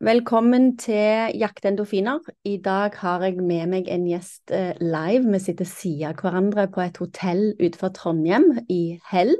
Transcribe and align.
Velkommen 0.00 0.78
til 0.80 1.34
Jakt 1.36 1.66
endorfiner. 1.68 2.22
I 2.48 2.54
dag 2.64 2.94
har 3.02 3.20
jeg 3.20 3.42
med 3.44 3.66
meg 3.68 3.88
en 3.92 4.06
gjest 4.08 4.48
eh, 4.48 4.78
live. 4.80 5.26
Vi 5.28 5.40
sitter 5.44 5.66
siden 5.68 6.14
av 6.14 6.22
hverandre 6.22 6.62
på 6.72 6.80
et 6.80 6.96
hotell 7.02 7.42
utenfor 7.58 7.90
Trondheim, 7.98 8.46
i 8.72 8.96
Hell. 9.10 9.34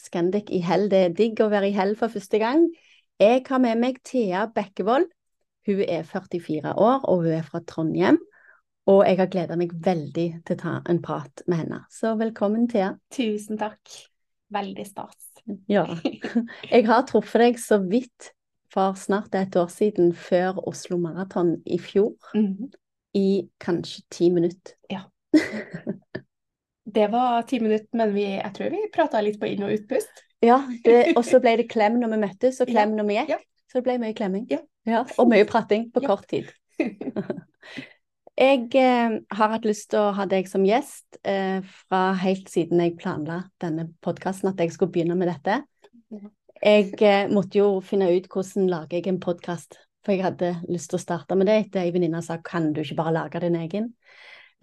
Scandic 0.00 0.48
i 0.48 0.62
Hell. 0.64 0.86
Det 0.88 1.00
er 1.02 1.12
digg 1.18 1.42
å 1.44 1.50
være 1.52 1.68
i 1.68 1.74
Hell 1.76 1.92
for 2.00 2.08
første 2.08 2.40
gang. 2.40 2.64
Jeg 3.20 3.42
har 3.50 3.60
med 3.60 3.82
meg 3.82 3.98
Thea 4.00 4.46
Bekkevold. 4.54 5.10
Hun 5.68 5.82
er 5.84 6.08
44 6.08 6.72
år, 6.72 7.04
og 7.04 7.26
hun 7.26 7.36
er 7.36 7.44
fra 7.44 7.60
Trondheim. 7.60 8.22
Og 8.88 9.02
jeg 9.04 9.20
har 9.20 9.28
gleda 9.28 9.60
meg 9.60 9.74
veldig 9.76 10.26
til 10.40 10.56
å 10.56 10.62
ta 10.62 10.74
en 10.88 11.02
prat 11.04 11.44
med 11.44 11.66
henne. 11.66 11.82
Så 11.92 12.14
velkommen, 12.16 12.64
Thea. 12.72 12.94
Tusen 13.12 13.60
takk. 13.60 14.00
Veldig 14.56 14.88
stas. 14.88 15.20
Ja. 15.68 15.84
Jeg 16.72 16.88
har 16.88 17.04
truffet 17.12 17.44
deg 17.44 17.60
så 17.60 17.82
vidt 17.84 18.32
for 18.76 18.92
snart 19.00 19.34
et 19.40 19.56
år 19.56 19.70
siden, 19.72 20.12
før 20.12 20.58
Oslo 20.68 20.98
Maraton 21.00 21.56
i 21.66 21.78
fjor, 21.80 22.12
Mhm. 22.36 22.68
i 23.16 23.48
kanskje 23.60 24.02
ti 24.12 24.28
minutter. 24.30 24.74
Ja. 24.92 25.00
Det 26.86 27.08
var 27.10 27.42
ti 27.48 27.58
minutter, 27.60 27.88
men 27.98 28.12
vi, 28.14 28.22
jeg 28.36 28.52
tror 28.54 28.70
vi 28.70 28.82
prata 28.94 29.20
litt 29.24 29.40
på 29.40 29.48
inn- 29.50 29.64
og 29.66 29.72
utpust. 29.74 30.22
Ja, 30.44 30.60
det, 30.84 31.16
og 31.16 31.24
så 31.26 31.40
ble 31.42 31.56
det 31.62 31.68
klem 31.74 31.96
når 32.00 32.12
vi 32.14 32.20
møttes, 32.26 32.60
og 32.62 32.68
klem 32.70 32.92
når 32.96 33.08
vi 33.08 33.16
gikk. 33.18 33.28
ja. 33.34 33.38
Så 33.66 33.80
det 33.80 33.84
ble 33.88 33.96
mye 33.98 34.14
klemming. 34.14 34.44
Ja. 34.86 35.00
og 35.18 35.26
mye 35.32 35.44
prating 35.48 35.88
på 35.90 36.02
Ja. 36.04 36.06
kort 36.12 36.28
tid. 36.30 36.52
Jeg 38.38 38.68
eh, 38.76 39.14
har 39.32 39.48
hatt 39.48 39.64
lyst 39.64 39.88
til 39.90 39.98
å 39.98 40.12
ha 40.12 40.26
deg 40.28 40.46
som 40.46 40.62
gjest 40.68 41.16
eh, 41.24 41.62
fra 41.88 42.12
helt 42.20 42.50
siden 42.52 42.82
jeg 42.84 42.98
planla 43.00 43.38
denne 43.64 43.86
podkasten, 44.04 44.50
at 44.50 44.60
jeg 44.60 44.74
skulle 44.74 44.92
begynne 44.92 45.16
med 45.16 45.30
dette. 45.32 45.62
Jeg 46.62 46.94
eh, 47.04 47.26
måtte 47.28 47.58
jo 47.58 47.80
finne 47.84 48.08
ut 48.14 48.28
hvordan 48.32 48.68
lager 48.70 48.96
jeg 48.96 49.10
en 49.10 49.20
podkast, 49.20 49.76
for 50.04 50.14
jeg 50.14 50.24
hadde 50.24 50.54
lyst 50.72 50.88
til 50.90 50.98
å 50.98 51.02
starte 51.02 51.36
med 51.36 51.50
det 51.50 51.56
etter 51.66 51.82
ei 51.82 51.92
venninne 51.92 52.22
sa 52.24 52.38
kan 52.44 52.70
du 52.72 52.80
ikke 52.80 52.96
bare 53.02 53.12
lage 53.16 53.42
din 53.44 53.58
egen? 53.60 53.90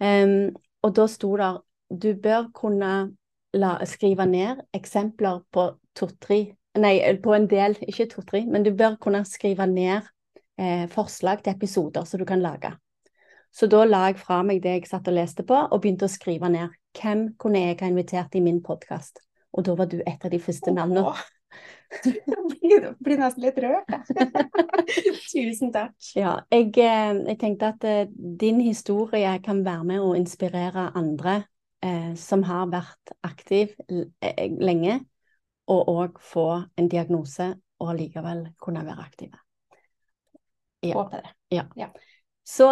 Um, 0.02 0.50
og 0.82 0.96
da 0.96 1.06
sto 1.06 1.30
der 1.38 1.60
du 1.94 2.10
bør 2.18 2.48
kunne 2.56 2.90
la, 3.54 3.76
skrive 3.86 4.26
ned 4.26 4.64
eksempler 4.74 5.44
på 5.54 5.70
to-tre 5.94 6.42
Nei, 6.74 6.96
på 7.22 7.30
en 7.30 7.44
del, 7.46 7.76
ikke 7.86 8.08
to-tre, 8.10 8.40
men 8.50 8.64
du 8.66 8.72
bør 8.74 8.96
kunne 8.98 9.20
skrive 9.30 9.62
ned 9.70 10.08
eh, 10.58 10.88
forslag 10.90 11.44
til 11.44 11.54
episoder 11.54 12.02
som 12.02 12.18
du 12.18 12.24
kan 12.26 12.42
lage. 12.42 12.72
Så 13.54 13.68
da 13.70 13.84
la 13.86 14.08
jeg 14.08 14.18
fra 14.18 14.40
meg 14.42 14.58
det 14.64 14.72
jeg 14.72 14.88
satt 14.90 15.06
og 15.06 15.14
leste 15.14 15.44
på, 15.46 15.54
og 15.54 15.84
begynte 15.84 16.08
å 16.08 16.10
skrive 16.10 16.50
ned 16.50 16.74
hvem 16.98 17.28
kunne 17.38 17.62
jeg 17.62 17.78
ha 17.78 17.92
invitert 17.92 18.34
i 18.34 18.42
min 18.42 18.58
podkast. 18.66 19.22
Og 19.54 19.68
da 19.68 19.76
var 19.78 19.86
du 19.86 20.00
et 20.02 20.26
av 20.26 20.34
de 20.34 20.42
første 20.42 20.74
navnene. 20.74 21.14
Blir, 22.04 22.86
blir 22.98 23.20
nesten 23.20 23.44
litt 23.44 23.58
rørt, 23.62 23.90
jeg. 23.92 24.28
Tusen 25.30 25.70
takk. 25.74 25.94
Ja, 26.18 26.36
jeg, 26.50 26.72
eh, 26.80 27.20
jeg 27.30 27.38
tenkte 27.40 27.70
at 27.74 27.86
eh, 27.86 28.06
din 28.40 28.58
historie 28.64 29.36
kan 29.44 29.62
være 29.66 29.86
med 29.92 30.02
å 30.02 30.14
inspirere 30.18 30.88
andre 30.98 31.36
eh, 31.84 32.14
som 32.18 32.42
har 32.48 32.66
vært 32.72 33.14
aktiv 33.26 33.76
eh, 33.86 34.50
lenge, 34.58 34.98
og 35.70 35.92
òg 35.94 36.18
få 36.20 36.48
en 36.76 36.90
diagnose 36.92 37.52
og 37.80 37.94
allikevel 37.94 38.48
kunne 38.60 38.84
være 38.84 39.06
aktive. 39.06 39.38
Ja. 40.84 40.98
Håper 40.98 41.22
det. 41.24 41.88
Så 42.44 42.66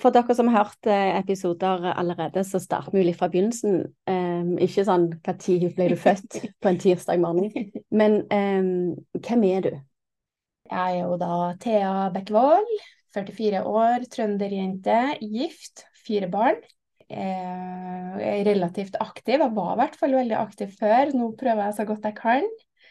for 0.00 0.14
dere 0.14 0.34
som 0.34 0.48
har 0.48 0.64
hørt 0.64 0.88
eh, 0.88 1.18
episoder 1.18 1.90
allerede, 1.92 2.40
så 2.48 2.60
starter 2.62 2.94
vi 2.94 3.02
jo 3.02 3.08
litt 3.10 3.18
fra 3.20 3.28
begynnelsen. 3.28 3.82
Um, 4.08 4.54
ikke 4.64 4.86
sånn 4.88 5.10
når 5.26 5.74
ble 5.76 5.88
du 5.92 5.98
født 6.00 6.38
på 6.64 6.70
en 6.70 6.80
tirsdag 6.80 7.20
morgen, 7.20 7.50
men 7.92 8.22
um, 8.32 8.94
hvem 9.20 9.44
er 9.50 9.66
du? 9.66 9.70
Jeg 10.68 10.78
er 10.78 11.02
jo 11.02 11.18
da 11.20 11.52
Thea 11.60 11.92
Bekkevold, 12.14 12.72
44 13.16 13.62
år, 13.68 14.08
trønderjente, 14.12 14.96
gift, 15.20 15.84
fire 16.06 16.28
barn. 16.32 16.60
Eh, 17.08 18.16
Jeg 18.18 18.40
er 18.40 18.48
relativt 18.48 18.96
aktiv, 19.00 19.38
jeg 19.40 19.54
var 19.56 19.74
i 19.74 19.78
hvert 19.80 19.96
fall 19.96 20.16
veldig 20.16 20.36
aktiv 20.36 20.72
før, 20.76 21.12
nå 21.16 21.30
prøver 21.40 21.68
jeg 21.68 21.76
så 21.78 21.86
godt 21.88 22.08
jeg 22.08 22.16
kan. 22.18 22.48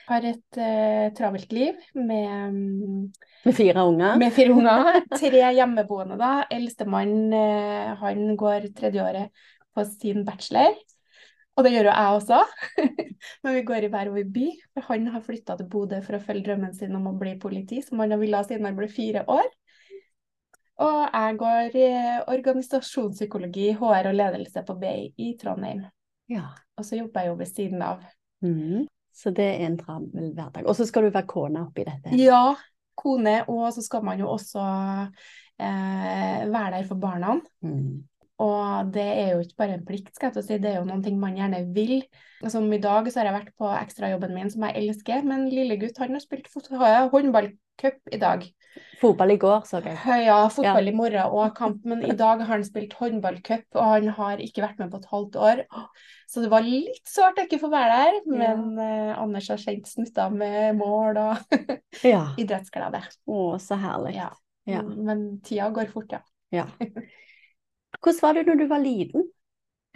Har 0.08 0.24
et 0.24 0.60
uh, 0.62 1.08
travelt 1.18 1.52
liv 1.52 1.80
med 1.94 2.52
um, 2.54 3.08
Med 3.44 3.56
fire 3.56 3.84
unger? 3.84 4.16
Med 4.22 4.32
fire 4.34 4.56
unger. 4.56 5.02
Tre 5.20 5.42
hjemmeboende, 5.58 6.16
da. 6.20 6.32
Eldstemann 6.54 7.34
uh, 7.34 7.98
han 8.00 8.38
går 8.40 8.70
tredjeåret 8.78 9.34
på 9.76 9.86
sin 9.90 10.24
bachelor. 10.28 10.78
Og 11.58 11.66
det 11.66 11.74
gjør 11.74 11.90
jo 11.90 11.94
jeg 11.98 12.18
også. 12.22 12.40
Men 13.44 13.56
vi 13.58 13.66
går 13.68 13.88
i 13.88 13.92
hver 13.92 14.14
vår 14.14 14.32
by. 14.32 14.48
For 14.78 14.88
han 14.94 15.08
har 15.12 15.26
flytta 15.26 15.58
til 15.60 15.70
Bodø 15.74 16.02
for 16.06 16.16
å 16.16 16.24
følge 16.24 16.46
drømmen 16.52 16.76
sin 16.78 16.96
om 16.96 17.10
å 17.12 17.16
bli 17.18 17.36
politi, 17.42 17.82
som 17.84 18.00
han 18.04 18.14
har 18.14 18.22
villet 18.22 18.48
siden 18.48 18.68
han 18.70 18.78
ble 18.78 18.88
fire 18.94 19.26
år. 19.28 19.48
Og 20.86 21.00
jeg 21.10 21.38
går 21.42 21.80
i 21.82 21.88
organisasjonspsykologi, 22.30 23.72
HR 23.80 24.12
og 24.12 24.20
ledelse 24.20 24.62
på 24.64 24.76
BI 24.78 25.00
i 25.26 25.32
Trondheim. 25.42 25.88
Ja. 26.30 26.52
Og 26.78 26.86
så 26.86 27.00
jobber 27.00 27.26
jeg 27.26 27.34
jo 27.34 27.40
ved 27.42 27.50
siden 27.50 27.82
av. 27.82 28.06
Mhm. 28.46 28.86
Så 29.18 29.32
det 29.34 29.46
er 29.50 29.66
en 29.66 29.78
travel 29.80 30.32
hverdag. 30.38 30.68
Og 30.70 30.76
så 30.78 30.86
skal 30.86 31.08
du 31.08 31.14
være 31.14 31.30
kone 31.30 31.64
oppi 31.66 31.86
dette. 31.88 32.14
Ja, 32.20 32.52
kone, 32.98 33.40
og 33.50 33.72
så 33.74 33.82
skal 33.86 34.06
man 34.06 34.22
jo 34.22 34.30
også 34.30 34.62
eh, 34.62 36.44
være 36.54 36.72
der 36.76 36.86
for 36.90 37.02
barna. 37.02 37.40
Mhm. 37.66 38.06
Og 38.44 38.92
det 38.94 39.04
er 39.04 39.32
jo 39.34 39.42
ikke 39.42 39.58
bare 39.64 39.78
en 39.80 39.86
plikt, 39.86 40.12
skal 40.14 40.30
jeg 40.30 40.36
til 40.36 40.44
å 40.44 40.48
si, 40.48 40.58
det 40.62 40.70
er 40.70 40.76
jo 40.80 40.88
noen 40.88 41.02
ting 41.06 41.16
man 41.22 41.38
gjerne 41.38 41.64
vil. 41.74 42.04
Som 42.54 42.68
i 42.70 42.78
dag 42.82 43.08
så 43.10 43.22
har 43.22 43.32
jeg 43.32 43.38
vært 43.40 43.56
på 43.58 43.70
ekstrajobben 43.74 44.36
min, 44.36 44.52
som 44.54 44.68
jeg 44.68 44.84
elsker, 44.84 45.24
men 45.26 45.48
lille 45.50 45.80
gutt 45.82 45.98
han 46.04 46.14
har 46.14 46.22
spilt 46.22 46.50
håndballcup 46.54 48.14
i 48.14 48.20
dag. 48.22 48.46
Fotball 49.02 49.34
i 49.34 49.40
går, 49.42 49.64
så 49.66 49.80
jeg. 49.82 49.98
Ja, 50.28 50.38
fotball 50.54 50.92
i 50.92 50.94
morgen 50.94 51.34
og 51.34 51.56
kamp, 51.58 51.82
men 51.90 52.04
i 52.06 52.14
dag 52.18 52.44
har 52.44 52.52
han 52.52 52.66
spilt 52.66 52.94
håndballcup, 53.00 53.66
og 53.74 53.90
han 53.90 54.12
har 54.20 54.44
ikke 54.44 54.62
vært 54.68 54.82
med 54.84 54.94
på 54.94 55.02
et 55.02 55.10
halvt 55.10 55.38
år. 55.42 55.64
Så 56.30 56.44
det 56.44 56.52
var 56.54 56.66
litt 56.66 57.10
sårt 57.10 57.42
å 57.42 57.46
ikke 57.48 57.62
få 57.62 57.72
være 57.74 57.98
der, 58.04 58.20
men 58.30 58.68
eh, 58.84 59.14
Anders 59.18 59.50
har 59.50 59.62
kjent 59.62 59.90
snutta 59.90 60.30
med 60.34 60.78
mål 60.78 61.18
og 61.24 61.58
Ja. 62.06 62.28
idrettsglede. 62.38 63.02
Å, 63.26 63.46
så 63.64 63.80
herlig. 63.82 64.18
Ja. 64.20 64.30
Ja. 64.70 64.84
Men 64.84 65.40
tida 65.48 65.72
går 65.74 65.90
fort, 65.94 66.14
ja. 66.14 66.22
Ja. 66.54 66.68
Hvordan 67.98 68.22
var 68.22 68.38
du 68.38 68.50
når 68.50 68.62
du 68.62 68.68
var 68.70 68.84
liten? 68.84 69.28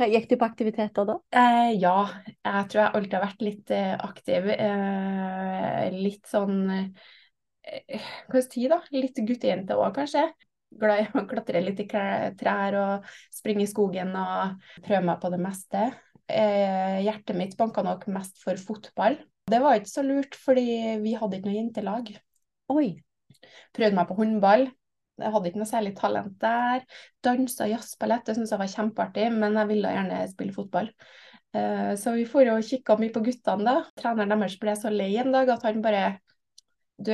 Gikk 0.02 0.30
du 0.32 0.38
på 0.40 0.48
aktiviteter 0.48 1.06
da? 1.06 1.18
Eh, 1.38 1.74
ja, 1.78 1.96
jeg 2.26 2.70
tror 2.72 2.80
jeg 2.80 2.94
alltid 2.98 3.18
har 3.18 3.26
vært 3.28 3.44
litt 3.46 3.74
eh, 3.76 3.92
aktiv. 4.02 4.48
Eh, 4.56 5.90
litt 5.94 6.30
sånn 6.30 6.56
eh, 6.72 6.88
Hva 8.32 8.42
skal 8.42 8.42
jeg 8.42 8.48
si, 8.48 8.64
da? 8.72 8.80
Litt 8.96 9.22
guttejente 9.28 9.78
òg, 9.78 9.92
kanskje. 10.00 10.26
Glad 10.82 11.04
i 11.04 11.08
å 11.20 11.26
klatre 11.30 11.62
litt 11.62 11.84
i 11.84 11.88
trær 11.92 12.78
og 12.80 13.12
springe 13.36 13.68
i 13.68 13.70
skogen 13.70 14.16
og 14.16 14.64
prøve 14.86 15.04
meg 15.12 15.22
på 15.22 15.32
det 15.34 15.42
meste. 15.44 15.86
Eh, 16.32 16.98
hjertet 17.06 17.38
mitt 17.38 17.58
banka 17.60 17.84
nok 17.86 18.08
mest 18.16 18.40
for 18.42 18.58
fotball. 18.58 19.20
Det 19.52 19.60
var 19.62 19.78
ikke 19.78 19.92
så 19.92 20.04
lurt, 20.06 20.38
fordi 20.40 20.66
vi 21.04 21.16
hadde 21.20 21.38
ikke 21.38 21.50
noe 21.50 21.58
jentelag. 21.60 22.14
Oi. 22.72 22.94
Prøvde 23.76 23.98
meg 23.98 24.08
på 24.08 24.18
håndball. 24.18 24.70
Jeg 25.20 25.34
hadde 25.34 25.50
ikke 25.52 25.60
noe 25.62 25.70
særlig 25.70 25.92
talent 25.98 26.38
der. 26.42 26.86
Dansa 27.24 27.68
jazzballett, 27.70 28.24
det 28.26 28.38
syntes 28.38 28.54
jeg 28.56 28.62
var 28.62 28.72
kjempeartig, 28.72 29.28
men 29.36 29.60
jeg 29.60 29.70
ville 29.70 29.92
gjerne 29.94 30.22
spille 30.32 30.56
fotball. 30.56 30.90
Eh, 31.54 31.92
Så 32.00 32.16
vi 32.16 32.26
for 32.26 32.48
og 32.54 32.64
kikka 32.66 32.96
mye 32.98 33.14
på 33.14 33.24
guttene, 33.26 33.66
da. 33.68 33.76
Treneren 34.00 34.34
deres 34.34 34.58
ble 34.62 34.76
så 34.80 34.94
lei 34.94 35.12
en 35.22 35.32
dag 35.36 35.50
at 35.50 35.68
han 35.68 35.82
bare 35.84 36.20
Du, 37.02 37.14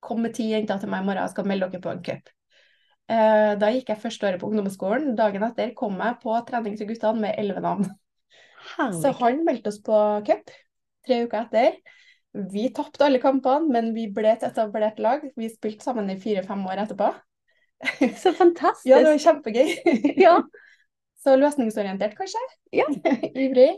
kom 0.00 0.22
med 0.24 0.34
ti 0.34 0.46
jenter 0.48 0.80
til 0.80 0.88
meg 0.88 1.02
i 1.02 1.06
morgen, 1.06 1.22
jeg 1.26 1.34
skal 1.34 1.48
melde 1.48 1.68
dere 1.70 1.84
på 1.84 1.92
en 1.92 2.02
cup. 2.04 2.30
Eh, 3.10 3.54
Da 3.60 3.70
gikk 3.74 3.92
jeg 3.92 4.00
første 4.00 4.26
året 4.26 4.40
på 4.40 4.48
ungdomsskolen. 4.48 5.14
Dagen 5.18 5.44
etter 5.44 5.74
kom 5.76 5.98
jeg 6.00 6.18
på 6.22 6.36
trening 6.48 6.76
til 6.78 6.88
guttene 6.88 7.20
med 7.26 7.36
elleve 7.38 7.60
navn. 7.64 7.90
Så 8.96 9.12
han 9.20 9.44
meldte 9.44 9.72
oss 9.72 9.80
på 9.84 9.96
cup 10.26 10.50
tre 11.06 11.24
uker 11.24 11.46
etter. 11.46 11.78
Vi 12.34 12.68
tapte 12.74 13.04
alle 13.08 13.18
kampene, 13.22 13.66
men 13.74 13.92
vi 13.96 14.06
ble 14.14 14.30
et 14.36 14.44
etablert 14.46 14.98
lag. 15.02 15.24
Vi 15.36 15.48
spilte 15.50 15.84
sammen 15.88 16.10
i 16.12 16.18
fire-fem 16.20 16.62
år 16.70 16.84
etterpå. 16.86 17.10
Så 18.20 18.34
fantastisk. 18.36 18.86
Ja, 18.90 18.98
det 19.02 19.14
var 19.14 19.22
kjempegøy. 19.28 19.70
Ja. 20.26 20.40
Så 21.20 21.34
løsningsorientert, 21.36 22.14
kanskje? 22.16 22.40
Ja. 22.72 22.86
Ivrig. 23.44 23.74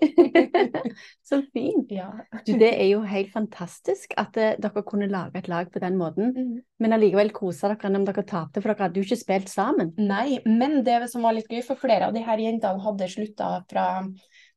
Så 1.29 1.41
fint. 1.51 1.91
ja. 1.91 2.13
Du, 2.47 2.53
det 2.61 2.69
er 2.71 2.87
jo 2.93 3.01
helt 3.03 3.33
fantastisk 3.35 4.15
at 4.21 4.37
uh, 4.39 4.53
dere 4.63 4.83
kunne 4.87 5.09
lage 5.11 5.41
et 5.41 5.49
lag 5.51 5.67
på 5.75 5.83
den 5.83 5.97
måten, 5.99 6.31
Mm. 6.37 6.53
men 6.79 6.95
allikevel 6.95 7.33
kose 7.35 7.67
dere 7.73 7.91
når 7.91 8.05
dere 8.13 8.25
tapte, 8.31 8.63
for 8.63 8.71
dere 8.71 8.87
hadde 8.87 9.03
jo 9.03 9.09
ikke 9.09 9.19
spilt 9.25 9.51
sammen. 9.51 9.91
Nei, 9.99 10.39
men 10.47 10.85
det 10.87 11.01
som 11.11 11.27
var 11.27 11.35
litt 11.35 11.51
gøy, 11.51 11.65
for 11.67 11.81
flere 11.83 12.07
av 12.07 12.15
de 12.15 12.23
her 12.23 12.39
jentene 12.45 12.85
hadde 12.87 13.11
slutta 13.11 13.51
fra 13.71 13.89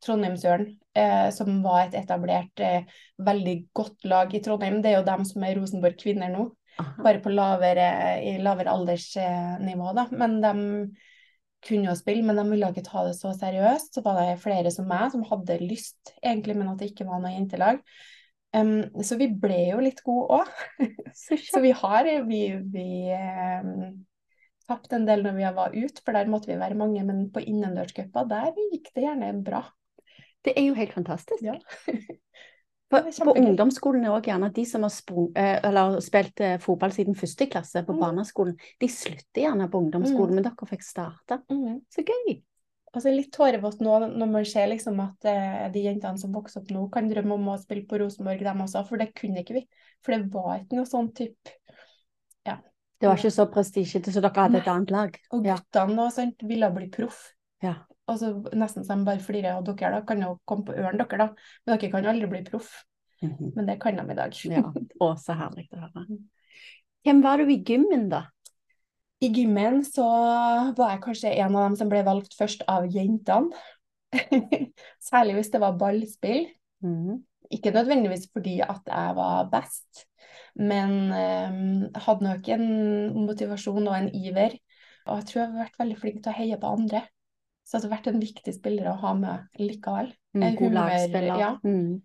Trondheimsøren, 0.06 0.68
eh, 0.96 1.30
som 1.36 1.58
var 1.64 1.86
et 1.86 1.98
etablert, 2.00 2.62
eh, 2.62 2.86
veldig 3.26 3.56
godt 3.76 4.06
lag 4.06 4.34
i 4.34 4.42
Trondheim. 4.46 4.82
Det 4.84 4.92
er 4.92 5.00
jo 5.00 5.10
dem 5.10 5.26
som 5.28 5.44
er 5.44 5.58
Rosenborg 5.60 5.98
kvinner 6.02 6.32
nå. 6.34 6.52
Aha. 6.76 7.04
bare 7.04 7.22
på 7.24 7.32
lavere, 7.32 7.84
i 8.20 8.34
lavere 8.44 8.68
aldersnivå, 8.68 9.94
da. 9.96 10.10
Men 10.12 10.42
de 10.44 10.50
kunne 11.66 11.88
jo 11.88 11.96
spille, 11.98 12.26
men 12.26 12.36
de 12.36 12.44
ville 12.50 12.68
ikke 12.72 12.84
ta 12.86 13.06
det 13.08 13.16
så 13.18 13.32
seriøst. 13.36 13.94
Så 13.96 14.04
var 14.04 14.20
det 14.20 14.42
flere 14.44 14.74
som 14.74 14.90
meg 14.90 15.14
som 15.14 15.24
hadde 15.30 15.62
lyst, 15.64 16.16
egentlig, 16.20 16.58
men 16.60 16.74
at 16.74 16.82
det 16.82 16.92
ikke 16.92 17.08
var 17.08 17.24
noe 17.24 17.34
jentelag. 17.34 17.80
Um, 18.56 19.04
så 19.04 19.18
vi 19.20 19.28
ble 19.40 19.62
jo 19.72 19.80
litt 19.84 20.04
gode 20.06 20.42
òg. 20.42 20.52
Så 21.52 21.60
vi 21.64 21.74
har 21.76 22.08
vi, 22.28 22.42
vi 22.72 22.86
um, 23.12 24.06
tapt 24.70 24.94
en 24.96 25.08
del 25.08 25.26
når 25.26 25.36
vi 25.36 25.50
var 25.58 25.76
ute, 25.76 26.04
for 26.04 26.16
der 26.16 26.30
måtte 26.32 26.52
vi 26.52 26.60
være 26.60 26.78
mange. 26.80 27.04
Men 27.08 27.26
på 27.36 27.44
innendørscuper, 27.44 28.30
der 28.30 28.54
gikk 28.72 28.94
det 28.96 29.04
gjerne 29.08 29.34
bra. 29.44 29.66
Det 30.46 30.54
er 30.56 30.68
jo 30.70 30.76
helt 30.78 30.94
fantastisk. 30.94 31.44
Ja. 31.44 31.58
På, 32.86 33.00
på 33.02 33.34
ungdomsskolen 33.34 34.04
er 34.06 34.12
også 34.14 34.30
gjerne 34.30 34.52
de 34.54 34.64
som 34.70 34.84
har 34.86 34.92
sprung, 34.94 35.32
eh, 35.36 35.56
eller 35.66 35.96
spilt 36.06 36.40
eh, 36.46 36.60
fotball 36.62 36.92
siden 36.94 37.16
første 37.18 37.48
klasse 37.50 37.82
på 37.84 37.96
Mm. 37.96 38.00
barneskolen, 38.04 38.54
de 38.80 38.88
slutter 38.94 39.42
gjerne 39.42 39.66
på 39.74 39.80
ungdomsskolen, 39.82 40.36
men 40.38 40.46
dere 40.46 40.68
fikk 40.70 40.86
starte. 40.86 41.40
Mm. 41.50 41.80
Så 41.90 42.06
gøy! 42.06 42.44
Altså 42.94 43.12
litt 43.12 43.32
tårevått 43.34 43.82
nå 43.84 43.96
når 44.06 44.30
man 44.32 44.46
ser 44.48 44.70
liksom 44.72 45.02
at 45.04 45.26
eh, 45.28 45.66
de 45.74 45.82
jentene 45.88 46.22
som 46.22 46.32
vokser 46.32 46.62
opp 46.62 46.70
nå, 46.72 46.86
kan 46.94 47.10
drømme 47.10 47.34
om 47.36 47.50
å 47.56 47.58
spille 47.60 47.88
på 47.90 47.98
Rosenborg, 48.00 48.46
dem 48.46 48.62
også, 48.64 48.86
for 48.88 49.02
det 49.02 49.10
kunne 49.18 49.42
ikke 49.42 49.58
vi. 49.58 49.66
For 50.06 50.14
det 50.16 50.30
var 50.38 50.62
ikke 50.62 50.78
noe 50.78 50.86
sånn 50.94 51.10
type 51.18 51.58
Det 52.46 53.10
var 53.10 53.18
ikke 53.20 53.34
så 53.34 53.50
prestisjete, 53.52 54.14
så 54.14 54.22
dere 54.24 54.46
hadde 54.46 54.62
et 54.62 54.70
annet 54.72 54.94
lag. 54.94 55.18
Og 55.36 55.44
Ja. 55.44 55.58
guttene 55.58 56.06
og 56.06 56.14
sånt 56.16 56.46
ville 56.48 56.70
bli 56.72 56.88
proff. 56.94 57.34
Ja. 57.66 57.74
Og 58.12 58.20
så 58.22 58.32
nesten 58.54 58.86
som 58.86 59.06
bare 59.06 59.24
flirer, 59.24 59.56
av 59.56 59.66
dere 59.66 59.98
da 59.98 60.04
kan 60.06 60.22
jo 60.22 60.36
komme 60.46 60.68
på 60.68 60.76
ørene, 60.78 61.02
dere 61.02 61.24
da. 61.24 61.28
Men 61.66 61.74
dere 61.74 61.92
kan 61.94 62.10
aldri 62.12 62.30
bli 62.30 62.44
proff. 62.46 62.72
Mhm. 63.24 63.54
Men 63.56 63.70
det 63.70 63.80
kan 63.82 63.98
de 63.98 64.06
i 64.12 64.18
dag. 64.18 64.40
ja. 64.52 64.64
Å, 65.02 65.12
så 65.18 65.38
herlig 65.40 65.68
å 65.74 65.82
høre. 65.86 66.20
Hvem 67.06 67.22
var 67.24 67.42
du 67.42 67.52
i 67.54 67.62
gymmen, 67.62 68.10
da? 68.10 68.26
I 69.24 69.30
gymmen 69.34 69.80
så 69.88 70.06
var 70.76 70.92
jeg 70.92 71.04
kanskje 71.06 71.32
en 71.40 71.56
av 71.56 71.70
dem 71.70 71.78
som 71.80 71.90
ble 71.90 72.02
valgt 72.06 72.36
først 72.38 72.66
av 72.70 72.88
jentene. 72.92 73.56
Særlig 75.10 75.40
hvis 75.40 75.52
det 75.54 75.62
var 75.64 75.78
ballspill. 75.80 76.50
Mm. 76.86 77.24
Ikke 77.54 77.74
nødvendigvis 77.74 78.28
fordi 78.34 78.60
at 78.66 78.86
jeg 78.90 79.16
var 79.18 79.50
best, 79.52 80.06
men 80.58 80.96
eh, 81.14 81.58
hadde 82.08 82.26
nok 82.26 82.48
en 82.56 82.66
motivasjon 83.26 83.88
og 83.88 83.98
en 83.98 84.10
iver. 84.18 84.58
Og 85.06 85.20
jeg 85.20 85.28
tror 85.30 85.42
jeg 85.42 85.52
har 85.52 85.64
vært 85.68 85.80
veldig 85.82 85.98
flink 86.02 86.24
til 86.24 86.34
å 86.34 86.38
heie 86.40 86.58
på 86.62 86.72
andre. 86.78 87.04
Så 87.66 87.80
det 87.82 87.88
har 87.90 87.96
vært 87.98 88.08
en 88.12 88.22
viktig 88.22 88.54
spiller 88.54 88.92
å 88.92 88.98
ha 89.02 89.14
med 89.18 89.62
likevel. 89.62 90.12
Mm, 90.36 90.44
En 90.44 90.58
God 90.60 90.68
humør, 90.68 90.92
lagspiller. 90.92 91.40
ja. 91.42 91.52
Mm. 91.66 92.02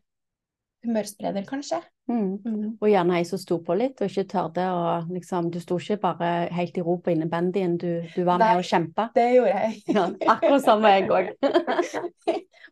Humørspreder, 0.86 1.44
kanskje. 1.44 1.82
Mm. 2.10 2.30
Mm. 2.42 2.70
Og 2.80 2.88
gjerne 2.90 3.18
ei 3.20 3.26
som 3.28 3.38
sto 3.38 3.60
på 3.62 3.76
litt, 3.78 4.00
og 4.02 4.10
ikke 4.10 4.26
tørde 4.32 4.66
å 4.74 4.84
liksom 5.10 5.50
Du 5.54 5.60
sto 5.62 5.78
ikke 5.78 6.00
bare 6.02 6.30
helt 6.54 6.78
i 6.78 6.84
ro 6.84 6.96
på 6.98 7.12
innebandyen, 7.14 7.76
du, 7.78 7.90
du 8.10 8.22
var 8.26 8.40
med 8.40 8.48
Nei. 8.48 8.58
og 8.58 8.66
kjempa. 8.66 9.10
Det 9.14 9.26
gjorde 9.36 9.56
jeg. 9.56 9.82
Ja, 10.00 10.06
akkurat 10.34 10.64
samme 10.64 10.94
jeg 10.96 11.10
òg. 11.10 11.32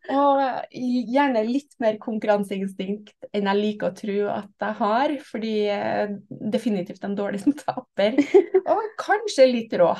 Og 0.09 0.39
gjerne 0.73 1.41
litt 1.45 1.75
mer 1.83 1.99
konkurranseinstinkt 2.01 3.27
enn 3.35 3.49
jeg 3.49 3.59
liker 3.59 3.91
å 3.91 3.97
tro 3.97 4.15
at 4.33 4.63
jeg 4.63 4.77
har, 4.79 5.13
fordi 5.27 5.51
er 5.69 6.15
definitivt 6.29 7.03
en 7.05 7.17
dårlig 7.17 7.43
som 7.43 7.53
taper. 7.57 8.17
Og 8.73 8.87
kanskje 9.01 9.45
litt 9.49 9.75
rå. 9.77 9.91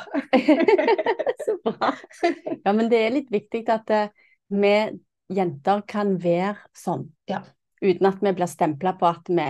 Så 1.45 1.59
bra. 1.65 1.94
Ja, 2.63 2.74
men 2.74 2.89
det 2.89 3.03
er 3.03 3.15
litt 3.19 3.30
viktig 3.33 3.63
at 3.69 3.94
eh, 3.94 4.09
vi 4.50 4.74
jenter 5.30 5.85
kan 5.89 6.18
være 6.21 6.57
sånn. 6.77 7.09
Ja. 7.30 7.44
Uten 7.79 8.09
at 8.09 8.19
vi 8.19 8.31
blir 8.35 8.49
stempla 8.51 8.91
på 8.99 9.07
at 9.07 9.29
vi 9.31 9.43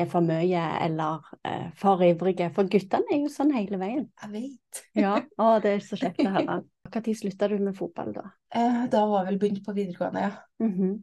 er 0.00 0.06
for 0.08 0.24
mye 0.24 0.62
eller 0.86 1.26
eh, 1.44 1.66
for 1.76 2.00
ivrige. 2.04 2.48
For 2.56 2.70
guttene 2.70 3.12
er 3.12 3.20
jo 3.20 3.32
sånn 3.32 3.52
hele 3.52 3.76
veien. 3.80 4.06
Jeg 4.22 4.32
vet. 4.32 4.84
Ja, 4.96 5.18
å, 5.36 5.48
det 5.60 5.74
er 5.76 5.84
så 5.84 5.98
kjekt 6.00 6.22
å 6.24 6.32
høre. 6.32 6.62
Når 6.94 7.16
slutta 7.18 7.48
du 7.50 7.58
med 7.58 7.76
fotball, 7.76 8.12
da? 8.16 8.24
Eh, 8.54 8.84
Da 8.92 9.04
var 9.10 9.24
jeg 9.24 9.32
vel 9.32 9.40
begynt 9.42 9.64
på 9.66 9.76
videregående, 9.76 10.24
ja. 10.28 10.32
Mhm. 10.64 10.94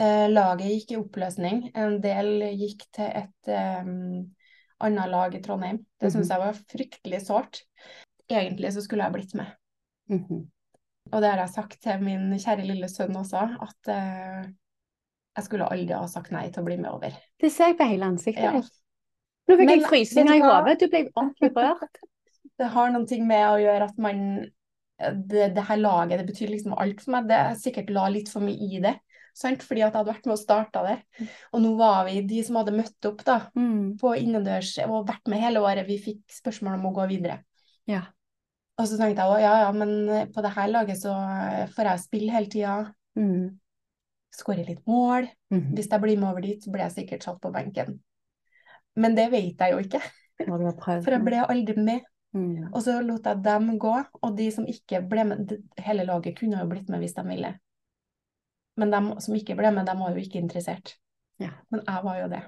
Eh, 0.00 0.26
Laget 0.30 0.70
gikk 0.70 0.92
i 0.94 0.98
oppløsning. 1.00 1.64
En 1.78 1.98
del 2.02 2.30
gikk 2.56 2.86
til 2.96 3.10
et 3.20 3.50
um, 3.84 4.30
annet 4.80 5.10
lag 5.12 5.34
i 5.36 5.42
Trondheim. 5.44 5.82
Det 6.00 6.10
syns 6.10 6.14
mm 6.16 6.22
-hmm. 6.22 6.30
jeg 6.30 6.46
var 6.46 6.62
fryktelig 6.72 7.26
sårt. 7.26 7.62
Egentlig 8.30 8.72
så 8.72 8.80
skulle 8.82 9.04
jeg 9.04 9.12
blitt 9.12 9.34
med. 9.34 9.46
Mhm. 10.08 10.50
Og 11.12 11.22
det 11.22 11.30
har 11.30 11.38
jeg 11.38 11.50
sagt 11.50 11.80
til 11.82 12.02
min 12.02 12.32
kjære 12.38 12.66
lille 12.66 12.88
sønn 12.88 13.16
også, 13.16 13.56
at 13.60 13.88
eh, 13.88 14.50
jeg 15.36 15.46
skulle 15.46 15.68
aldri 15.70 15.94
ha 15.94 16.06
sagt 16.10 16.32
nei 16.34 16.46
til 16.50 16.62
å 16.62 16.66
bli 16.66 16.76
med 16.80 16.90
over. 16.90 17.14
Det 17.40 17.50
ser 17.54 17.72
jeg 17.72 17.78
på 17.78 17.86
hele 17.88 18.08
ansiktet. 18.10 18.44
Ja. 18.44 18.62
Nå 19.50 19.56
fikk 19.56 19.66
Men 19.66 19.80
jeg 19.80 19.88
frysninger 19.88 20.36
i 20.36 20.40
hodet. 20.44 20.78
Du 20.80 20.88
ble 20.92 21.04
ordentlig 21.14 21.52
rørt. 21.56 22.00
Det 22.60 22.66
har 22.74 22.90
noen 22.92 23.06
ting 23.08 23.22
med 23.24 23.46
å 23.48 23.60
gjøre 23.60 23.86
at 23.88 23.96
man 23.98 24.18
Det, 25.00 25.46
det 25.56 25.62
her 25.64 25.78
laget, 25.80 26.18
det 26.20 26.26
betyr 26.28 26.50
liksom 26.52 26.74
alt 26.76 26.98
for 27.00 27.14
meg. 27.14 27.28
Det 27.30 27.36
jeg 27.38 27.60
sikkert 27.62 27.92
la 27.96 28.08
litt 28.12 28.28
for 28.28 28.44
mye 28.44 28.66
i 28.76 28.80
det. 28.84 28.92
Sant? 29.32 29.62
Fordi 29.64 29.80
at 29.80 29.94
jeg 29.94 29.96
hadde 29.96 30.10
vært 30.10 30.26
med 30.28 30.34
og 30.34 30.40
starta 30.42 30.82
det. 30.84 30.96
Og 31.54 31.62
nå 31.64 31.70
var 31.78 32.02
vi 32.04 32.18
de 32.28 32.42
som 32.44 32.58
hadde 32.60 32.74
møtt 32.76 33.08
opp 33.08 33.22
da, 33.24 33.38
Mm. 33.56 33.96
på 33.96 34.12
innendørs 34.18 34.74
og 34.84 35.06
vært 35.08 35.30
med 35.32 35.40
hele 35.40 35.62
året. 35.64 35.86
Vi 35.88 35.96
fikk 36.04 36.20
spørsmål 36.28 36.76
om 36.76 36.90
å 36.90 36.92
gå 36.98 37.06
videre. 37.14 37.38
Ja. 37.88 38.02
Og 38.76 38.86
så 38.90 38.98
tenkte 39.00 39.24
jeg 39.24 39.32
òg 39.32 39.40
ja, 39.40 39.54
ja, 39.64 39.72
men 39.72 40.28
på 40.34 40.42
det 40.44 40.52
her 40.58 40.68
laget 40.68 41.00
så 41.00 41.14
får 41.72 41.90
jeg 41.94 42.04
spille 42.04 42.32
hele 42.36 42.52
tida. 42.52 42.76
Mm. 43.16 43.59
Skåre 44.34 44.64
litt 44.66 44.84
mål. 44.86 45.28
Mhm. 45.50 45.74
Hvis 45.74 45.90
jeg 45.90 46.02
blir 46.02 46.18
med 46.20 46.30
over 46.30 46.44
dit, 46.44 46.62
så 46.62 46.70
blir 46.70 46.86
jeg 46.86 46.96
sikkert 47.00 47.26
satt 47.26 47.40
på 47.42 47.52
benken. 47.54 47.98
Men 48.96 49.14
det 49.14 49.30
vet 49.32 49.58
jeg 49.58 49.72
jo 49.72 49.78
ikke, 49.82 50.00
for 50.46 51.12
jeg 51.14 51.24
ble 51.24 51.42
aldri 51.46 51.76
med. 51.78 52.06
Mm. 52.32 52.68
Og 52.70 52.82
så 52.84 53.00
lot 53.02 53.24
jeg 53.26 53.42
dem 53.42 53.72
gå, 53.82 53.92
og 54.22 54.36
de 54.38 54.46
som 54.54 54.66
ikke 54.70 55.00
ble 55.02 55.24
med 55.26 55.48
Hele 55.82 56.04
laget 56.06 56.36
kunne 56.38 56.60
jo 56.60 56.68
blitt 56.70 56.88
med 56.88 57.02
hvis 57.02 57.16
de 57.16 57.24
ville. 57.26 57.50
Men 58.78 58.92
de 58.94 59.00
som 59.20 59.34
ikke 59.34 59.56
ble 59.58 59.72
med, 59.74 59.88
de 59.88 59.96
var 59.98 60.14
jo 60.14 60.22
ikke 60.22 60.38
interessert. 60.38 60.94
Ja. 61.42 61.50
Men 61.74 61.82
jeg 61.86 62.04
var 62.06 62.20
jo 62.20 62.28
det. 62.30 62.42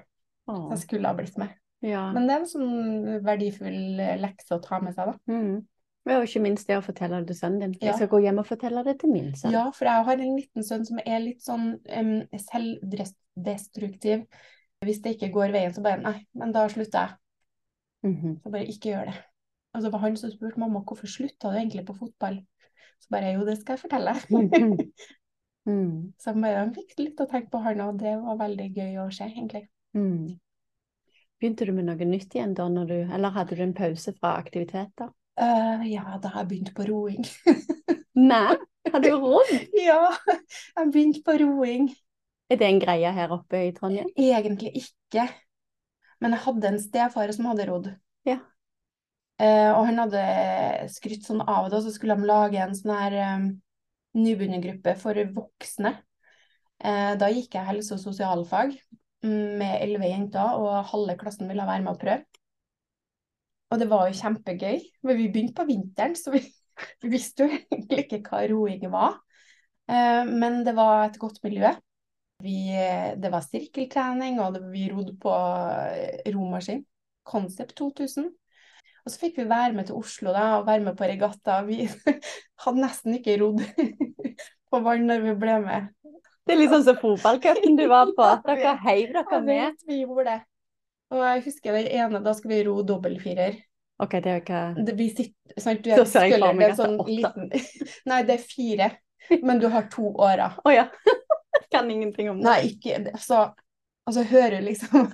Så 0.47 0.69
jeg 0.71 0.81
skulle 0.85 1.11
ha 1.11 1.17
blitt 1.17 1.37
med. 1.37 1.51
ja. 1.83 2.05
Men 2.15 2.27
det 2.27 2.35
er 2.35 2.39
en 2.43 2.49
sånn 2.49 3.19
verdifull 3.25 3.99
lekse 4.23 4.55
å 4.55 4.61
ta 4.63 4.79
med 4.83 4.95
seg, 4.95 5.11
da. 5.11 5.33
Mm. 5.33 5.67
Og 6.03 6.25
ikke 6.27 6.41
minst 6.43 6.67
det 6.67 6.75
å 6.75 6.83
fortelle 6.83 7.21
det 7.21 7.31
til 7.31 7.37
sønnen 7.39 7.61
din. 7.63 7.75
Jeg 7.79 7.95
skal 7.95 8.09
gå 8.11 8.19
hjem 8.25 8.41
og 8.41 8.47
fortelle 8.47 8.83
det 8.83 8.97
til 8.99 9.13
min 9.13 9.29
sønn. 9.39 9.55
Ja, 9.55 9.69
for 9.71 9.87
jeg 9.87 10.07
har 10.09 10.23
en 10.25 10.35
liten 10.35 10.65
sønn 10.67 10.83
som 10.87 10.99
er 10.99 11.21
litt 11.23 11.43
sånn 11.45 11.77
um, 11.79 12.15
selvdestruktiv. 12.43 14.25
Hvis 14.83 14.99
det 15.03 15.15
ikke 15.15 15.31
går 15.37 15.53
veien, 15.55 15.71
så 15.71 15.83
bare 15.85 16.01
Nei, 16.03 16.17
men 16.35 16.51
da 16.55 16.65
slutter 16.71 17.05
jeg. 17.05 17.19
Mhm. 18.09 18.39
Så 18.43 18.51
bare 18.51 18.67
ikke 18.67 18.91
gjør 18.91 19.13
det. 19.13 19.17
Og 19.73 19.85
så 19.85 19.93
var 19.93 20.03
han 20.03 20.19
som 20.19 20.33
spurte 20.33 20.59
mamma 20.59 20.83
hvorfor 20.83 21.09
slutta 21.09 21.53
du 21.53 21.57
egentlig 21.57 21.85
på 21.87 21.95
fotball. 21.97 22.41
Så 22.99 23.11
bare 23.15 23.31
jo, 23.37 23.47
det 23.47 23.57
skal 23.61 23.77
jeg 23.77 23.85
fortelle. 23.87 24.17
Mm. 25.63 26.11
Så 26.19 26.33
bare, 26.35 26.57
han 26.59 26.73
fikk 26.75 26.97
litt 26.99 27.21
å 27.23 27.27
tenke 27.31 27.53
på 27.53 27.61
han, 27.63 27.81
og 27.85 27.99
det 28.01 28.17
var 28.19 28.35
veldig 28.41 28.65
gøy 28.75 28.97
å 28.99 29.05
se, 29.15 29.29
egentlig. 29.29 29.61
Mm. 29.95 30.33
Begynte 31.39 31.67
du 31.67 31.71
med 31.75 31.87
noe 31.87 32.07
nytt 32.07 32.35
igjen 32.35 32.55
da, 32.57 32.65
du, 32.67 32.97
eller 33.03 33.31
hadde 33.35 33.55
du 33.55 33.63
en 33.63 33.75
pause 33.77 34.11
fra 34.17 34.33
aktiviteter? 34.41 35.13
Eh, 35.41 35.87
ja, 35.93 36.19
da 36.21 36.29
har 36.29 36.43
jeg 36.43 36.49
begynt 36.51 36.73
på 36.77 36.85
roing. 36.87 37.25
Nei, 38.19 38.55
har 38.91 39.01
du 39.01 39.09
råd? 39.17 39.49
ja, 39.87 40.01
jeg 40.29 40.77
har 40.77 40.91
begynt 40.93 41.23
på 41.25 41.37
roing. 41.41 41.89
Er 42.51 42.59
det 42.59 42.69
en 42.69 42.81
greie 42.83 43.11
her 43.15 43.33
oppe 43.33 43.63
i 43.69 43.73
Trondheim? 43.73 44.11
Egentlig 44.19 44.75
ikke. 44.83 45.25
Men 46.21 46.35
jeg 46.35 46.45
hadde 46.45 46.69
en 46.69 46.81
stefar 46.81 47.33
som 47.33 47.49
hadde 47.49 47.67
rodd. 47.67 47.89
Ja. 48.27 48.37
Uh, 49.41 49.71
og 49.73 49.87
han 49.89 49.97
hadde 50.03 50.23
skrytt 50.93 51.25
sånn 51.25 51.41
av 51.41 51.67
det, 51.67 51.79
og 51.79 51.87
så 51.87 51.93
skulle 51.95 52.15
de 52.19 52.29
lage 52.29 52.61
en 52.61 52.75
sånn 52.77 52.93
her 52.93 53.15
um, 53.33 53.47
nybegynnergruppe 54.19 54.93
for 55.01 55.17
voksne. 55.33 55.95
Uh, 56.83 57.15
da 57.17 57.31
gikk 57.33 57.57
jeg 57.57 57.67
helse- 57.71 57.97
og 57.97 58.03
sosialfag 58.03 58.75
mm, 59.25 59.57
med 59.57 59.79
elleve 59.79 60.11
jenter, 60.11 60.61
og 60.61 60.85
halve 60.93 61.17
klassen 61.19 61.49
ville 61.49 61.65
være 61.65 61.81
med 61.81 61.95
og 61.95 62.01
prøve. 62.05 62.42
Og 63.73 63.79
det 63.81 63.87
var 63.89 64.05
jo 64.05 64.19
kjempegøy, 64.19 64.83
men 65.01 65.17
vi 65.17 65.31
begynte 65.33 65.57
på 65.57 65.65
vinteren, 65.65 66.13
så 66.17 66.35
vi, 66.35 66.43
vi 67.01 67.09
visste 67.13 67.47
jo 67.47 67.55
egentlig 67.57 68.03
ikke 68.05 68.21
hva 68.27 68.43
roing 68.51 68.85
var. 68.93 69.17
Eh, 69.89 70.29
men 70.29 70.61
det 70.67 70.75
var 70.77 71.07
et 71.07 71.17
godt 71.21 71.41
miljø. 71.45 71.73
Vi, 72.43 72.57
det 73.23 73.31
var 73.31 73.45
sirkeltrening, 73.45 74.37
og 74.43 74.57
det, 74.57 74.63
vi 74.69 74.89
rodde 74.91 75.15
på 75.21 75.33
eh, 75.33 76.29
romaskin. 76.35 76.83
Concept 77.25 77.77
2000. 77.79 78.29
Og 79.03 79.11
så 79.11 79.19
fikk 79.19 79.41
vi 79.41 79.49
være 79.49 79.73
med 79.75 79.89
til 79.89 79.97
Oslo 79.99 80.31
da, 80.35 80.45
og 80.59 80.67
være 80.67 80.85
med 80.85 80.97
på 80.99 81.07
regatta. 81.09 81.61
Vi 81.67 81.87
hadde 82.63 82.83
nesten 82.83 83.17
ikke 83.17 83.39
rodd 83.41 83.63
på 84.69 84.85
vann 84.85 85.09
når 85.09 85.25
vi 85.27 85.35
ble 85.39 85.59
med. 85.65 85.91
Det 86.43 86.55
er 86.55 86.69
sånn 86.71 86.85
som 86.85 86.99
fotballcupen 86.99 87.77
du 87.79 87.85
var 87.87 88.11
på. 88.15 88.27
Dere 88.47 88.75
heiv 88.83 89.13
dere 89.15 89.39
med. 89.43 89.79
vi 89.87 90.01
gjorde 90.03 90.27
det. 90.27 90.39
Og 91.13 91.21
jeg 91.21 91.45
husker 91.45 91.77
den 91.77 91.91
ene, 91.93 92.21
da 92.25 92.33
skal 92.35 92.53
vi 92.53 92.63
ro 92.67 92.79
dobbeltfirer. 92.87 93.59
OK, 94.01 94.17
det 94.17 94.29
er 94.29 94.37
jo 94.39 94.41
ikke 94.41 94.61
Det, 94.87 94.93
vi 94.97 95.09
sitter, 95.13 95.59
sant, 95.61 95.83
du 95.85 95.91
er 95.93 96.53
meg 96.57 96.63
det 96.63 96.69
er 96.71 96.79
sånn 96.79 96.95
liten 97.05 97.51
Nei, 98.09 98.23
det 98.25 98.39
er 98.39 98.41
fire. 98.41 98.87
Men 99.45 99.61
du 99.61 99.69
har 99.71 99.85
to 99.93 100.09
årer. 100.11 100.57
Å 100.65 100.73
ja. 100.73 100.87
Jeg 101.05 101.67
kan 101.75 101.91
ingenting 101.91 102.31
om 102.33 102.41
det. 102.41 102.47
Nei, 102.49 102.73
ikke. 102.73 103.19
Så 103.21 103.45
og 104.03 104.11
så 104.17 104.25
hører 104.27 104.59
du 104.59 104.65
liksom 104.67 105.05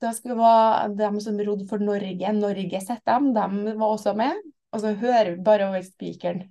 Da 0.00 0.14
skulle 0.16 0.38
være 0.38 0.94
dem 0.96 1.18
som 1.20 1.36
rodde 1.44 1.66
for 1.68 1.82
Norge, 1.84 2.30
Norge 2.32 2.80
sett 2.80 3.02
dem, 3.04 3.32
de 3.36 3.74
var 3.74 3.90
også 3.90 4.14
med. 4.16 4.38
Og 4.72 4.80
så 4.84 4.94
hører 5.00 5.34
vi 5.34 5.44
bare 5.44 5.68
over 5.68 5.84
spikeren 5.84 6.46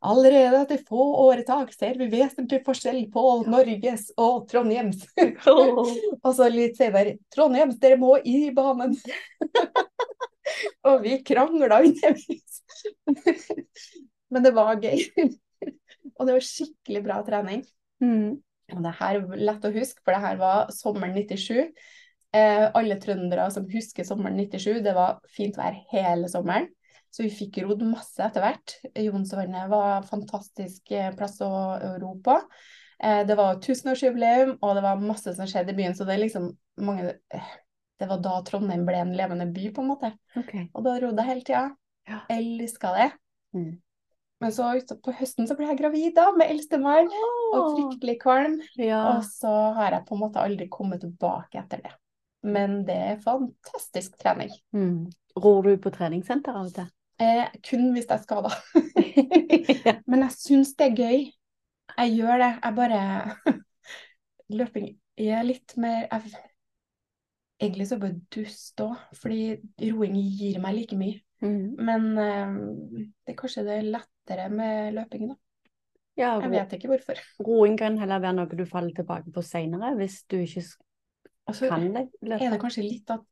Allerede 0.00 0.60
etter 0.62 0.82
få 0.86 1.04
åretak 1.24 1.72
ser 1.74 1.96
vi 1.98 2.06
vesentlig 2.12 2.60
forskjell 2.66 3.00
på 3.10 3.24
Norges 3.50 4.08
og 4.20 4.46
Trondheims. 4.50 5.02
og 6.24 6.30
så 6.36 6.48
litt 6.52 6.78
senere 6.78 7.16
Trondheims, 7.34 7.80
dere 7.82 7.98
må 7.98 8.14
i 8.22 8.52
banen. 8.54 8.94
og 10.88 11.02
vi 11.02 11.18
krangla 11.26 11.80
underveis. 11.82 12.62
Men 14.30 14.44
det 14.44 14.54
var 14.54 14.78
gøy. 14.78 15.02
og 16.14 16.26
det 16.28 16.36
var 16.36 16.46
skikkelig 16.46 17.04
bra 17.04 17.20
trening. 17.26 17.64
Mm. 18.04 18.38
Og 18.76 18.82
det 18.84 18.96
her 18.98 19.18
er 19.18 19.46
lett 19.48 19.64
å 19.64 19.74
huske, 19.74 20.02
for 20.04 20.14
det 20.14 20.22
her 20.22 20.38
var 20.40 20.72
sommeren 20.76 21.16
97. 21.16 21.72
Eh, 22.36 22.64
alle 22.76 22.98
trøndere 23.00 23.46
som 23.50 23.66
husker 23.72 24.04
sommeren 24.04 24.36
97, 24.36 24.82
det 24.84 24.92
var 24.94 25.22
fint 25.32 25.56
vær 25.58 25.78
hele 25.90 26.28
sommeren. 26.30 26.68
Så 27.10 27.24
vi 27.24 27.30
fikk 27.32 27.60
rodd 27.64 27.82
masse 27.88 28.20
etter 28.24 28.44
hvert. 28.44 28.74
Jonsvannet 28.98 29.70
var 29.70 29.96
en 29.96 30.08
fantastisk 30.08 30.92
eh, 30.92 31.10
plass 31.16 31.38
å, 31.44 31.48
å 31.48 31.94
ro 32.02 32.12
på. 32.24 32.36
Eh, 33.02 33.22
det 33.26 33.36
var 33.38 33.60
tusenårsjubileum, 33.64 34.56
og 34.60 34.76
det 34.76 34.84
var 34.84 35.00
masse 35.02 35.34
som 35.36 35.48
skjedde 35.48 35.74
i 35.74 35.78
byen. 35.78 35.96
Så 35.96 36.06
det 36.08 36.18
liksom 36.20 36.52
mange 36.84 37.16
eh, 37.34 37.50
Det 37.98 38.06
var 38.06 38.20
da 38.22 38.36
Trondheim 38.46 38.84
ble 38.86 39.00
en 39.02 39.16
levende 39.18 39.48
by, 39.50 39.70
på 39.74 39.82
en 39.82 39.88
måte. 39.90 40.12
Okay. 40.38 40.68
Og 40.70 40.84
da 40.86 40.92
rodde 41.02 41.24
jeg 41.24 41.32
hele 41.32 41.46
tida. 41.48 41.62
Ja. 42.08 42.20
Elska 42.30 42.92
det. 42.94 43.08
Mm. 43.56 43.72
Men 44.38 44.52
så 44.54 44.68
på 45.02 45.14
høsten 45.18 45.48
så 45.50 45.56
ble 45.58 45.66
jeg 45.66 45.80
gravid 45.80 46.12
da, 46.14 46.28
med 46.38 46.52
eldstemann, 46.52 47.08
og 47.56 47.72
fryktelig 47.74 48.20
kvalm. 48.22 48.60
Ja. 48.78 49.00
Og 49.16 49.26
så 49.26 49.50
har 49.74 49.96
jeg 49.96 50.06
på 50.06 50.14
en 50.14 50.22
måte 50.22 50.44
aldri 50.44 50.68
kommet 50.70 51.02
tilbake 51.02 51.58
etter 51.58 51.82
det. 51.82 51.90
Men 52.46 52.84
det 52.86 52.98
er 53.08 53.24
fantastisk 53.24 54.14
trening. 54.20 54.52
Mm. 54.70 55.08
Ror 55.42 55.66
du 55.66 55.74
på 55.82 55.90
treningssenter 55.94 56.54
av 56.54 56.70
og 56.70 56.76
til? 56.76 56.86
Eh, 57.18 57.48
kun 57.66 57.88
hvis 57.94 58.06
jeg 58.06 58.14
er 58.14 58.22
skada. 58.22 58.50
Men 60.10 60.22
jeg 60.26 60.34
syns 60.36 60.74
det 60.78 60.90
er 60.90 60.98
gøy. 60.98 61.24
Jeg 61.98 62.14
gjør 62.14 62.44
det. 62.44 62.52
Jeg 62.62 62.76
bare 62.76 63.00
Løping 64.58 64.92
er 65.18 65.42
litt 65.46 65.74
mer 65.80 66.06
jeg... 66.06 66.44
Egentlig 67.58 67.88
så 67.90 67.96
bare 67.98 68.14
dust 68.30 68.78
òg, 68.84 68.94
fordi 69.18 69.58
roing 69.90 70.14
gir 70.38 70.60
meg 70.62 70.76
like 70.76 70.94
mye. 70.94 71.18
Mm. 71.42 71.74
Men 71.88 72.04
eh, 72.22 72.52
det 73.26 73.34
er 73.34 73.38
kanskje 73.40 73.64
det 73.66 73.80
er 73.80 73.88
lettere 73.96 74.46
med 74.52 74.94
løping, 74.94 75.32
da. 75.32 75.38
Ja, 76.18 76.36
Jeg 76.42 76.50
vet 76.50 76.76
ikke 76.76 76.90
hvorfor. 76.92 77.18
roing 77.48 77.74
kan 77.78 77.98
heller 77.98 78.22
være 78.22 78.36
noe 78.38 78.58
du 78.58 78.64
faller 78.66 78.94
tilbake 78.94 79.34
på 79.34 79.42
senere, 79.46 79.94
hvis 79.98 80.22
du 80.30 80.38
ikke 80.38 80.64
Altså, 81.48 81.68
kan 81.70 81.86
det. 81.94 82.02
er 82.36 82.50
det 82.52 82.60
kanskje 82.60 82.82
litt 82.84 83.10
at 83.10 83.22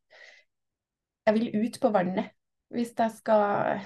jeg 1.26 1.34
vil 1.36 1.66
ut 1.66 1.74
på 1.82 1.90
vannet 1.92 2.35
hvis 2.74 2.92
jeg 2.96 3.14
skal 3.18 3.82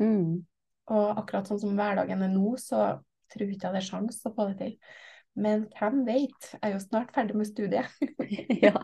Mm. 0.00 0.46
Og 0.88 1.20
akkurat 1.20 1.48
sånn 1.48 1.60
som 1.60 1.76
hverdagen 1.76 2.24
er 2.24 2.32
nå, 2.32 2.54
så 2.60 2.98
tror 3.28 3.50
ikke 3.52 3.68
jeg 3.68 3.76
det 3.76 3.82
er 3.82 3.88
sjans 3.90 4.22
å 4.24 4.32
få 4.32 4.48
det 4.50 4.58
til. 4.62 4.76
Men 5.38 5.66
hvem 5.76 6.00
vet? 6.06 6.52
Jeg 6.54 6.62
er 6.64 6.74
jo 6.74 6.82
snart 6.82 7.12
ferdig 7.14 7.36
med 7.38 7.48
studiet. 7.50 7.90
ja. 8.64 8.74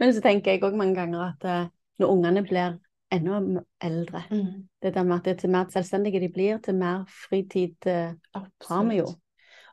Men 0.00 0.12
så 0.12 0.24
tenker 0.24 0.52
jeg 0.52 0.64
òg 0.66 0.76
mange 0.76 0.98
ganger 0.98 1.28
at 1.30 1.46
eh, 1.48 1.68
når 2.02 2.14
ungene 2.16 2.42
blir 2.44 2.80
enda 3.12 3.38
eldre. 3.84 4.24
eldre 4.32 4.64
Det 4.82 4.94
der 4.96 5.06
med 5.06 5.20
at 5.20 5.28
det 5.28 5.38
til 5.40 5.52
mer 5.52 5.70
selvstendige 5.72 6.20
de 6.20 6.30
blir, 6.32 6.58
til 6.64 6.76
mer 6.80 7.04
fritid 7.08 7.88
eh, 7.88 8.14
har 8.68 8.88
vi 8.88 8.98
jo. 8.98 9.08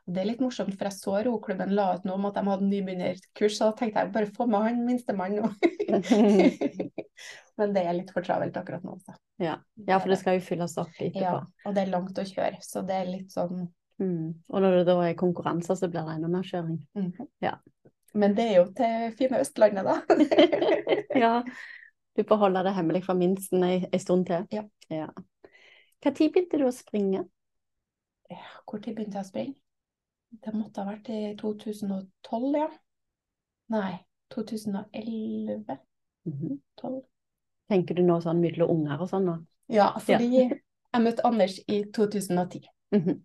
Det 0.06 0.22
er 0.22 0.28
litt 0.30 0.42
morsomt, 0.42 0.74
for 0.76 0.88
jeg 0.88 0.96
så 0.96 1.16
roklubben 1.26 1.74
la 1.76 1.90
ut 1.96 2.06
noe 2.08 2.16
om 2.18 2.28
at 2.30 2.38
de 2.38 2.44
hadde 2.48 2.68
nybegynnerkurs, 2.68 3.56
så 3.56 3.70
da 3.70 3.76
tenkte 3.78 4.04
jeg 4.04 4.12
bare 4.14 4.30
få 4.36 4.46
med 4.50 4.64
han 4.66 4.80
minstemann 4.86 5.36
nå. 5.38 5.50
Men 7.60 7.74
det 7.76 7.82
er 7.84 7.96
litt 7.98 8.14
for 8.14 8.24
travelt 8.24 8.56
akkurat 8.56 8.86
nå, 8.86 8.96
altså. 8.96 9.18
Ja. 9.40 9.58
ja, 9.86 9.98
for 9.98 10.12
det 10.12 10.20
skal 10.20 10.36
jo 10.36 10.44
fylles 10.44 10.74
opp 10.80 10.96
Ja, 11.16 11.38
og 11.64 11.76
det 11.76 11.84
er 11.84 11.92
langt 11.92 12.18
å 12.20 12.24
kjøre, 12.28 12.58
så 12.64 12.82
det 12.86 12.96
er 13.02 13.12
litt 13.12 13.32
sånn 13.32 13.68
Mm. 14.00 14.32
Og 14.48 14.62
når 14.64 14.78
det 14.78 14.84
da 14.88 14.94
er 15.04 15.16
konkurranser, 15.18 15.76
så 15.76 15.88
blir 15.92 16.06
det 16.06 16.14
enda 16.16 16.28
mer 16.32 16.46
kjøring. 16.48 16.78
mhm. 16.96 17.26
Ja. 17.44 17.58
Men 18.14 18.34
det 18.34 18.46
er 18.48 18.54
jo 18.56 18.64
til 18.74 19.12
fine 19.18 19.38
Østlandet, 19.44 19.84
da. 19.84 20.00
ja. 21.22 21.42
Du 22.16 22.24
får 22.26 22.40
holde 22.40 22.62
det 22.66 22.72
hemmelig 22.74 23.04
for 23.04 23.14
minsten 23.14 23.62
ei, 23.62 23.84
ei 23.92 24.00
stund 24.02 24.26
til. 24.26 24.48
Ja. 24.50 24.64
ja. 24.90 25.06
Tid 26.02 26.32
begynte 26.32 26.58
du 26.58 26.64
å 26.66 26.72
springe? 26.74 27.26
Hvor 28.66 28.80
tid 28.82 28.96
begynte 28.96 29.20
jeg 29.20 29.26
å 29.26 29.28
springe? 29.28 29.54
Det 30.30 30.52
måtte 30.54 30.82
ha 30.82 30.92
vært 30.92 31.08
i 31.10 31.34
2012, 31.36 32.56
ja. 32.56 32.68
Nei, 33.70 33.98
2011? 34.34 35.78
Mhm. 36.26 36.60
12. 36.80 37.00
Tenker 37.70 37.94
du 37.98 38.02
nå 38.02 38.20
sånn 38.22 38.40
mellom 38.42 38.70
unger 38.70 39.02
og 39.02 39.10
sånn 39.10 39.26
nå? 39.26 39.34
Ja, 39.70 39.92
fordi 40.02 40.30
jeg 40.42 41.02
møtte 41.02 41.24
Anders 41.26 41.58
i 41.68 41.84
2010, 41.94 42.64
Mhm. 42.92 43.20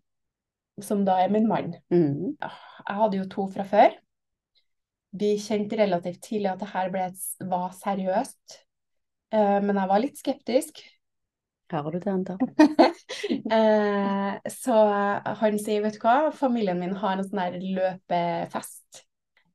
som 0.82 1.06
da 1.06 1.20
er 1.24 1.30
min 1.30 1.48
mann. 1.48 1.76
Mhm. 1.90 2.38
Jeg 2.42 2.96
hadde 3.00 3.18
jo 3.18 3.26
to 3.30 3.48
fra 3.48 3.64
før. 3.64 3.96
Vi 5.14 5.38
kjente 5.38 5.78
relativt 5.78 6.22
tidlig 6.22 6.52
at 6.52 6.60
det 6.60 6.70
her 6.70 6.90
ble, 6.90 7.12
var 7.42 7.70
seriøst, 7.72 8.62
Eh, 9.32 9.60
men 9.60 9.76
jeg 9.76 9.88
var 9.90 10.00
litt 10.00 10.18
skeptisk. 10.18 10.80
Hører 11.74 11.96
du 11.96 12.00
det, 12.00 12.12
Anta? 12.14 12.38
Eh, 13.26 14.50
så 14.52 14.74
han 15.40 15.58
sier, 15.62 15.82
vet 15.84 15.96
du 15.98 16.02
hva, 16.04 16.32
familien 16.36 16.78
min 16.82 16.96
har 16.98 17.18
en 17.20 17.26
sånn 17.26 17.42
her 17.42 17.56
løpefest. 17.62 19.02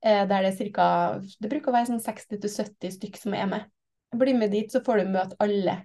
Eh, 0.00 0.22
der 0.30 0.46
det 0.46 0.52
er 0.52 0.70
ca. 0.74 0.86
det 1.42 1.50
bruker 1.50 1.70
å 1.70 1.74
være 1.74 1.90
sånn 1.90 2.02
60-70 2.02 2.94
stykk 2.96 3.18
som 3.20 3.34
er 3.36 3.48
med. 3.50 3.66
Bli 4.16 4.34
med 4.38 4.54
dit, 4.54 4.70
så 4.72 4.82
får 4.86 5.02
du 5.02 5.12
møte 5.12 5.38
alle. 5.42 5.76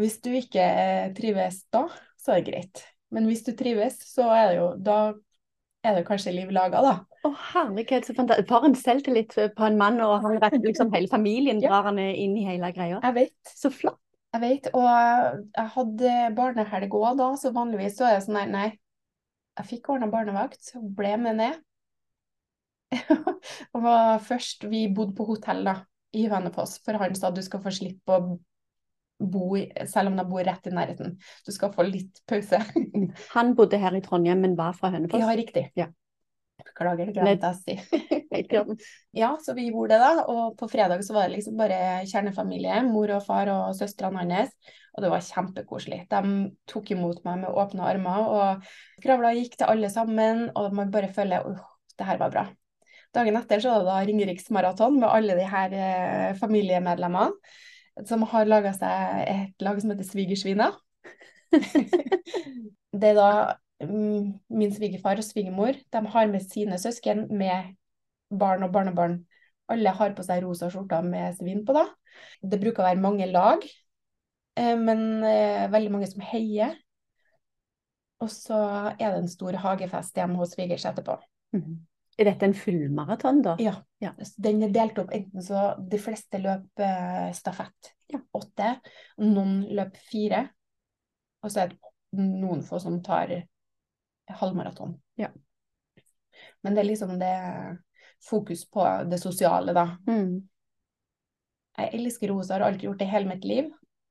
Hvis 0.00 0.20
du 0.24 0.30
ikke 0.38 0.62
eh, 0.62 1.10
trives 1.16 1.62
da, 1.74 1.84
så 2.18 2.34
er 2.34 2.40
det 2.40 2.52
greit. 2.52 2.84
Men 3.14 3.26
hvis 3.30 3.44
du 3.46 3.52
trives, 3.58 3.98
så 4.10 4.28
er 4.34 4.52
det 4.52 4.58
jo, 4.60 4.68
da 4.78 4.98
er 5.86 5.98
det 5.98 6.06
kanskje 6.08 6.34
liv 6.36 6.52
laga, 6.54 6.82
da. 6.84 6.94
Å, 7.26 7.32
herlighet, 7.52 8.06
så 8.06 8.16
fantastisk. 8.16 8.48
For 8.50 8.68
en 8.68 8.78
selvtillit 8.78 9.34
på 9.56 9.66
en 9.66 9.80
mann, 9.80 9.98
og 10.04 10.20
han 10.24 10.38
rett 10.42 10.60
liksom 10.62 10.94
hele 10.94 11.10
familien 11.12 11.60
Ja. 11.62 11.74
drar 11.74 11.90
han 11.90 11.98
inn 12.00 12.38
i 12.38 12.46
hele 12.46 12.70
greia. 12.76 13.02
Jeg 13.02 13.18
vet. 13.18 13.52
Så 13.56 13.72
flott. 13.74 14.00
Jeg 14.30 14.42
vet, 14.44 14.68
og 14.78 14.86
jeg 14.86 15.70
hadde 15.74 16.10
barnehelg 16.36 16.92
òg 16.94 17.18
da, 17.18 17.32
så 17.38 17.50
vanligvis 17.54 17.96
så 17.98 18.06
er 18.06 18.16
det 18.16 18.26
sånn 18.28 18.38
her, 18.38 18.52
nei. 18.52 18.68
Jeg 19.58 19.68
fikk 19.72 19.90
ordna 19.90 20.06
barnevakt, 20.12 20.60
så 20.62 20.78
ble 20.80 21.16
med 21.18 21.40
ned. 21.40 21.58
og 23.74 23.82
var 23.84 24.18
først 24.26 24.64
Vi 24.70 24.86
bodde 24.94 25.14
på 25.18 25.26
hotell 25.28 25.64
da, 25.66 25.76
i 26.14 26.24
Hønefoss, 26.30 26.78
for 26.84 26.98
han 26.98 27.14
sa 27.18 27.32
du 27.34 27.42
skal 27.42 27.62
få 27.62 27.72
slippe 27.74 28.16
å 28.16 28.38
bo 29.20 29.50
selv 29.86 30.10
om 30.10 30.16
de 30.16 30.24
bor 30.30 30.44
rett 30.46 30.66
i 30.66 30.72
nærheten. 30.74 31.18
Du 31.46 31.52
skal 31.52 31.74
få 31.74 31.84
litt 31.86 32.22
pause. 32.30 32.62
Han 33.34 33.52
bodde 33.58 33.80
her 33.82 33.92
i 33.92 34.00
Trondheim, 34.04 34.40
men 34.40 34.56
var 34.56 34.72
fra 34.78 34.94
Hønefoss. 34.94 35.20
Ja, 35.20 35.34
riktig. 35.36 35.66
Ja. 35.76 35.90
Beklager, 36.64 37.12
glemte 37.12 37.52
jeg 37.52 37.52
å 37.52 37.60
si. 37.60 38.19
Ja, 39.16 39.32
så 39.42 39.54
vi 39.56 39.66
gjorde 39.68 39.96
det 39.96 40.00
da, 40.02 40.24
og 40.30 40.54
på 40.58 40.68
fredag 40.70 41.02
så 41.06 41.16
var 41.16 41.26
det 41.28 41.38
liksom 41.38 41.56
bare 41.58 42.04
kjernefamilie, 42.06 42.82
mor 42.86 43.10
og 43.16 43.24
far 43.26 43.50
og 43.52 43.74
søstrene 43.78 44.22
hans, 44.22 44.54
og 44.94 45.04
det 45.04 45.10
var 45.12 45.26
kjempekoselig. 45.26 46.00
De 46.10 46.22
tok 46.70 46.92
imot 46.94 47.22
meg 47.26 47.42
med 47.44 47.58
åpne 47.62 47.88
armer, 47.90 48.30
og 48.30 48.70
skravla 49.00 49.34
gikk 49.36 49.58
til 49.58 49.70
alle 49.70 49.90
sammen, 49.92 50.48
og 50.54 50.74
man 50.76 50.92
bare 50.94 51.12
føler, 51.14 51.46
at 51.46 51.96
det 51.98 52.08
her 52.08 52.20
var 52.22 52.34
bra. 52.34 52.46
Dagen 53.14 53.38
etter 53.40 53.62
så 53.62 53.72
var 53.72 53.82
det 53.82 53.90
da 53.90 53.96
Ringeriksmaraton 54.06 55.00
med 55.00 55.10
alle 55.10 55.34
de 55.38 55.46
her 55.50 55.74
eh, 55.74 56.36
familiemedlemmene, 56.38 57.34
som 58.06 58.22
har 58.30 58.46
laget 58.46 58.78
seg 58.78 59.24
et 59.26 59.64
lag 59.64 59.80
som 59.82 59.90
heter 59.90 60.06
Svigersvina. 60.06 60.70
det 63.00 63.10
er 63.10 63.18
da 63.18 63.32
mm, 63.82 64.38
min 64.54 64.74
svigerfar 64.74 65.18
og 65.18 65.26
svigermor, 65.26 65.74
de 65.74 66.04
har 66.14 66.30
med 66.30 66.46
sine 66.46 66.78
søsken 66.78 67.26
med 67.34 67.74
barn 68.30 68.64
og 68.66 68.72
barnebarn. 68.74 69.18
Alle 69.70 69.92
har 69.94 70.14
på 70.16 70.24
seg 70.26 70.42
rosa 70.44 70.70
skjorter 70.70 71.04
med 71.06 71.36
svin 71.38 71.64
på, 71.66 71.74
da. 71.76 71.86
Det 72.42 72.58
bruker 72.62 72.82
å 72.82 72.88
være 72.88 73.02
mange 73.02 73.28
lag, 73.30 73.62
eh, 74.58 74.76
men 74.78 75.22
eh, 75.26 75.68
veldig 75.70 75.92
mange 75.94 76.08
som 76.10 76.24
heier. 76.26 76.74
Og 78.20 78.28
så 78.32 78.56
er 78.92 79.06
det 79.14 79.20
en 79.22 79.30
stor 79.30 79.56
hagefest 79.62 80.18
hjemme 80.18 80.40
hos 80.40 80.56
svigers 80.56 80.84
etterpå. 80.90 81.16
Mhm. 81.56 81.78
Er 82.20 82.26
dette 82.28 82.44
en 82.44 82.52
fullmaraton, 82.58 83.38
da? 83.40 83.54
Ja. 83.62 83.78
Ja. 84.02 84.10
Den 84.36 84.58
er 84.66 84.72
delt 84.74 84.98
opp 85.00 85.12
enten 85.14 85.40
så 85.44 85.70
de 85.88 86.00
fleste 86.02 86.40
løp 86.42 86.82
eh, 86.84 87.30
stafett, 87.32 87.94
Ja. 88.12 88.18
åtte, 88.36 88.74
noen 89.22 89.62
løp 89.70 89.96
fire, 90.10 90.42
og 91.40 91.52
så 91.54 91.62
er 91.62 91.70
det 91.70 91.78
noen 92.18 92.60
få 92.66 92.80
som 92.82 92.98
tar 93.06 93.32
halvmaraton. 94.28 94.98
Ja. 95.16 95.30
Men 96.62 96.74
det 96.74 96.82
er 96.82 96.88
liksom 96.90 97.16
det 97.22 97.32
fokus 98.28 98.66
på 98.70 98.86
det 99.10 99.20
sosiale, 99.22 99.74
da. 99.76 99.86
Mm. 100.08 100.40
Jeg 101.80 101.92
elsker 101.96 102.32
rosa, 102.32 102.56
har 102.56 102.66
alltid 102.66 102.88
gjort 102.90 103.00
det 103.00 103.08
i 103.08 103.14
hele 103.14 103.30
mitt 103.30 103.46
liv. 103.48 103.70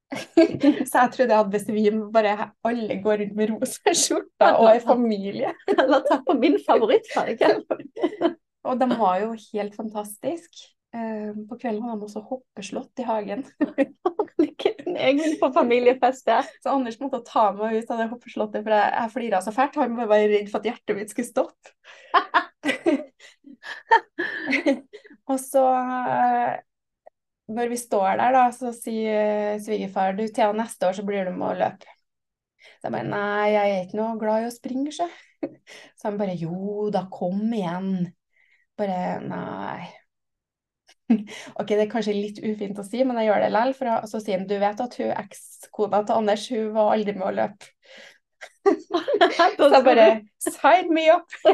så 0.89 1.03
jeg 1.03 1.11
trodde 1.13 1.29
jeg 1.29 1.37
hadde 1.37 1.53
besvim, 1.53 2.01
bare 2.13 2.49
alle 2.65 2.97
går 3.03 3.21
rundt 3.21 3.37
med 3.37 3.53
rosa 3.53 3.93
skjorter 3.93 4.57
og 4.57 4.71
er 4.71 4.81
familie. 4.83 5.53
Eller 5.75 6.05
ta 6.07 6.19
på 6.25 6.37
min 6.39 6.57
favorittfarge. 6.65 7.55
Og 8.69 8.75
de 8.75 8.85
var 8.99 9.21
jo 9.21 9.29
helt 9.53 9.75
fantastisk. 9.77 10.59
Eh, 10.93 11.29
på 11.47 11.57
kvelden 11.61 11.85
hadde 11.85 12.01
de 12.01 12.07
også 12.09 12.21
hoppeslott 12.27 13.01
i 13.01 13.05
hagen. 13.07 13.45
Jeg 14.39 15.15
vil 15.19 15.37
på 15.39 15.49
familiefest 15.55 16.27
der. 16.27 16.47
Så 16.59 16.73
Anders 16.73 16.99
måtte 16.99 17.21
ta 17.25 17.49
meg 17.55 17.79
ut 17.79 17.93
av 17.93 18.01
det 18.03 18.09
hoppeslottet, 18.11 18.65
for 18.65 18.75
jeg 18.75 19.13
flira 19.13 19.41
så 19.45 19.53
fælt. 19.55 19.79
Han 19.79 19.95
var 19.97 20.11
bare 20.11 20.27
redd 20.31 20.51
for 20.51 20.59
at 20.59 20.69
hjertet 20.69 20.99
mitt 20.99 21.13
skulle 21.13 21.29
stoppe. 21.29 21.73
og 25.29 25.39
så, 25.41 25.63
eh, 25.75 26.57
når 27.49 27.71
vi 27.71 27.77
står 27.81 28.19
der, 28.21 28.35
da, 28.35 28.43
så 28.55 28.73
sier 28.75 29.57
svigerfar 29.63 30.17
du, 30.17 30.25
Thea, 30.27 30.51
neste 30.57 30.89
år 30.89 30.99
så 30.99 31.05
blir 31.07 31.25
du 31.29 31.33
med 31.35 31.47
å 31.51 31.57
løpe. 31.63 31.95
Så 32.59 32.87
jeg 32.89 32.93
bare 32.95 33.07
nei, 33.07 33.47
jeg 33.53 33.73
er 33.73 33.85
ikke 33.85 33.99
noe 33.99 34.19
glad 34.21 34.43
i 34.43 34.49
å 34.49 34.53
springe, 34.53 34.93
sjø. 34.95 35.07
Så 35.97 36.09
han 36.09 36.19
bare 36.19 36.35
jo 36.39 36.89
da, 36.93 37.05
kom 37.11 37.41
igjen. 37.55 37.93
Bare 38.79 38.99
nei. 39.23 39.87
Ok, 41.59 41.71
det 41.73 41.83
er 41.85 41.91
kanskje 41.91 42.13
litt 42.15 42.39
ufint 42.45 42.79
å 42.79 42.85
si, 42.85 43.01
men 43.07 43.17
jeg 43.19 43.29
gjør 43.29 43.43
det 43.45 43.51
likevel. 43.53 43.75
For 43.77 44.11
så 44.11 44.21
sier 44.23 44.39
han 44.39 44.47
du 44.49 44.55
vet 44.61 44.83
at 44.85 44.97
hun 44.99 45.13
ekskona 45.23 46.03
til 46.05 46.19
Anders, 46.21 46.47
hun 46.53 46.71
var 46.75 46.93
aldri 46.95 47.15
med 47.17 47.27
å 47.29 47.35
løpe. 47.41 47.71
Så 49.57 49.81
bare 49.83 50.07
sign 50.39 50.93
me 50.93 51.05
up! 51.13 51.27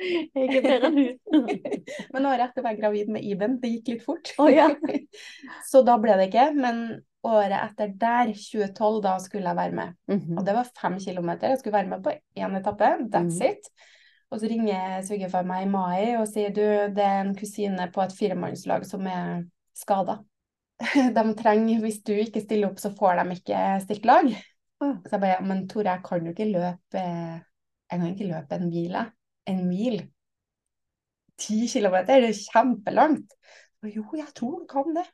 jeg 0.00 0.56
er 0.56 0.64
bedre 0.64 0.88
enn 0.90 0.98
hun. 0.98 1.46
men 2.14 2.28
året 2.30 2.46
etter 2.48 2.64
var 2.64 2.74
jeg 2.74 2.80
gravid 2.80 3.12
med 3.14 3.26
Iben. 3.26 3.58
Det 3.62 3.72
gikk 3.74 3.92
litt 3.94 4.04
fort. 4.06 4.32
Oh, 4.40 4.50
ja. 4.52 4.68
så 5.70 5.84
da 5.86 5.98
ble 6.02 6.16
det 6.20 6.30
ikke. 6.30 6.50
Men 6.56 6.82
året 7.26 7.56
etter 7.58 7.94
der, 8.00 8.32
2012, 8.32 9.00
da 9.04 9.14
skulle 9.22 9.52
jeg 9.52 9.60
være 9.60 9.76
med. 9.76 9.94
Mm 10.08 10.18
-hmm. 10.18 10.38
Og 10.38 10.46
det 10.46 10.54
var 10.54 10.74
fem 10.80 10.98
kilometer. 10.98 11.48
Jeg 11.48 11.58
skulle 11.58 11.78
være 11.78 11.92
med 11.92 12.02
på 12.02 12.10
én 12.36 12.58
etappe. 12.60 12.84
That's 12.84 13.20
mm 13.20 13.28
-hmm. 13.28 13.50
it. 13.50 13.72
Og 14.30 14.40
så 14.40 14.46
ringer 14.46 15.02
svigerfar 15.02 15.42
meg 15.42 15.66
i 15.66 15.70
mai 15.70 16.16
og 16.16 16.28
sier 16.28 16.52
du, 16.54 16.94
det 16.94 17.04
er 17.04 17.20
en 17.20 17.34
kusine 17.34 17.90
på 17.94 18.02
et 18.02 18.12
firemannslag 18.18 18.86
som 18.86 19.06
er 19.06 19.42
skada. 19.74 20.18
De 21.16 21.34
trenger, 21.34 21.80
hvis 21.80 21.98
du 22.06 22.12
ikke 22.12 22.40
stiller 22.40 22.70
opp, 22.70 22.78
så 22.78 22.92
får 22.98 23.18
de 23.18 23.36
ikke 23.36 23.80
stilt 23.80 24.06
lag. 24.08 24.30
Så 24.80 25.12
jeg 25.12 25.22
bare, 25.22 25.44
men 25.44 25.66
Tore, 25.68 25.92
jeg 25.92 26.04
kan 26.06 26.26
jo 26.26 26.32
ikke 26.32 26.48
løpe 26.48 27.00
Jeg 27.02 27.98
kan 27.98 28.08
ikke 28.08 28.28
løpe 28.30 28.56
en 28.56 28.68
mil, 28.70 28.90
jeg. 28.96 29.12
En 29.50 29.62
mil. 29.68 29.96
Ti 31.40 31.56
kilometer, 31.68 32.20
det 32.22 32.30
er 32.30 32.42
kjempelangt. 32.52 33.32
Og 33.82 33.96
jo, 33.96 34.04
jeg 34.16 34.28
tror 34.36 34.60
du 34.60 34.68
kan 34.70 34.94
det. 34.96 35.06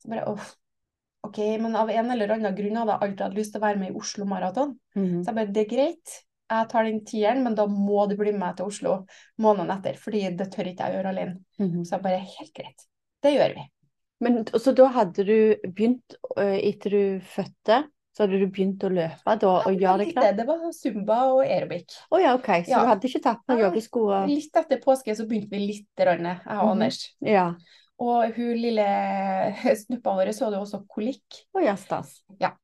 Så 0.00 0.12
bare, 0.12 0.28
uff. 0.32 0.54
OK, 1.24 1.38
men 1.60 1.76
av 1.80 1.88
en 1.88 2.12
eller 2.12 2.34
annen 2.34 2.56
grunn 2.56 2.76
hadde 2.76 2.92
jeg 2.92 3.06
alltid 3.06 3.24
hatt 3.24 3.36
lyst 3.38 3.54
til 3.54 3.62
å 3.62 3.64
være 3.64 3.80
med 3.80 3.92
i 3.92 4.00
Oslo 4.00 4.26
Maraton. 4.28 4.74
Mm 4.94 5.04
-hmm. 5.04 5.22
Så 5.24 5.30
jeg 5.30 5.34
bare, 5.34 5.52
det 5.52 5.62
er 5.62 5.76
greit 5.76 6.18
jeg 6.50 6.68
tar 6.70 6.84
den 6.84 7.04
tieren, 7.04 7.42
men 7.44 7.54
da 7.56 7.66
må 7.66 8.06
du 8.06 8.16
bli 8.18 8.32
med 8.32 8.40
meg 8.40 8.56
til 8.58 8.70
Oslo 8.70 8.96
måneden 9.40 9.72
etter, 9.74 9.96
fordi 10.00 10.26
det 10.36 10.50
tør 10.52 10.70
ikke 10.70 10.88
jeg 10.88 10.98
gjøre 10.98 11.08
alene. 11.08 11.38
Mm 11.58 11.70
-hmm. 11.70 11.84
Så 11.84 11.94
jeg 11.94 12.02
bare 12.02 12.18
helt 12.18 12.54
greit, 12.54 12.86
det 13.22 13.32
gjør 13.32 13.54
vi. 13.54 13.70
Men 14.20 14.46
Så 14.46 14.72
da 14.72 14.86
hadde 14.86 15.24
du 15.24 15.56
begynt, 15.74 16.14
etter 16.36 16.90
du 16.90 17.20
fødte, 17.20 17.88
så 18.14 18.22
hadde 18.22 18.38
du 18.38 18.46
begynt 18.46 18.84
å 18.86 18.90
løpe 18.94 19.36
da, 19.42 19.52
og 19.66 19.74
gjøre 19.74 20.04
det 20.04 20.12
klart? 20.12 20.36
Det 20.38 20.46
var 20.46 20.66
zumba 20.76 21.20
og 21.32 21.40
aerobic. 21.42 21.96
Å 22.06 22.14
oh, 22.14 22.20
ja, 22.22 22.34
ok. 22.38 22.50
Så 22.62 22.70
ja. 22.70 22.82
du 22.82 22.90
hadde 22.92 23.08
ikke 23.10 23.22
tatt 23.24 23.40
på 23.42 23.56
joggesko? 23.58 24.02
Og... 24.06 24.28
Litt 24.30 24.60
etter 24.60 24.82
påske 24.82 25.16
så 25.18 25.26
begynte 25.26 25.50
vi 25.56 25.64
litt, 25.72 25.88
jeg 25.98 26.10
og 26.14 26.22
mm. 26.22 26.68
Anders. 26.68 27.00
Ja. 27.26 27.48
Og 28.04 28.36
hun 28.36 28.52
lille 28.58 28.84
snuppa 29.82 30.14
vår 30.14 30.30
så 30.34 30.46
hadde 30.46 30.62
også 30.62 30.84
kolikk. 30.90 31.42
Å 31.54 31.58
oh, 31.58 31.64
ja, 31.64 31.74
stas. 31.80 32.20
Ja. 32.38 32.54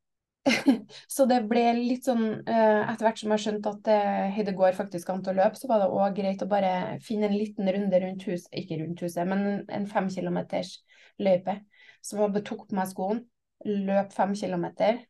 så 1.14 1.26
det 1.28 1.42
ble 1.50 1.66
litt 1.76 2.07
sånn 2.09 2.23
uh, 2.47 2.80
Etter 2.88 3.04
hvert 3.04 3.19
som 3.21 3.33
jeg 3.35 3.42
skjønte 3.42 3.73
at 3.75 3.90
uh, 3.92 4.38
det 4.47 4.54
går 4.57 4.78
faktisk 4.78 5.11
an 5.12 5.21
til 5.25 5.35
å 5.35 5.42
løpe, 5.42 5.59
så 5.61 5.69
var 5.69 5.83
det 5.83 5.90
òg 5.92 6.16
greit 6.16 6.47
å 6.47 6.49
bare 6.50 6.73
finne 7.04 7.28
en 7.28 7.37
liten 7.37 7.69
runde 7.69 8.00
rundt 8.07 8.25
huset, 8.30 8.49
ikke 8.57 8.80
rundt 8.80 9.02
huset, 9.04 9.26
men 9.28 9.66
en 9.66 9.90
fem 9.90 10.09
kilometers 10.14 10.78
løype. 11.21 11.59
Så 12.00 12.16
jeg 12.23 12.47
tok 12.47 12.69
på 12.71 12.78
meg 12.78 12.88
skoen, 12.95 13.25
løp 13.66 14.14
fem 14.16 14.33
kilometer. 14.38 15.02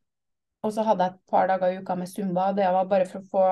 Og 0.67 0.75
så 0.77 0.85
hadde 0.85 1.07
jeg 1.07 1.17
et 1.17 1.31
par 1.33 1.47
dager 1.49 1.73
i 1.73 1.79
uka 1.81 1.97
med 1.97 2.11
zumba. 2.11 2.51
Det 2.57 2.67
var 2.69 2.89
bare 2.91 3.07
for 3.09 3.23
å 3.23 3.31
få 3.31 3.47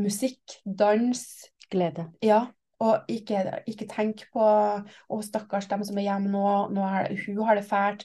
musikk, 0.00 0.60
dans 0.64 1.24
Glede. 1.72 2.06
Ja. 2.22 2.44
Og 2.84 3.08
ikke, 3.08 3.40
ikke 3.70 3.86
tenk 3.88 4.26
på 4.34 4.44
'Å, 4.44 5.18
stakkars 5.24 5.68
dem 5.70 5.84
som 5.86 5.98
er 5.98 6.08
hjemme 6.08 6.30
nå, 6.30 6.48
nå 6.74 6.84
er, 6.84 7.14
hun 7.24 7.42
har 7.46 7.56
det 7.56 7.66
fælt'. 7.66 8.04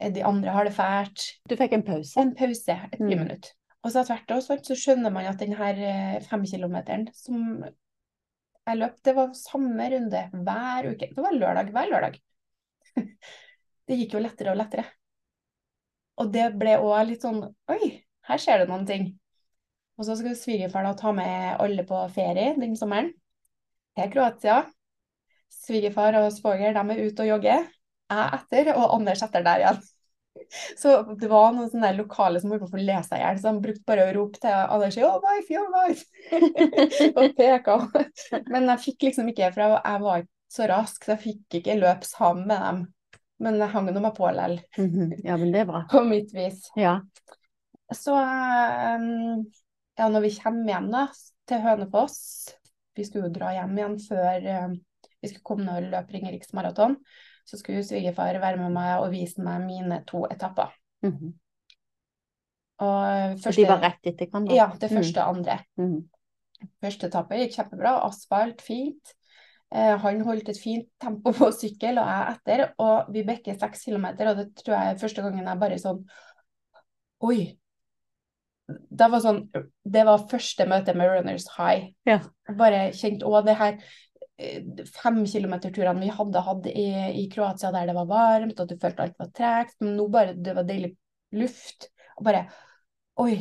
Eh, 0.00 0.12
de 0.12 0.24
andre 0.24 0.50
har 0.50 0.64
det 0.64 0.74
fælt. 0.74 1.24
Du 1.48 1.56
fikk 1.56 1.76
en 1.76 1.84
pause? 1.86 2.18
En 2.20 2.34
pause, 2.34 2.74
et 2.74 3.00
mm. 3.00 3.06
friminutt. 3.06 3.52
Og 3.84 3.92
så 3.94 4.04
tvert 4.04 4.32
også, 4.34 4.58
så 4.64 4.76
skjønner 4.76 5.12
man 5.14 5.28
at 5.30 5.38
denne 5.40 5.70
eh, 5.70 6.18
femkilometeren 6.26 7.08
som 7.14 7.62
jeg 8.68 8.80
løp, 8.80 8.96
det 9.04 9.14
var 9.16 9.36
samme 9.38 9.90
runde 9.94 10.24
hver 10.32 10.90
uke. 10.92 11.10
Det 11.14 11.24
var 11.24 11.36
lørdag 11.36 11.70
hver 11.72 11.92
lørdag. 11.92 12.18
Det 13.88 13.96
gikk 13.96 14.18
jo 14.18 14.20
lettere 14.20 14.52
og 14.52 14.58
lettere. 14.60 14.84
Og 16.18 16.32
det 16.34 16.50
ble 16.58 16.76
òg 16.82 16.98
litt 17.08 17.24
sånn 17.24 17.40
Oi, 17.70 17.92
her 18.28 18.42
skjer 18.42 18.62
det 18.62 18.70
noen 18.70 18.86
ting. 18.88 19.08
Og 19.98 20.06
så 20.06 20.14
skal 20.18 20.36
svigerfar 20.38 20.86
da 20.86 20.94
ta 20.98 21.12
med 21.14 21.58
alle 21.62 21.84
på 21.86 22.00
ferie 22.14 22.54
den 22.58 22.76
sommeren. 22.78 23.10
Til 23.98 24.10
Kroatia. 24.12 24.60
Svigerfar 25.50 26.18
og 26.20 26.30
svoger 26.34 26.76
de 26.76 26.82
er 26.94 27.06
ute 27.06 27.24
og 27.24 27.30
jogger 27.32 27.66
jeg 28.08 28.28
etter, 28.38 28.72
og 28.76 28.94
Anders 28.96 29.22
etter 29.24 29.44
der 29.44 29.62
igjen. 29.62 29.80
Så 30.80 30.94
det 31.18 31.28
var 31.30 31.50
noen 31.52 31.70
sånne 31.72 31.90
lokale 31.98 32.40
som 32.40 32.52
holdt 32.52 32.62
på 32.64 32.68
å 32.70 32.74
få 32.76 32.80
le 32.80 33.00
seg 33.04 33.18
i 33.18 33.24
hjel, 33.24 33.40
så 33.42 33.50
de 33.50 33.64
brukte 33.64 33.88
bare 33.90 34.04
å 34.06 34.12
rope 34.16 34.38
til 34.40 34.54
Anders 34.54 34.96
your 34.96 35.18
wife, 35.24 35.50
your 35.52 35.66
wife! 35.74 36.06
og 37.18 37.34
peka. 37.36 37.74
Men 38.46 38.70
jeg 38.72 38.84
fikk 38.84 39.08
liksom 39.08 39.32
ikke, 39.32 39.50
for 39.56 39.74
jeg 39.74 40.04
var 40.04 40.22
ikke 40.22 40.54
så 40.54 40.68
rask, 40.70 41.02
så 41.02 41.16
jeg 41.16 41.24
fikk 41.24 41.58
ikke 41.58 41.76
løp 41.82 42.06
sammen 42.08 42.46
med 42.48 42.64
dem. 42.64 42.80
Men 43.38 43.60
jeg 43.60 43.70
hang 43.70 43.88
nå 43.94 44.02
meg 44.02 44.16
på 44.16 44.28
likevel. 44.34 44.58
Ja, 45.24 45.36
men 45.38 45.52
det 45.54 45.62
er 45.62 45.68
bra. 45.68 45.84
På 45.92 46.02
mitt 46.06 46.34
vis. 46.34 46.66
Ja. 46.78 46.98
Så 47.94 48.12
um, 48.18 49.46
ja, 49.98 50.08
når 50.08 50.26
vi 50.26 50.34
kommer 50.42 50.72
hjem 50.74 50.90
da, 50.92 51.06
til 51.48 51.62
Hønefoss 51.64 52.18
Vi 52.98 53.06
skulle 53.06 53.30
jo 53.30 53.36
dra 53.38 53.54
hjem 53.54 53.78
igjen 53.78 53.94
før 54.02 54.48
um, 54.66 54.74
vi 55.22 55.30
skulle 55.30 55.46
komme 55.46 55.78
og 55.78 55.86
løpe 55.88 56.14
Ringeriks 56.14 56.52
maraton 56.54 56.98
så 57.48 57.56
skulle 57.56 57.84
svigerfar 57.84 58.36
være 58.42 58.60
med 58.60 58.74
meg 58.74 58.94
og 59.00 59.12
vise 59.14 59.42
meg 59.44 59.62
mine 59.64 60.02
to 60.08 60.26
etapper. 60.28 60.74
Mm 61.02 61.12
-hmm. 61.12 61.32
Og 62.78 63.38
første, 63.42 63.62
de 63.62 63.68
var 63.68 63.80
rett 63.82 64.06
etter 64.06 64.26
hverandre? 64.26 64.54
Ja, 64.54 64.70
det 64.80 64.90
første 64.90 65.22
og 65.22 65.36
andre. 65.36 65.58
Mm 65.76 65.94
-hmm. 65.94 66.68
Første 66.80 67.06
etappe 67.06 67.34
gikk 67.34 67.54
kjempebra. 67.56 68.06
Asfalt, 68.06 68.62
fint. 68.62 69.14
Eh, 69.68 69.94
han 70.00 70.24
holdt 70.24 70.48
et 70.48 70.60
fint 70.60 70.88
tempo 71.02 71.32
på 71.36 71.50
sykkel, 71.52 72.00
og 72.00 72.08
jeg 72.08 72.34
etter. 72.34 72.64
Og 72.84 73.12
vi 73.14 73.24
bekker 73.28 73.58
seks 73.60 73.86
kilometer, 73.88 74.30
og 74.30 74.42
det 74.42 74.50
tror 74.62 74.76
jeg 74.76 74.92
er 74.92 75.00
første 75.02 75.24
gangen 75.24 75.48
jeg 75.48 75.62
bare 75.64 75.80
sånn 75.82 76.02
Oi. 77.26 77.38
Det 78.68 79.06
var 79.10 79.22
sånn 79.24 79.40
Det 79.82 80.02
var 80.06 80.26
første 80.30 80.66
møte 80.68 80.94
med 80.94 81.10
Runners 81.10 81.48
High. 81.56 81.88
Ja. 82.06 82.20
Bare 82.58 82.90
kjent 82.96 83.24
òg 83.26 83.48
det 83.48 83.56
her 83.58 83.80
femkilometerturene 84.38 85.98
vi 85.98 86.12
hadde 86.14 86.42
hatt 86.46 86.66
i, 86.70 86.86
i, 87.10 87.24
Kroatia 87.32 87.72
der 87.74 87.88
det 87.90 87.96
var 87.96 88.06
varmt, 88.06 88.60
og 88.60 88.68
du 88.70 88.76
følte 88.78 89.02
alt 89.02 89.16
var 89.18 89.32
tregt, 89.34 89.74
men 89.82 89.96
nå 89.98 90.06
bare 90.12 90.36
det 90.38 90.54
var 90.54 90.66
deilig 90.68 90.92
luft. 91.34 91.90
Og 92.16 92.26
bare 92.28 92.46
Oi. 93.18 93.34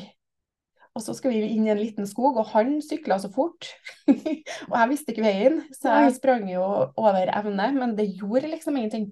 Og 0.98 1.04
så 1.06 1.14
skal 1.14 1.34
vi 1.34 1.44
inn 1.46 1.68
i 1.68 1.72
en 1.74 1.78
liten 1.78 2.08
skog, 2.10 2.40
og 2.42 2.50
han 2.56 2.80
sykla 2.82 3.20
så 3.22 3.30
fort. 3.34 3.70
og 4.10 4.74
jeg 4.74 4.90
visste 4.90 5.14
ikke 5.14 5.26
veien, 5.28 5.62
så 5.78 5.94
jeg 6.02 6.16
sprang 6.18 6.48
jo 6.50 6.64
over 6.66 7.30
evne, 7.30 7.70
men 7.78 7.94
det 8.00 8.10
gjorde 8.16 8.50
liksom 8.50 8.80
ingenting. 8.80 9.12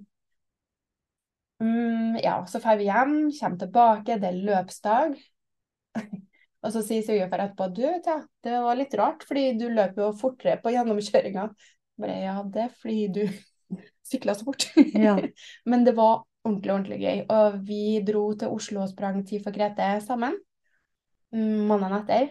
Mm, 1.62 2.18
ja, 2.20 2.40
så 2.50 2.60
drar 2.60 2.80
vi 2.80 2.88
hjem, 2.90 3.14
kommer 3.38 3.60
tilbake, 3.62 4.18
det 4.20 4.32
er 4.32 4.42
løpsdag. 4.50 5.14
og 6.66 6.74
så 6.74 6.82
sier 6.82 7.06
svigerfar 7.06 7.46
etterpå 7.46 7.70
du, 7.78 7.86
ja, 7.86 8.18
det 8.44 8.58
var 8.66 8.76
litt 8.76 8.98
rart, 8.98 9.22
fordi 9.28 9.52
du 9.60 9.68
løper 9.70 10.08
jo 10.08 10.10
fortere 10.18 10.58
på 10.60 10.74
gjennomkjøringa 10.74 11.46
bare 12.00 12.16
ja, 12.24 12.38
det 12.52 12.64
er 12.66 12.72
fordi 12.80 13.06
du 13.12 13.22
sykla 14.10 14.34
så 14.36 14.46
fort. 14.48 14.68
Ja. 14.94 15.16
Men 15.64 15.84
det 15.86 15.96
var 15.96 16.24
ordentlig, 16.46 16.72
ordentlig 16.72 17.00
gøy. 17.02 17.22
Og 17.32 17.60
vi 17.66 17.82
dro 18.06 18.26
til 18.38 18.52
Oslo 18.52 18.84
og 18.84 18.92
sprang 18.92 19.22
Tid 19.26 19.44
for 19.44 19.56
Grete 19.56 19.88
sammen. 20.04 20.36
Måneden 21.34 21.96
etter. 22.02 22.28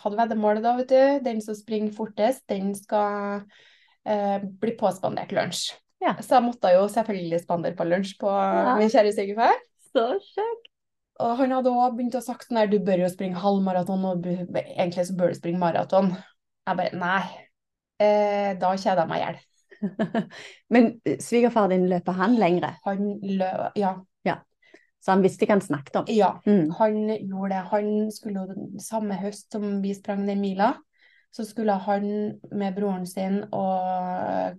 Hadde 0.00 0.18
veddemålet 0.18 0.64
da, 0.64 0.74
vet 0.78 0.90
du. 0.90 1.02
Den 1.26 1.42
som 1.44 1.56
springer 1.58 1.92
fortest, 1.94 2.44
den 2.50 2.72
skal 2.78 3.42
eh, 4.06 4.38
bli 4.40 4.74
påspandert 4.78 5.34
lunsj. 5.34 5.70
Ja. 6.00 6.14
Så 6.22 6.38
jeg 6.38 6.46
måtte 6.46 6.72
jo 6.72 6.86
selvfølgelig 6.88 7.42
spandere 7.42 7.76
på 7.76 7.86
lunsj 7.88 8.16
på 8.20 8.30
ja. 8.30 8.76
min 8.80 8.92
kjære 8.92 9.14
svigerfar. 9.16 9.62
Så 9.90 10.06
kjekk. 10.30 10.66
Og 11.20 11.36
han 11.36 11.52
hadde 11.52 11.72
òg 11.74 11.96
begynt 11.98 12.16
å 12.16 12.22
sagt 12.24 12.48
sånn 12.48 12.62
du 12.70 12.78
bør 12.84 13.04
jo 13.04 13.12
springe 13.12 13.40
halvmaraton, 13.42 14.06
og 14.08 14.26
egentlig 14.30 15.04
så 15.10 15.16
bør 15.18 15.34
du 15.34 15.36
springe 15.36 15.60
maraton. 15.60 16.14
Jeg 16.68 16.78
bare 16.78 16.96
nei, 16.96 17.24
eh, 18.00 18.52
da 18.60 18.70
kjeder 18.72 19.02
jeg 19.02 19.10
meg 19.10 19.20
i 19.20 19.24
hjel. 19.26 19.40
Men 20.72 20.88
svigerfar 21.20 21.68
din 21.72 21.88
løper 21.90 22.16
han 22.16 22.38
lengre? 22.40 22.72
Han 22.86 23.12
løper, 23.20 23.76
ja. 23.80 23.98
Så 25.00 25.14
han 25.14 25.22
visste 25.24 25.46
hva 25.48 25.56
han 25.56 25.64
snakket 25.64 25.96
om? 26.02 26.08
Ja, 26.12 26.34
mm. 26.44 26.70
han 26.76 26.96
gjorde 27.16 27.54
det. 27.54 27.60
Han 27.70 28.10
skulle 28.12 28.42
jo 28.44 28.80
samme 28.84 29.16
høst 29.16 29.52
som 29.52 29.80
vi 29.82 29.94
sprang 29.96 30.26
den 30.28 30.42
mila, 30.42 30.74
så 31.32 31.46
skulle 31.46 31.72
han 31.86 32.06
med 32.50 32.74
broren 32.76 33.06
sin 33.06 33.40
og 33.48 34.58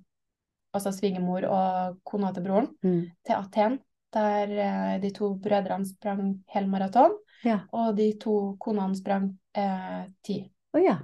altså 0.71 0.93
svigermor 0.95 1.45
og 1.51 1.97
kona 2.07 2.31
til 2.33 2.45
broren, 2.45 2.69
Mm. 2.83 3.11
til 3.27 3.35
Aten, 3.35 3.79
der 4.13 4.51
eh, 4.57 4.99
de 5.01 5.11
to 5.11 5.35
brødrene 5.35 5.85
sprang 5.85 6.43
helmaraton, 6.47 7.11
Ja. 7.43 7.59
og 7.73 7.95
de 7.97 8.13
to 8.19 8.55
konene 8.59 8.95
sprang 8.95 9.37
eh, 9.55 10.05
ti. 10.23 10.51
Oh, 10.73 10.81
ja. 10.81 10.97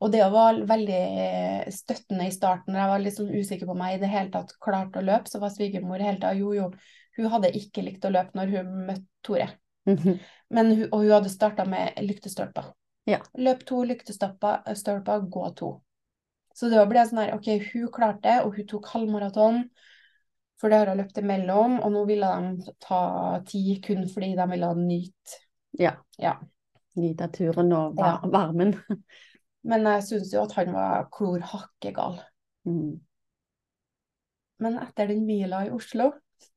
Og 0.00 0.10
det 0.12 0.24
var 0.32 0.54
veldig 0.66 1.02
eh, 1.20 1.70
støttende 1.70 2.26
i 2.26 2.32
starten. 2.34 2.74
Jeg 2.74 2.88
var 2.88 2.98
litt 2.98 3.16
sånn 3.16 3.30
usikker 3.30 3.66
på 3.66 3.72
om 3.76 3.84
jeg 3.86 3.98
i 3.98 4.00
det 4.02 4.10
hele 4.12 4.30
tatt 4.30 4.52
klarte 4.60 5.00
å 5.00 5.04
løpe. 5.04 5.30
Så 5.30 5.40
var 5.40 5.52
svigermor 5.54 6.02
hele 6.02 6.18
tida 6.18 6.34
jo, 6.34 6.52
jo. 6.56 6.70
Hun 7.16 7.30
hadde 7.32 7.52
ikke 7.54 7.84
likt 7.86 8.04
å 8.06 8.12
løpe 8.12 8.36
når 8.38 8.56
hun 8.56 8.72
møtte 8.88 9.08
Tore. 9.24 9.48
Mhm. 9.88 10.18
Men 10.50 10.70
hun, 10.72 10.86
og 10.90 11.02
hun 11.02 11.12
hadde 11.16 11.32
starta 11.32 11.64
med 11.68 11.98
lyktestolper. 12.02 12.72
Ja. 13.08 13.20
Løp 13.36 13.64
to 13.68 13.82
lyktestolper, 13.84 15.26
gå 15.28 15.48
to. 15.56 15.70
Så 16.54 16.70
det 16.70 16.84
ble 16.88 17.02
sånn 17.04 17.20
her, 17.24 17.34
OK, 17.34 17.50
hun 17.72 17.90
klarte 17.92 18.22
det, 18.28 18.36
og 18.44 18.56
hun 18.56 18.66
tok 18.70 18.88
halvmaraton. 18.92 19.64
For 20.60 20.70
det 20.70 20.80
har 20.80 20.92
hun 20.92 21.00
løpt 21.02 21.18
imellom, 21.20 21.80
og 21.82 21.92
nå 21.92 22.04
ville 22.08 22.28
de 22.44 22.74
ta 22.82 23.00
ti 23.48 23.80
kun 23.84 24.06
fordi 24.08 24.34
de 24.38 24.46
ville 24.52 24.70
nyte. 24.78 25.40
Ja. 25.80 25.96
Ja. 26.20 26.36
Nyte 26.94 27.28
turen 27.34 27.72
og 27.74 27.98
var 27.98 28.22
varmen. 28.30 28.76
Men 29.68 29.88
jeg 29.88 30.04
syns 30.06 30.30
jo 30.34 30.44
at 30.44 30.54
han 30.60 30.70
var 30.76 31.08
klor 31.12 31.42
hakkegal. 31.42 32.20
Mm. 32.68 33.00
Men 34.62 34.78
etter 34.78 35.10
den 35.10 35.24
mila 35.26 35.64
i 35.66 35.72
Oslo, 35.74 36.12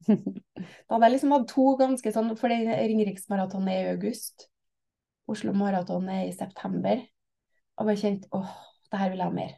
da 0.08 0.96
hadde 0.96 1.06
jeg 1.08 1.14
liksom 1.14 1.34
hatt 1.36 1.48
to 1.52 1.68
ganske 1.80 2.14
sånn 2.16 2.34
For 2.40 2.52
Ringeriksmaratonen 2.52 3.72
er 3.74 3.84
i 3.84 3.94
august. 3.96 4.48
Oslo 5.28 5.54
Maraton 5.58 6.08
er 6.12 6.28
i 6.28 6.36
september. 6.36 7.02
Og 7.78 7.90
bare 7.90 8.00
kjent 8.00 8.28
åh, 8.36 8.54
det 8.92 9.02
her 9.02 9.12
vil 9.12 9.24
jeg 9.24 9.30
ha 9.30 9.36
mer. 9.36 9.56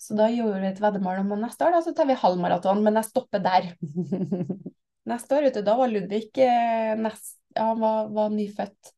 Så 0.00 0.16
da 0.18 0.28
gjorde 0.30 0.60
vi 0.62 0.68
et 0.70 0.80
veddemål 0.80 1.22
om 1.22 1.34
neste 1.40 1.66
år 1.66 1.74
da, 1.74 1.82
så 1.82 1.94
tar 1.96 2.08
vi 2.08 2.18
halvmaraton, 2.20 2.82
men 2.84 2.98
jeg 3.00 3.08
stopper 3.08 3.42
der. 3.42 3.70
Neste 5.06 5.36
år, 5.36 5.44
du, 5.54 5.60
da 5.62 5.76
var 5.78 5.86
Ludvig 5.86 6.32
eh, 6.42 6.92
nest, 6.98 7.36
ja, 7.54 7.68
han 7.68 7.78
var, 7.78 8.08
var 8.10 8.32
nyfødt. 8.34 8.90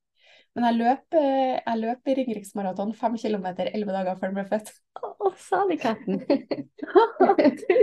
Men 0.56 0.64
jeg 0.66 0.76
løp, 0.78 1.16
eh, 1.20 1.56
jeg 1.60 1.78
løp 1.78 2.10
i 2.10 2.14
Ringeriksmaraton 2.18 2.92
fem 2.98 3.16
kilometer 3.20 3.68
elleve 3.70 3.94
dager 3.94 4.16
før 4.18 4.32
den 4.32 4.38
ble 4.40 4.44
født. 4.48 4.72
Å, 4.98 5.32
salig 5.38 5.80
katten. 5.82 6.22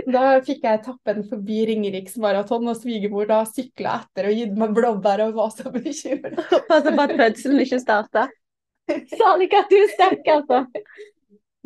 Da 0.06 0.22
fikk 0.44 0.64
jeg 0.66 0.80
etappen 0.80 1.22
forbi 1.26 1.60
Ringeriksmaraton, 1.70 2.66
og 2.70 2.78
svigermor 2.78 3.28
da 3.30 3.40
sykla 3.48 3.96
etter 4.02 4.28
og 4.28 4.38
gitt 4.38 4.56
meg 4.58 4.74
blåbær 4.76 5.22
og 5.24 5.38
var 5.38 5.52
så 5.54 5.70
bekymra. 5.72 6.34
Passa 6.70 6.92
på 6.92 7.04
at 7.06 7.14
fødselen 7.18 7.62
ikke 7.64 7.80
starta. 7.82 8.26
Salig 9.14 9.48
katt, 9.50 9.70
du 9.70 9.78
er 9.78 9.92
sterk, 9.94 10.28
altså. 10.30 10.60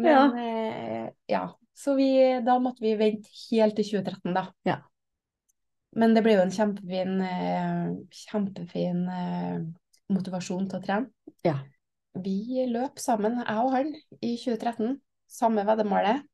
Men 0.01 0.39
eh, 0.41 1.09
ja, 1.29 1.43
så 1.77 1.97
vi, 1.99 2.13
da 2.45 2.57
måtte 2.63 2.85
vi 2.85 2.95
vente 3.01 3.33
helt 3.51 3.77
til 3.81 3.91
2013, 3.99 4.37
da. 4.37 4.47
Ja. 4.69 4.79
Men 5.97 6.15
det 6.15 6.23
ble 6.25 6.37
jo 6.37 6.47
en 6.47 6.55
kjempefin, 6.55 7.21
eh, 7.27 7.85
kjempefin 8.29 9.05
motivasjon 10.13 10.69
til 10.71 10.81
å 10.81 10.85
trene. 10.85 11.37
Ja. 11.47 11.59
Vi 12.19 12.67
løp 12.71 12.99
sammen, 13.01 13.39
jeg 13.45 13.65
og 13.65 13.75
han, 13.75 13.95
i 14.19 14.35
2013. 14.41 14.99
Samme 15.31 15.63
veddemålet. 15.67 16.25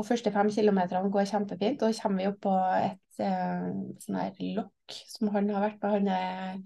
Og 0.00 0.06
første 0.08 0.32
fem 0.32 0.48
kilometerne 0.52 1.10
går 1.12 1.28
kjempefint. 1.28 1.82
Og 1.84 1.98
kommer 2.00 2.22
vi 2.22 2.28
opp 2.30 2.38
på 2.46 2.54
et 2.78 3.20
eh, 3.20 3.66
sånn 4.00 4.16
her 4.22 4.38
lokk 4.56 4.96
som 5.10 5.28
han 5.34 5.50
har 5.52 5.66
vært 5.66 5.82
på. 5.82 5.90
Han 5.92 6.08
er, 6.08 6.62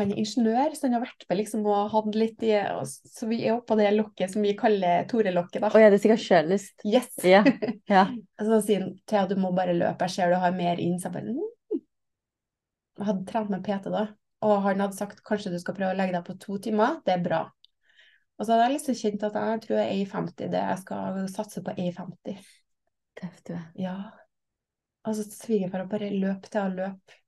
han 0.00 0.10
er 0.10 0.20
ingeniør, 0.24 0.74
så 0.74 0.88
han 0.88 0.96
har 0.98 1.04
vært 1.04 1.28
med 1.30 1.40
liksom 1.40 1.66
og 1.70 1.92
hatt 1.94 2.18
litt 2.18 2.42
i 2.46 2.56
Så 2.88 3.30
vi 3.30 3.44
er 3.44 3.54
oppe 3.54 3.70
på 3.70 3.78
det 3.78 3.92
lokket 3.94 4.34
som 4.34 4.42
vi 4.42 4.56
kaller 4.58 5.06
Tore-lokket, 5.10 5.62
da. 5.62 5.70
Å 5.70 5.84
ja, 5.84 5.92
det 5.92 6.00
er 6.00 6.04
sikkert 6.08 6.24
sjølyst. 6.26 6.74
Yes! 6.86 7.12
Ja. 7.22 7.44
Yeah. 7.88 8.10
Og 8.36 8.44
så 8.44 8.56
sier 8.66 8.82
han 8.84 8.90
Thea, 9.08 9.22
du 9.30 9.38
må 9.40 9.48
bare 9.56 9.72
løpe, 9.72 10.04
jeg 10.04 10.18
ser 10.18 10.34
du 10.34 10.42
har 10.42 10.52
mer 10.52 10.82
inn. 10.82 10.98
Så 11.00 11.08
jeg 11.08 11.14
bare 11.14 11.30
mm. 11.32 11.84
Jeg 12.98 13.06
hadde 13.06 13.24
trent 13.30 13.52
med 13.54 13.62
PT 13.64 13.92
da, 13.94 14.02
og 14.44 14.60
han 14.64 14.82
hadde 14.84 14.96
sagt 14.96 15.22
kanskje 15.26 15.52
du 15.52 15.58
skal 15.62 15.76
prøve 15.76 15.94
å 15.94 15.98
legge 15.98 16.14
deg 16.14 16.26
på 16.26 16.36
to 16.42 16.58
timer, 16.62 17.00
det 17.06 17.16
er 17.16 17.24
bra. 17.24 17.40
Og 18.38 18.46
så 18.46 18.54
hadde 18.54 18.68
jeg 18.68 18.74
liksom 18.76 18.98
kjent 19.00 19.26
at 19.26 19.38
jeg 19.40 19.62
tror 19.64 19.78
jeg 19.80 19.88
er 19.88 19.98
i 19.98 20.08
50, 20.08 20.50
det 20.52 20.62
jeg 20.62 20.82
skal 20.84 21.20
satse 21.32 21.62
på 21.66 21.74
er 21.74 21.88
i 21.88 21.94
50. 21.96 22.52
Tøff 23.18 23.40
du 23.48 23.52
er. 23.56 23.64
Ja. 23.78 23.96
Altså 25.08 25.26
svigerfar 25.26 25.88
bare 25.90 26.12
løp 26.14 26.46
til 26.46 26.62
å 26.62 26.74
løp. 26.76 27.18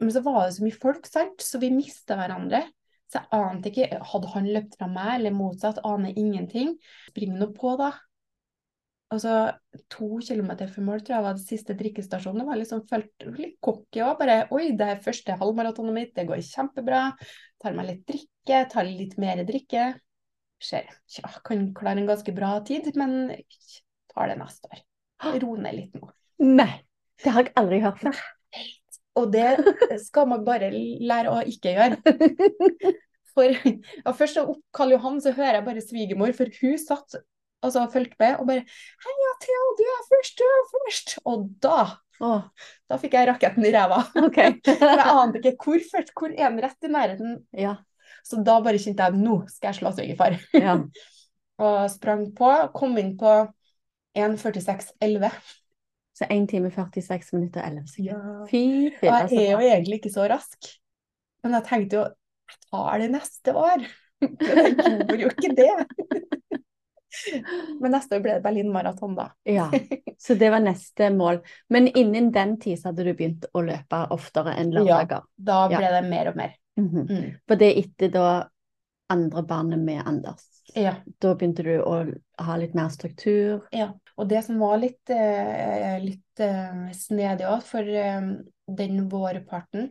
Men 0.00 0.12
så 0.14 0.22
var 0.24 0.46
det 0.46 0.56
så 0.56 0.64
mye 0.64 0.80
folk, 0.82 1.06
sant, 1.06 1.44
så 1.44 1.60
vi 1.62 1.70
mista 1.74 2.16
hverandre. 2.18 2.64
Så 3.10 3.20
jeg 3.20 3.30
ante 3.36 3.70
ikke, 3.70 4.00
hadde 4.10 4.30
han 4.34 4.48
løpt 4.54 4.76
fra 4.80 4.88
meg, 4.90 5.12
eller 5.18 5.34
motsatt, 5.36 5.82
aner 5.86 6.16
ingenting. 6.18 6.76
Spring 7.10 7.36
nå 7.38 7.50
på, 7.54 7.74
da. 7.78 7.92
Og 9.10 9.18
så 9.18 9.30
to 9.90 10.20
kilometer 10.22 10.70
før 10.70 10.84
mål, 10.86 11.00
tror 11.02 11.16
jeg 11.16 11.24
var 11.24 11.38
det 11.38 11.42
siste 11.42 11.74
drikkestasjonen. 11.78 12.44
Det 12.44 12.46
var 12.46 12.58
liksom 12.60 12.82
følt 12.90 13.24
litt 13.40 13.56
cocky 13.64 14.04
òg. 14.06 14.12
Bare 14.20 14.36
oi, 14.54 14.68
det 14.78 14.86
er 14.86 15.02
første 15.02 15.34
halvmaratonet 15.40 15.96
mitt, 15.96 16.12
det 16.14 16.28
går 16.28 16.44
kjempebra. 16.46 17.00
Tar 17.62 17.74
meg 17.74 17.88
litt 17.88 18.04
drikke, 18.06 18.60
tar 18.70 18.86
litt 18.86 19.16
mer 19.20 19.42
drikke. 19.48 19.88
Ser, 20.62 20.92
ja, 21.16 21.30
kan 21.42 21.70
klare 21.74 22.02
en 22.02 22.10
ganske 22.10 22.34
bra 22.36 22.52
tid, 22.66 22.86
men 23.00 23.32
tar 24.12 24.30
det 24.30 24.38
neste 24.38 24.70
år. 24.70 24.84
Ro 25.42 25.56
ned 25.58 25.76
litt 25.76 25.98
nå. 25.98 26.12
Nei, 26.46 26.70
det 27.24 27.34
har 27.34 27.48
jeg 27.48 27.56
aldri 27.60 27.80
hørt 27.82 28.00
før. 28.04 28.20
Og 29.18 29.32
det 29.34 29.98
skal 30.04 30.28
man 30.30 30.46
bare 30.46 30.70
lære 30.70 31.32
å 31.34 31.40
ikke 31.50 31.74
gjøre. 31.74 31.98
For 33.34 33.46
ja, 33.46 34.14
først 34.14 34.38
opp 34.42 34.62
Karl 34.74 34.94
Johan, 34.94 35.18
så 35.22 35.34
hører 35.34 35.60
jeg 35.60 35.66
bare 35.66 35.82
svigermor, 35.84 36.32
for 36.34 36.50
hun 36.60 36.78
satt 36.82 37.20
altså, 37.62 37.84
og 37.84 37.92
fulgte 37.92 38.18
med 38.20 38.40
og 38.40 38.48
bare 38.48 38.64
Heia, 39.06 39.32
Thea, 39.44 39.66
du 39.78 39.84
er 39.94 40.00
først, 40.12 40.40
du 40.40 40.46
er 40.46 40.64
først! 40.74 41.14
Og 41.28 41.44
da, 41.62 41.76
Å, 42.20 42.32
da 42.90 42.98
fikk 43.00 43.14
jeg 43.16 43.30
raketten 43.30 43.64
i 43.64 43.72
ræva. 43.74 44.02
Okay. 44.28 44.58
For 44.66 44.90
jeg 44.90 45.14
ante 45.14 45.40
ikke 45.40 45.54
hvor 45.64 45.86
først, 45.92 46.12
hvor 46.16 46.34
er 46.34 46.50
den 46.50 46.60
rett 46.64 46.88
i 46.88 46.92
nærheten. 46.92 47.38
ja. 47.56 47.78
Så 48.26 48.36
da 48.44 48.58
bare 48.60 48.76
kjente 48.76 49.06
jeg 49.06 49.16
nå 49.16 49.38
skal 49.48 49.70
jeg 49.70 49.78
slå 49.78 49.94
svigerfar. 49.96 50.36
ja. 50.52 50.76
Og 51.60 51.90
sprang 51.92 52.22
på, 52.36 52.50
kom 52.72 52.94
inn 53.00 53.14
på 53.20 53.32
1.46,11. 54.16 55.28
Så 56.16 56.28
1 56.28 56.46
time 56.48 56.70
46 56.72 57.34
minutter 57.36 57.60
og 57.60 57.66
11 57.68 57.90
sekunder. 57.92 58.30
Ja. 58.40 58.46
Fy 58.48 58.62
Og 59.08 59.34
jeg 59.34 59.44
er 59.44 59.52
jo 59.52 59.60
egentlig 59.66 60.00
ikke 60.00 60.12
så 60.12 60.24
rask. 60.28 60.70
Men 61.44 61.56
jeg 61.58 61.66
tenkte 61.68 61.98
jo 61.98 62.06
jeg 62.50 62.58
tar 62.66 63.02
det 63.02 63.10
neste 63.12 63.54
år. 63.56 63.84
Men 64.20 64.60
jeg 64.64 64.74
gjorde 64.80 65.20
jo 65.22 65.30
ikke 65.32 65.52
det. 65.56 66.39
Men 67.80 67.92
neste 67.94 68.16
år 68.18 68.22
ble 68.24 68.36
det 68.38 68.42
Berlin 68.44 68.70
Maraton, 68.72 69.14
da. 69.18 69.28
Ja, 69.48 69.70
så 70.18 70.34
det 70.38 70.50
var 70.52 70.60
neste 70.64 71.10
mål. 71.14 71.40
Men 71.68 71.88
innen 71.88 72.30
den 72.34 72.56
tid 72.62 72.78
så 72.80 72.90
hadde 72.90 73.04
du 73.08 73.12
begynt 73.14 73.46
å 73.54 73.62
løpe 73.66 74.04
oftere 74.14 74.54
enn 74.60 74.72
lørdager. 74.74 75.22
Da 75.36 75.68
Ja. 75.70 75.78
ble 75.78 75.92
det 75.96 76.04
mer 76.10 76.32
og 76.32 76.36
mer. 76.36 76.54
Mhm. 76.80 77.06
Mm. 77.10 77.28
For 77.48 77.56
det 77.60 77.68
er 77.72 77.82
etter 77.82 78.08
da 78.14 78.26
andre 79.10 79.42
barnet 79.42 79.78
med 79.82 80.02
Anders. 80.06 80.44
Ja. 80.74 80.94
Da 81.20 81.34
begynte 81.34 81.64
du 81.66 81.72
å 81.82 81.96
ha 82.38 82.56
litt 82.56 82.74
mer 82.78 82.88
struktur. 82.94 83.66
ja. 83.72 83.92
Og 84.20 84.28
det 84.28 84.42
som 84.44 84.58
var 84.60 84.76
litt, 84.76 85.08
eh, 85.08 85.96
litt 86.02 86.40
eh, 86.44 86.90
snedig 86.92 87.46
òg, 87.48 87.62
for 87.64 87.80
eh, 87.80 88.20
den 88.68 89.08
vårparten 89.08 89.86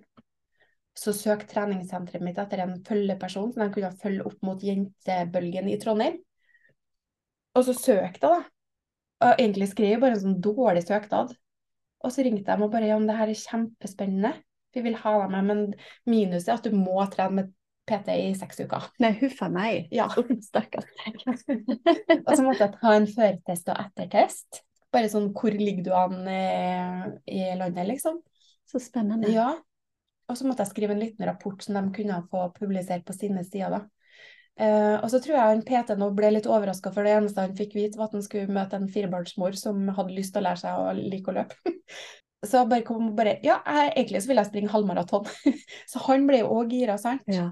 så 0.99 1.13
søkte 1.15 1.55
treningssenteret 1.55 2.21
mitt 2.21 2.37
etter 2.37 2.59
en 2.61 2.75
følgeperson 2.85 3.53
som 3.53 3.63
de 3.63 3.73
kunne 3.73 3.89
følge 3.97 4.25
opp 4.29 4.37
mot 4.45 4.61
jentebølgen 4.61 5.69
i 5.71 5.77
Trondheim. 5.81 6.19
Og 7.59 7.67
så 7.67 7.75
søkte 7.75 8.23
jeg, 8.23 8.23
da. 8.23 8.33
Og 9.19 9.33
egentlig 9.35 9.67
skrev 9.73 9.97
jeg 9.97 10.01
bare 10.01 10.15
en 10.15 10.23
sånn 10.23 10.41
dårlig 10.43 10.85
søknad. 10.87 11.33
Og 11.99 12.13
så 12.15 12.23
ringte 12.23 12.47
de 12.47 12.63
og 12.63 12.71
bare 12.71 12.87
ja, 12.87 12.95
men 12.95 13.09
det 13.09 13.17
her 13.19 13.31
er 13.31 13.41
kjempespennende. 13.41 14.31
Vi 14.75 14.83
vil 14.85 14.95
ha 15.01 15.15
deg 15.23 15.33
med, 15.33 15.47
men 15.49 15.63
minuset 16.07 16.53
er 16.53 16.59
at 16.59 16.67
du 16.69 16.77
må 16.77 17.01
trene 17.11 17.41
med 17.41 17.51
PT 17.89 18.15
i 18.15 18.31
seks 18.37 18.61
uker. 18.61 18.87
Nei, 19.03 19.11
huffa 19.19 19.49
meg. 19.51 19.89
Ja. 19.91 20.07
Stakkars. 20.49 20.87
Og 21.49 22.31
så 22.31 22.45
måtte 22.45 22.63
jeg 22.63 22.75
ta 22.77 22.95
en 22.95 23.09
førtest 23.09 23.71
og 23.73 23.83
ettertest. 23.83 24.63
Bare 24.93 25.09
sånn 25.11 25.31
hvor 25.35 25.53
ligger 25.53 25.85
du 25.85 25.91
an 25.97 26.29
eh, 26.31 27.03
i 27.27 27.43
landet, 27.59 27.89
liksom. 27.89 28.21
Så 28.69 28.81
spennende. 28.81 29.33
Ja. 29.33 29.51
Og 30.29 30.37
så 30.37 30.45
måtte 30.45 30.63
jeg 30.63 30.71
skrive 30.71 30.95
en 30.95 31.01
liten 31.01 31.25
rapport 31.27 31.61
som 31.65 31.75
de 31.75 31.83
kunne 31.93 32.21
få 32.29 32.47
publisert 32.55 33.03
på 33.05 33.17
sine 33.17 33.43
sider, 33.43 33.81
da. 33.81 33.98
Eh, 34.59 34.95
og 34.99 35.07
så 35.11 35.21
tror 35.23 35.37
jeg 35.37 35.51
han 35.53 35.61
PT 35.63 35.95
nå 35.95 36.09
ble 36.15 36.33
litt 36.35 36.47
overraska, 36.49 36.91
for 36.91 37.07
det 37.07 37.13
eneste 37.15 37.45
han 37.45 37.55
fikk 37.55 37.77
vite, 37.77 37.95
var 37.99 38.09
at 38.09 38.17
han 38.17 38.25
skulle 38.25 38.51
møte 38.51 38.75
en 38.75 38.89
firebarnsmor 38.91 39.55
som 39.59 39.85
hadde 39.95 40.15
lyst 40.17 40.33
til 40.35 40.43
å 40.43 40.49
lære 40.49 40.61
seg 40.63 40.79
å 40.81 40.95
like 40.97 41.31
å 41.31 41.37
løpe. 41.39 41.75
Så 42.49 42.63
bare 42.71 42.85
kom 42.87 43.09
og 43.09 43.15
bare 43.17 43.37
Ja, 43.43 43.57
jeg, 43.67 43.89
egentlig 43.97 44.21
så 44.23 44.29
vil 44.29 44.39
jeg 44.39 44.47
springe 44.47 44.71
halvmaraton. 44.71 45.25
så 45.91 45.99
han 46.05 46.21
ble 46.23 46.37
jo 46.39 46.53
òg 46.55 46.71
gira, 46.71 46.95
sant. 46.95 47.25
Ja. 47.27 47.49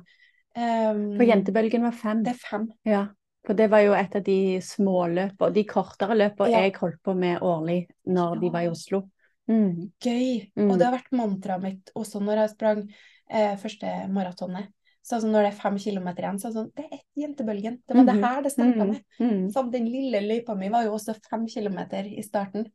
Um, 0.55 1.01
For 1.19 1.27
jentebølgen 1.27 1.83
var 1.83 1.91
fem. 1.91 2.21
Det 2.23 2.31
er 2.31 2.39
fem. 2.39 2.69
Ja. 2.87 3.01
For 3.43 3.59
det 3.59 3.67
var 3.73 3.83
jo 3.83 3.97
et 3.99 4.15
av 4.15 4.23
de 4.23 4.37
småløpene, 4.63 5.51
de 5.57 5.65
kortere 5.67 6.15
løpene 6.15 6.53
Ja. 6.53 6.63
jeg 6.63 6.77
holdt 6.79 7.01
på 7.03 7.17
med 7.19 7.43
årlig 7.43 7.81
når 8.07 8.39
de 8.45 8.53
var 8.55 8.63
i 8.63 8.71
Oslo. 8.71 9.03
Mm. 9.51 9.91
Gøy. 10.03 10.47
Mm. 10.55 10.71
Og 10.71 10.79
det 10.79 10.87
har 10.87 10.95
vært 10.95 11.13
mantraet 11.19 11.63
mitt 11.63 11.91
også 11.95 12.23
når 12.23 12.45
jeg 12.45 12.55
sprang 12.55 12.81
eh, 12.87 13.53
første 13.59 13.93
maratonet. 14.15 14.71
Så 15.07 15.21
som 15.23 15.31
når 15.31 15.45
det 15.45 15.51
er 15.53 15.59
fem 15.61 15.77
kilometer 15.79 16.25
igjen, 16.25 16.39
så 16.41 16.49
er 16.49 16.51
det 16.51 16.57
sånn 16.59 16.71
Det 16.75 16.85
er 16.91 16.99
jentebølgen. 17.21 17.77
Det 17.87 17.95
var 17.95 18.03
det 18.09 18.15
Mhm. 18.17 18.23
her 18.25 18.41
det 18.43 18.51
starta 18.51 18.83
Mm, 18.83 18.89
med. 18.89 19.03
mm. 19.21 19.45
Så 19.53 19.63
den 19.71 19.85
lille 19.87 20.19
løypa 20.25 20.55
mi 20.57 20.67
var 20.69 20.83
jo 20.83 20.91
også 20.97 21.15
fem 21.29 21.47
kilometer 21.47 22.03
i 22.11 22.21
starten. 22.21 22.65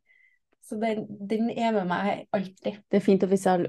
Så 0.63 0.79
den, 0.79 1.05
den 1.27 1.49
er 1.51 1.71
med 1.73 1.87
meg 1.87 2.27
alltid. 2.33 2.79
Det 2.89 2.97
er 2.97 2.99
fint 3.05 3.21
å 3.23 3.27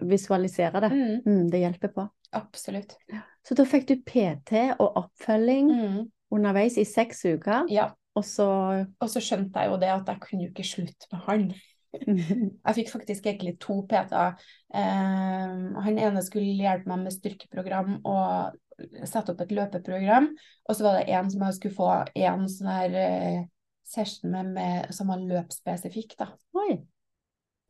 visualisere 0.08 0.80
det. 0.80 0.90
Mm, 0.92 1.20
Mm, 1.26 1.50
det 1.50 1.60
hjelper 1.60 1.92
på. 1.92 2.08
absolutt. 2.32 2.96
Så 3.44 3.54
da 3.54 3.64
fikk 3.64 3.86
du 3.86 3.96
PT 3.96 4.52
og 4.78 4.94
oppfølging 4.96 5.68
Mm, 5.70 6.10
underveis 6.32 6.78
i 6.78 6.84
seks 6.84 7.24
uker, 7.24 7.66
ja. 7.68 7.90
og 8.16 8.24
så 8.24 8.86
Og 9.00 9.08
så 9.08 9.20
skjønte 9.20 9.52
jeg 9.60 9.70
jo 9.70 9.76
det 9.76 9.88
at 9.90 10.06
jeg 10.06 10.20
kunne 10.20 10.42
jo 10.44 10.48
ikke 10.50 10.64
slutte 10.64 11.06
med 11.12 11.20
han. 11.26 11.54
Jeg 12.66 12.76
fikk 12.78 12.92
faktisk 12.92 13.26
egentlig 13.26 13.56
to 13.62 13.80
PT-er. 13.88 14.36
Eh, 14.74 15.56
han 15.86 15.98
ene 16.00 16.22
skulle 16.24 16.58
hjelpe 16.58 16.90
meg 16.90 17.06
med 17.06 17.14
styrkeprogram 17.14 17.98
og 18.02 18.60
sette 19.06 19.34
opp 19.34 19.42
et 19.44 19.54
løpeprogram. 19.54 20.30
Og 20.68 20.76
så 20.76 20.86
var 20.86 20.98
det 20.98 21.10
en 21.14 21.30
som 21.30 21.44
jeg 21.46 21.58
skulle 21.58 21.78
få 21.78 21.90
en 22.26 22.48
sånn 22.50 22.70
her 22.72 22.96
eh, 23.00 23.42
session 23.86 24.32
med, 24.32 24.54
med 24.56 24.94
som 24.96 25.12
var 25.12 25.22
løpsspesifikk, 25.22 26.16
da. 26.20 26.30
Oi. 26.58 26.80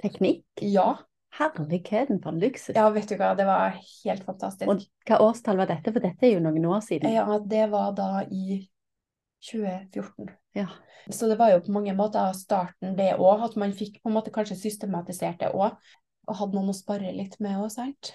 Teknikk? 0.02 0.46
Ja. 0.62 0.94
Herligheten 1.34 2.20
for 2.22 2.30
en 2.30 2.38
luksus. 2.38 2.76
ja, 2.76 2.86
vet 2.94 3.10
du 3.10 3.16
hva, 3.18 3.32
det 3.34 3.46
var 3.48 3.74
helt 3.74 4.22
fantastisk. 4.26 4.70
Og 4.70 4.84
hva 5.08 5.18
årstall 5.24 5.58
var 5.58 5.70
dette? 5.70 5.90
For 5.90 6.04
dette 6.04 6.28
er 6.28 6.36
jo 6.36 6.44
noen 6.44 6.68
år 6.70 6.84
siden. 6.86 7.10
Ja, 7.10 7.26
det 7.42 7.66
var 7.72 7.90
da 7.98 8.22
i 8.30 8.60
2014. 9.50 10.30
Ja. 10.54 10.68
Så 11.10 11.28
det 11.28 11.36
var 11.36 11.52
jo 11.52 11.60
på 11.64 11.74
mange 11.74 11.92
måter 11.96 12.32
starten 12.36 12.94
det 12.96 13.12
òg, 13.18 13.42
at 13.44 13.58
man 13.60 13.74
fikk 13.76 14.00
på 14.00 14.08
en 14.10 14.16
måte 14.16 14.32
kanskje 14.34 14.56
systematisert 14.56 15.42
det 15.42 15.52
òg. 15.52 15.76
Og 16.24 16.38
hadde 16.38 16.56
noen 16.56 16.72
å 16.72 16.76
spare 16.76 17.12
litt 17.12 17.36
med 17.44 17.58
òg, 17.60 17.68
sant. 17.74 18.14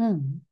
Mm. 0.00 0.42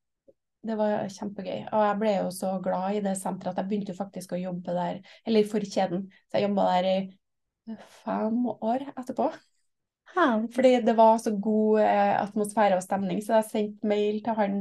Det 0.66 0.76
var 0.78 1.04
kjempegøy. 1.12 1.66
Og 1.68 1.84
jeg 1.84 1.98
ble 2.00 2.14
jo 2.16 2.30
så 2.34 2.54
glad 2.64 2.96
i 2.96 3.02
det 3.04 3.16
senteret 3.20 3.52
at 3.52 3.60
jeg 3.60 3.70
begynte 3.70 3.98
faktisk 3.98 4.32
å 4.32 4.40
jobbe 4.40 4.74
der, 4.78 5.02
eller 5.28 5.50
for 5.50 5.66
kjeden. 5.66 6.08
Så 6.26 6.38
jeg 6.38 6.48
jobba 6.48 6.70
der 6.72 6.88
i 6.90 7.76
fem 8.00 8.40
år 8.56 8.88
etterpå. 8.94 9.28
Herlig. 10.16 10.50
Fordi 10.54 10.72
det 10.86 10.96
var 10.96 11.18
så 11.20 11.34
god 11.42 11.82
eh, 11.82 12.14
atmosfære 12.22 12.78
og 12.78 12.84
stemning, 12.84 13.20
så 13.22 13.40
jeg 13.40 13.50
sendte 13.50 13.90
mail 13.90 14.22
til 14.24 14.38
han 14.38 14.60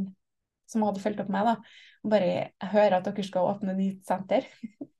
som 0.67 0.83
hadde 0.83 1.01
fulgt 1.03 1.21
opp 1.21 1.31
meg, 1.31 1.47
da. 1.47 1.55
Bare 2.09 2.27
jeg 2.31 2.71
hører 2.73 2.97
at 2.97 3.07
dere 3.07 3.25
skal 3.25 3.53
åpne 3.53 3.77
nytt 3.77 4.03
senter. 4.09 4.49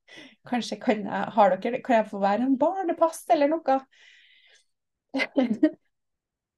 Kanskje 0.47 0.77
kan 0.81 1.05
jeg, 1.05 1.31
har 1.35 1.55
dere, 1.57 1.81
kan 1.85 1.99
jeg 2.01 2.09
få 2.11 2.21
være 2.23 2.45
en 2.45 2.57
barnepass 2.61 3.23
eller 3.33 3.51
noe? 3.51 3.79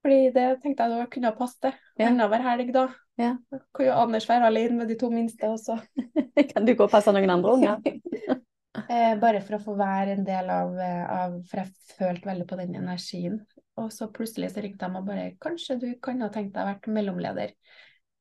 Fordi 0.07 0.19
det 0.35 0.45
tenkte 0.63 0.85
jeg 0.85 0.93
da 0.93 1.05
kunne 1.11 1.31
ha 1.31 1.35
passet. 1.37 1.77
Ja. 1.97 2.07
Annenhver 2.07 2.43
helg, 2.45 2.71
da. 2.75 2.87
Ja. 3.19 3.33
Kan 3.75 3.87
jo 3.87 3.95
Anders 3.97 4.27
være 4.29 4.47
alene 4.47 4.81
med 4.81 4.91
de 4.91 4.97
to 4.99 5.09
minste 5.11 5.49
også. 5.49 5.79
Kan 6.53 6.67
du 6.67 6.75
gå 6.77 6.85
og 6.85 6.93
passe 6.93 7.13
noen 7.15 7.37
andre 7.37 7.55
unger? 7.57 7.81
Eh, 8.77 9.15
bare 9.17 9.39
for 9.41 9.57
å 9.57 9.59
få 9.63 9.73
være 9.73 10.13
en 10.13 10.25
del 10.27 10.51
av, 10.53 10.75
eh, 10.77 11.05
av 11.09 11.31
For 11.49 11.63
jeg 11.63 11.95
følte 11.97 12.29
veldig 12.29 12.45
på 12.45 12.59
den 12.59 12.75
energien. 12.77 13.39
Og 13.81 13.87
så 13.91 14.05
plutselig 14.13 14.51
så 14.53 14.61
ringte 14.61 14.85
de 14.85 14.99
og 14.99 15.07
bare 15.07 15.31
Kanskje 15.41 15.79
du 15.81 15.87
kan 16.03 16.21
ha 16.21 16.29
tenkt 16.29 16.53
deg 16.53 16.61
å 16.61 16.69
være 16.69 16.93
mellomleder. 16.93 17.55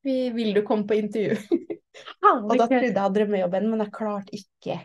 Vi, 0.07 0.15
vil 0.33 0.57
du 0.57 0.62
komme 0.65 0.89
på 0.89 0.97
intervju? 0.97 1.37
og 2.31 2.55
da 2.55 2.65
trodde 2.65 2.89
jeg 2.89 2.97
hadde 2.97 3.19
drømmejobben, 3.19 3.69
men 3.69 3.85
jeg 3.85 3.95
klarte 3.95 4.41
ikke. 4.41 4.81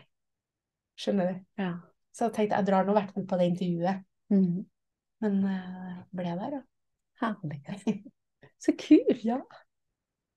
Skjønner 1.02 1.32
du? 1.32 1.40
Ja. 1.58 1.72
Så 2.12 2.28
jeg 2.28 2.36
tenkte 2.36 2.60
jeg 2.60 2.68
drar 2.68 2.86
nå 2.86 2.94
i 2.94 2.98
hvert 3.00 3.12
fall 3.16 3.26
på 3.28 3.38
det 3.40 3.48
intervjuet. 3.50 4.04
Mm. 4.32 4.62
Men 5.24 5.38
uh, 5.46 5.98
ble 6.14 6.34
der, 6.38 6.58
ja. 6.58 6.62
Herlig. 7.22 7.60
Så 8.62 8.74
kult. 8.78 9.24
ja. 9.26 9.40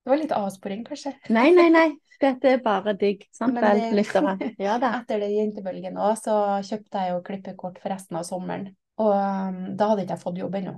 Det 0.06 0.12
var 0.12 0.20
litt 0.22 0.34
avsporing, 0.38 0.84
kanskje. 0.86 1.16
Nei, 1.34 1.48
nei, 1.54 1.70
nei. 1.74 1.88
Dette 2.22 2.52
er 2.54 2.60
bare 2.64 2.94
digg. 2.98 3.24
Sant 3.34 3.58
vel, 3.60 3.82
lyttere? 3.98 4.36
Ja 4.62 4.78
da. 4.82 4.94
Etter 5.02 5.24
det 5.24 5.32
jentebølgen 5.34 5.98
òg, 5.98 6.14
så 6.22 6.36
kjøpte 6.66 7.02
jeg 7.02 7.14
jo 7.14 7.24
klippekort 7.26 7.80
for 7.82 7.94
resten 7.94 8.20
av 8.20 8.28
sommeren. 8.28 8.70
Og 9.02 9.12
um, 9.12 9.58
da 9.76 9.90
hadde 9.92 10.06
ikke 10.06 10.16
jeg 10.16 10.24
fått 10.24 10.40
jobb 10.40 10.60
ennå. 10.62 10.76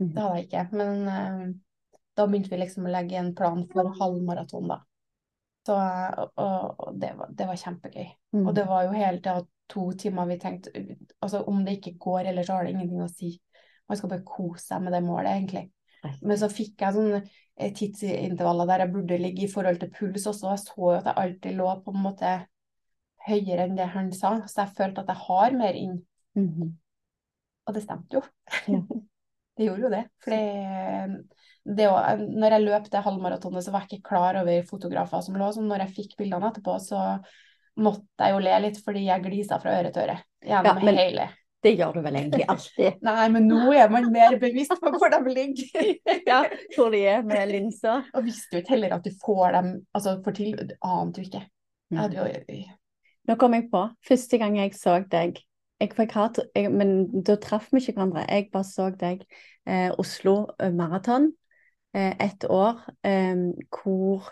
Mm. 0.00 0.10
Det 0.12 0.22
hadde 0.22 0.36
jeg 0.36 0.46
ikke. 0.46 0.66
Men 0.76 1.08
um, 1.08 1.48
da 2.20 2.28
begynte 2.28 2.52
vi 2.52 2.60
liksom 2.60 2.86
å 2.86 2.92
legge 2.92 3.18
en 3.18 3.32
plan 3.36 3.64
for 3.72 3.90
halvmaraton, 3.96 4.68
da. 4.70 4.78
Så, 5.70 5.76
og, 6.42 6.80
og 6.82 6.94
det, 6.98 7.12
var, 7.14 7.28
det 7.38 7.46
var 7.46 7.58
kjempegøy. 7.60 8.06
Mm. 8.34 8.46
Og 8.46 8.54
det 8.56 8.66
var 8.66 8.86
jo 8.86 8.94
hele 8.96 9.20
tida 9.22 9.42
to 9.70 9.84
timer 9.94 10.26
vi 10.26 10.38
tenkte 10.42 10.72
Altså 11.22 11.44
om 11.46 11.60
det 11.62 11.76
ikke 11.78 11.98
går, 12.02 12.30
eller 12.30 12.42
så 12.46 12.56
har 12.56 12.66
det 12.66 12.72
ingenting 12.74 13.04
å 13.04 13.10
si. 13.12 13.36
Man 13.86 13.98
skal 13.98 14.10
bare 14.10 14.26
kose 14.26 14.64
seg 14.64 14.82
med 14.82 14.96
det 14.96 15.02
målet, 15.06 15.30
egentlig. 15.36 15.68
Men 16.24 16.38
så 16.40 16.48
fikk 16.50 16.80
jeg 16.80 16.96
sånne 16.96 17.20
eh, 17.20 17.72
tidsintervaller 17.76 18.70
der 18.70 18.84
jeg 18.84 18.92
burde 18.94 19.18
ligge 19.20 19.44
i 19.44 19.52
forhold 19.52 19.78
til 19.82 19.92
puls 19.94 20.26
også. 20.26 20.48
og 20.48 20.54
Jeg 20.54 20.62
så 20.64 20.80
jo 20.80 20.92
at 20.96 21.10
jeg 21.10 21.22
alltid 21.22 21.58
lå 21.58 21.68
på 21.84 21.94
en 21.94 22.04
måte 22.06 22.34
høyere 23.28 23.66
enn 23.66 23.76
det 23.76 23.90
han 23.94 24.08
sa, 24.16 24.38
så 24.48 24.64
jeg 24.64 24.76
følte 24.78 25.04
at 25.04 25.12
jeg 25.12 25.24
har 25.26 25.58
mer 25.60 25.78
inn. 25.78 25.98
Mhm. 26.38 26.74
Og 27.68 27.76
det 27.76 27.84
stemte 27.84 28.18
jo. 28.18 28.24
Det 29.60 29.66
gjorde 29.66 29.82
jo 29.82 29.88
det. 29.92 30.04
For 30.24 30.32
å, 31.66 31.98
når 32.20 32.56
jeg 32.56 32.64
løp 32.64 32.88
det 32.92 33.02
halvmaratonet, 33.04 33.64
så 33.64 33.74
var 33.74 33.84
jeg 33.84 33.98
ikke 34.00 34.10
klar 34.10 34.40
over 34.40 34.64
fotografer 34.68 35.24
som 35.24 35.36
lå. 35.38 35.50
Så 35.54 35.64
når 35.64 35.84
jeg 35.84 35.96
fikk 35.98 36.16
bildene 36.20 36.50
etterpå, 36.50 36.78
så 36.82 37.02
måtte 37.80 38.24
jeg 38.24 38.34
jo 38.34 38.40
le 38.44 38.56
litt 38.64 38.80
fordi 38.84 39.04
jeg 39.06 39.24
glisa 39.24 39.60
fra 39.62 39.76
øre 39.78 39.92
til 39.94 40.06
øre. 40.06 40.16
Gjennom 40.46 40.80
Ja, 40.80 40.84
men- 40.84 41.00
hele. 41.00 41.28
Det 41.60 41.74
gjør 41.76 41.98
du 41.98 42.00
vel 42.00 42.16
egentlig 42.16 42.46
alltid. 42.48 42.94
Nei, 43.04 43.26
men 43.28 43.44
nå 43.44 43.72
er 43.76 43.90
man 43.92 44.06
mer 44.12 44.38
bevisst 44.40 44.72
på 44.80 44.92
hvor 44.94 45.12
de 45.12 45.18
ligger. 45.28 45.90
Ja, 46.30 46.38
hvor 46.72 46.88
de 46.94 47.02
er 47.04 47.20
med 47.26 47.50
linser. 47.52 48.06
Og 48.16 48.24
visste 48.24 48.56
jo 48.56 48.62
ikke 48.62 48.78
heller 48.78 48.94
at 48.96 49.04
du 49.04 49.12
får 49.20 49.58
dem 49.58 49.68
altså 49.92 50.16
for 50.24 50.36
til, 50.36 50.54
det 50.56 50.78
ante 50.80 51.20
jo 51.20 51.28
ikke. 51.28 51.42
Jeg 51.90 52.00
hadde 52.00 52.16
jo 52.16 52.60
Nå 53.28 53.36
kom 53.36 53.52
jeg 53.54 53.68
på, 53.68 53.84
første 54.08 54.38
gang 54.40 54.56
jeg 54.56 54.72
så 54.74 55.02
deg 55.04 55.42
jeg 55.80 55.92
jeg, 56.54 56.70
Men 56.72 57.22
da 57.24 57.36
traff 57.40 57.70
vi 57.72 57.80
ikke 57.80 57.94
hverandre. 57.96 58.26
Jeg 58.28 58.50
bare 58.52 58.64
så 58.68 58.90
deg 58.90 59.22
eh, 59.66 59.90
Oslo 59.98 60.50
Maraton 60.60 61.30
eh, 61.30 61.39
et 61.94 62.44
år 62.48 62.78
eh, 63.06 63.48
hvor 63.74 64.28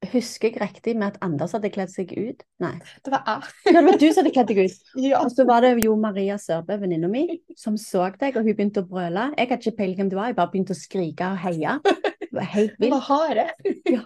Husker 0.00 0.48
jeg 0.48 0.62
riktig 0.62 0.94
med 0.96 1.10
at 1.10 1.18
Anders 1.20 1.52
hadde 1.52 1.68
kledd 1.74 1.90
seg 1.92 2.14
ut? 2.16 2.40
Nei. 2.62 2.72
Det 3.04 3.12
var 3.12 3.20
jeg. 3.28 3.50
Ja, 3.66 3.74
det 3.76 3.82
var 3.84 3.98
du 4.00 4.06
som 4.06 4.22
hadde 4.22 4.32
kledd 4.32 4.48
deg 4.48 4.60
ut. 4.64 4.86
Ja. 5.10 5.18
Og 5.20 5.34
så 5.34 5.44
var 5.44 5.60
det 5.60 5.74
jo 5.84 5.92
Maria 6.00 6.38
Sørbø, 6.40 6.78
venninna 6.80 7.10
mi, 7.12 7.26
som 7.52 7.76
så 7.76 8.06
deg, 8.16 8.38
og 8.40 8.48
hun 8.48 8.56
begynte 8.56 8.80
å 8.80 8.88
brøle. 8.88 9.26
Jeg 9.36 9.50
hadde 9.50 9.60
ikke 9.60 9.76
peiling 9.82 9.98
hvem 10.00 10.12
du 10.14 10.16
var, 10.16 10.30
jeg 10.30 10.38
bare 10.40 10.52
begynte 10.54 10.72
å 10.72 10.80
skrike 10.80 11.28
og 11.34 11.42
heie. 11.44 11.76
Det 11.84 12.32
var 12.32 12.48
helt 12.54 12.80
vilt. 12.80 12.94
Hva 12.94 13.02
har 13.10 13.42
var 13.42 13.78
Ja. 13.92 14.02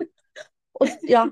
Og, 0.83 0.99
ja. 1.07 1.25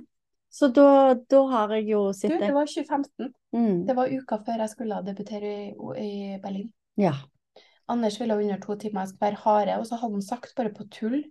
Så 0.52 0.68
da, 0.70 0.86
da 1.32 1.42
har 1.50 1.74
jeg 1.80 1.88
jo 1.90 2.04
sett 2.14 2.36
det 2.36 2.44
det. 2.44 2.54
var 2.54 2.70
2015. 2.70 3.32
Mm. 3.56 3.76
Det 3.88 3.96
var 3.98 4.14
uka 4.14 4.38
før 4.46 4.62
jeg 4.62 4.72
skulle 4.76 5.02
debutere 5.08 5.52
i, 5.58 5.70
i 6.04 6.12
Berlin. 6.42 6.68
Ja. 7.00 7.16
Anders 7.90 8.20
ville 8.20 8.36
under 8.38 8.60
to 8.62 8.76
timer 8.78 9.02
jeg 9.02 9.12
skulle 9.12 9.30
være 9.30 9.42
hare, 9.42 9.78
og 9.80 9.86
så 9.88 9.98
hadde 10.00 10.18
han 10.18 10.24
sagt 10.26 10.54
bare 10.58 10.72
på 10.74 10.86
tull 10.92 11.22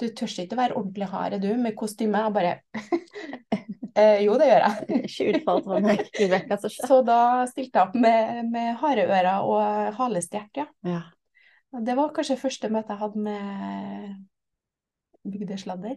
Du 0.00 0.08
tør 0.10 0.32
ikke 0.42 0.58
være 0.58 0.76
ordentlig 0.76 1.06
hare, 1.08 1.38
du, 1.38 1.52
med 1.56 1.76
kostyme. 1.78 2.18
Jeg 2.18 2.34
bare 2.34 2.54
eh, 4.00 4.24
Jo, 4.24 4.36
det 4.40 4.48
gjør 4.50 4.64
jeg. 4.66 5.02
Så 6.90 7.00
da 7.06 7.18
stilte 7.50 7.78
jeg 7.78 7.88
opp 7.88 7.94
med, 7.94 8.50
med 8.50 8.74
hareører 8.82 9.46
og 9.46 9.94
halestjert, 10.00 10.50
ja. 10.58 10.66
Ja. 10.84 11.02
Det 11.74 11.94
var 11.98 12.12
kanskje 12.14 12.38
første 12.38 12.70
møte 12.70 12.94
jeg 12.94 13.02
hadde 13.02 13.22
med 13.22 14.18
bygdesladder. 15.30 15.96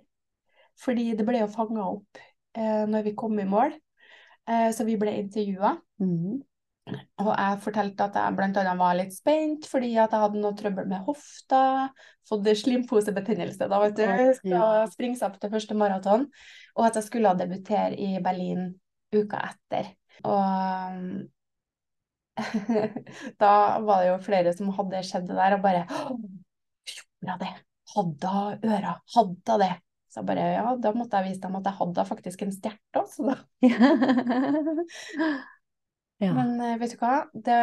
Fordi 0.82 1.12
det 1.18 1.26
ble 1.26 1.42
jo 1.42 1.50
fanga 1.52 1.90
opp 1.90 2.22
eh, 2.58 2.86
når 2.90 3.10
vi 3.10 3.16
kom 3.18 3.38
i 3.42 3.48
mål. 3.50 3.74
Eh, 4.48 4.70
så 4.74 4.86
vi 4.88 4.98
ble 5.00 5.18
intervjua. 5.24 5.76
Mhm. 6.04 6.38
Og 7.22 7.30
jeg 7.32 7.60
fortalte 7.64 8.06
at 8.08 8.18
jeg 8.20 8.36
blant 8.38 8.58
annet 8.62 8.80
var 8.80 8.98
litt 8.98 9.16
spent 9.16 9.68
fordi 9.70 9.94
at 10.00 10.14
jeg 10.14 10.24
hadde 10.24 10.42
noe 10.42 10.56
trøbbel 10.58 10.90
med 10.90 11.06
hofta. 11.08 11.62
Fått 12.28 12.50
slimposebetennelse 12.62 13.70
da, 13.70 13.80
vet 13.84 13.98
du. 13.98 14.04
Skal 14.40 14.92
springe 14.94 15.20
seg 15.20 15.30
opp 15.30 15.40
til 15.42 15.54
første 15.54 15.78
maraton. 15.78 16.28
Og 16.78 16.88
at 16.88 17.00
jeg 17.00 17.08
skulle 17.08 17.34
debutere 17.40 17.96
i 17.96 18.22
Berlin 18.24 18.70
uka 19.16 19.42
etter. 19.50 19.92
Og 20.28 20.38
da 23.42 23.52
var 23.82 24.04
det 24.04 24.12
jo 24.12 24.20
flere 24.22 24.54
som 24.54 24.70
hadde 24.78 25.02
skjedd 25.06 25.26
det 25.30 25.40
der, 25.40 25.58
og 25.58 25.64
bare 25.64 25.88
«Åh, 25.90 26.14
Gjorde 27.18 27.42
det? 27.42 27.54
Hadde 27.96 28.32
hun 28.32 28.70
ører? 28.70 28.98
Hadde 29.16 29.54
jeg 29.54 29.62
det? 29.64 29.74
Så 30.08 30.22
jeg 30.22 30.28
bare, 30.30 30.44
ja, 30.54 30.70
da 30.80 30.92
måtte 30.96 31.20
jeg 31.20 31.32
vise 31.32 31.42
dem 31.44 31.58
at 31.58 31.66
jeg 31.68 31.80
hadde 31.80 32.06
faktisk 32.08 32.44
en 32.46 32.54
stjerte, 32.54 33.02
også, 33.02 33.34
da. 33.34 33.36
ja. 36.24 36.32
Men 36.34 36.56
eh, 36.62 36.78
vet 36.82 36.96
du 36.96 36.98
hva? 37.02 37.14
Det, 37.34 37.60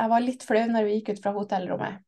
jeg 0.00 0.10
var 0.14 0.24
litt 0.24 0.42
flau 0.46 0.64
når 0.70 0.88
vi 0.88 0.96
gikk 0.98 1.12
ut 1.14 1.22
fra 1.24 1.32
hotellrommet. 1.36 2.00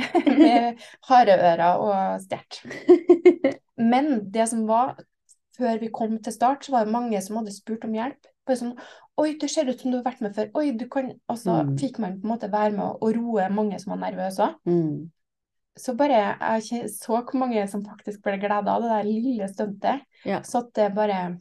Med 0.40 0.80
hareører 1.10 1.82
og 1.82 2.22
stjert. 2.24 2.62
Men 3.76 4.30
det 4.32 4.46
som 4.48 4.64
var, 4.68 4.96
før 5.58 5.80
vi 5.82 5.90
kom 5.92 6.18
til 6.24 6.32
start, 6.32 6.64
så 6.64 6.72
var 6.72 6.86
det 6.86 6.94
mange 6.94 7.20
som 7.24 7.36
hadde 7.40 7.52
spurt 7.52 7.84
om 7.88 7.94
hjelp. 7.96 8.28
Bare 8.48 8.60
sånn 8.62 8.74
Oi, 9.20 9.34
det 9.36 9.50
ser 9.52 9.68
ut 9.68 9.82
som 9.82 9.92
du 9.92 9.98
har 9.98 10.06
vært 10.06 10.22
med 10.24 10.32
før. 10.32 10.46
Oi, 10.56 10.70
du 10.80 10.86
kan 10.88 11.10
Og 11.28 11.36
så 11.36 11.58
Mm. 11.60 11.74
fikk 11.76 11.98
man 12.00 12.14
på 12.20 12.24
en 12.24 12.30
måte 12.32 12.48
være 12.48 12.72
med 12.72 13.02
å 13.04 13.10
roe 13.12 13.48
mange 13.52 13.76
som 13.82 13.92
var 13.92 14.00
nervøse 14.06 14.40
òg. 14.46 14.54
Mm. 14.64 15.10
så 15.76 15.92
bare 15.96 16.36
Jeg 16.62 16.88
så 16.88 17.20
hvor 17.20 17.36
mange 17.38 17.66
som 17.68 17.84
faktisk 17.84 18.22
ble 18.24 18.38
glada 18.40 18.72
av 18.72 18.82
det 18.82 18.88
der 18.94 19.04
lille 19.04 19.48
stuntet. 19.48 20.06
Ja. 20.24 20.40
Så 20.40 20.62
at 20.64 20.72
det 20.74 20.94
bare 20.94 21.38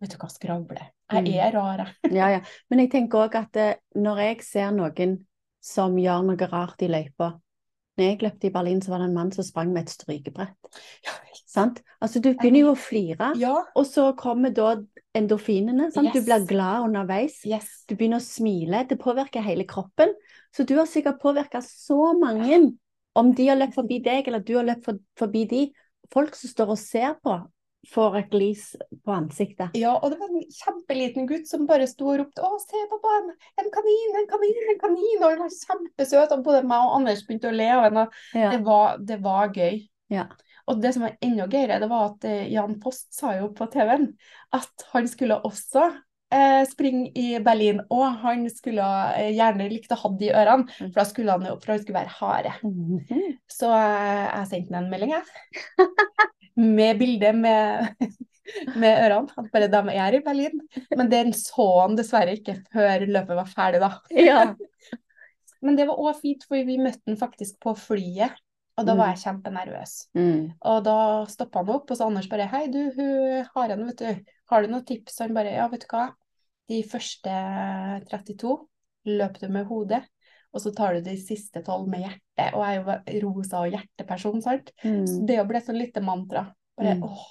Vet 0.00 0.10
du 0.10 0.16
hva, 0.18 0.28
skravle. 0.28 0.90
Mm. 1.12 1.26
Jeg 1.30 1.46
er 1.46 1.52
rar, 1.54 1.82
jeg. 1.84 2.12
Ja, 2.16 2.28
ja. 2.34 2.40
Men 2.70 2.80
jeg 2.82 2.90
tenker 2.90 3.26
òg 3.26 3.34
at 3.38 3.56
eh, 3.62 3.74
når 3.94 4.22
jeg 4.24 4.40
ser 4.42 4.72
noen 4.74 5.18
som 5.62 5.94
gjør 5.98 6.24
noe 6.26 6.48
rart 6.50 6.82
i 6.82 6.88
løypa 6.90 7.32
Når 7.96 8.04
jeg 8.04 8.18
løpte 8.22 8.46
i 8.46 8.52
Berlin, 8.52 8.80
så 8.82 8.90
var 8.92 9.00
det 9.00 9.06
en 9.08 9.14
mann 9.16 9.30
som 9.32 9.44
sprang 9.46 9.70
med 9.72 9.86
et 9.86 9.92
strykebrett. 9.94 10.68
Sant? 11.48 11.78
Altså, 12.02 12.20
du 12.20 12.34
begynner 12.34 12.66
jo 12.66 12.72
å 12.74 12.76
flire, 12.76 13.30
Ja. 13.40 13.54
og 13.74 13.86
så 13.88 14.10
kommer 14.18 14.52
da 14.52 14.74
endorfinene. 15.16 15.88
Sant? 15.94 16.12
Du 16.12 16.20
blir 16.20 16.44
glad 16.44 16.84
underveis. 16.90 17.38
Yes. 17.48 17.84
Du 17.88 17.94
begynner 17.96 18.20
å 18.20 18.26
smile. 18.26 18.82
Det 18.90 18.98
påvirker 19.00 19.40
hele 19.40 19.64
kroppen. 19.64 20.12
Så 20.52 20.66
du 20.68 20.74
har 20.76 20.84
sikkert 20.84 21.22
påvirka 21.22 21.62
så 21.64 22.12
mange, 22.20 22.76
om 23.16 23.32
de 23.32 23.48
har 23.48 23.56
løpt 23.56 23.78
forbi 23.78 24.02
deg, 24.04 24.28
eller 24.28 24.44
du 24.44 24.56
har 24.58 24.68
løpt 24.68 24.90
forbi 25.16 25.46
de. 25.48 25.62
Folk 26.12 26.36
som 26.36 26.52
står 26.52 26.74
og 26.76 26.78
ser 26.78 27.16
på, 27.24 27.38
får 27.92 28.16
et 28.20 28.36
lys 28.36 28.62
på 29.04 29.12
ansiktet. 29.14 29.74
Ja, 29.78 29.94
og 29.96 30.10
det 30.12 30.18
var 30.20 30.30
en 30.32 30.46
kjempeliten 30.52 31.28
gutt 31.28 31.48
som 31.50 31.66
bare 31.68 31.86
sto 31.90 32.08
og 32.12 32.18
ropte 32.20 32.42
'Å, 32.42 32.58
se 32.62 32.82
på 32.90 33.00
en, 33.18 33.30
en 33.62 33.70
kanin, 33.74 34.16
en 34.22 34.30
kanin, 34.30 34.62
en 34.72 34.80
kanin!' 34.80 35.22
Og 35.22 35.28
han 35.30 35.44
var 35.44 35.52
kjempesøt. 35.54 36.32
Og 36.32 36.44
både 36.44 36.64
meg 36.66 36.86
og 36.86 36.96
Anders 37.00 37.22
begynte 37.26 37.50
å 37.50 37.56
le 37.56 37.70
og 37.76 38.00
Ja. 38.34 38.50
Det 38.50 38.64
var, 38.64 38.98
det 38.98 39.22
var 39.22 39.52
gøy. 39.52 39.88
Ja. 40.10 40.26
Og 40.66 40.80
det 40.82 40.94
som 40.94 41.02
var 41.06 41.16
enda 41.22 41.46
gøyere, 41.46 41.78
det 41.80 41.88
var 41.88 42.10
at 42.10 42.24
eh, 42.24 42.48
Jan 42.52 42.80
Post 42.80 43.14
sa 43.14 43.36
jo 43.38 43.52
på 43.54 43.68
TV-en 43.70 44.08
at 44.52 44.84
han 44.92 45.06
skulle 45.08 45.38
også 45.46 45.84
eh, 46.34 46.64
springe 46.66 47.12
i 47.14 47.38
Berlin, 47.38 47.80
og 47.90 48.18
han 48.24 48.48
skulle 48.50 48.86
eh, 49.14 49.30
gjerne 49.36 49.68
likt 49.70 49.92
å 49.94 50.00
ha 50.00 50.10
de 50.18 50.32
ørene, 50.34 50.66
Mm. 50.66 50.90
for 50.90 50.98
da 50.98 51.04
skulle 51.04 51.36
han 51.36 51.46
jo 51.46 51.54
for 51.60 51.72
han 51.72 51.82
skulle 51.84 52.00
være 52.00 52.16
harde. 52.18 52.52
Mhm. 52.66 53.38
Så 53.50 53.70
eh, 53.70 54.26
jeg 54.26 54.50
sendte 54.50 54.74
ham 54.74 54.84
en 54.84 54.90
melding, 54.90 55.14
jeg. 55.14 55.24
Med 56.56 56.98
bilde 57.00 57.32
med, 57.36 57.90
med 58.80 59.02
ørene. 59.04 59.32
At 59.36 59.50
bare 59.52 59.68
de 59.72 59.82
er 59.96 60.16
i 60.16 60.22
Berlin. 60.24 60.60
Men 60.96 61.10
den 61.12 61.32
så 61.36 61.66
han 61.82 61.96
dessverre 61.98 62.36
ikke 62.38 62.58
før 62.72 63.04
løpet 63.06 63.36
var 63.42 63.50
ferdig, 63.52 63.82
da. 63.84 63.92
Ja. 64.16 64.40
Men 65.64 65.76
det 65.78 65.86
var 65.88 65.98
òg 65.98 66.18
fint, 66.20 66.44
for 66.48 66.60
vi 66.68 66.76
møtte 66.78 67.02
han 67.08 67.16
faktisk 67.20 67.56
på 67.64 67.72
flyet. 67.80 68.34
Og 68.76 68.84
da 68.84 68.92
Mm. 68.92 68.98
var 69.00 69.06
jeg 69.08 69.22
kjempenervøs. 69.22 69.92
Mm. 70.14 70.40
Og 70.68 70.82
da 70.84 70.96
stoppa 71.32 71.62
han 71.62 71.70
opp, 71.72 71.90
og 71.90 71.96
så 71.96 72.04
Anders 72.10 72.26
bare 72.28 72.44
Hei, 72.50 72.66
du, 72.68 72.90
hun 72.92 73.46
Haren, 73.54 73.86
vet 73.88 74.02
du, 74.02 74.32
har 74.52 74.62
du 74.62 74.68
noen 74.68 74.84
tips? 74.84 75.16
Og 75.16 75.24
han 75.24 75.34
bare 75.38 75.54
Ja, 75.54 75.64
vet 75.72 75.86
du 75.86 75.88
hva. 75.94 76.10
De 76.68 76.82
første 76.84 77.32
32 78.10 78.52
løp 79.16 79.38
du 79.40 79.48
med 79.48 79.64
hodet, 79.70 80.02
og 80.54 80.60
så 80.62 80.74
tar 80.74 80.94
du 80.94 81.00
de 81.02 81.16
siste 81.16 81.62
12 81.62 81.86
med 81.88 82.00
hjertet. 82.04 82.54
Og 82.54 82.62
jeg 82.64 82.84
er 82.84 83.20
jo 83.20 83.30
rosa 83.32 83.62
og 83.64 83.72
hjerteperson, 83.72 84.42
sant. 84.42 84.70
Så 84.82 84.88
Mm. 84.88 85.26
det 85.26 85.48
ble 85.48 85.60
sånn 85.60 85.78
lite 85.78 86.00
mantra. 86.02 86.46
Bare 86.78 86.94
Mm. 86.96 87.02
åh. 87.04 87.24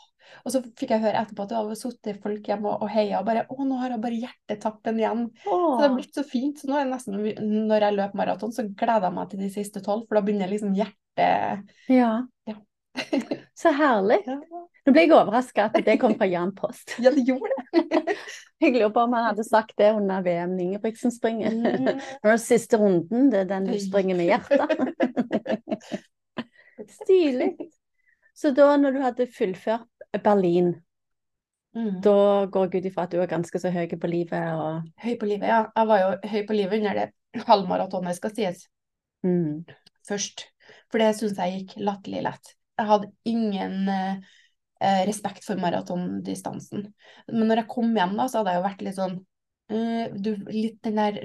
Og 0.45 0.51
så 0.51 0.61
fikk 0.61 0.89
jeg 0.89 1.01
høre 1.01 1.13
etterpå 1.21 1.43
at 1.43 1.49
det 1.49 1.57
hadde 1.57 1.75
sittet 1.77 2.21
folk 2.21 2.43
hjemme 2.43 2.65
og, 2.65 2.81
og 2.81 2.89
heia, 2.89 3.19
og 3.19 3.25
bare 3.25 3.45
Å, 3.47 3.55
nå 3.65 3.77
har 3.79 3.89
jeg 3.91 4.01
bare 4.01 4.21
hjertetappen 4.25 4.97
igjen. 4.99 5.31
Så 5.43 5.77
det 5.79 5.87
har 5.89 5.95
blitt 5.95 6.13
så 6.15 6.23
fint. 6.25 6.57
Så 6.57 6.67
nå 6.67 6.75
er 6.79 6.83
det 6.85 6.93
nesten 6.93 7.67
Når 7.67 7.79
jeg 7.79 7.93
løper 7.95 8.15
maraton, 8.15 8.51
så 8.51 8.65
gleder 8.75 9.01
jeg 9.09 9.13
meg 9.13 9.29
til 9.29 9.39
de 9.39 9.49
siste 9.49 9.81
tolv, 9.85 10.07
for 10.07 10.15
da 10.15 10.21
begynner 10.21 10.49
liksom 10.49 10.73
hjertet 10.75 11.63
Ja. 11.89 12.23
Ja. 12.47 12.55
Så 13.61 13.71
herlig. 13.75 14.19
Nå 14.85 14.93
ble 14.93 15.03
jeg 15.05 15.13
overraska 15.15 15.69
at 15.69 15.77
det 15.85 15.97
kom 16.01 16.15
fra 16.19 16.27
Jan 16.29 16.53
Post. 16.55 16.95
ja 17.03 17.11
det 17.13 17.25
gjorde 17.27 17.51
det. 17.73 18.15
Jeg 18.63 18.71
lurer 18.71 18.91
på 18.95 19.01
om 19.03 19.13
han 19.17 19.25
hadde 19.27 19.43
sagt 19.43 19.73
det 19.77 19.89
under 19.97 20.21
VM 20.23 20.53
Ingebrigtsen 20.63 21.11
springer. 21.11 21.51
Mm. 21.51 21.89
den 22.23 22.31
er 22.31 22.39
siste 22.39 22.79
runden, 22.79 23.27
det 23.33 23.41
er 23.43 23.49
den 23.49 23.67
du 23.67 23.75
springer 23.83 24.15
med 24.15 24.29
hjertet. 24.31 24.61
Stilig. 27.01 27.51
Så 28.35 28.51
da, 28.55 28.69
når 28.79 28.95
du 28.95 29.03
hadde 29.03 29.27
fullført 29.31 29.87
Berlin, 30.23 30.75
Mm. 31.75 31.97
da 31.99 32.45
går 32.47 32.69
jeg 32.71 32.79
ut 32.79 32.85
ifra 32.87 33.03
at 33.03 33.11
du 33.11 33.19
er 33.19 33.27
ganske 33.27 33.59
så 33.59 33.67
høy 33.67 33.89
på 33.99 34.07
livet 34.07 34.45
og 34.55 34.85
Høy 35.03 35.17
på 35.19 35.27
livet, 35.27 35.49
ja. 35.51 35.65
Jeg 35.75 35.87
var 35.89 35.99
jo 35.99 36.29
høy 36.31 36.45
på 36.47 36.55
livet 36.55 36.79
under 36.79 36.99
det 37.01 37.43
halvmaratonet, 37.49 38.15
skal 38.15 38.31
sies, 38.31 38.61
mm. 39.27 39.65
først. 40.07 40.45
For 40.87 41.03
det 41.03 41.09
syns 41.17 41.41
jeg 41.41 41.57
gikk 41.57 41.73
latterlig 41.83 42.23
lett. 42.29 42.53
Jeg 42.75 42.89
hadde 42.89 43.11
ingen 43.29 43.91
eh, 43.91 45.03
respekt 45.07 45.45
for 45.47 45.59
maratondistansen. 45.61 46.89
Men 47.31 47.47
når 47.47 47.63
jeg 47.63 47.71
kom 47.71 47.93
hjem, 47.95 48.17
da, 48.19 48.27
så 48.27 48.41
hadde 48.41 48.55
jeg 48.55 48.61
jo 48.61 48.65
vært 48.67 48.83
litt 48.85 48.97
sånn 48.97 49.15
uh, 49.71 50.03
du, 50.11 50.33
Litt 50.51 50.81
den 50.85 50.99
der 50.99 51.19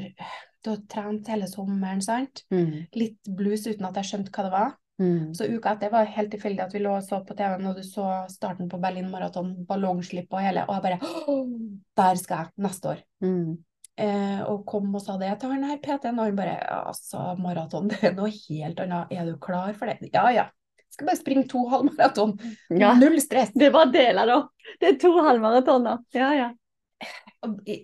Du 0.63 0.71
har 0.75 0.85
trent 0.93 1.31
hele 1.33 1.49
sommeren, 1.51 2.03
sant? 2.05 2.45
Mm. 2.53 2.87
Litt 2.97 3.33
blues 3.37 3.67
uten 3.67 3.89
at 3.89 3.99
jeg 4.01 4.13
skjønte 4.13 4.35
hva 4.35 4.47
det 4.47 4.55
var. 4.55 4.77
Mm. 5.01 5.33
Så 5.35 5.47
uka 5.49 5.73
etter 5.73 5.89
var 5.93 6.05
det 6.05 6.13
helt 6.13 6.31
tilfeldig 6.35 6.61
at 6.67 6.75
vi 6.77 6.83
lå 6.85 6.93
og 6.99 7.05
så 7.07 7.23
på 7.25 7.35
TV-en, 7.37 7.71
og 7.71 7.79
du 7.81 7.87
så 7.87 8.07
starten 8.29 8.69
på 8.69 8.79
Berlin 8.83 9.09
Maraton, 9.09 9.55
ballongslipp 9.67 10.29
og 10.37 10.45
hele, 10.45 10.67
og 10.69 10.77
jeg 10.77 10.85
bare 10.85 10.99
«Åh, 11.33 11.55
Der 11.97 12.21
skal 12.21 12.45
jeg 12.45 12.67
neste 12.67 12.93
år. 12.93 13.01
Mm. 13.25 13.57
Eh, 14.01 14.43
og 14.49 14.63
kom 14.69 14.95
og 14.95 15.03
sa 15.05 15.17
det 15.21 15.33
til 15.41 15.53
han 15.53 15.65
her 15.69 15.81
PT-en, 15.81 16.21
og 16.21 16.29
han 16.29 16.37
bare 16.37 16.57
altså, 16.77 17.35
maraton, 17.41 17.89
det 17.93 18.01
er 18.11 18.17
noe 18.17 18.31
helt 18.33 18.81
annet. 18.85 19.13
Er 19.17 19.29
du 19.29 19.39
klar 19.41 19.73
for 19.77 19.89
det? 19.89 20.13
Ja, 20.13 20.29
ja. 20.37 20.47
Skal 20.91 21.07
bare 21.07 21.21
springe 21.21 21.47
to 21.51 21.63
halvmaraton. 21.71 22.35
Ja, 22.69 22.95
Null 22.99 23.21
stress. 23.23 23.53
det 23.55 23.71
var 23.75 23.93
deler 23.95 24.27
da. 24.27 24.39
Det 24.81 24.89
er 24.89 24.99
to 25.03 25.13
halvmaratoner. 25.23 26.03
Ja, 26.17 26.31
ja. 26.35 26.49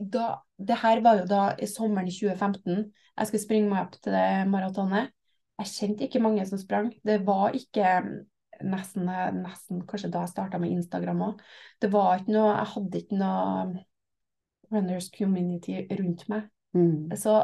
Da, 0.01 0.27
det 0.59 0.79
her 0.83 1.01
var 1.05 1.21
jo 1.23 1.29
da 1.31 1.43
i 1.63 1.69
sommeren 1.71 2.11
2015. 2.13 2.89
Jeg 3.17 3.29
skulle 3.29 3.45
springe 3.45 3.71
meg 3.71 3.87
opp 3.87 4.01
til 4.03 4.13
det 4.17 4.27
maratonet. 4.51 5.13
Jeg 5.57 5.73
kjente 5.73 6.05
ikke 6.05 6.21
mange 6.21 6.45
som 6.49 6.61
sprang. 6.61 6.91
Det 7.07 7.23
var 7.25 7.55
ikke 7.57 7.93
mm, 8.05 8.17
nesten, 8.69 9.09
nesten 9.39 9.87
kanskje 9.89 10.11
da 10.13 10.27
jeg 10.27 10.35
starta 10.35 10.61
med 10.61 10.75
Instagram 10.75 11.23
òg. 11.31 11.47
Det 11.81 11.93
var 11.95 12.19
ikke 12.21 12.35
noe 12.35 12.51
Jeg 12.51 12.73
hadde 12.75 13.01
ikke 13.05 13.21
noe 13.23 13.87
runners 14.75 15.09
community 15.15 15.79
rundt 15.97 16.27
meg. 16.29 16.51
Mm. 16.77 17.15
Så 17.17 17.39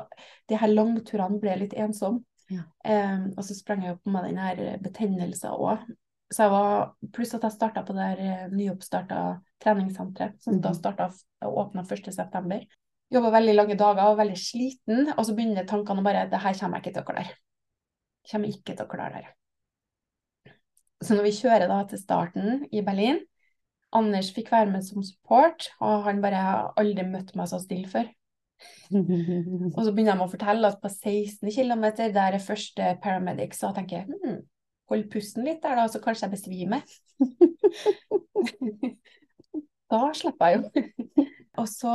de 0.50 0.58
her 0.60 0.74
langturene 0.74 1.40
ble 1.40 1.56
litt 1.62 1.78
ensomme. 1.78 2.26
Ja. 2.52 2.62
Em, 2.84 3.30
og 3.36 3.44
så 3.46 3.56
sprang 3.56 3.84
jeg 3.86 3.96
opp 3.96 4.06
med 4.12 4.28
den 4.28 4.38
her 4.42 4.62
betennelsen 4.82 5.54
òg. 5.54 5.86
Så 6.32 6.46
jeg 6.46 6.52
var, 6.54 6.92
pluss 7.12 7.34
at 7.36 7.42
jeg 7.44 7.52
starta 7.54 7.82
på 7.84 7.92
det 7.96 8.04
her 8.06 8.20
eh, 8.24 8.44
nyoppstarta 8.52 9.18
treningssenteret, 9.62 10.38
som 10.42 10.60
da 10.60 10.70
Mhm. 10.72 10.78
starta 10.78 11.10
åpna 11.44 11.84
1.9. 11.84 12.66
Jobba 13.12 13.30
veldig 13.34 13.54
lange 13.54 13.76
dager 13.76 14.08
og 14.08 14.16
veldig 14.16 14.38
sliten, 14.40 15.12
og 15.18 15.26
så 15.26 15.34
begynner 15.36 15.66
tankene 15.68 16.00
å 16.00 16.04
bare 16.04 16.28
Det 16.30 16.40
her 16.40 16.54
kommer 16.54 16.78
jeg 16.80 16.86
ikke 16.86 16.94
til 16.94 17.02
å 17.02 17.10
klare. 17.10 17.34
Kommer 18.30 18.48
ikke 18.48 18.76
til 18.76 18.86
å 18.86 18.88
klare 18.88 19.12
det 19.12 19.24
her. 19.24 20.54
Så 21.02 21.14
når 21.16 21.26
vi 21.26 21.34
kjører 21.36 21.68
da 21.68 21.84
til 21.84 21.98
starten 21.98 22.66
i 22.72 22.80
Berlin 22.80 23.20
Anders 23.92 24.30
fikk 24.32 24.48
være 24.50 24.70
med 24.72 24.84
som 24.86 25.02
support, 25.04 25.66
og 25.84 26.04
han 26.06 26.22
bare 26.22 26.38
har 26.40 26.72
aldri 26.80 27.04
møtt 27.04 27.34
meg 27.36 27.50
så 27.50 27.58
stille 27.60 27.90
før. 27.92 28.06
Og 29.76 29.80
så 29.80 29.92
begynner 29.92 30.18
de 30.18 30.24
å 30.24 30.30
fortelle 30.30 30.68
at 30.68 30.80
på 30.82 30.90
16 30.92 31.50
km, 31.54 31.84
der 32.14 32.36
er 32.36 32.42
første 32.42 32.96
paramedic, 33.02 33.56
så 33.56 33.72
tenker 33.76 34.02
jeg 34.02 34.22
hm, 34.22 34.40
hold 34.92 35.06
pusten 35.12 35.46
litt 35.46 35.62
der, 35.64 35.78
da, 35.80 35.88
så 35.88 36.02
kanskje 36.02 36.28
jeg 36.28 36.34
besvimer. 36.36 36.82
da 39.92 40.02
slipper 40.16 40.52
jeg 40.52 40.60
jo. 40.60 40.64
og 41.60 41.66
så 41.70 41.94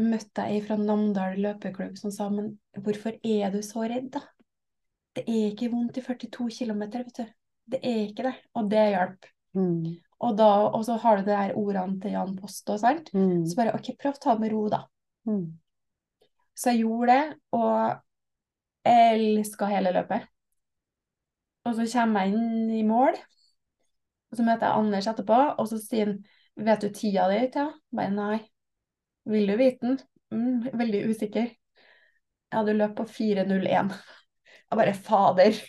møtte 0.00 0.46
jeg 0.46 0.62
ei 0.62 0.64
fra 0.64 0.78
Namdal 0.80 1.36
løpeklubb 1.42 1.98
som 2.00 2.12
sa 2.14 2.30
men 2.32 2.54
hvorfor 2.80 3.18
er 3.20 3.52
du 3.52 3.60
så 3.66 3.84
redd, 3.84 4.08
da? 4.14 4.22
Det 5.12 5.26
er 5.28 5.50
ikke 5.50 5.68
vondt 5.72 5.98
i 6.00 6.04
42 6.04 6.48
km, 6.56 6.82
vet 6.94 7.18
du. 7.18 7.26
Det 7.72 7.80
er 7.84 7.98
ikke 8.06 8.24
det. 8.24 8.32
Og 8.56 8.70
det 8.70 8.84
hjalp. 8.94 9.26
Mm. 9.52 9.82
Og, 10.22 10.36
da, 10.38 10.48
og 10.72 10.84
så 10.86 10.96
har 11.02 11.18
du 11.18 11.26
de 11.26 11.34
der 11.34 11.58
ordene 11.58 11.98
til 12.00 12.14
Jan 12.14 12.36
Post 12.38 12.70
og 12.72 12.80
sånt. 12.80 13.10
Mm. 13.12 13.42
Så 13.44 13.58
bare 13.58 13.74
OK, 13.76 13.92
prøv 14.00 14.16
å 14.16 14.22
ta 14.22 14.36
det 14.36 14.44
med 14.44 14.54
ro, 14.54 14.62
da. 14.72 14.80
Mm. 15.28 15.44
Så 16.58 16.72
jeg 16.72 16.82
gjorde 16.84 17.14
det, 17.14 17.36
og 17.56 18.02
elska 18.88 19.68
hele 19.70 19.92
løpet. 19.94 20.28
Og 21.66 21.76
så 21.78 21.86
kommer 21.92 22.26
jeg 22.26 22.34
inn 22.34 22.70
i 22.74 22.82
mål, 22.86 23.16
og 24.32 24.38
så 24.38 24.44
møter 24.46 24.66
jeg 24.66 24.78
Anders 24.80 25.08
etterpå, 25.12 25.40
og 25.58 25.68
så 25.70 25.80
sier 25.82 26.12
han 26.14 26.22
Vet 26.52 26.82
du 26.84 26.90
tida 26.92 27.30
di, 27.30 27.38
Ja. 27.54 27.70
Bare 27.96 28.12
nei. 28.12 28.34
Vil 29.24 29.46
du 29.48 29.54
vite 29.56 29.86
den? 29.86 29.94
Mm, 30.34 30.66
veldig 30.76 30.98
usikker. 31.08 31.46
Ja, 32.52 32.60
du 32.66 32.74
løp 32.76 32.92
på 32.98 33.06
4.01. 33.08 33.94
Jeg 34.68 34.78
bare 34.80 34.94
fader. 34.94 35.56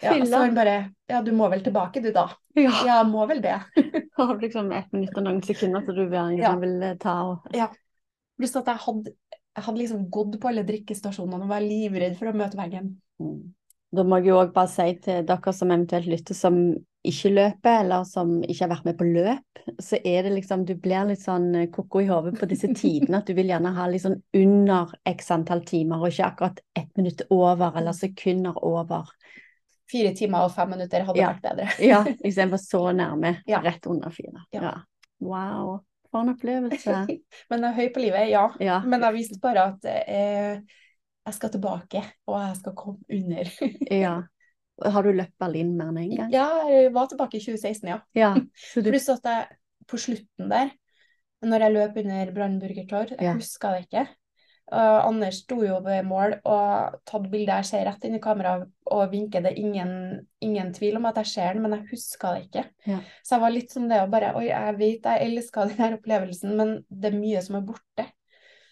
Ja, 0.00 0.14
så 0.24 0.38
han 0.40 0.54
bare 0.56 0.76
Ja, 1.10 1.18
du 1.20 1.32
må 1.36 1.50
vel 1.52 1.60
tilbake, 1.60 2.00
du, 2.00 2.08
da. 2.14 2.30
Ja. 2.56 2.70
Ja, 2.86 3.00
må 3.04 3.26
vel 3.28 3.42
det. 3.44 3.58
Har 4.16 4.38
liksom 4.40 4.70
ett 4.72 4.92
minutt 4.94 5.18
og 5.18 5.26
noen 5.26 5.42
sekunder 5.44 5.82
så 5.84 5.92
du 5.92 6.06
vil, 6.08 6.38
Ja. 6.38 6.54
vil 6.56 6.86
ta 7.02 7.16
og 7.34 7.50
Pluss 8.40 8.56
at 8.56 8.70
jeg 8.70 8.80
hadde, 8.86 9.12
jeg 9.56 9.64
hadde 9.66 9.78
liksom 9.82 10.04
gått 10.10 10.36
på 10.40 10.48
alle 10.48 10.62
drikkestasjonene 10.68 11.42
og 11.46 11.50
var 11.50 11.64
livredd 11.64 12.14
for 12.18 12.30
å 12.30 12.36
møte 12.36 12.56
veggen. 12.60 12.92
Mm. 13.20 13.40
Da 13.92 14.04
må 14.06 14.20
jeg 14.20 14.28
jo 14.30 14.36
òg 14.38 14.52
bare 14.54 14.70
si 14.70 14.84
til 15.02 15.24
dere 15.26 15.52
som 15.52 15.70
eventuelt 15.74 16.06
lytter 16.06 16.36
som 16.38 16.60
ikke 17.02 17.30
løper, 17.32 17.78
eller 17.80 18.04
som 18.04 18.36
ikke 18.44 18.62
har 18.66 18.70
vært 18.74 18.84
med 18.86 18.96
på 19.00 19.06
løp, 19.08 19.60
så 19.80 19.96
er 20.04 20.22
det 20.26 20.34
liksom 20.34 20.66
Du 20.68 20.74
blir 20.76 21.06
litt 21.08 21.22
sånn 21.22 21.48
eh, 21.56 21.68
koko 21.72 22.02
i 22.04 22.06
hodet 22.10 22.34
på 22.38 22.46
disse 22.50 22.68
tidene 22.76 23.18
at 23.22 23.26
du 23.26 23.32
vil 23.34 23.48
gjerne 23.50 23.72
ha 23.74 23.86
litt 23.88 24.04
sånn 24.04 24.18
under 24.36 24.92
x 25.08 25.30
antall 25.34 25.64
timer, 25.66 25.96
og 26.04 26.12
ikke 26.12 26.28
akkurat 26.28 26.60
ett 26.76 26.92
minutt 27.00 27.22
over 27.32 27.76
eller 27.80 27.96
sekunder 27.96 28.60
over. 28.62 29.08
fire 29.90 30.12
timer 30.14 30.44
og 30.46 30.52
fem 30.54 30.70
minutter 30.70 31.02
hadde 31.02 31.18
Ja. 31.18 31.32
vært 31.32 31.42
bedre. 31.42 31.68
Ja, 31.82 32.04
istedenfor 32.28 32.60
så 32.62 32.92
nærme. 32.94 33.40
Ja. 33.48 33.58
Rett 33.64 33.86
under 33.90 34.10
fire. 34.14 34.44
Ja. 34.52 34.62
Ja. 34.62 34.74
Wow. 35.18 35.80
For 36.10 36.24
en 36.24 36.32
opplevelse. 36.34 36.96
Men 37.52 37.64
jeg 37.64 37.70
er 37.70 37.78
høy 37.78 37.88
på 37.94 38.02
livet, 38.02 38.28
ja. 38.32 38.44
Ja. 38.62 38.80
Men 38.86 39.06
jeg 39.06 39.16
visste 39.18 39.38
bare 39.42 39.68
at 39.72 39.88
eh, 39.90 40.60
jeg 41.26 41.36
skal 41.36 41.52
tilbake, 41.54 42.02
og 42.26 42.38
jeg 42.42 42.58
skal 42.60 42.76
komme 42.78 43.20
under. 43.20 43.50
ja. 44.04 44.14
Har 44.80 45.04
du 45.04 45.12
løpt 45.12 45.36
Berlin 45.38 45.74
mer 45.76 45.90
enn 45.92 46.00
én 46.02 46.14
gang? 46.16 46.30
Ja, 46.32 46.46
jeg 46.70 46.92
var 46.94 47.10
tilbake 47.10 47.36
i 47.36 47.42
2016, 47.44 47.90
ja. 47.92 48.00
Ja. 48.16 48.34
Du 48.80 48.88
Pluss 48.88 49.10
at 49.12 49.26
jeg 49.28 49.58
på 49.90 49.98
slutten 50.00 50.50
der, 50.52 50.72
når 51.44 51.64
jeg 51.66 51.74
løp 51.76 52.00
under 52.02 52.32
Brannburger 52.36 52.88
Tor, 52.88 53.12
jeg 53.14 53.26
Ja. 53.26 53.34
huska 53.36 53.74
det 53.74 53.86
ikke. 53.86 54.06
Uh, 54.70 55.00
Anders 55.02 55.40
sto 55.42 55.56
jo 55.64 55.80
ved 55.82 56.06
mål 56.06 56.36
og 56.46 57.00
tatt 57.08 57.26
bilde. 57.32 57.56
Jeg 57.58 57.68
ser 57.70 57.88
rett 57.88 58.04
inn 58.06 58.14
i 58.18 58.22
kameraet 58.22 58.68
og 58.90 59.02
vinker. 59.10 59.42
Det 59.42 59.50
er 59.52 59.58
ingen, 59.58 59.92
ingen 60.44 60.70
tvil 60.76 61.00
om 61.00 61.08
at 61.10 61.18
jeg 61.22 61.32
ser 61.32 61.56
den, 61.56 61.64
men 61.64 61.74
jeg 61.74 61.88
huska 61.90 62.36
det 62.36 62.46
ikke. 62.46 62.64
Ja. 62.86 63.00
Så 63.26 63.36
jeg 63.36 63.44
var 63.44 63.54
litt 63.56 63.74
som 63.74 63.90
det 63.90 63.98
å 64.04 64.08
bare 64.12 64.32
Oi, 64.38 64.46
jeg 64.52 64.78
vet 64.78 65.10
jeg 65.10 65.26
elska 65.26 65.66
denne 65.72 65.98
opplevelsen, 65.98 66.56
men 66.58 66.74
det 66.88 67.10
er 67.10 67.18
mye 67.18 67.44
som 67.44 67.58
er 67.58 67.66
borte. 67.66 68.06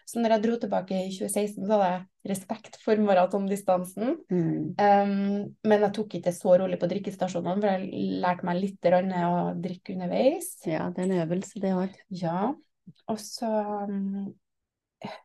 Så 0.09 0.22
når 0.22 0.36
jeg 0.36 0.44
dro 0.46 0.55
tilbake 0.57 0.96
i 0.96 1.11
2016, 1.12 1.66
så 1.66 1.74
hadde 1.74 1.88
jeg 1.90 2.30
respekt 2.30 2.78
for 2.80 3.01
maratondistansen. 3.05 4.14
mm. 4.30 4.55
Um, 4.80 5.51
men 5.68 5.84
jeg 5.84 5.94
tok 5.99 6.16
ikke 6.16 6.32
så 6.32 6.55
rolig 6.62 6.78
på 6.80 6.88
drikkestasjonene, 6.88 7.61
for 7.61 7.74
jeg 7.74 8.20
lærte 8.22 8.49
meg 8.49 8.62
litt 8.62 8.88
å 8.88 9.34
drikke 9.61 9.99
underveis. 9.99 10.55
Ja, 10.64 10.88
det 10.94 11.05
er 11.05 11.11
en 11.11 11.26
øvelse, 11.26 11.61
det 11.61 11.74
òg. 11.76 11.99
Ja. 12.09 12.53
Og 13.12 13.20
så 13.20 13.51
um, 13.90 14.30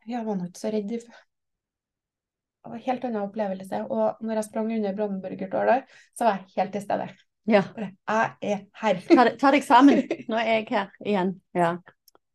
Jeg 0.08 0.24
var 0.26 0.38
nå 0.38 0.48
ikke 0.48 0.60
så 0.60 0.70
redd. 0.74 0.88
Det 0.88 2.70
var 2.70 2.76
en 2.78 2.84
helt 2.86 3.04
annen 3.04 3.22
opplevelse. 3.26 3.80
Og 3.90 4.20
når 4.24 4.40
jeg 4.40 4.48
sprang 4.48 4.72
under 4.72 4.96
Brandenburgertårnet, 4.96 5.96
så 6.16 6.28
var 6.28 6.38
jeg 6.38 6.52
helt 6.58 6.76
til 6.76 6.84
stede. 6.84 7.08
Ja. 7.50 7.62
Jeg 7.76 8.30
er 8.40 8.60
her. 8.80 9.00
Ta, 9.10 9.26
ta 9.40 9.50
deg 9.52 9.66
sammen. 9.66 10.04
Nå 10.30 10.38
er 10.40 10.52
jeg 10.60 10.68
her 10.70 10.94
igjen. 11.04 11.34
Ja. 11.56 11.74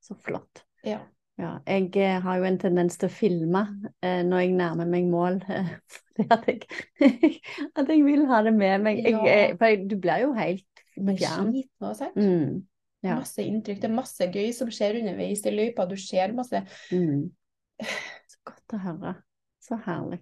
Så 0.06 0.18
flott. 0.26 0.66
Ja. 0.86 1.00
Ja, 1.40 1.54
jeg 1.64 1.94
eh, 1.96 2.18
har 2.20 2.36
jo 2.36 2.44
en 2.50 2.58
tendens 2.60 2.98
til 3.00 3.08
å 3.08 3.14
filme 3.16 3.62
eh, 4.04 4.20
når 4.28 4.42
jeg 4.44 4.56
nærmer 4.60 4.90
meg 4.92 5.06
mål. 5.08 5.38
Eh, 5.48 5.70
fordi 6.20 6.26
at, 6.36 6.50
jeg, 6.52 7.30
at 7.80 7.94
jeg 7.94 8.04
vil 8.04 8.26
ha 8.28 8.42
det 8.44 8.54
med 8.58 8.84
meg. 8.84 9.00
Jeg, 9.06 9.16
Ja. 9.16 9.22
eh, 9.32 9.54
for 9.58 9.86
du 9.88 9.96
blir 10.04 10.26
jo 10.26 10.34
helt 10.36 10.84
fjern. 11.16 11.54
sliten 11.54 11.88
og 11.88 11.96
sant? 11.96 12.20
Mm. 12.20 12.60
Ja. 13.06 13.16
Masse 13.22 13.44
inntrykk. 13.48 13.80
Det 13.80 13.88
er 13.88 13.96
masse 13.96 14.28
gøy 14.28 14.50
som 14.56 14.72
skjer 14.74 15.00
underveis 15.00 15.46
i 15.48 15.54
løypa. 15.54 15.86
Du 15.88 15.96
ser 16.00 16.34
masse 16.36 16.64
Mm. 16.92 17.30
Så 18.30 18.42
godt 18.46 18.76
å 18.76 18.82
høre. 18.84 19.14
Så 19.64 19.78
herlig. 19.86 20.20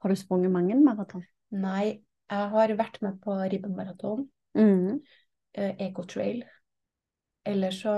Har 0.00 0.12
du 0.12 0.16
sprunget 0.16 0.52
mange 0.54 0.76
maraton? 0.80 1.24
Nei, 1.50 2.00
jeg 2.30 2.50
har 2.54 2.72
vært 2.78 3.00
med 3.04 3.18
på 3.24 3.34
ribbemaraton. 3.42 4.28
Mm. 4.56 5.00
eh, 5.58 5.74
Ecotrail. 5.88 6.44
Eller 7.46 7.74
så 7.74 7.94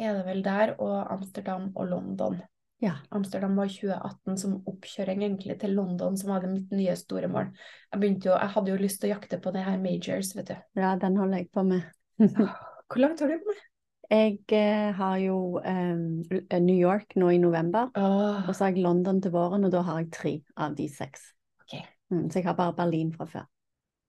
er 0.00 0.16
det 0.16 0.24
vel 0.24 0.40
der 0.44 0.74
og 0.78 1.12
Amsterdam 1.12 1.70
og 1.74 1.90
London. 1.90 2.40
Ja. 2.80 2.94
Amsterdam 3.12 3.58
var 3.60 3.68
2018 3.68 4.38
som 4.40 4.56
oppkjøring 4.70 5.22
egentlig 5.26 5.58
til 5.60 5.74
London, 5.76 6.16
som 6.16 6.32
var 6.32 6.46
mitt 6.48 6.72
nye 6.72 6.94
store 6.96 7.28
mål. 7.28 7.50
Jeg 7.92 8.16
jo, 8.24 8.32
jeg 8.32 8.52
hadde 8.54 8.72
jo 8.72 8.80
lyst 8.80 9.02
til 9.02 9.10
å 9.10 9.14
jakte 9.18 9.40
på 9.42 9.52
det 9.52 9.66
her 9.66 9.76
majors, 9.82 10.32
vet 10.36 10.54
du. 10.54 10.56
ja, 10.80 10.94
den 10.96 11.20
holder 11.20 11.42
jeg 11.42 11.50
på 11.52 11.66
med. 11.68 11.84
Hvor 12.90 13.04
langt 13.04 13.20
har 13.22 13.30
du 13.30 13.38
kommet? 13.38 13.66
Jeg 14.10 14.40
eh, 14.50 14.88
har 14.98 15.18
jo 15.22 15.60
eh, 15.62 16.58
New 16.58 16.74
York 16.74 17.14
nå 17.14 17.28
i 17.30 17.38
november, 17.38 17.92
oh. 17.94 18.42
og 18.48 18.50
så 18.50 18.64
har 18.64 18.72
jeg 18.74 18.82
London 18.82 19.20
til 19.22 19.30
våren, 19.30 19.68
og 19.68 19.70
da 19.70 19.84
har 19.86 20.00
jeg 20.00 20.08
tre 20.16 20.32
av 20.58 20.74
de 20.74 20.88
seks. 20.90 21.28
Okay. 21.62 21.84
Mm, 22.10 22.24
så 22.26 22.40
jeg 22.40 22.48
har 22.48 22.56
bare 22.58 22.74
Berlin 22.74 23.12
fra 23.14 23.28
før. 23.30 23.46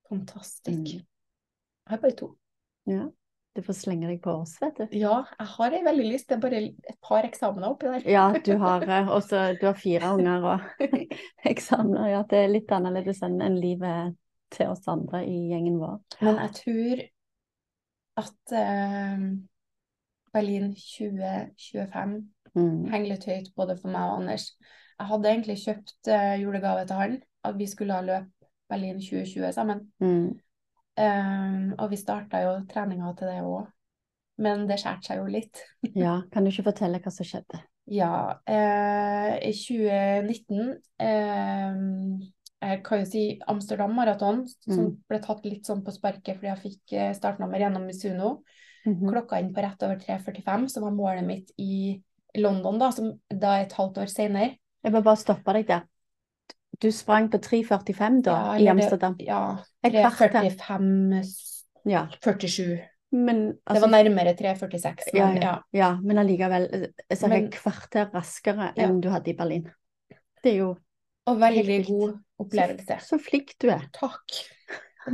fantastisk. 0.09 0.95
Mm. 0.97 1.05
Jeg 1.05 1.93
har 1.93 2.01
bare 2.01 2.17
to. 2.17 2.31
Ja. 2.89 3.05
Du 3.53 3.61
får 3.61 3.75
slenge 3.75 4.07
deg 4.07 4.21
på 4.23 4.33
oss, 4.41 4.55
vet 4.63 4.77
du. 4.79 4.97
Ja, 4.97 5.21
jeg 5.37 5.47
har 5.53 5.73
ei 5.75 5.83
veldig 5.85 6.07
lyst. 6.07 6.29
Det 6.29 6.37
er 6.37 6.43
bare 6.47 6.59
et 6.65 6.99
par 7.03 7.27
eksamener 7.27 7.73
oppi 7.73 7.89
der. 7.91 8.05
Ja, 8.09 8.25
du 8.33 8.53
har 8.65 8.87
eh, 8.87 9.09
også 9.11 9.51
du 9.61 9.67
har 9.67 9.77
fire 9.77 10.15
unger 10.15 10.49
og 10.55 10.85
eksamener. 11.53 12.09
Ja, 12.15 12.25
det 12.31 12.41
er 12.41 12.53
litt 12.55 12.71
annerledes 12.73 13.21
enn 13.27 13.41
livet 13.59 14.17
til 14.55 14.71
oss 14.73 14.87
andre 14.89 15.25
i 15.27 15.51
gjengen 15.51 15.77
vår. 15.83 15.99
Men 16.23 16.41
jeg 16.47 16.55
tror 16.63 17.09
at 18.17 18.53
eh, 18.57 19.25
Berlin 20.33 20.73
2025 20.75 22.21
Mm. 22.51 22.89
henger 22.91 23.13
litt 23.13 23.25
høyt 23.29 23.45
både 23.55 23.77
for 23.79 23.93
meg 23.93 24.09
og 24.09 24.21
Anders. 24.21 24.49
Jeg 24.99 25.07
hadde 25.07 25.29
egentlig 25.31 25.57
kjøpt 25.61 26.09
eh, 26.11 26.33
julegave 26.41 26.85
til 26.85 26.97
han, 26.99 27.13
at 27.47 27.57
vi 27.57 27.67
skulle 27.71 27.95
ha 27.95 28.03
løp 28.03 28.47
Berlin 28.69 28.99
2020 28.99 29.53
sammen. 29.55 29.85
Mm. 30.03 30.33
Um, 30.99 31.69
og 31.79 31.93
vi 31.93 31.95
starta 31.95 32.41
jo 32.43 32.57
treninga 32.69 33.13
til 33.15 33.31
det 33.31 33.37
òg, 33.47 33.69
men 34.43 34.65
det 34.67 34.81
skjærte 34.81 35.07
seg 35.07 35.21
jo 35.21 35.29
litt. 35.31 35.63
Ja, 36.03 36.17
kan 36.33 36.43
du 36.43 36.51
ikke 36.51 36.67
fortelle 36.67 36.99
hva 36.99 37.13
som 37.15 37.27
skjedde? 37.27 37.61
Ja, 37.91 38.11
eh, 38.45 39.39
i 39.47 39.53
2019 39.55 40.75
eh, 41.07 41.79
Jeg 42.61 42.83
kan 42.83 42.99
jo 42.99 43.05
si 43.09 43.39
Amsterdam 43.47 43.93
Maraton, 43.95 44.47
som 44.47 44.83
Mm. 44.85 44.97
ble 45.09 45.19
tatt 45.19 45.45
litt 45.45 45.65
sånn 45.65 45.83
på 45.83 45.91
sparket 45.91 46.35
fordi 46.37 46.47
jeg 46.47 46.59
fikk 46.61 46.93
eh, 46.93 47.13
startnummer 47.13 47.57
gjennom 47.59 47.85
Misuno. 47.87 48.43
Mhm. 48.85 49.09
Klokka 49.09 49.39
inn 49.39 49.53
på 49.53 49.61
rett 49.61 49.83
over 49.83 49.95
3.45, 49.97 50.67
som 50.69 50.83
var 50.83 50.91
målet 50.91 51.25
mitt 51.25 51.51
i 51.57 52.01
London, 52.37 52.77
da, 52.79 52.89
som 52.91 53.19
da 53.29 53.55
er 53.57 53.65
et 53.65 53.73
halvt 53.73 53.97
år 53.97 54.05
senere. 54.09 54.57
Jeg 54.83 54.91
må 54.93 55.01
bare 55.03 55.17
stoppe 55.17 55.53
deg 55.53 55.67
der. 55.67 55.81
Du 56.79 56.89
sprang 56.91 57.29
på 57.29 57.37
3,45 57.39 58.21
da, 58.23 58.31
Ja, 58.31 58.53
i 58.55 58.63
det- 58.63 58.69
Amsterdam. 58.71 59.15
Ja, 59.19 59.57
3.45 59.83 61.23
Ja, 61.85 62.07
47. 62.21 62.79
men 63.11 63.47
Det 63.51 63.57
altså, 63.65 63.81
var 63.81 63.89
nærmere 64.03 64.33
3.46. 64.37 64.95
ja, 65.13 65.27
men 65.27 65.41
ja, 65.41 65.55
ja, 65.73 65.99
men 66.01 66.17
allikevel 66.17 66.69
eh, 66.73 67.15
så 67.15 67.25
er 67.25 67.29
Men- 67.29 67.45
et 67.45 67.51
kvarter 67.53 68.11
raskere 68.13 68.73
enn 68.77 69.01
du 69.01 69.09
hadde 69.09 69.27
i 69.29 69.33
Berlin. 69.33 69.71
Det 70.43 70.53
er 70.53 70.57
jo 70.57 70.77
Og 71.29 71.37
veldig 71.41 71.77
god 71.85 72.17
opplevelse. 72.41 72.97
så 73.05 73.19
flink 73.21 73.53
du 73.61 73.69
er. 73.69 73.85
Takk. 73.93 74.39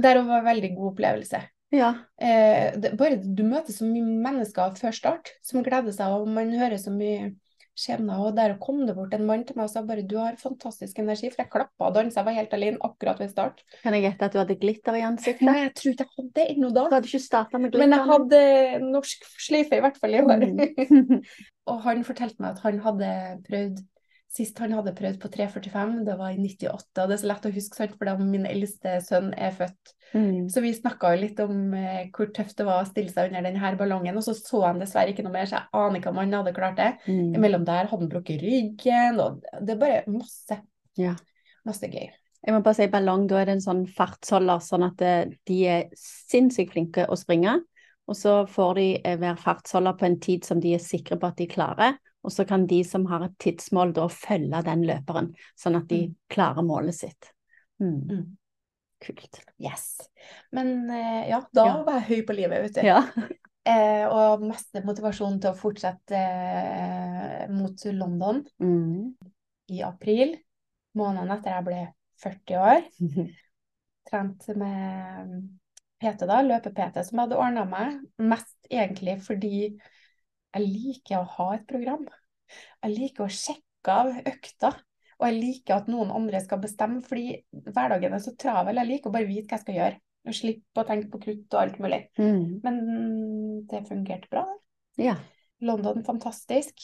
Der 0.04 0.22
var 0.28 0.46
veldig 0.46 0.74
god 0.76 0.94
opplevelse. 0.94 1.42
Ja. 1.76 1.90
Eh, 2.22 2.78
det, 2.80 2.94
bare 3.00 3.20
du 3.20 3.44
møter 3.44 3.76
så 3.76 3.88
mye 3.88 4.06
mennesker 4.24 4.78
før 4.80 4.96
start 4.96 5.34
som 5.44 5.66
gleder 5.66 5.96
seg, 5.96 6.14
og 6.16 6.30
man 6.32 6.54
hører 6.56 6.80
så 6.80 6.94
mye 6.94 7.34
skjebner. 7.78 8.22
Og 8.24 8.36
der 8.38 8.56
kom 8.62 8.80
det 8.88 8.96
bort 8.98 9.14
en 9.14 9.26
mann 9.28 9.44
til 9.46 9.58
meg 9.58 9.68
og 9.68 9.74
sa 9.74 9.84
bare 9.86 10.06
du 10.08 10.16
har 10.20 10.38
fantastisk 10.40 11.00
energi, 11.04 11.30
for 11.34 11.44
jeg 11.44 11.52
klappa 11.54 11.90
og 11.90 11.98
dansa, 11.98 12.22
jeg 12.22 12.30
var 12.30 12.38
helt 12.40 12.56
alene 12.58 12.82
akkurat 12.88 13.20
ved 13.22 13.34
start. 13.34 13.62
Kan 13.84 13.98
jeg 13.98 14.08
gjette 14.08 14.30
at 14.30 14.34
du 14.34 14.40
hadde 14.42 14.58
glitter 14.64 14.98
i 14.98 15.04
ansiktet? 15.08 15.46
Nei, 15.48 15.58
jeg 15.66 15.76
tror 15.78 15.94
ikke 15.94 16.08
jeg 16.08 16.16
hadde 16.16 16.34
det 16.40 16.48
ennå 16.56 16.72
Du 16.72 16.80
da. 16.80 16.88
hadde 16.96 17.12
ikke 17.12 17.24
starta 17.28 17.62
med 17.62 17.76
glitter? 17.76 17.84
Men 17.86 17.98
jeg 17.98 18.10
hadde 18.14 18.42
norsk 18.88 19.30
sløyfe 19.48 19.78
i 19.78 19.86
hvert 19.86 20.02
fall 20.02 20.18
i 20.18 20.24
år. 20.24 20.48
Mm. 20.48 21.22
Og 21.72 21.84
han 21.84 22.04
fortalte 22.08 22.42
meg 22.42 22.56
at 22.56 22.64
han 22.64 22.82
hadde 22.86 23.14
prøvd 23.46 23.86
Sist 24.28 24.60
han 24.60 24.74
hadde 24.76 24.92
prøvd 24.94 25.22
på 25.22 25.30
3,45, 25.34 25.94
det 26.06 26.16
var 26.20 26.34
i 26.34 26.42
98. 26.42 26.90
Og 27.02 27.10
det 27.10 27.16
er 27.16 27.22
så 27.22 27.30
lett 27.30 27.46
å 27.48 27.52
huske, 27.56 27.78
sant, 27.80 27.94
for 27.98 28.24
min 28.28 28.46
eldste 28.46 28.98
sønn 29.06 29.32
er 29.34 29.56
født. 29.56 29.94
Mm. 30.12 30.50
Så 30.52 30.62
vi 30.64 30.74
snakka 30.76 31.14
jo 31.14 31.22
litt 31.22 31.40
om 31.44 31.74
eh, 31.76 32.10
hvor 32.16 32.30
tøft 32.36 32.60
det 32.60 32.68
var 32.68 32.84
å 32.84 32.90
stille 32.90 33.14
seg 33.14 33.32
under 33.32 33.48
denne 33.48 33.72
ballongen. 33.80 34.20
Og 34.20 34.26
så 34.28 34.36
så 34.38 34.62
han 34.66 34.84
dessverre 34.84 35.14
ikke 35.14 35.26
noe 35.26 35.34
mer, 35.34 35.48
så 35.50 35.62
jeg 35.62 35.72
aner 35.80 36.02
ikke 36.02 36.12
om 36.12 36.22
han 36.22 36.38
hadde 36.38 36.56
klart 36.56 36.78
det. 36.80 36.92
Mm. 37.08 37.34
Imellom 37.40 37.66
der 37.68 37.88
hadde 37.90 38.04
han 38.04 38.12
brukket 38.12 38.44
ryggen, 38.44 39.22
og 39.24 39.40
det 39.62 39.76
er 39.78 39.82
bare 39.82 40.04
masse, 40.12 40.60
Ja. 41.00 41.16
masse 41.68 41.90
gøy. 41.92 42.12
Jeg 42.48 42.54
må 42.54 42.62
bare 42.64 42.78
si 42.78 42.88
ballong, 42.92 43.26
da 43.28 43.42
er 43.42 43.50
det 43.50 43.58
en 43.58 43.64
sånn 43.66 43.88
fartsholder, 43.92 44.62
sånn 44.64 44.86
at 44.86 45.02
eh, 45.04 45.34
de 45.50 45.58
er 45.68 45.88
sinnssykt 45.98 46.76
flinke 46.76 47.08
å 47.08 47.18
springe. 47.20 47.58
Og 48.08 48.16
så 48.16 48.42
får 48.48 48.78
de 48.78 48.88
eh, 49.02 49.18
være 49.20 49.40
fartsholder 49.42 49.98
på 50.00 50.08
en 50.08 50.20
tid 50.24 50.46
som 50.48 50.62
de 50.64 50.76
er 50.78 50.84
sikre 50.84 51.18
på 51.20 51.32
at 51.32 51.42
de 51.42 51.50
klarer. 51.52 51.98
Og 52.28 52.34
så 52.36 52.44
kan 52.48 52.66
de 52.68 52.82
som 52.84 53.06
har 53.08 53.24
et 53.24 53.38
tidsmål, 53.40 53.94
da 53.96 54.10
følge 54.12 54.60
den 54.68 54.82
løperen, 54.90 55.30
sånn 55.56 55.78
at 55.80 55.88
de 55.88 56.02
Mm. 56.10 56.16
klarer 56.34 56.66
målet 56.68 56.96
sitt. 56.98 57.30
Mm. 57.80 58.02
Mm. 58.12 58.26
Kult. 59.00 59.40
Yes. 59.62 59.86
Men 60.52 60.90
eh, 60.92 61.30
ja, 61.30 61.40
da 61.54 61.66
Ja. 61.70 61.84
var 61.88 62.02
jeg 62.02 62.08
høy 62.10 62.26
på 62.28 62.36
livet, 62.36 62.62
vet 62.68 62.74
du. 62.82 62.82
Ja. 62.88 63.02
Eh, 63.68 64.06
og 64.08 64.40
mest 64.48 64.78
motivasjon 64.80 65.42
til 65.44 65.52
å 65.52 65.58
fortsette 65.60 66.16
eh, 66.16 67.48
mot 67.52 67.76
London 67.92 68.46
Mm. 68.64 69.14
i 69.70 69.82
april, 69.84 70.38
måneden 70.96 71.34
etter 71.36 71.52
jeg 71.52 71.66
ble 71.66 71.82
40 72.24 72.56
år. 72.56 72.86
Trent 74.10 74.48
med 74.56 75.34
PT, 76.00 76.24
da, 76.30 76.40
løpe-PT, 76.48 77.04
som 77.04 77.18
jeg 77.20 77.26
hadde 77.28 77.42
ordna 77.44 77.66
meg. 77.68 77.98
Mest 78.24 78.56
egentlig 78.72 79.18
fordi 79.26 79.52
jeg 80.56 80.68
liker 80.68 81.22
å 81.22 81.30
ha 81.38 81.48
et 81.56 81.66
program. 81.70 82.06
Jeg 82.84 82.94
liker 82.94 83.26
å 83.26 83.32
sjekke 83.32 83.96
av 84.04 84.12
økta. 84.24 84.74
Og 85.18 85.26
jeg 85.26 85.40
liker 85.40 85.80
at 85.80 85.88
noen 85.90 86.12
andre 86.14 86.40
skal 86.44 86.62
bestemme, 86.62 87.02
fordi 87.06 87.40
hverdagen 87.74 88.14
er 88.14 88.22
så 88.22 88.36
travel. 88.38 88.78
Jeg 88.78 88.92
liker 88.92 89.10
å 89.10 89.16
bare 89.16 89.30
vite 89.30 89.50
hva 89.50 89.58
jeg 89.58 89.66
skal 89.66 89.80
gjøre. 89.80 90.00
Og 90.28 90.36
slippe 90.36 90.84
å 90.84 90.86
tenke 90.86 91.10
på 91.14 91.22
krutt 91.24 91.56
og 91.56 91.62
alt 91.62 91.82
mulig. 91.82 92.02
Mm. 92.20 92.60
Men 92.64 92.80
det 93.72 93.82
fungerte 93.88 94.30
bra. 94.30 94.44
det. 94.98 95.10
Ja. 95.10 95.18
London 95.66 96.04
fantastisk. 96.06 96.84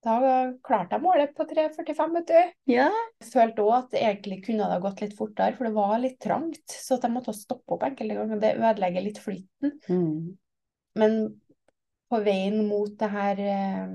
Da 0.00 0.16
klarte 0.64 0.96
jeg 0.96 1.04
målet 1.04 1.34
på 1.36 1.44
3,45, 1.44 2.14
vet 2.16 2.30
du. 2.30 2.52
Ja. 2.72 2.88
Jeg 3.20 3.28
følte 3.34 3.66
òg 3.66 3.74
at 3.76 3.96
egentlig 4.00 4.40
kunne 4.46 4.64
det 4.64 4.78
ha 4.78 4.82
gått 4.82 5.02
litt 5.04 5.16
fortere, 5.18 5.52
for 5.58 5.68
det 5.68 5.74
var 5.76 5.98
litt 6.00 6.16
trangt. 6.24 6.64
Så 6.72 6.96
at 6.96 7.04
jeg 7.04 7.14
måtte 7.14 7.36
stoppe 7.36 7.76
opp 7.76 7.84
enkelte 7.86 8.16
ganger. 8.16 8.40
Det 8.40 8.54
ødelegger 8.56 9.04
litt 9.04 9.20
flyten. 9.20 9.76
Mm. 9.92 10.38
Men 10.98 11.18
på 12.10 12.20
veien 12.24 12.64
mot 12.66 12.90
det 12.98 13.08
her 13.12 13.42
eh, 13.44 13.92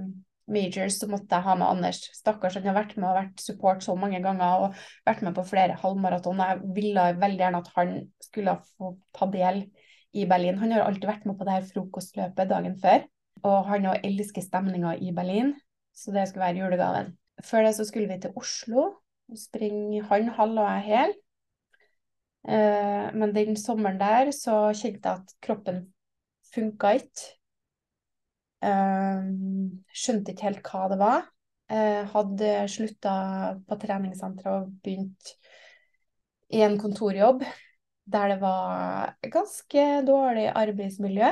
majors 0.52 1.00
så 1.02 1.10
måtte 1.10 1.36
jeg 1.36 1.46
ha 1.48 1.56
med 1.58 1.68
Anders. 1.68 2.02
Stakkars, 2.16 2.58
han 2.60 2.70
har 2.70 2.78
vært 2.78 2.96
med 3.00 3.10
og 3.10 3.18
vært 3.18 3.42
support 3.44 3.84
så 3.84 3.96
mange 4.00 4.22
ganger 4.24 4.68
og 4.68 4.80
vært 5.08 5.24
med 5.26 5.36
på 5.38 5.46
flere 5.50 5.78
halvmaraton. 5.82 6.44
Jeg 6.44 6.76
ville 6.78 7.10
veldig 7.22 7.44
gjerne 7.44 7.62
at 7.64 7.74
han 7.76 7.96
skulle 8.24 8.56
få 8.76 8.94
ta 9.16 9.28
del 9.34 9.66
i 10.16 10.26
Berlin. 10.30 10.60
Han 10.62 10.74
har 10.76 10.86
alltid 10.86 11.10
vært 11.10 11.28
med 11.28 11.38
på 11.40 11.48
det 11.48 11.58
her 11.58 11.70
frokostløpet 11.74 12.52
dagen 12.52 12.78
før. 12.82 13.06
Og 13.46 13.70
han 13.70 13.90
òg 13.92 14.06
elsker 14.08 14.46
stemninga 14.46 14.96
i 15.02 15.12
Berlin. 15.16 15.54
Så 15.96 16.14
det 16.16 16.28
skulle 16.30 16.48
være 16.48 16.62
julegaven. 16.64 17.14
Før 17.44 17.66
det 17.68 17.76
så 17.78 17.86
skulle 17.88 18.10
vi 18.12 18.20
til 18.22 18.36
Oslo. 18.40 18.90
Springe 19.36 20.04
han 20.08 20.30
halv 20.38 20.62
og 20.62 20.70
jeg 20.70 20.86
hel. 20.88 21.16
Eh, 22.46 23.08
men 23.18 23.34
den 23.36 23.58
sommeren 23.58 24.00
der 24.00 24.30
så 24.36 24.70
kjente 24.78 25.10
jeg 25.10 25.24
at 25.24 25.36
kroppen 25.42 25.82
funka 26.54 26.94
ikke. 27.02 27.34
Eh, 28.64 29.26
skjønte 29.96 30.34
ikke 30.34 30.48
helt 30.50 30.70
hva 30.70 30.86
det 30.92 31.00
var. 31.02 31.26
Eh, 31.72 32.06
hadde 32.14 32.52
slutta 32.70 33.16
på 33.66 33.78
treningssenteret 33.82 34.54
og 34.54 34.74
begynt 34.86 35.34
i 36.54 36.62
en 36.62 36.78
kontorjobb 36.78 37.42
der 38.06 38.30
det 38.30 38.38
var 38.44 39.16
ganske 39.34 39.86
dårlig 40.06 40.46
arbeidsmiljø. 40.54 41.32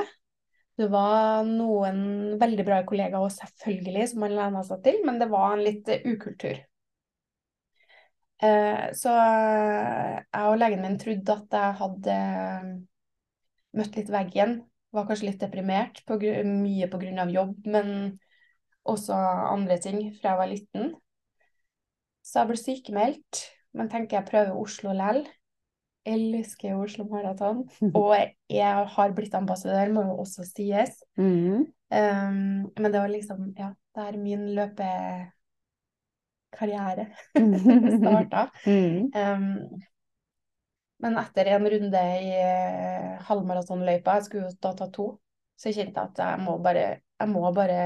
Det 0.74 0.88
var 0.90 1.46
noen 1.46 2.00
veldig 2.40 2.64
bra 2.66 2.80
kollegaer 2.82 3.30
selvfølgelig 3.30 4.08
som 4.10 4.24
man 4.24 4.34
lena 4.34 4.64
seg 4.66 4.80
til, 4.82 4.98
men 5.06 5.20
det 5.22 5.28
var 5.30 5.54
en 5.54 5.62
litt 5.62 5.86
uh, 5.86 6.08
ukultur. 6.10 6.58
Så 8.44 9.12
jeg 9.14 10.48
og 10.50 10.58
legen 10.58 10.82
min 10.82 10.98
trodde 11.00 11.36
at 11.38 11.54
jeg 11.56 11.76
hadde 11.78 12.16
møtt 13.78 13.94
litt 13.96 14.10
veggen. 14.12 14.58
Var 14.94 15.06
kanskje 15.08 15.30
litt 15.30 15.40
deprimert, 15.42 16.02
på 16.06 16.18
mye 16.46 16.88
pga. 16.90 17.26
jobb, 17.34 17.56
men 17.66 17.88
også 18.86 19.16
andre 19.50 19.78
ting 19.82 20.04
fra 20.20 20.34
jeg 20.34 20.40
var 20.40 20.50
liten. 20.50 20.92
Så 22.24 22.40
jeg 22.40 22.50
ble 22.50 22.60
sykemeldt, 22.60 23.40
men 23.74 23.90
tenker 23.90 24.20
jeg 24.20 24.30
prøver 24.30 24.60
Oslo 24.60 24.94
lell 24.96 25.24
elsker 26.04 26.76
Oslo 26.76 27.04
Maraton. 27.08 27.64
Og 27.98 28.16
jeg 28.50 28.86
har 28.96 29.14
blitt 29.16 29.34
ambassadør, 29.34 29.92
må 29.94 30.02
jo 30.08 30.14
også 30.24 30.42
sies. 30.48 30.92
Mm. 31.16 31.64
Um, 31.94 32.70
men 32.78 32.90
det 32.90 33.00
var 33.00 33.08
liksom 33.12 33.54
Ja, 33.58 33.68
det 33.94 34.02
er 34.08 34.16
min 34.18 34.54
løpekarriere 34.56 35.32
starta. 37.98 38.42
Mm. 38.66 39.10
Um, 39.14 39.46
men 41.02 41.18
etter 41.20 41.50
en 41.54 41.66
runde 41.70 42.02
i 42.20 42.28
uh, 42.38 43.24
halvmaratonløypa, 43.28 44.18
jeg 44.18 44.26
skulle 44.28 44.50
jo 44.50 44.58
da 44.62 44.74
ta 44.78 44.88
to, 44.94 45.08
så 45.58 45.70
jeg 45.70 45.80
kjente 45.80 46.04
at 46.04 46.22
jeg 46.22 46.44
må 46.44 46.54
bare, 46.62 46.84
jeg 47.20 47.30
må 47.32 47.42
bare 47.56 47.80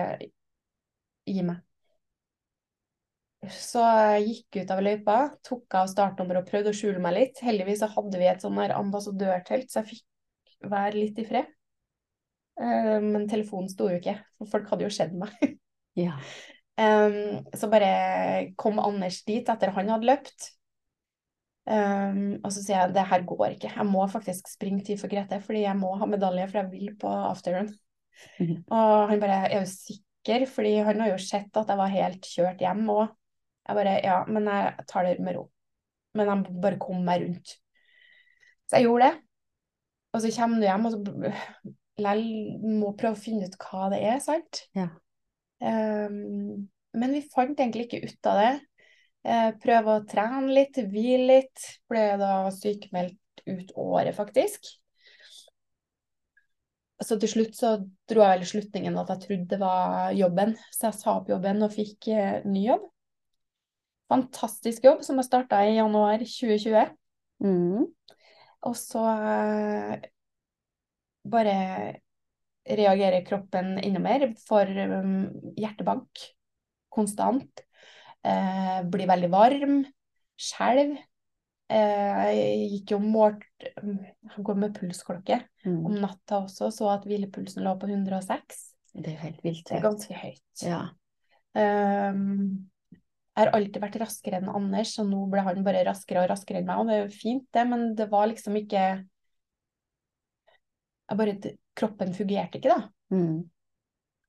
gi 1.28 1.44
meg. 1.46 1.64
Så 3.54 3.84
jeg 3.86 4.24
gikk 4.26 4.58
ut 4.62 4.72
av 4.74 4.82
løypa, 4.82 5.16
tok 5.46 5.76
av 5.78 5.88
startnummeret 5.90 6.42
og 6.42 6.50
prøvde 6.50 6.72
å 6.72 6.76
skjule 6.76 7.02
meg 7.02 7.14
litt. 7.14 7.40
Heldigvis 7.46 7.84
så 7.84 7.88
hadde 7.92 8.18
vi 8.18 8.26
et 8.26 8.42
sånn 8.42 8.58
her 8.58 8.74
ambassadørtelt, 8.74 9.70
så 9.70 9.80
jeg 9.80 9.92
fikk 9.92 10.68
være 10.72 10.98
litt 10.98 11.20
i 11.22 11.26
fred. 11.28 11.54
Uh, 12.58 12.98
men 13.04 13.28
telefonen 13.30 13.70
sto 13.70 13.86
jo 13.92 14.00
ikke, 14.00 14.16
for 14.40 14.50
folk 14.56 14.72
hadde 14.72 14.88
jo 14.88 14.94
sett 14.94 15.16
meg. 15.16 15.56
Ja. 15.98 16.18
Um, 16.78 17.42
så 17.58 17.66
bare 17.66 18.52
kom 18.54 18.76
Anders 18.78 19.24
dit 19.26 19.48
etter 19.50 19.72
han 19.74 19.88
hadde 19.90 20.06
løpt. 20.06 20.44
Um, 21.68 22.38
og 22.40 22.52
så 22.54 22.62
sier 22.62 22.78
jeg 22.78 22.94
det 22.96 23.04
her 23.10 23.24
går 23.28 23.52
ikke, 23.52 23.70
jeg 23.74 23.84
må 23.84 24.06
faktisk 24.08 24.46
springe 24.48 24.80
tid 24.86 24.96
for 25.00 25.10
Grete, 25.12 25.36
fordi 25.44 25.66
jeg 25.66 25.76
må 25.76 25.90
ha 26.00 26.06
medalje, 26.08 26.46
for 26.48 26.62
jeg 26.62 26.70
vil 26.72 26.94
på 27.00 27.10
afterrun. 27.28 27.68
Mhm. 28.40 28.62
Og 28.74 29.08
han 29.10 29.20
bare 29.20 29.40
er 29.50 29.60
jo 29.60 29.68
sikker, 29.68 30.46
fordi 30.48 30.76
han 30.86 31.00
har 31.00 31.12
jo 31.12 31.18
sett 31.22 31.56
at 31.56 31.68
jeg 31.68 31.80
var 31.80 31.92
helt 31.92 32.24
kjørt 32.24 32.64
hjem 32.64 32.88
òg. 32.94 33.08
Jeg 33.68 33.76
bare 33.76 33.94
ja, 34.00 34.18
men 34.26 34.48
jeg 34.48 34.86
tar 34.88 35.04
det 35.04 35.18
med 35.20 35.36
ro. 35.36 35.44
Men 36.16 36.30
jeg 36.30 36.60
bare 36.62 36.80
kom 36.80 37.04
meg 37.04 37.26
rundt. 37.26 37.52
Så 38.68 38.78
jeg 38.78 38.88
gjorde 38.88 39.10
det. 39.10 39.20
Og 40.12 40.22
så 40.24 40.32
kommer 40.38 40.56
du 40.56 40.66
hjem, 40.66 40.88
og 40.88 40.94
så 40.94 41.74
lell 41.98 42.24
må 42.64 42.94
prøve 42.96 43.16
å 43.16 43.20
finne 43.20 43.48
ut 43.48 43.60
hva 43.60 43.90
det 43.92 44.00
er, 44.08 44.18
sant? 44.24 44.64
Ja. 44.78 44.88
Um, 45.60 46.68
men 46.96 47.12
vi 47.12 47.26
fant 47.28 47.58
egentlig 47.60 47.88
ikke 47.88 48.08
ut 48.08 48.30
av 48.30 48.40
det. 48.40 48.52
Uh, 49.26 49.50
prøve 49.60 49.96
å 49.98 50.04
trene 50.08 50.52
litt, 50.54 50.78
hvile 50.90 51.24
litt. 51.26 51.64
Ble 51.90 52.04
da 52.20 52.32
sykemeldt 52.54 53.42
ut 53.48 53.72
året, 53.76 54.14
faktisk. 54.16 54.70
Så 56.98 57.18
til 57.22 57.30
slutt 57.30 57.54
så 57.54 57.76
dro 58.10 58.24
jeg 58.24 58.40
vel 58.40 58.48
slutningen 58.50 58.96
at 58.98 59.10
jeg 59.14 59.22
trodde 59.24 59.50
det 59.52 59.58
var 59.60 60.14
jobben, 60.18 60.56
så 60.74 60.88
jeg 60.88 60.98
sa 60.98 61.12
opp 61.20 61.28
jobben 61.30 61.62
og 61.66 61.74
fikk 61.74 62.10
uh, 62.14 62.40
ny 62.48 62.64
jobb. 62.68 62.88
Fantastisk 64.08 64.86
jobb 64.86 65.04
som 65.04 65.20
jeg 65.20 65.28
starta 65.28 65.60
i 65.66 65.76
januar 65.76 66.22
2020. 66.24 66.94
Mm. 67.44 67.86
Og 68.66 68.74
så 68.78 69.04
uh, 69.04 69.94
bare 71.28 71.58
reagerer 72.68 73.24
kroppen 73.24 73.76
enda 73.80 74.00
mer 74.02 74.26
for 74.46 74.68
hjertebank 75.56 76.26
konstant. 76.92 77.67
Eh, 78.24 78.80
blir 78.90 79.06
veldig 79.10 79.30
varm. 79.30 79.76
Skjelv. 80.38 80.96
Eh, 81.68 82.28
jeg 82.32 82.68
gikk 82.72 82.94
jo 82.94 82.98
målt 83.04 83.42
Jeg 83.60 84.44
går 84.46 84.56
med 84.56 84.74
pulsklokke 84.78 85.42
Mm. 85.66 85.84
om 85.84 85.94
natta 86.00 86.38
også, 86.46 86.70
så 86.72 86.88
at 86.94 87.04
hvilepulsen 87.04 87.62
lå 87.62 87.74
på 87.78 87.88
106. 87.90 88.72
Det 88.94 89.06
er 89.08 89.16
jo 89.16 89.22
helt 89.26 89.42
vilt. 89.44 89.70
Er 89.72 89.82
ganske 89.82 90.14
høyt. 90.14 90.62
Ja. 90.62 90.88
Um, 91.54 92.70
jeg 93.36 93.44
har 93.44 93.52
alltid 93.52 93.82
vært 93.82 93.98
raskere 94.00 94.38
enn 94.40 94.48
Anders, 94.48 94.98
og 94.98 95.06
nå 95.10 95.26
ble 95.30 95.42
han 95.44 95.62
bare 95.66 95.84
raskere 95.86 96.22
og 96.24 96.30
raskere 96.30 96.58
enn 96.62 96.66
meg. 96.66 96.78
Og 96.80 96.86
det 96.88 96.94
er 96.96 97.04
jo 97.04 97.12
fint, 97.18 97.44
det, 97.52 97.66
men 97.68 97.94
det 97.98 98.08
var 98.10 98.26
liksom 98.30 98.56
ikke 98.56 99.04
bare, 101.16 101.36
Kroppen 101.78 102.14
fungerte 102.14 102.58
ikke, 102.58 102.72
da. 102.74 102.88
Mm. 103.14 103.44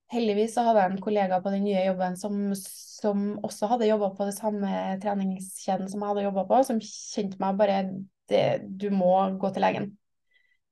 Heldigvis 0.09 0.55
så 0.55 0.63
hadde 0.65 0.81
jeg 0.81 0.91
en 0.95 1.03
kollega 1.03 1.37
på 1.43 1.51
den 1.53 1.65
nye 1.67 1.83
jobben 1.85 2.15
som, 2.17 2.37
som 2.57 3.25
også 3.45 3.69
hadde 3.69 3.89
jobba 3.89 4.09
på 4.17 4.25
det 4.25 4.33
samme 4.37 4.71
treningskjeden 5.03 5.89
som 5.91 6.01
jeg 6.01 6.13
hadde 6.13 6.25
jobba 6.25 6.45
på, 6.49 6.61
som 6.65 6.81
kjente 6.81 7.37
meg 7.41 7.59
bare 7.59 7.83
det, 8.29 8.43
Du 8.69 8.89
må 8.93 9.13
gå 9.41 9.51
til 9.53 9.65
legen. 9.65 9.91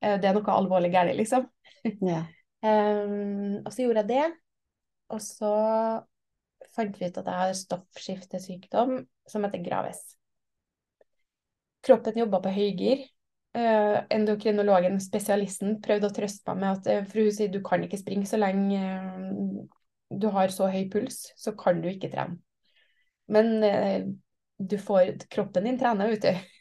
Eh, 0.02 0.18
Det 0.22 0.30
er 0.30 0.38
noe 0.38 0.58
alvorlig 0.58 0.92
galt, 0.96 1.16
liksom. 1.18 1.48
Yeah. 2.02 2.26
Um, 2.68 3.62
og 3.62 3.68
så 3.70 3.84
gjorde 3.84 4.02
jeg 4.02 4.10
det. 4.10 4.24
Og 5.14 5.20
så 5.22 5.52
fant 6.74 6.98
vi 6.98 7.06
ut 7.06 7.20
at 7.22 7.28
jeg 7.30 7.42
har 7.42 7.54
stoffskiftesykdom 7.60 8.96
som 9.30 9.46
heter 9.46 9.62
Graves. 9.62 10.00
Kroppen 11.86 12.18
jobba 12.18 12.42
på 12.44 12.56
høygir. 12.56 13.06
Uh, 13.58 14.04
endokrinologen, 14.14 15.00
spesialisten, 15.02 15.80
prøvde 15.82 16.12
å 16.12 16.14
trøste 16.14 16.54
meg 16.54 16.60
med 16.62 16.76
at 16.76 16.90
uh, 16.92 17.08
for 17.10 17.24
hun 17.24 17.34
sier 17.34 17.50
du 17.50 17.58
kan 17.66 17.82
ikke 17.82 17.98
springe 17.98 18.28
så 18.30 18.38
lenge 18.38 18.78
uh, 18.78 19.64
du 20.14 20.28
har 20.36 20.54
så 20.54 20.68
høy 20.70 20.84
puls, 20.94 21.32
så 21.40 21.56
kan 21.58 21.82
du 21.82 21.90
ikke 21.90 22.12
trene. 22.14 22.38
Men 23.34 23.50
uh, 23.66 24.06
du 24.58 24.78
får 24.78 25.16
Kroppen 25.34 25.66
din 25.66 25.80
trener, 25.80 26.14
vet 26.14 26.28
du. 26.28 26.54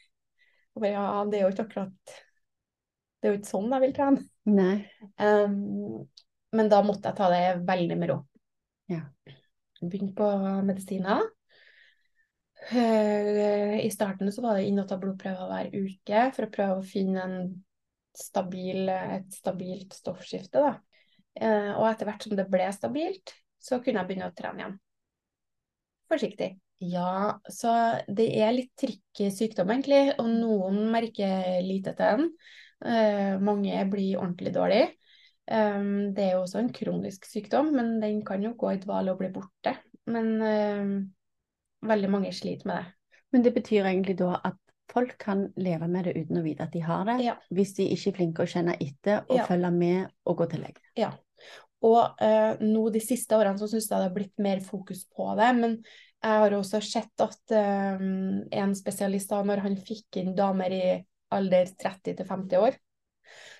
Og 0.77 0.83
bare, 0.83 0.93
ja, 0.95 1.21
det 1.29 1.39
er 1.39 1.45
jo 1.45 1.53
ikke 1.53 1.63
akkurat 1.65 2.15
Det 3.17 3.25
er 3.27 3.31
jo 3.31 3.37
ikke 3.39 3.49
sånn 3.49 3.71
jeg 3.73 3.83
vil 3.85 3.95
trene. 3.97 4.25
Nei. 4.57 4.75
Um, 5.21 6.03
men 6.57 6.69
da 6.71 6.83
måtte 6.85 7.09
jeg 7.09 7.17
ta 7.17 7.29
det 7.33 7.41
veldig 7.67 7.97
med 7.97 8.11
ro. 8.13 8.19
Ja. 8.89 9.03
Begynte 9.81 10.13
på 10.17 10.27
medisiner. 10.65 11.25
Eh, 12.71 13.85
I 13.85 13.89
starten 13.91 14.31
så 14.31 14.41
var 14.43 14.57
det 14.57 14.67
inn 14.67 14.81
og 14.81 14.87
ta 14.89 14.97
blodprøver 14.99 15.47
hver 15.47 15.69
uke 15.71 16.23
for 16.35 16.47
å 16.47 16.51
prøve 16.51 16.81
å 16.81 16.85
finne 16.85 17.23
stabil, 18.17 18.89
et 18.91 19.31
stabilt 19.31 19.95
stoffskifte. 19.95 20.63
Da. 20.63 20.73
Eh, 21.39 21.71
og 21.77 21.87
etter 21.87 22.09
hvert 22.09 22.25
som 22.25 22.35
det 22.35 22.47
ble 22.51 22.67
stabilt, 22.75 23.35
så 23.61 23.79
kunne 23.79 24.01
jeg 24.01 24.09
begynne 24.09 24.29
å 24.31 24.35
trene 24.35 24.63
igjen. 24.63 24.77
Forsiktig. 26.11 26.53
Ja, 26.83 27.39
så 27.49 27.71
det 28.05 28.27
er 28.37 28.53
litt 28.53 28.73
tricky 28.77 29.31
sykdom, 29.33 29.71
egentlig. 29.73 30.03
Og 30.19 30.27
noen 30.29 30.83
merker 30.93 31.61
lite 31.65 31.95
til 31.97 32.17
den. 32.17 32.31
Eh, 32.85 33.35
mange 33.41 33.81
blir 33.89 34.19
ordentlig 34.19 34.53
dårlig. 34.55 34.85
Det 35.47 36.19
er 36.19 36.33
jo 36.33 36.41
også 36.41 36.59
en 36.59 36.73
kronisk 36.75 37.23
sykdom, 37.23 37.69
men 37.71 38.01
den 38.01 38.17
kan 38.27 38.41
jo 38.43 38.49
gå 38.59 38.73
i 38.73 38.79
dvale 38.81 39.13
og 39.13 39.21
bli 39.21 39.29
borte. 39.31 39.77
Men 40.11 40.33
veldig 41.85 42.09
mange 42.09 42.31
sliter 42.33 42.67
med 42.67 42.77
det. 42.83 42.93
Men 43.33 43.43
det 43.43 43.53
betyr 43.53 43.85
egentlig 43.85 44.17
da 44.17 44.39
at 44.43 44.55
folk 44.91 45.17
kan 45.19 45.49
leve 45.59 45.87
med 45.91 46.07
det 46.07 46.15
uten 46.15 46.39
å 46.39 46.43
vite 46.45 46.63
at 46.63 46.71
de 46.71 46.79
har 46.79 47.03
det, 47.05 47.17
Ja. 47.25 47.35
hvis 47.51 47.73
de 47.75 47.89
ikke 47.91 48.07
er 48.13 48.15
flinke 48.15 48.43
å 48.43 48.47
kjenne 48.47 48.77
etter 48.79 49.25
og 49.29 49.37
Ja. 49.37 49.45
følge 49.45 49.71
med 49.71 50.11
og 50.25 50.37
gå 50.37 50.49
til 50.49 50.61
lege. 50.61 50.79
Ja. 50.95 51.11
Og 51.83 52.15
eh, 52.21 52.55
nå 52.61 52.89
de 52.91 52.99
siste 52.99 53.35
årene 53.35 53.59
så 53.59 53.67
syns 53.67 53.89
jeg 53.89 53.99
det 53.99 54.07
har 54.07 54.15
blitt 54.15 54.39
mer 54.39 54.59
fokus 54.59 55.05
på 55.05 55.35
det. 55.37 55.55
Men 55.55 55.75
jeg 56.23 56.39
har 56.41 56.51
også 56.51 56.81
sett 56.81 57.21
at 57.21 57.51
eh, 57.51 57.99
en 58.63 58.73
spesialist, 58.75 59.29
da, 59.29 59.43
når 59.43 59.59
han 59.61 59.75
fikk 59.75 60.17
inn 60.23 60.33
damer 60.35 60.71
i 60.73 61.05
alder 61.31 61.65
30 61.77 62.15
til 62.15 62.25
50 62.25 62.57
år, 62.57 62.77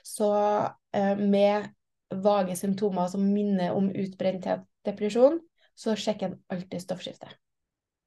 så 0.01 0.73
eh, 0.93 1.15
med 1.17 1.67
vage 2.09 2.55
symptomer 2.55 3.09
som 3.11 3.21
minner 3.33 3.75
om 3.75 3.89
utbrenthet, 3.91 4.63
depresjon, 4.87 5.41
så 5.75 5.93
sjekker 5.99 6.29
han 6.31 6.39
alltid 6.49 6.81
stoffskiftet. 6.81 7.35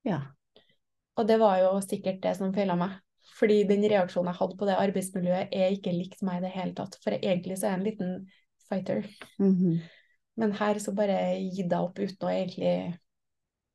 Ja. 0.07 0.21
Og 1.19 1.29
det 1.29 1.39
var 1.41 1.59
jo 1.61 1.73
sikkert 1.85 2.21
det 2.25 2.37
som 2.39 2.55
feila 2.57 2.77
meg. 2.81 2.99
Fordi 3.37 3.63
den 3.69 3.85
reaksjonen 3.89 4.33
jeg 4.33 4.41
hadde 4.41 4.57
på 4.61 4.67
det 4.69 4.77
arbeidsmiljøet, 4.81 5.53
er 5.53 5.75
ikke 5.75 5.95
likt 5.95 6.23
meg 6.27 6.41
i 6.41 6.45
det 6.45 6.53
hele 6.55 6.77
tatt. 6.77 6.97
For 7.05 7.17
egentlig 7.17 7.57
så 7.59 7.69
er 7.69 7.75
jeg 7.75 7.81
en 7.81 7.89
liten 7.89 8.15
fighter. 8.69 9.09
Mhm. 9.39 9.81
Men 10.41 10.55
her 10.57 10.79
så 10.81 10.95
bare 10.97 11.17
gitt 11.43 11.69
jeg 11.69 11.77
opp 11.77 11.99
uten 11.99 12.27
å 12.29 12.31
egentlig 12.33 12.73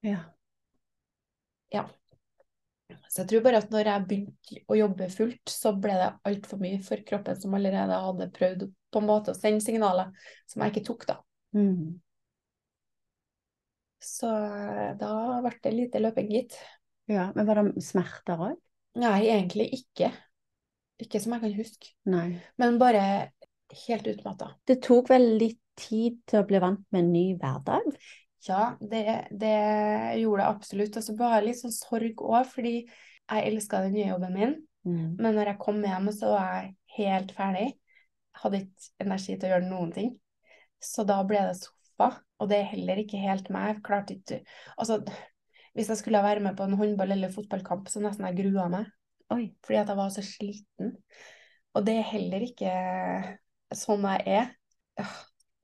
ja. 0.05 0.21
Ja. 1.73 1.83
Så 3.09 3.21
jeg 3.21 3.29
tror 3.29 3.43
bare 3.45 3.59
at 3.61 3.71
når 3.73 3.89
jeg 3.89 4.05
begynte 4.09 4.61
å 4.69 4.77
jobbe 4.77 5.09
fullt, 5.13 5.51
så 5.51 5.73
ble 5.81 5.97
det 5.99 6.09
altfor 6.29 6.61
mye 6.61 6.79
for 6.85 7.01
kroppen 7.07 7.37
som 7.41 7.53
allerede 7.57 7.99
hadde 8.05 8.31
prøvd 8.35 8.65
på 8.93 9.01
en 9.01 9.07
måte 9.09 9.33
å 9.33 9.37
sende 9.37 9.63
signaler 9.65 10.11
som 10.49 10.63
jeg 10.63 10.73
ikke 10.73 10.85
tok, 10.89 11.05
da. 11.09 11.19
Mhm. 11.57 11.93
Så 14.05 14.29
da 14.99 15.11
ble 15.41 15.55
det 15.63 15.73
lite 15.73 16.01
løping, 16.03 16.29
gitt. 16.29 16.57
ja. 17.09 17.31
Men 17.35 17.47
var 17.49 17.61
det 17.61 17.83
smerter 17.83 18.41
òg? 18.51 18.59
Nei, 19.01 19.25
egentlig 19.27 19.71
ikke. 19.81 20.11
Ikke 21.01 21.19
som 21.19 21.35
jeg 21.35 21.43
kan 21.43 21.55
huske. 21.57 21.89
Nei. 22.07 22.27
Men 22.61 22.77
bare 22.79 23.01
helt 23.87 24.07
utmatta. 24.07 24.53
Det 24.67 24.77
tok 24.85 25.09
vel 25.11 25.33
litt 25.41 25.59
tid 25.75 26.21
til 26.29 26.39
å 26.39 26.47
bli 26.47 26.61
vant 26.63 26.85
med 26.93 27.01
en 27.01 27.11
ny 27.11 27.25
hverdag? 27.41 27.89
Ja, 28.45 28.75
det, 28.79 29.01
det 29.33 29.55
gjorde 30.21 30.43
det 30.43 30.47
absolutt. 30.47 30.99
Og 30.99 31.03
så 31.03 31.15
var 31.17 31.39
det 31.39 31.49
litt 31.49 31.59
sånn 31.59 31.75
sorg 31.75 32.21
òg, 32.23 32.45
fordi 32.53 32.75
jeg 32.85 33.49
elska 33.49 33.81
den 33.83 33.97
nye 33.97 34.11
jobben 34.13 34.37
min. 34.37 34.55
Mm. 34.85 35.15
Men 35.17 35.33
når 35.33 35.51
jeg 35.51 35.61
kom 35.65 35.81
hjem, 35.83 36.11
så 36.13 36.35
var 36.35 36.51
jeg 36.53 36.75
helt 36.99 37.33
ferdig. 37.35 37.71
Hadde 38.39 38.61
ikke 38.61 39.05
energi 39.07 39.33
til 39.33 39.49
å 39.49 39.53
gjøre 39.55 39.69
noen 39.71 39.91
ting. 39.95 40.13
Så 40.83 41.05
da 41.07 41.17
ble 41.27 41.41
det 41.49 41.57
sofa, 41.95 42.21
og 42.39 42.49
det 42.49 42.57
er 42.59 42.71
heller 42.73 42.99
ikke 43.01 43.17
helt 43.17 43.49
meg. 43.49 43.75
Jeg 43.75 43.83
klarte 43.83 44.15
ikke 44.15 44.41
Altså, 44.77 45.01
hvis 45.73 45.89
jeg 45.89 45.97
skulle 45.97 46.23
være 46.23 46.39
med 46.39 46.55
på 46.55 46.63
en 46.63 46.77
håndball- 46.77 47.11
eller 47.11 47.29
fotballkamp, 47.29 47.87
så 47.89 47.99
nesten 47.99 48.25
jeg 48.25 48.37
grua 48.43 48.67
meg. 48.69 48.85
Oi. 49.31 49.53
Fordi 49.63 49.79
at 49.79 49.87
jeg 49.87 49.97
var 49.97 50.09
så 50.09 50.21
sliten. 50.21 50.97
Og 51.73 51.85
det 51.85 51.97
er 51.97 52.11
heller 52.11 52.39
ikke 52.41 53.37
sånn 53.73 54.03
jeg 54.03 54.23
er. 54.25 54.53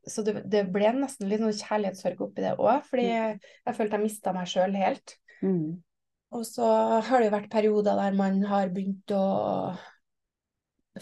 Så 0.07 0.23
det, 0.23 0.49
det 0.49 0.65
ble 0.73 0.91
nesten 0.97 1.29
litt 1.29 1.39
sånn 1.39 1.53
kjærlighetssorg 1.53 2.21
oppi 2.25 2.41
det 2.41 2.55
òg, 2.57 2.81
fordi 2.89 3.05
jeg, 3.05 3.39
jeg 3.67 3.75
følte 3.77 3.99
jeg 3.99 4.03
mista 4.03 4.33
meg 4.33 4.47
sjøl 4.49 4.73
helt. 4.75 5.13
Mm. 5.45 5.77
Og 6.31 6.45
så 6.47 6.65
har 7.05 7.19
det 7.19 7.27
jo 7.27 7.35
vært 7.35 7.51
perioder 7.51 7.99
der 7.99 8.17
man 8.17 8.41
har 8.49 8.71
begynt 8.73 9.13
å 9.13 9.75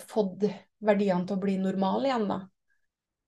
fått 0.09 0.43
verdiene 0.83 1.25
til 1.25 1.37
å 1.37 1.41
bli 1.41 1.55
normale 1.61 2.09
igjen, 2.09 2.27
da. 2.29 2.41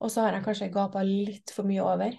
Og 0.02 0.10
så 0.12 0.26
har 0.26 0.34
jeg 0.38 0.46
kanskje 0.48 0.72
gapa 0.74 1.04
litt 1.06 1.54
for 1.54 1.68
mye 1.70 1.84
over. 1.86 2.16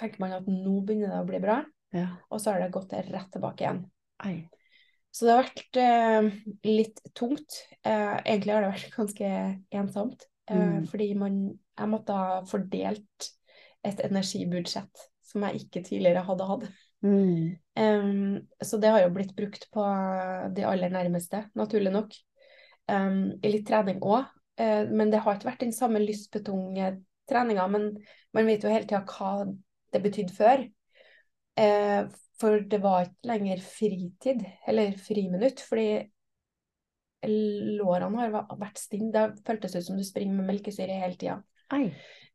Tenker 0.00 0.22
man 0.22 0.32
at 0.38 0.46
nå 0.48 0.78
begynner 0.86 1.12
det 1.12 1.20
å 1.20 1.28
bli 1.28 1.40
bra, 1.42 1.58
Ja. 1.92 2.06
og 2.32 2.40
så 2.40 2.52
har 2.54 2.62
det 2.62 2.70
gått 2.72 2.92
rett 2.96 3.30
tilbake 3.34 3.66
igjen. 3.66 3.82
Ei. 4.24 4.48
Så 5.12 5.26
det 5.26 5.32
har 5.34 5.42
vært 5.44 5.76
eh, 5.76 6.28
litt 6.64 7.02
tungt. 7.12 7.58
Eh, 7.84 8.14
egentlig 8.24 8.54
har 8.54 8.64
det 8.64 8.70
vært 8.72 8.94
ganske 9.00 9.32
ensomt. 9.82 10.24
Eh, 10.50 10.56
Mm. 10.56 10.86
Fordi 10.90 11.06
man, 11.14 11.36
jeg 11.78 11.88
måtte 11.88 12.12
ha 12.16 12.40
fordelt 12.48 13.28
et 13.86 14.00
energibudsjett 14.04 15.04
som 15.22 15.44
jeg 15.46 15.62
ikke 15.62 15.84
tidligere 15.86 16.24
hadde 16.26 16.48
hatt. 16.48 16.64
Mm. 17.06 17.56
Um, 17.78 18.40
så 18.62 18.78
det 18.82 18.90
har 18.90 19.04
jo 19.04 19.12
blitt 19.14 19.32
brukt 19.38 19.68
på 19.72 19.84
de 20.54 20.64
aller 20.66 20.90
nærmeste, 20.92 21.44
naturlig 21.54 21.92
nok. 21.94 22.12
Um, 22.90 23.32
I 23.42 23.52
litt 23.54 23.64
trening 23.70 24.02
òg. 24.02 24.26
Men 24.58 25.10
det 25.12 25.22
har 25.24 25.38
ikke 25.38 25.48
vært 25.48 25.62
den 25.64 25.72
samme 25.72 26.02
lystbetunge 26.02 26.90
treninga. 27.30 27.66
Men 27.72 27.90
man 28.36 28.48
vet 28.48 28.64
jo 28.64 28.72
hele 28.72 28.88
tida 28.88 29.02
hva 29.08 29.46
det 29.92 30.02
betydde 30.04 30.36
før. 30.36 30.64
Eh, 31.60 32.00
for 32.40 32.64
det 32.66 32.80
var 32.82 33.06
ikke 33.06 33.30
lenger 33.30 33.62
fritid, 33.62 34.42
eller 34.68 34.96
friminutt, 34.98 35.62
fordi 35.68 35.86
lårene 37.78 38.24
har 38.24 38.56
vært 38.58 38.80
stinne. 38.82 39.12
Det 39.14 39.44
føltes 39.46 39.76
ut 39.76 39.86
som 39.86 40.00
du 40.00 40.04
springer 40.06 40.40
med 40.40 40.48
melkesyre 40.50 40.96
hele 41.04 41.18
tida. 41.18 41.38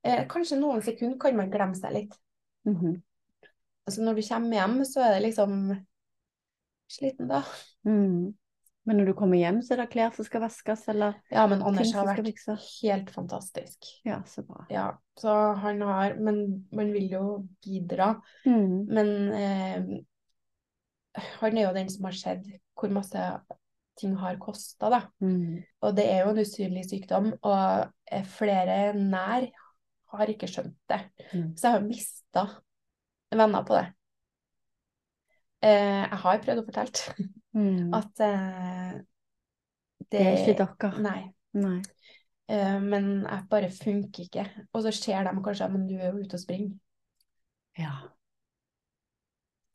Eh, 0.05 0.23
kanskje 0.31 0.59
noen 0.61 0.83
sekunder 0.85 1.19
kan 1.19 1.35
man 1.37 1.51
glemme 1.51 1.75
seg 1.75 1.95
litt. 1.95 2.17
Mhm. 2.67 3.01
Altså 3.87 4.03
når 4.03 4.17
du 4.17 4.23
kommer 4.27 4.57
hjem, 4.59 4.79
så 4.85 5.03
er 5.03 5.13
det 5.15 5.23
liksom 5.23 5.53
sliten, 6.91 7.29
da. 7.31 7.41
Mm. 7.87 8.33
Men 8.87 9.01
når 9.01 9.09
du 9.09 9.13
kommer 9.19 9.39
hjem, 9.39 9.59
så 9.65 9.75
er 9.75 9.81
det 9.81 9.89
klær 9.91 10.13
som 10.15 10.25
skal 10.27 10.45
vaskes, 10.45 10.85
eller 10.93 11.17
Ja, 11.33 11.43
men 11.51 11.63
Anders 11.65 11.91
har 11.95 12.07
vært 12.07 12.23
helt 12.23 13.09
fantastisk. 13.11 13.89
Ja, 14.07 14.21
så 14.29 14.45
bra. 14.47 14.63
Ja, 14.71 14.87
så 15.19 15.33
han 15.59 15.81
har 15.83 16.15
Men 16.15 16.67
man 16.71 16.93
vil 16.95 17.11
jo 17.11 17.23
bidra. 17.63 18.13
Mm. 18.47 18.85
Men 18.87 19.11
eh, 19.35 19.89
han 21.41 21.57
er 21.57 21.67
jo 21.67 21.75
den 21.75 21.91
som 21.91 22.07
har 22.07 22.15
sett 22.15 22.47
hvor 22.77 22.93
masse 22.93 23.27
ting 23.97 24.13
har 24.21 24.37
kosta, 24.39 24.91
da. 24.93 25.01
Mm. 25.19 25.63
Og 25.81 25.95
det 25.97 26.05
er 26.07 26.23
jo 26.23 26.31
en 26.31 26.41
usynlig 26.45 26.85
sykdom, 26.87 27.31
og 27.41 28.23
flere 28.37 28.93
nær 28.93 29.49
har 30.13 30.31
ikke 30.31 30.49
skjønt 30.49 30.77
det. 30.91 31.01
Mm. 31.33 31.49
Så 31.57 31.67
jeg 31.67 31.75
har 31.75 31.85
mista 31.85 32.45
venner 33.33 33.65
på 33.67 33.75
det. 33.75 33.87
Eh, 35.65 36.03
jeg 36.05 36.21
har 36.21 36.43
prøvd 36.45 36.61
å 36.61 36.67
fortelle 36.67 37.25
Mm. 37.57 37.93
at 37.97 38.21
eh, 38.23 38.97
Det 40.11 40.21
er 40.21 40.41
ikke 40.43 40.57
dere. 40.61 40.91
Nei. 41.03 41.21
Nei. 41.57 41.79
Eh, 42.47 42.77
men 42.83 43.09
jeg 43.25 43.47
bare 43.49 43.71
funker 43.73 44.27
ikke. 44.27 44.45
Og 44.71 44.85
så 44.85 44.93
ser 44.95 45.25
de 45.27 45.33
kanskje 45.43 45.65
at 45.65 45.89
du 45.89 45.95
er 45.97 46.11
jo 46.11 46.21
ute 46.21 46.37
og 46.37 46.43
springer. 46.43 46.77
Ja. 47.77 47.95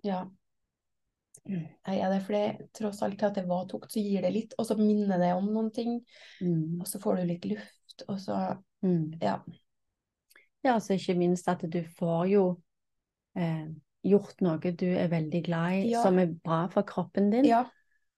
Ja. 0.06 0.22
Mm. 1.42 1.66
Jeg 1.86 1.98
er 1.98 2.12
det, 2.12 2.22
for 2.22 2.38
det, 2.38 2.70
tross 2.78 3.02
alt 3.02 3.18
til 3.18 3.28
at 3.28 3.38
det 3.38 3.48
var 3.50 3.66
tungt, 3.70 3.90
så 3.90 4.02
gir 4.02 4.22
det 4.22 4.30
litt, 4.34 4.54
og 4.58 4.66
så 4.66 4.76
minner 4.78 5.18
det 5.18 5.32
om 5.34 5.48
noen 5.50 5.72
ting. 5.74 5.98
Mm. 6.40 6.80
Og 6.80 6.86
så 6.88 7.02
får 7.02 7.18
du 7.18 7.32
litt 7.32 7.48
luft, 7.50 8.06
og 8.08 8.20
så 8.22 8.38
Mm. 8.82 9.12
Ja. 9.20 9.42
Ja, 10.64 10.80
så 10.80 10.94
ikke 10.94 11.14
minst 11.14 11.48
at 11.48 11.62
du 11.72 11.82
får 11.98 12.26
jo 12.30 12.42
eh, 13.36 13.68
gjort 14.04 14.40
noe 14.42 14.58
du 14.72 14.86
er 14.96 15.08
veldig 15.08 15.44
glad 15.46 15.72
i, 15.72 15.90
Ja. 15.90 16.02
som 16.02 16.18
er 16.18 16.26
bra 16.26 16.66
for 16.68 16.82
kroppen 16.82 17.30
din. 17.30 17.44
ja. 17.44 17.64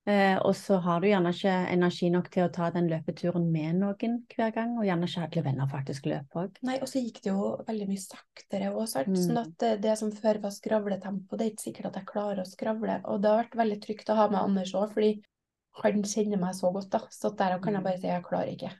Eh, 0.06 0.36
og 0.44 0.52
så 0.54 0.76
har 0.84 1.00
du 1.00 1.06
gjerne 1.06 1.30
ikke 1.32 1.52
energi 1.72 2.10
nok 2.12 2.26
til 2.30 2.44
å 2.44 2.52
ta 2.52 2.66
den 2.70 2.90
løpeturen 2.90 3.46
med 3.50 3.76
noen 3.76 4.18
hver 4.28 4.50
gang, 4.52 4.74
og 4.76 4.84
gjerne 4.84 5.06
ikke 5.08 5.22
alle 5.24 5.42
venner 5.46 5.66
faktisk 5.66 6.04
løper 6.04 6.42
òg. 6.42 6.58
Nei, 6.62 6.74
og 6.76 6.88
så 6.88 7.00
gikk 7.00 7.22
det 7.22 7.30
jo 7.32 7.64
veldig 7.66 7.86
mye 7.88 8.02
saktere 8.02 8.68
òg, 8.74 8.86
sant. 8.86 9.08
Mm. 9.08 9.16
Sånn 9.16 9.38
at 9.40 9.54
det, 9.56 9.80
det 9.80 9.94
som 9.96 10.10
før 10.12 10.42
var 10.42 10.50
skravletempo, 10.50 11.38
det 11.38 11.46
er 11.46 11.50
ikke 11.54 11.64
sikkert 11.72 11.86
at 11.86 11.94
jeg 11.94 12.04
klarer 12.10 12.42
å 12.42 12.44
skravle. 12.46 13.00
Og 13.06 13.22
det 13.22 13.30
har 13.30 13.44
vært 13.44 13.56
veldig 13.56 13.80
trygt 13.80 14.10
å 14.12 14.16
ha 14.16 14.28
med 14.28 14.40
Anders 14.42 14.74
òg, 14.74 14.92
fordi 14.92 15.22
han 15.82 16.02
kjenner 16.02 16.38
meg 16.38 16.52
så 16.54 16.70
godt, 16.70 16.90
da. 16.90 16.98
Så 17.10 17.34
der 17.34 17.58
kan 17.64 17.72
jeg 17.72 17.82
bare 17.82 17.98
si 17.98 18.06
jeg 18.06 18.22
klarer 18.28 18.52
ikke. 18.52 18.72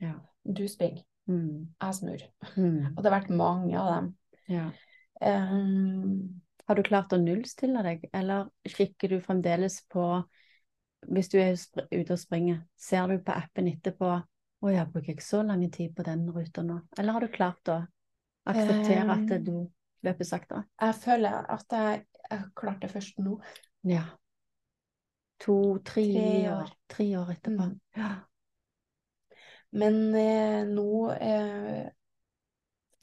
Ja. 0.00 0.14
Du 0.50 0.66
springer, 0.68 1.02
Mm. 1.28 1.68
jeg 1.82 1.94
snur. 2.00 2.22
Mm. 2.56 2.96
Og 2.96 3.02
det 3.02 3.12
har 3.12 3.20
vært 3.20 3.28
mange 3.28 3.76
av 3.76 3.92
dem. 3.94 4.16
Ja. 4.48 4.70
Um, 5.20 6.42
Har 6.68 6.76
du 6.76 6.82
klart 6.84 7.12
å 7.14 7.18
nullstille 7.20 7.82
deg, 7.86 8.08
eller 8.12 8.48
kikker 8.68 9.14
du 9.14 9.20
fremdeles 9.24 9.78
på 9.92 10.02
Hvis 11.06 11.30
du 11.32 11.38
er 11.40 11.54
ute 11.92 12.12
og 12.16 12.18
springer, 12.20 12.62
ser 12.76 13.06
du 13.08 13.18
på 13.24 13.32
appen 13.32 13.68
etterpå 13.70 14.10
Å 14.66 14.72
ja, 14.74 14.84
bruker 14.90 15.14
jeg 15.14 15.22
så 15.24 15.42
lang 15.46 15.62
tid 15.70 15.94
på 15.96 16.04
den 16.06 16.26
ruta 16.34 16.64
nå? 16.66 16.80
Eller 16.98 17.16
har 17.16 17.24
du 17.24 17.28
klart 17.32 17.72
å 17.72 17.78
akseptere 18.46 19.06
at 19.12 19.26
Um, 19.30 19.44
du 19.46 19.54
løper 20.06 20.24
saktere? 20.28 20.64
jeg 20.80 20.94
føler 21.02 21.50
at 21.56 21.72
jeg, 21.72 22.04
jeg 22.30 22.38
har 22.38 22.50
klart 22.56 22.82
det 22.82 22.90
først 22.92 23.18
nå. 23.24 23.38
Ja. 23.82 24.04
To-tre 25.44 26.04
Tre 26.12 26.50
år. 26.50 26.62
år. 26.62 26.70
Tre 26.88 27.06
år 27.18 27.30
etterpå. 27.36 27.62
Mm. 27.62 27.80
Ja. 27.96 28.10
Men 29.72 30.14
eh, 30.14 30.64
nå 30.68 31.10
eh, 31.12 31.88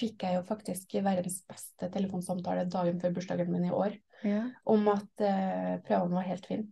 fikk 0.03 0.27
jeg 0.27 0.37
jo 0.37 0.45
faktisk 0.47 0.95
verdens 0.99 1.39
beste 1.49 1.89
telefonsamtale 1.93 2.67
dagen 2.71 2.99
før 3.01 3.15
bursdagen 3.15 3.51
min 3.53 3.69
i 3.69 3.73
år, 3.73 3.95
ja. 4.27 4.45
om 4.69 4.87
at 4.91 5.23
uh, 5.23 5.75
prøvene 5.87 6.19
var 6.19 6.27
helt 6.27 6.47
fine. 6.49 6.67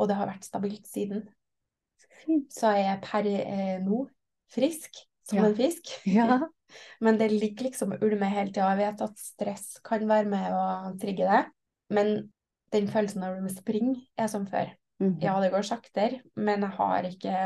Og 0.00 0.08
det 0.08 0.16
har 0.16 0.30
vært 0.30 0.46
stabilt 0.46 0.86
siden. 0.88 1.26
Fint. 2.22 2.48
Så 2.54 2.70
jeg 2.76 2.88
er 2.88 3.00
per 3.02 3.26
eh, 3.28 3.78
nå 3.82 4.04
frisk 4.52 5.02
som 5.28 5.38
Ja. 5.38 5.48
en 5.48 5.56
fisk. 5.58 5.90
Ja. 6.18 6.40
Men 7.04 7.18
det 7.20 7.28
ligger 7.28 7.66
liksom 7.66 7.92
og 7.92 8.02
ulmer 8.06 8.30
hele 8.32 8.48
tida. 8.48 8.70
Jeg 8.72 8.78
vet 8.80 9.02
at 9.04 9.18
stress 9.20 9.66
kan 9.84 10.06
være 10.08 10.24
med 10.24 10.54
å 10.56 10.94
trigge 11.02 11.26
det. 11.28 11.42
Men 11.92 12.14
den 12.72 12.88
følelsen 12.88 13.26
av 13.26 13.36
å 13.36 13.52
springe 13.52 13.98
er 14.16 14.30
som 14.32 14.46
før. 14.48 14.72
Mhm. 15.02 15.18
Ja, 15.20 15.34
det 15.42 15.50
går 15.52 15.66
saktere, 15.68 16.22
men 16.36 16.64
jeg 16.64 16.76
har 16.78 17.08
ikke 17.10 17.36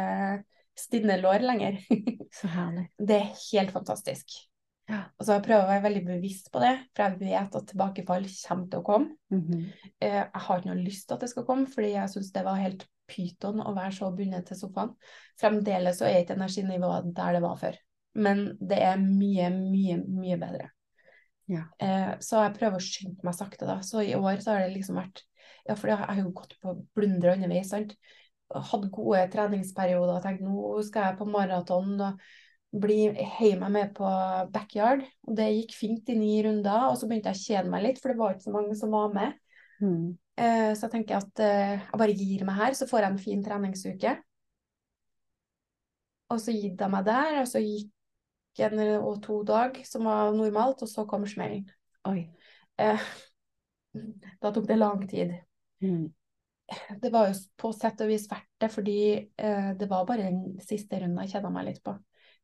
stinne 0.79 1.17
lår 1.19 1.43
lenger. 1.43 1.81
Så 2.39 2.51
herlig. 2.53 2.87
Det 3.01 3.19
er 3.19 3.35
helt 3.49 3.75
fantastisk. 3.75 4.37
Og 4.87 5.25
så 5.25 5.37
jeg 5.37 5.45
prøver 5.47 5.65
å 5.65 5.71
være 5.71 5.85
veldig 5.87 6.03
bevisst 6.07 6.51
på 6.55 6.61
det, 6.63 6.75
for 6.95 7.07
jeg 7.07 7.19
vet 7.19 7.57
at 7.59 7.71
tilbakefall 7.71 8.27
kommer 8.29 8.69
til 8.71 8.83
å 8.83 8.87
komme. 8.87 9.17
Mm 9.35 9.41
-hmm. 9.41 9.65
Jeg 10.01 10.29
har 10.33 10.59
ikke 10.59 10.69
noe 10.69 10.85
lyst 10.85 11.09
til 11.09 11.15
at 11.15 11.21
det 11.21 11.31
skal 11.31 11.45
komme, 11.45 11.67
fordi 11.67 11.91
jeg 11.93 12.11
syns 12.11 12.33
det 12.33 12.45
var 12.45 12.63
helt 12.63 12.87
pyton 13.07 13.61
å 13.61 13.75
være 13.75 13.93
så 13.93 14.11
bundet 14.11 14.47
til 14.47 14.57
sofaen. 14.57 14.95
Fremdeles 15.41 15.99
så 15.99 16.05
er 16.05 16.23
ikke 16.23 16.35
energinivået 16.35 17.17
der 17.17 17.33
det 17.33 17.43
var 17.43 17.57
før. 17.57 17.77
Men 18.15 18.59
det 18.61 18.79
er 18.83 18.97
mye, 18.97 19.51
mye, 19.51 19.97
mye 20.07 20.39
bedre. 20.41 20.71
Ja. 21.47 21.63
Eh, 21.79 22.19
så 22.21 22.43
jeg 22.43 22.57
prøver 22.59 22.77
å 22.77 22.83
skynde 22.83 23.27
meg 23.27 23.35
sakte, 23.35 23.67
da. 23.67 23.81
Så 23.81 24.03
i 24.03 24.15
år 24.15 24.41
så 24.43 24.53
har 24.53 24.67
det 24.67 24.77
liksom 24.77 24.97
vært 24.97 25.23
Ja, 25.69 25.75
for 25.75 25.89
jeg 25.89 25.99
har 25.99 26.15
jo 26.15 26.31
gått 26.31 26.55
på 26.63 26.77
blunder 26.95 27.33
underveis, 27.33 27.71
sant. 27.71 27.97
Hatt 28.55 28.85
gode 28.95 29.25
treningsperioder 29.33 30.13
og 30.15 30.23
tenkt 30.23 30.45
nå 30.47 30.83
skal 30.87 31.09
jeg 31.09 31.19
på 31.19 31.27
maraton 31.27 32.01
og 32.01 32.21
bli 32.75 33.09
heiv 33.39 33.59
meg 33.61 33.73
med 33.73 33.93
på 33.97 34.11
backyard. 34.53 35.05
Og 35.27 35.37
det 35.39 35.49
gikk 35.53 35.75
fint 35.77 36.13
i 36.13 36.19
ni 36.19 36.37
runder, 36.45 36.89
og 36.91 36.97
så 36.99 37.09
begynte 37.09 37.33
jeg 37.33 37.41
å 37.41 37.45
kjede 37.45 37.73
meg 37.73 37.85
litt, 37.87 38.01
for 38.03 38.13
det 38.13 38.21
var 38.21 38.35
ikke 38.35 38.49
så 38.49 38.55
mange 38.55 38.79
som 38.79 38.95
var 38.95 39.13
med. 39.15 39.37
Mm. 39.81 40.17
Uh, 40.37 40.73
så 40.77 40.87
jeg 40.87 40.93
tenker 40.93 41.19
at 41.19 41.43
uh, 41.43 41.77
jeg 41.81 42.01
bare 42.01 42.17
gir 42.17 42.47
meg 42.49 42.59
her, 42.61 42.77
så 42.77 42.89
får 42.89 43.05
jeg 43.05 43.13
en 43.13 43.23
fin 43.23 43.45
treningsuke. 43.45 44.17
Og 46.33 46.43
så 46.43 46.55
gitt 46.55 46.81
jeg 46.83 46.93
meg 46.93 47.07
der, 47.07 47.41
og 47.43 47.49
så 47.49 47.63
gikk 47.63 47.93
en 48.67 48.81
og 48.97 49.21
to 49.25 49.43
dag, 49.47 49.77
som 49.85 50.09
var 50.09 50.33
normalt, 50.35 50.83
og 50.83 50.91
så 50.91 51.05
kom 51.09 51.27
smellen. 51.29 51.67
Eh, 52.09 53.03
da 54.43 54.53
tok 54.53 54.65
det 54.69 54.79
lang 54.81 55.05
tid. 55.11 55.35
Mm. 55.85 56.07
Det 57.03 57.13
var 57.15 57.29
jo 57.29 57.37
på 57.61 57.71
sett 57.77 58.01
og 58.03 58.09
vis 58.11 58.25
verdt 58.31 58.49
det, 58.59 58.71
fordi 58.75 58.99
det 59.79 59.87
var 59.87 60.09
bare 60.09 60.25
den 60.25 60.57
siste 60.65 60.99
runden 60.99 61.21
jeg 61.23 61.37
kjeda 61.37 61.53
meg 61.55 61.69
litt 61.69 61.83
på. 61.85 61.95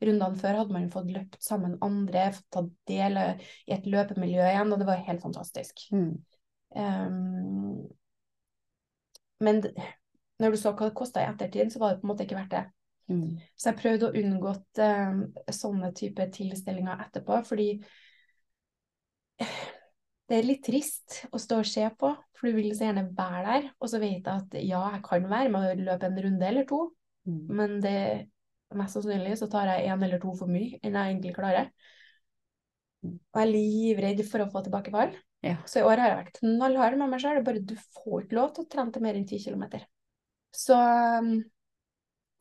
Rundene 0.03 0.39
før 0.41 0.59
hadde 0.61 0.75
man 0.75 0.91
fått 0.93 1.11
løpt 1.15 1.41
sammen 1.45 1.79
andre, 1.85 2.29
fått 2.35 2.49
tatt 2.57 2.71
del 2.91 3.19
i 3.23 3.75
et 3.77 3.89
løpemiljø 3.89 4.45
igjen, 4.49 4.73
og 4.75 4.81
det 4.83 4.89
var 4.89 5.05
helt 5.07 5.23
fantastisk. 5.23 5.85
Mm. 5.95 6.13
Um, 6.75 7.83
men 9.43 9.61
når 10.43 10.55
du 10.55 10.59
så 10.59 10.73
hva 10.75 10.89
det 10.89 10.99
kosta 10.99 11.23
i 11.23 11.29
ettertid, 11.29 11.71
så 11.73 11.83
var 11.83 11.93
det 11.93 12.03
på 12.03 12.09
en 12.09 12.13
måte 12.13 12.27
ikke 12.27 12.39
verdt 12.39 12.57
det. 12.57 12.65
Mm. 13.13 13.29
Så 13.59 13.71
jeg 13.71 13.81
prøvde 13.81 14.09
å 14.09 14.17
unngå 14.23 14.55
um, 14.83 15.23
sånne 15.53 15.93
type 15.99 16.27
tilstelninger 16.35 17.07
etterpå, 17.07 17.43
fordi 17.47 17.69
det 19.39 20.39
er 20.39 20.47
litt 20.47 20.63
trist 20.65 21.23
å 21.35 21.41
stå 21.41 21.61
og 21.61 21.69
se 21.69 21.87
på, 21.99 22.13
for 22.39 22.49
du 22.49 22.57
vil 22.57 22.73
så 22.77 22.89
gjerne 22.89 23.09
være 23.17 23.43
der. 23.49 23.71
Og 23.79 23.91
så 23.93 24.01
vet 24.03 24.23
jeg 24.23 24.33
at 24.33 24.59
ja, 24.63 24.83
jeg 24.97 25.03
kan 25.07 25.31
være 25.31 25.53
med 25.53 25.67
å 25.67 25.89
løpe 25.91 26.09
en 26.09 26.23
runde 26.27 26.49
eller 26.49 26.69
to, 26.69 26.85
mm. 27.29 27.43
men 27.53 27.77
det 27.85 27.99
mest 28.79 28.99
sannsynlig 28.99 29.37
så 29.41 29.49
tar 29.53 29.71
jeg 29.71 29.91
én 29.93 30.07
eller 30.07 30.23
to 30.23 30.33
for 30.39 30.51
mye 30.51 30.79
enn 30.83 30.97
jeg 30.97 31.15
egentlig 31.15 31.35
klarer. 31.37 31.73
Og 33.03 33.39
jeg 33.41 33.43
er 33.43 33.51
livredd 33.51 34.25
for 34.29 34.45
å 34.45 34.51
få 34.51 34.63
tilbakefall. 34.67 35.15
Ja. 35.43 35.57
Så 35.67 35.81
i 35.81 35.87
år 35.87 35.99
har 35.99 36.13
jeg 36.13 36.19
vært 36.21 36.39
knallhard 36.39 36.99
med 37.01 37.11
meg 37.11 37.23
sjøl. 37.23 37.41
Bare 37.47 37.63
du 37.67 37.75
får 37.99 38.25
ikke 38.25 38.39
lov 38.39 38.53
til 38.55 38.65
å 38.65 38.71
trene 38.71 38.95
til 38.95 39.03
mer 39.03 39.19
enn 39.19 39.27
10 39.27 39.43
km. 39.43 39.65
Så 40.55 40.77
um, 40.77 41.33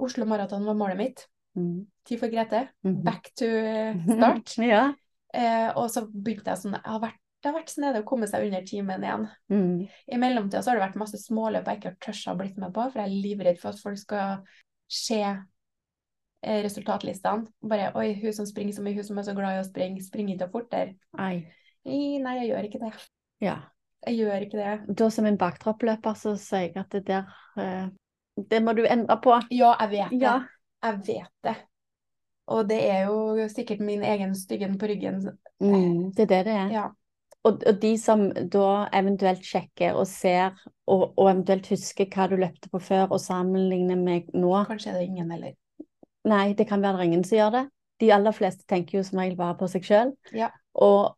Oslo 0.06 0.28
Maraton 0.30 0.68
var 0.68 0.78
målet 0.78 1.00
mitt. 1.00 1.24
Mm. 1.58 1.88
Tid 2.08 2.22
for 2.22 2.32
Grete. 2.32 2.68
Mhm. 2.86 3.02
Back 3.08 3.32
to 3.36 3.48
eh, 3.48 3.98
start. 4.06 4.56
Ja. 4.72 4.92
Eh, 5.34 5.70
og 5.80 5.88
så 5.92 6.04
begynte 6.12 6.52
jeg 6.52 6.60
sånn 6.60 6.76
jeg 6.76 6.84
har 6.84 7.00
vært, 7.00 7.20
Det 7.42 7.48
har 7.48 7.56
vært 7.56 7.72
snedig 7.72 8.02
å 8.04 8.06
komme 8.06 8.28
seg 8.30 8.44
under 8.46 8.66
timen 8.68 9.06
igjen. 9.06 9.24
Mm. 9.50 9.78
I 10.14 10.18
mellomtida 10.22 10.60
så 10.62 10.70
har 10.70 10.78
det 10.78 10.84
vært 10.84 11.00
masse 11.02 11.18
småløp 11.24 11.70
jeg 11.72 11.80
ikke 11.80 11.90
har 11.90 12.02
tørsa 12.06 12.36
å 12.36 12.38
blitt 12.38 12.60
med 12.62 12.76
på, 12.76 12.84
for 12.84 13.02
jeg 13.02 13.08
er 13.08 13.24
livredd 13.24 13.62
for 13.62 13.72
at 13.72 13.82
folk 13.82 13.98
skal 13.98 14.44
se 14.92 15.24
resultatlistene. 16.42 17.48
Bare 17.70 17.92
Oi, 18.00 18.14
hun 18.22 18.34
som 18.34 18.48
springer 18.50 18.74
så 18.78 18.86
mye, 18.86 18.98
hun 18.98 19.08
som 19.08 19.20
er 19.22 19.28
så 19.28 19.36
glad 19.38 19.58
i 19.58 19.64
å 19.64 19.68
springe, 19.68 20.04
springer 20.04 20.36
ikke 20.36 20.52
fortere. 20.54 20.96
Nei, 21.18 21.46
Nei, 21.86 22.36
jeg 22.42 22.52
gjør 22.52 22.68
ikke 22.68 22.82
det. 22.84 22.92
Ja. 23.42 23.58
Jeg 24.06 24.18
gjør 24.18 24.46
ikke 24.46 24.58
det. 24.60 24.96
Da 24.98 25.10
som 25.14 25.28
en 25.30 25.38
baktroppløper 25.42 26.16
så 26.18 26.36
sier 26.42 26.70
jeg 26.70 26.78
at 26.82 26.94
det 26.94 27.04
der 27.10 27.28
eh, 27.62 27.90
Det 28.50 28.62
må 28.64 28.74
du 28.78 28.84
endre 28.86 29.18
på. 29.22 29.36
Ja, 29.54 29.76
jeg 29.84 29.92
vet 29.92 30.14
det. 30.14 30.22
Ja. 30.22 30.40
Jeg 30.82 31.04
vet 31.08 31.34
det. 31.46 31.56
Og 32.52 32.66
det 32.70 32.80
er 32.90 33.06
jo 33.06 33.48
sikkert 33.54 33.84
min 33.86 34.02
egen 34.04 34.34
styggen 34.36 34.80
på 34.82 34.90
ryggen. 34.90 35.22
Mm, 35.62 36.12
det 36.18 36.26
er 36.26 36.32
det 36.34 36.42
det 36.50 36.56
er. 36.58 36.74
Ja. 36.74 36.88
Og, 37.44 37.62
og 37.66 37.78
de 37.82 37.92
som 37.98 38.28
da 38.54 38.88
eventuelt 38.94 39.46
sjekker 39.46 39.98
og 39.98 40.06
ser, 40.10 40.58
og, 40.86 41.14
og 41.18 41.30
eventuelt 41.32 41.70
husker 41.72 42.10
hva 42.14 42.28
du 42.30 42.36
løpte 42.42 42.70
på 42.70 42.82
før, 42.82 43.08
og 43.10 43.22
sammenligner 43.22 43.98
med 43.98 44.30
nå 44.38 44.52
Kanskje 44.70 44.92
er 44.92 45.00
det 45.00 45.08
ingen 45.10 45.32
heller. 45.34 45.56
Nei, 46.30 46.52
det 46.58 46.68
kan 46.70 46.84
være 46.84 47.08
ingen 47.08 47.24
som 47.26 47.38
gjør 47.38 47.56
det. 47.56 47.64
De 48.02 48.12
aller 48.14 48.36
fleste 48.36 48.66
tenker 48.70 49.00
jo 49.00 49.06
som 49.06 49.22
regel 49.22 49.38
bare 49.40 49.58
på 49.60 49.70
seg 49.70 49.86
sjøl. 49.86 50.14
Ja. 50.38 50.50
Og, 50.82 51.16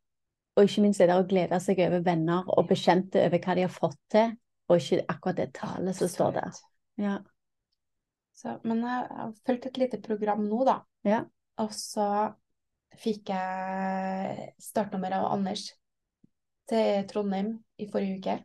og 0.56 0.68
ikke 0.68 0.84
minst 0.84 1.04
er 1.04 1.12
det 1.12 1.20
å 1.20 1.28
glede 1.28 1.60
seg 1.64 1.82
over 1.86 2.04
venner 2.06 2.48
og 2.52 2.70
bekjente 2.72 3.24
over 3.24 3.44
hva 3.44 3.56
de 3.58 3.66
har 3.66 3.74
fått 3.74 4.00
til, 4.12 4.34
og 4.70 4.80
ikke 4.80 5.06
akkurat 5.12 5.40
det 5.40 5.50
tallet 5.58 6.00
som 6.00 6.12
står 6.12 6.38
der. 6.40 6.62
Ja. 7.04 7.18
Så, 8.38 8.58
men 8.68 8.82
jeg 8.84 9.10
har 9.20 9.36
fulgt 9.46 9.68
et 9.70 9.80
lite 9.80 10.00
program 10.04 10.48
nå, 10.48 10.64
da. 10.68 10.80
Ja. 11.08 11.24
Og 11.62 11.76
så 11.76 12.08
fikk 13.00 13.32
jeg 13.34 14.50
startnummer 14.62 15.16
av 15.20 15.30
Anders 15.34 15.68
til 16.70 17.06
Trondheim 17.10 17.56
i 17.82 17.90
forrige 17.92 18.20
uke. 18.20 18.40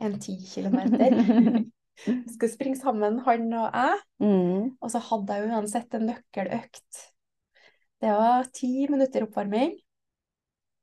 En 0.00 0.16
ti 0.22 0.38
kilometer. 0.46 1.66
Skulle 2.06 2.52
springe 2.52 2.78
sammen, 2.80 3.18
han 3.26 3.52
og 3.52 3.66
jeg. 3.74 4.00
mm. 4.24 4.68
Og 4.80 4.90
så 4.92 4.98
hadde 5.10 5.36
jeg 5.36 5.50
uansett 5.50 5.94
en 5.94 6.06
nøkkeløkt. 6.08 7.00
Det 8.00 8.12
var 8.16 8.46
ti 8.56 8.86
minutter 8.88 9.26
oppvarming. 9.26 9.74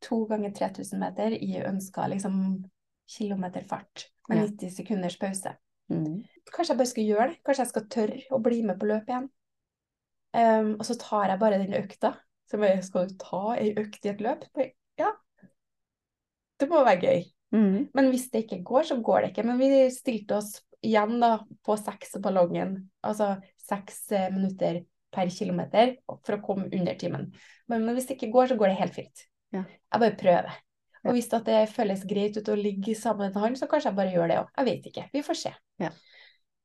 To 0.06 0.26
ganger 0.30 0.52
3000 0.54 1.00
meter 1.02 1.34
i 1.34 1.56
ønska 1.66 2.06
liksom 2.12 2.66
kilometerfart. 3.10 4.10
Med 4.30 4.38
Ja. 4.38 4.46
90 4.46 4.76
sekunders 4.76 5.18
pause. 5.18 5.56
Mm. 5.90 6.24
Kanskje 6.52 6.74
jeg 6.74 6.78
bare 6.78 6.92
skal 6.92 7.08
gjøre 7.08 7.28
det. 7.32 7.40
Kanskje 7.48 7.64
jeg 7.64 7.72
skal 7.72 7.88
tørre 7.90 8.22
å 8.36 8.42
bli 8.44 8.62
med 8.68 8.78
på 8.80 8.90
løpet 8.90 9.10
igjen. 9.14 9.30
Um, 10.38 10.74
og 10.78 10.86
så 10.86 10.98
tar 11.00 11.32
jeg 11.32 11.40
bare 11.42 11.58
den 11.64 11.74
økta. 11.74 12.14
Så 12.48 12.60
bare, 12.62 12.84
skal 12.84 13.10
ta 13.20 13.56
ei 13.58 13.72
økt 13.80 14.06
i 14.06 14.12
et 14.12 14.22
løp? 14.22 14.46
Ja. 15.00 15.14
Det 16.60 16.70
må 16.70 16.84
være 16.86 17.02
gøy. 17.02 17.26
Mm. 17.56 17.90
Men 17.96 18.10
hvis 18.12 18.30
det 18.34 18.44
ikke 18.46 18.62
går, 18.68 18.84
så 18.92 19.00
går 19.02 19.22
det 19.22 19.32
ikke. 19.32 19.48
Men 19.48 19.60
vi 19.60 19.90
stilte 19.96 20.38
oss 20.38 20.54
igjen 20.86 21.18
da 21.22 21.32
på 21.66 21.78
seks 21.80 22.18
ballongen. 22.24 22.78
Altså 23.06 23.36
seks 23.68 24.06
eh, 24.12 24.30
minutter 24.34 24.84
per 25.14 25.32
kilometer 25.34 25.96
for 26.06 26.38
å 26.38 26.44
komme 26.44 26.68
under 26.74 26.98
timen. 27.00 27.30
Men, 27.68 27.84
men 27.86 27.98
hvis 27.98 28.10
det 28.10 28.18
ikke 28.18 28.34
går, 28.36 28.52
så 28.52 28.60
går 28.60 28.74
det 28.74 28.80
helt 28.82 28.98
fint. 28.98 29.28
Ja. 29.56 29.64
Jeg 29.64 30.04
bare 30.04 30.20
prøver. 30.20 30.64
Og 31.08 31.16
hvis 31.16 31.30
det 31.32 31.58
føles 31.72 32.04
greit 32.08 32.38
ut 32.38 32.50
å 32.52 32.58
ligge 32.60 32.96
sammen 32.98 33.32
med 33.32 33.40
han, 33.40 33.56
så 33.56 33.70
kanskje 33.72 33.94
jeg 33.94 34.00
bare 34.00 34.14
gjør 34.14 34.32
det 34.32 34.40
òg. 34.42 34.50
Jeg 34.60 34.68
vet 34.68 34.88
ikke. 34.92 35.06
Vi 35.14 35.24
får 35.24 35.40
se. 35.40 35.54
Ja. 35.80 35.92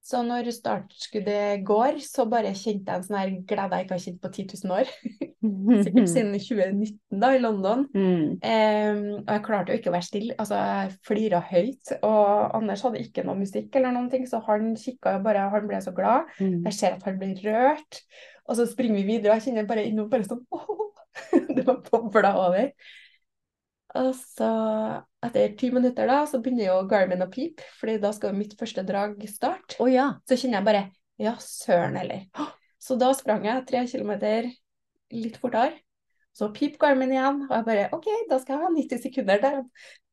Så 0.02 0.18
når 0.26 0.48
startskuddet 0.50 1.62
går, 1.66 2.00
så 2.02 2.24
bare 2.26 2.50
kjente 2.58 2.90
jeg 2.90 2.98
en 2.98 3.04
sånn 3.06 3.18
her 3.20 3.34
glede 3.46 3.78
jeg 3.78 3.86
ikke 3.86 3.94
har 3.94 4.02
kjent 4.02 4.24
på 4.24 4.30
10 4.32 4.46
000 4.64 4.74
år. 4.80 4.88
Sikkert 5.86 6.10
siden 6.14 6.32
2019 6.34 7.22
da, 7.22 7.30
i 7.36 7.42
London. 7.42 7.84
Mm. 7.94 8.24
Um, 8.42 9.04
og 9.20 9.30
jeg 9.30 9.44
klarte 9.46 9.72
jo 9.72 9.78
ikke 9.78 9.92
å 9.92 9.94
være 9.94 10.08
stille. 10.08 10.36
Altså, 10.42 10.58
jeg 10.58 10.96
flira 11.06 11.42
høyt. 11.52 11.94
Og 12.00 12.56
Anders 12.58 12.82
hadde 12.86 13.04
ikke 13.04 13.24
noe 13.28 13.38
musikk 13.38 13.78
eller 13.78 13.94
noen 13.94 14.10
ting, 14.10 14.26
så 14.26 14.42
han 14.48 14.72
kikka 14.78 15.16
jo 15.16 15.22
bare, 15.28 15.46
han 15.54 15.70
ble 15.70 15.80
så 15.84 15.94
glad. 15.94 16.30
Mm. 16.42 16.58
Jeg 16.66 16.78
ser 16.80 16.98
at 16.98 17.06
han 17.06 17.22
blir 17.22 17.38
rørt. 17.46 18.02
Og 18.50 18.58
så 18.58 18.66
springer 18.66 18.98
vi 18.98 19.06
videre, 19.06 19.30
og 19.30 19.38
jeg 19.38 19.52
kjenner 19.52 19.70
bare 19.70 19.86
innom 19.86 20.10
bare 20.10 20.26
sånn 20.26 20.42
åh, 20.50 20.90
Det 21.54 21.62
var 21.68 21.78
bobla 21.86 22.34
over. 22.42 22.72
Og 24.02 24.14
så, 24.18 24.50
etter 25.22 25.52
ti 25.58 25.70
minutter, 25.74 26.06
da, 26.10 26.22
så 26.26 26.40
begynner 26.42 26.66
jo 26.68 26.80
Garmin 26.90 27.22
å 27.24 27.30
pipe, 27.30 27.62
fordi 27.78 27.98
da 28.02 28.10
skal 28.16 28.32
jo 28.32 28.40
mitt 28.40 28.56
første 28.58 28.82
drag 28.86 29.20
starte. 29.30 29.78
Å 29.82 29.86
ja. 29.90 30.08
Så 30.28 30.38
kjenner 30.40 30.60
jeg 30.60 30.68
bare 30.68 30.82
Ja, 31.22 31.36
søren 31.38 31.96
heller. 32.00 32.24
Så 32.82 32.96
da 32.98 33.12
sprang 33.14 33.44
jeg 33.46 33.66
tre 33.68 33.84
kilometer 33.86 34.48
litt 35.14 35.36
fortere. 35.38 35.76
Så 36.34 36.48
pip 36.56 36.78
Garmin 36.80 37.12
igjen, 37.12 37.42
og 37.44 37.52
jeg 37.52 37.66
bare 37.66 37.88
OK, 37.92 38.06
da 38.30 38.38
skal 38.40 38.56
jeg 38.56 38.64
ha 38.64 38.70
90 38.72 39.02
sekunder 39.04 39.42
der. 39.42 39.58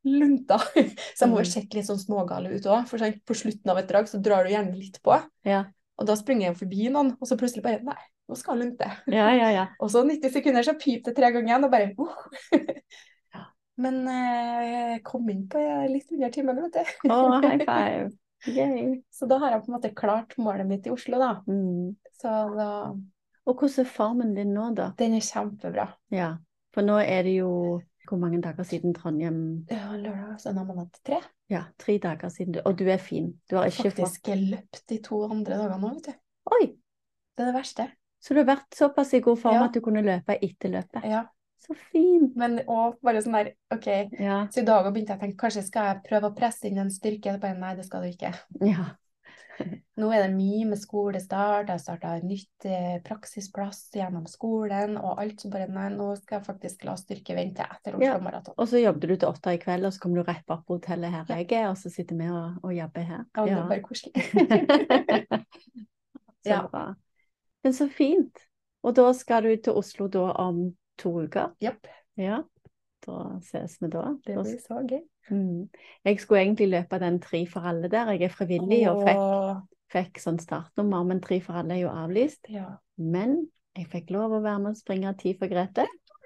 Lunta. 0.06 0.58
Så 1.16 1.26
jeg 1.26 1.30
må 1.32 1.40
jo 1.42 1.48
Mm. 1.48 1.52
sett 1.54 1.74
litt 1.76 1.88
sånn 1.88 2.00
smågale 2.00 2.52
ut 2.54 2.68
òg, 2.68 2.86
for 2.88 3.00
sånn, 3.02 3.18
på 3.26 3.36
slutten 3.36 3.72
av 3.72 3.80
et 3.82 3.88
drag 3.90 4.08
så 4.08 4.20
drar 4.24 4.46
du 4.46 4.52
gjerne 4.54 4.76
litt 4.78 5.00
på. 5.04 5.16
Ja. 5.48 5.64
Og 6.00 6.08
da 6.08 6.16
springer 6.16 6.50
jeg 6.50 6.60
forbi 6.62 6.88
noen, 6.94 7.14
og 7.20 7.28
så 7.28 7.36
plutselig 7.40 7.64
bare 7.66 7.82
Nei, 7.84 7.98
nå 8.30 8.38
skal 8.40 8.54
han 8.56 8.62
lunte. 8.64 8.88
Ja, 9.12 9.32
ja, 9.36 9.50
ja. 9.52 9.66
Og 9.84 9.92
så 9.92 10.04
90 10.08 10.32
sekunder, 10.38 10.64
så 10.64 10.76
pip 10.80 11.04
det 11.08 11.16
tre 11.18 11.32
ganger 11.34 11.50
igjen, 11.52 11.66
og 11.68 11.72
bare 11.74 11.90
uh. 12.00 12.14
Men 13.80 14.02
eh, 14.12 14.64
jeg 14.70 15.04
kom 15.08 15.30
inn 15.32 15.46
på 15.52 15.60
litt 15.90 16.10
under 16.12 16.34
timen, 16.36 16.58
vet 16.66 16.74
du. 16.80 17.10
Oh, 17.10 17.38
high 17.42 17.64
five. 17.70 18.10
Yay. 18.48 19.02
Så 19.12 19.28
da 19.28 19.38
har 19.42 19.52
jeg 19.56 19.64
på 19.66 19.72
en 19.72 19.76
måte 19.78 19.94
klart 19.96 20.36
målet 20.40 20.68
mitt 20.68 20.88
i 20.88 20.92
Oslo, 20.94 21.20
da. 21.20 21.32
Mm. 21.48 21.96
Så 22.22 22.34
da 22.56 22.70
Og 23.48 23.56
hvordan 23.56 23.84
er 23.86 23.90
formen 23.90 24.34
din 24.36 24.52
nå, 24.54 24.70
da? 24.78 24.92
Den 25.00 25.16
er 25.18 25.24
kjempebra. 25.26 25.88
Ja. 26.14 26.34
For 26.76 26.86
nå 26.86 27.00
er 27.02 27.24
det 27.26 27.38
jo 27.40 27.52
hvor 28.10 28.18
mange 28.18 28.40
dager 28.42 28.66
siden 28.66 28.94
Trondheim 28.98 29.40
Ja, 29.70 29.92
lørdag, 29.94 30.40
søndag, 30.42 30.66
mandag 30.66 30.88
til 30.96 31.04
tre. 31.12 31.18
Ja, 31.50 31.64
tre 31.78 31.98
dager 32.02 32.30
siden. 32.34 32.54
du- 32.56 32.62
Og 32.66 32.76
du 32.78 32.86
er 32.90 32.98
fin. 32.98 33.32
Du 33.50 33.56
har 33.58 33.66
ikke 33.70 33.92
fått 33.92 34.00
Faktisk 34.04 34.30
løpt 34.50 34.84
de 34.90 34.98
to 35.06 35.24
andre 35.30 35.58
dagene 35.60 35.80
nå, 35.82 35.92
vet 35.96 36.06
du. 36.10 36.14
Oi! 36.56 36.66
Det 37.38 37.44
er 37.46 37.52
det 37.52 37.56
verste. 37.60 37.86
Så 38.20 38.34
du 38.34 38.40
har 38.42 38.50
vært 38.56 38.76
såpass 38.76 39.14
i 39.14 39.20
god 39.24 39.38
form 39.40 39.54
Ja. 39.56 39.66
at 39.66 39.74
du 39.74 39.80
kunne 39.82 40.02
løpe 40.04 40.36
etter 40.42 40.70
løpet? 40.74 41.06
Ja. 41.06 41.26
Så 41.60 41.76
fint. 41.92 42.36
Men 42.40 42.60
òg 42.72 42.96
bare 43.04 43.22
sånn 43.22 43.36
der 43.36 43.52
OK, 43.76 43.88
Ja. 44.20 44.48
så 44.52 44.62
i 44.62 44.66
dag 44.68 44.88
begynte 44.94 45.12
jeg 45.14 45.20
å 45.20 45.24
tenke 45.26 45.42
kanskje 45.44 45.66
skal 45.68 45.90
jeg 45.94 46.04
prøve 46.08 46.30
å 46.32 46.36
presse 46.38 46.68
inn 46.70 46.78
en 46.80 46.90
styrke. 46.94 47.36
Bare 47.42 47.58
nei, 47.60 47.76
det 47.76 47.86
skal 47.90 48.02
du 48.08 48.10
ikke. 48.14 48.34
ja. 48.66 48.90
Nå 50.00 50.08
er 50.16 50.22
det 50.24 50.32
mye 50.38 50.64
med 50.70 50.80
skolestart, 50.80 51.68
jeg 51.68 51.82
starta 51.84 52.14
en 52.16 52.30
nytt 52.30 52.64
eh, 52.64 53.02
praksisplass 53.04 53.90
gjennom 53.92 54.24
skolen 54.32 54.94
og 54.96 55.20
alt. 55.20 55.42
Så 55.44 55.50
bare 55.52 55.66
nei, 55.68 55.90
nå 55.92 56.14
skal 56.16 56.38
jeg 56.38 56.46
faktisk 56.46 56.86
la 56.88 56.94
styrke 56.96 57.36
vente 57.36 57.66
etter 57.68 57.98
Oslo 58.00 58.22
Maraton. 58.24 58.56
Og 58.56 58.70
så 58.72 58.80
jobber 58.80 59.12
du 59.12 59.18
til 59.20 59.28
åtte 59.28 59.52
i 59.52 59.60
kveld, 59.60 59.84
og 59.84 59.92
så 59.92 60.00
kommer 60.00 60.22
du 60.24 60.30
rett 60.32 60.46
bak 60.48 60.64
på 60.64 60.78
hotellet 60.78 61.12
her 61.12 61.34
jeg 61.36 61.52
er, 61.60 61.68
og 61.74 61.76
så 61.82 61.92
sitter 61.92 62.16
vi 62.22 62.30
og, 62.32 62.56
og 62.64 62.72
jobber 62.78 63.04
her. 63.12 63.26
Ja, 63.36 63.44
det 63.50 63.58
er 63.58 63.68
bare 63.74 63.84
koselig. 63.84 64.14
så 66.44 66.50
Ja. 66.50 66.62
bra. 66.72 66.96
Men 67.64 67.74
så 67.74 67.90
fint. 67.92 68.40
Og 68.84 68.96
da 68.96 69.10
skal 69.14 69.44
du 69.44 69.56
til 69.58 69.74
Oslo 69.76 70.08
da 70.08 70.30
om 70.40 70.70
to 71.00 71.12
uker? 71.26 71.54
Yep. 71.64 71.88
Ja. 72.20 72.42
Da 73.06 73.18
ses 73.46 73.78
vi 73.82 73.88
da. 73.94 74.04
det 74.26 74.36
blir 74.36 74.60
så 74.62 74.82
gøy. 74.84 75.02
Mm. 75.32 75.70
Jeg 76.06 76.20
skulle 76.20 76.42
egentlig 76.44 76.68
løpe 76.74 77.00
den 77.00 77.20
Tre 77.24 77.44
for 77.48 77.66
alle 77.70 77.88
der. 77.92 78.12
Jeg 78.16 78.28
er 78.28 78.34
frivillig 78.34 78.82
og 78.92 79.04
fikk, 79.08 79.22
Åh, 79.24 79.62
fikk 79.94 80.20
sånn 80.22 80.40
startnummer, 80.42 81.06
men 81.08 81.22
Tre 81.24 81.40
for 81.46 81.60
alle 81.62 81.78
er 81.78 81.84
jo 81.86 81.94
avlyst. 81.94 82.50
ja. 82.52 82.76
Men 83.00 83.46
jeg 83.78 83.88
fikk 83.94 84.10
lov 84.12 84.34
å 84.36 84.42
være 84.44 84.60
med 84.60 84.74
og 84.74 84.80
springe 84.82 85.14
ti 85.22 85.32
for 85.40 85.48
Grete. 85.48 85.86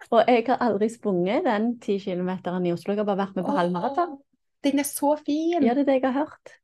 Og 0.09 0.23
jeg 0.27 0.47
har 0.47 0.57
aldri 0.65 0.87
sprunget 0.89 1.45
den 1.45 1.75
ti 1.83 1.99
kilometeren 2.01 2.65
i 2.65 2.71
Oslo. 2.73 2.95
Jeg 2.95 3.03
har 3.03 3.05
bare 3.11 3.27
vært 3.27 3.35
med 3.37 3.45
på 3.45 3.53
halvmaraton. 3.55 4.15
Åh, 4.17 4.47
Den 4.63 4.79
er 4.79 4.87
så 4.87 5.13
fin! 5.19 5.61
Ja, 5.61 5.75
det 5.75 5.83
er 5.83 5.91
det 5.91 5.99
jeg 5.99 6.05
har 6.07 6.15
hørt. 6.23 6.55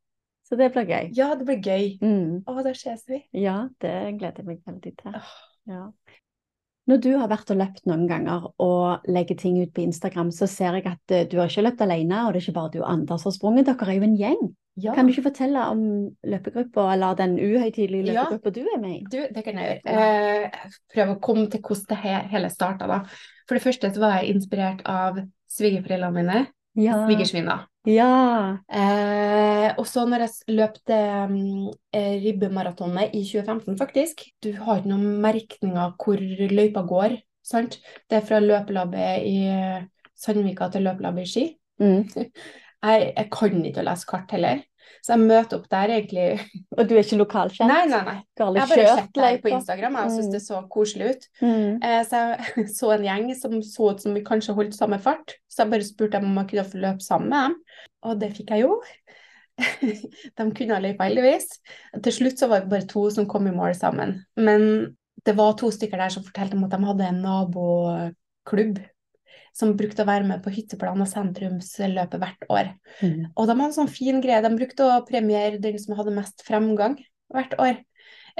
Så 0.48 0.56
det 0.58 0.72
blir 0.74 0.88
gøy. 0.88 1.12
Ja, 1.14 1.28
det 1.38 1.46
blir 1.46 1.60
gøy. 1.62 1.92
Mm. 2.02 2.40
Å, 2.48 2.56
da 2.66 2.72
ses 2.74 3.04
vi. 3.06 3.20
Ja, 3.38 3.68
det 3.84 3.94
gleder 4.18 4.42
jeg 4.42 4.46
meg 4.48 4.62
veldig 4.66 4.92
til. 4.98 5.14
Åh. 5.14 5.30
Ja. 5.70 5.84
Når 6.90 6.98
du 7.04 7.10
har 7.14 7.28
vært 7.30 7.52
og 7.52 7.60
løpt 7.60 7.84
noen 7.86 8.08
ganger 8.10 8.48
og 8.58 9.04
legger 9.06 9.38
ting 9.38 9.60
ut 9.60 9.70
på 9.76 9.84
Instagram, 9.84 10.32
så 10.34 10.48
ser 10.50 10.80
jeg 10.80 10.88
at 10.90 11.14
eh, 11.14 11.26
du 11.30 11.38
har 11.38 11.50
ikke 11.50 11.62
løpt 11.68 11.84
alene, 11.86 12.24
og 12.24 12.32
det 12.32 12.40
er 12.40 12.48
ikke 12.48 12.56
bare 12.56 12.72
du 12.74 12.80
og 12.80 12.88
Anders 12.90 13.22
som 13.22 13.30
har 13.30 13.36
sprunget. 13.36 13.68
Dere 13.68 13.86
er 13.92 14.00
jo 14.00 14.08
en 14.08 14.18
gjeng. 14.18 14.42
Ja. 14.80 14.94
Kan 14.96 15.06
du 15.06 15.12
ikke 15.12 15.26
fortelle 15.28 15.62
om 15.70 15.82
løpegruppa, 16.26 16.86
eller 16.94 17.18
den 17.18 17.36
uhøytidelige 17.38 18.14
Ja. 18.14 18.24
du 18.30 18.60
er 18.62 18.80
med 18.80 18.96
i? 18.96 19.04
Du, 19.12 19.18
det 19.34 19.44
kan 19.44 19.58
jeg 19.58 19.80
gjøre. 19.84 20.06
Eh, 20.06 20.70
prøve 20.94 21.16
å 21.16 21.20
komme 21.20 21.46
til 21.50 21.60
hvordan 21.60 21.90
det 21.90 22.30
hele 22.32 22.50
starta, 22.50 22.86
da. 22.90 23.00
For 23.46 23.58
det 23.58 23.62
første 23.62 23.92
så 23.94 24.00
var 24.00 24.18
jeg 24.18 24.34
inspirert 24.34 24.82
av 24.86 25.20
svigerforeldrene 25.50 26.14
mine, 26.16 26.46
Ja. 26.78 27.00
Svigersvinna. 27.06 27.56
Ja. 27.88 28.58
Eh, 28.68 29.70
og 29.80 29.86
så 29.88 30.04
når 30.08 30.26
jeg 30.26 30.56
løpte 30.58 30.98
um, 31.26 31.70
ribbemaratonet 31.94 33.14
i 33.16 33.24
2015, 33.24 33.78
faktisk 33.80 34.26
Du 34.44 34.52
har 34.52 34.80
ikke 34.80 34.92
noen 34.92 35.20
merkninger 35.24 35.94
hvor 35.96 36.20
løypa 36.52 36.84
går, 36.86 37.16
sant? 37.42 37.80
Det 38.10 38.20
er 38.20 38.26
fra 38.28 38.40
løpelabbet 38.44 39.26
i 39.26 39.36
eh, 39.48 39.86
Sandvika 40.20 40.68
til 40.70 40.84
løpelabbet 40.86 41.24
i 41.24 41.30
Ski. 41.30 41.46
Mm. 41.80 42.04
Jeg, 42.80 43.10
jeg 43.12 43.26
kan 43.28 43.64
ikke 43.68 43.82
å 43.82 43.84
lese 43.84 44.06
kart 44.08 44.30
heller, 44.32 44.62
så 45.00 45.14
jeg 45.14 45.22
møter 45.24 45.58
opp 45.58 45.68
der 45.72 45.92
egentlig 45.94 46.26
Og 46.78 46.88
du 46.88 46.94
er 46.94 47.02
ikke 47.02 47.18
lokalkjent? 47.20 47.70
Nei, 47.70 47.84
nei, 47.90 48.00
nei. 48.06 48.16
Jeg 48.38 48.46
har 48.46 48.54
bare 48.56 48.86
sett 49.00 49.14
deg 49.16 49.40
på? 49.42 49.52
Instagram 49.56 49.98
jeg, 50.00 50.10
Mm. 50.10 50.30
det 50.32 50.42
så 50.44 50.60
koselig 50.72 51.10
ut. 51.14 51.28
Mm. 51.42 51.82
Eh, 51.82 52.00
så 52.08 52.22
jeg 52.24 52.66
så 52.78 52.92
en 52.96 53.06
gjeng 53.08 53.30
som 53.38 53.58
så 53.62 53.90
ut 53.94 54.02
som 54.02 54.14
vi 54.16 54.24
kanskje 54.26 54.54
holdt 54.56 54.76
samme 54.76 55.00
fart, 55.02 55.36
så 55.50 55.64
jeg 55.64 55.72
bare 55.74 55.88
spurte 55.88 56.18
dem 56.20 56.30
om 56.30 56.40
jeg 56.42 56.52
kunne 56.52 56.68
få 56.72 56.82
løpe 56.84 57.04
sammen 57.04 57.30
med 57.30 57.48
dem, 57.48 57.58
og 58.02 58.20
det 58.20 58.32
fikk 58.36 58.54
jeg 58.54 58.66
jo. 58.66 58.80
De 60.38 60.46
kunne 60.56 60.78
løypa, 60.80 61.04
heldigvis. 61.08 61.50
Til 62.04 62.14
slutt 62.16 62.40
så 62.40 62.48
var 62.48 62.62
det 62.64 62.72
bare 62.72 62.88
to 62.88 63.02
som 63.12 63.26
kom 63.28 63.48
i 63.50 63.52
mål 63.54 63.74
sammen. 63.76 64.22
Men 64.40 64.96
det 65.26 65.34
var 65.36 65.52
to 65.60 65.68
stykker 65.74 66.00
der 66.00 66.12
som 66.14 66.24
fortalte 66.24 66.56
om 66.56 66.64
at 66.64 66.72
de 66.72 66.80
hadde 66.86 67.08
en 67.10 67.20
naboklubb 67.26 68.80
som 69.56 69.74
brukte 69.78 70.04
å 70.04 70.08
være 70.08 70.26
med 70.28 70.42
på 70.44 70.52
hytteplan 70.54 71.02
og 71.02 71.08
sentrumsløpet 71.10 72.22
hvert 72.22 72.48
år. 72.52 72.72
Mm. 73.00 73.30
Og 73.34 73.46
de 73.46 73.54
hadde 73.54 73.68
en 73.68 73.78
sånn 73.80 73.92
fin 73.92 74.20
greie. 74.22 74.42
De 74.44 74.52
brukte 74.54 74.86
å 74.86 75.00
premiere 75.08 75.60
den 75.62 75.78
som 75.82 75.96
hadde 75.98 76.14
mest 76.16 76.44
fremgang 76.46 76.98
hvert 77.34 77.56
år. 77.60 77.80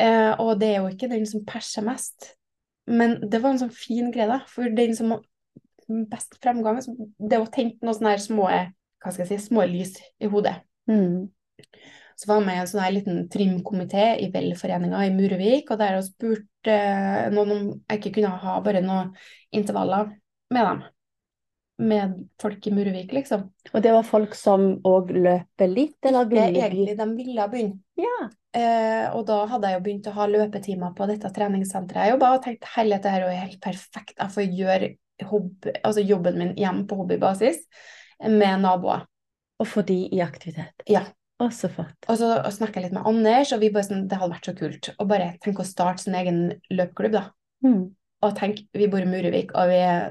Eh, 0.01 0.33
og 0.41 0.55
det 0.61 0.71
er 0.71 0.79
jo 0.81 0.93
ikke 0.93 1.11
den 1.11 1.27
som 1.29 1.45
perser 1.47 1.85
mest, 1.87 2.33
men 2.91 3.19
det 3.31 3.43
var 3.43 3.55
en 3.55 3.63
sånn 3.65 3.75
fin 3.75 4.11
greie, 4.15 4.29
da. 4.31 4.41
For 4.51 4.71
den 4.75 4.95
som 4.97 5.15
har 5.15 5.25
best 6.11 6.39
fremgang, 6.43 6.81
det 6.81 7.39
var 7.39 7.51
tent 7.55 7.83
noen 7.83 7.97
sånne 7.99 8.17
små, 8.23 8.49
hva 8.51 9.13
skal 9.13 9.27
jeg 9.27 9.33
si, 9.33 9.51
små 9.51 9.67
lys 9.69 9.97
i 10.23 10.31
hodet. 10.31 10.57
Mm. 10.91 11.29
Så 12.21 12.29
var 12.29 12.41
jeg 12.41 12.47
med 12.49 12.59
i 12.59 12.63
en 12.63 12.69
sånn 12.69 12.83
her 12.85 12.95
liten 12.95 13.21
trimkomité 13.33 14.07
i 14.21 14.29
Velforeninga 14.33 15.03
i 15.07 15.13
Murevik, 15.15 15.71
og 15.73 15.81
der 15.81 16.01
spurte 16.05 16.75
eh, 16.75 17.29
noen 17.33 17.55
om 17.55 17.69
jeg 17.73 18.01
ikke 18.01 18.17
kunne 18.19 18.35
ha 18.43 18.57
bare 18.65 18.83
noen 18.85 19.15
intervaller 19.57 20.11
med 20.53 20.67
dem. 20.67 20.83
Med 21.81 22.17
folk 22.43 22.67
i 22.69 22.73
Murevik, 22.75 23.13
liksom. 23.17 23.47
Og 23.73 23.83
det 23.85 23.95
var 23.95 24.05
folk 24.05 24.35
som 24.37 24.75
òg 24.85 25.15
løper 25.17 25.71
litt, 25.71 25.97
eller 26.05 26.29
ville 26.29 26.49
er 26.51 26.67
egentlig 26.69 26.97
de 26.99 27.07
ville 27.17 27.47
begynne. 27.53 27.81
Ja. 28.01 28.17
Eh, 28.57 29.07
og 29.15 29.23
da 29.29 29.45
hadde 29.49 29.71
jeg 29.71 29.79
jo 29.79 29.85
begynt 29.85 30.09
å 30.11 30.17
ha 30.17 30.27
løpetimer 30.27 30.93
på 30.99 31.07
dette 31.09 31.31
treningssenteret 31.33 32.09
jeg 32.09 32.15
jobba, 32.17 32.33
og 32.35 32.43
tenkte 32.45 32.73
herlighet, 32.75 33.07
det 33.07 33.15
her 33.15 33.25
er 33.25 33.31
jo 33.31 33.45
helt 33.45 33.63
perfekt. 33.65 34.17
Jeg 34.19 34.35
får 34.35 34.59
gjøre 34.59 34.91
hobby, 35.31 35.73
altså 35.85 36.05
jobben 36.05 36.39
min 36.41 36.53
hjemme 36.59 36.85
på 36.91 36.99
hobbybasis 37.01 37.63
med 38.27 38.61
naboer. 38.65 39.07
Og 39.61 39.69
få 39.69 39.85
de 39.87 40.03
i 40.09 40.23
aktivitet. 40.25 40.85
Ja. 40.89 41.07
Og 41.41 41.55
så 41.57 41.71
flott. 41.73 41.97
Og 42.13 42.19
så 42.21 42.35
snakka 42.53 42.81
jeg 42.81 42.91
litt 42.91 42.97
med 42.99 43.07
Anders, 43.09 43.55
og 43.55 43.63
vi 43.63 43.71
bare 43.73 43.87
sånn, 43.87 44.05
det 44.11 44.19
hadde 44.21 44.35
vært 44.35 44.49
så 44.51 44.53
kult. 44.59 44.91
Og 44.99 45.07
bare 45.09 45.31
tenk 45.41 45.63
å 45.63 45.65
starte 45.65 46.05
sin 46.05 46.17
egen 46.19 46.41
løpeklubb, 46.69 47.15
da. 47.17 47.23
Mm. 47.65 47.85
Og 48.27 48.35
tenk, 48.37 48.61
vi 48.77 48.89
bor 48.93 49.01
i 49.01 49.09
Murevik, 49.09 49.55
og 49.57 49.71
vi 49.73 49.79
er 49.81 50.11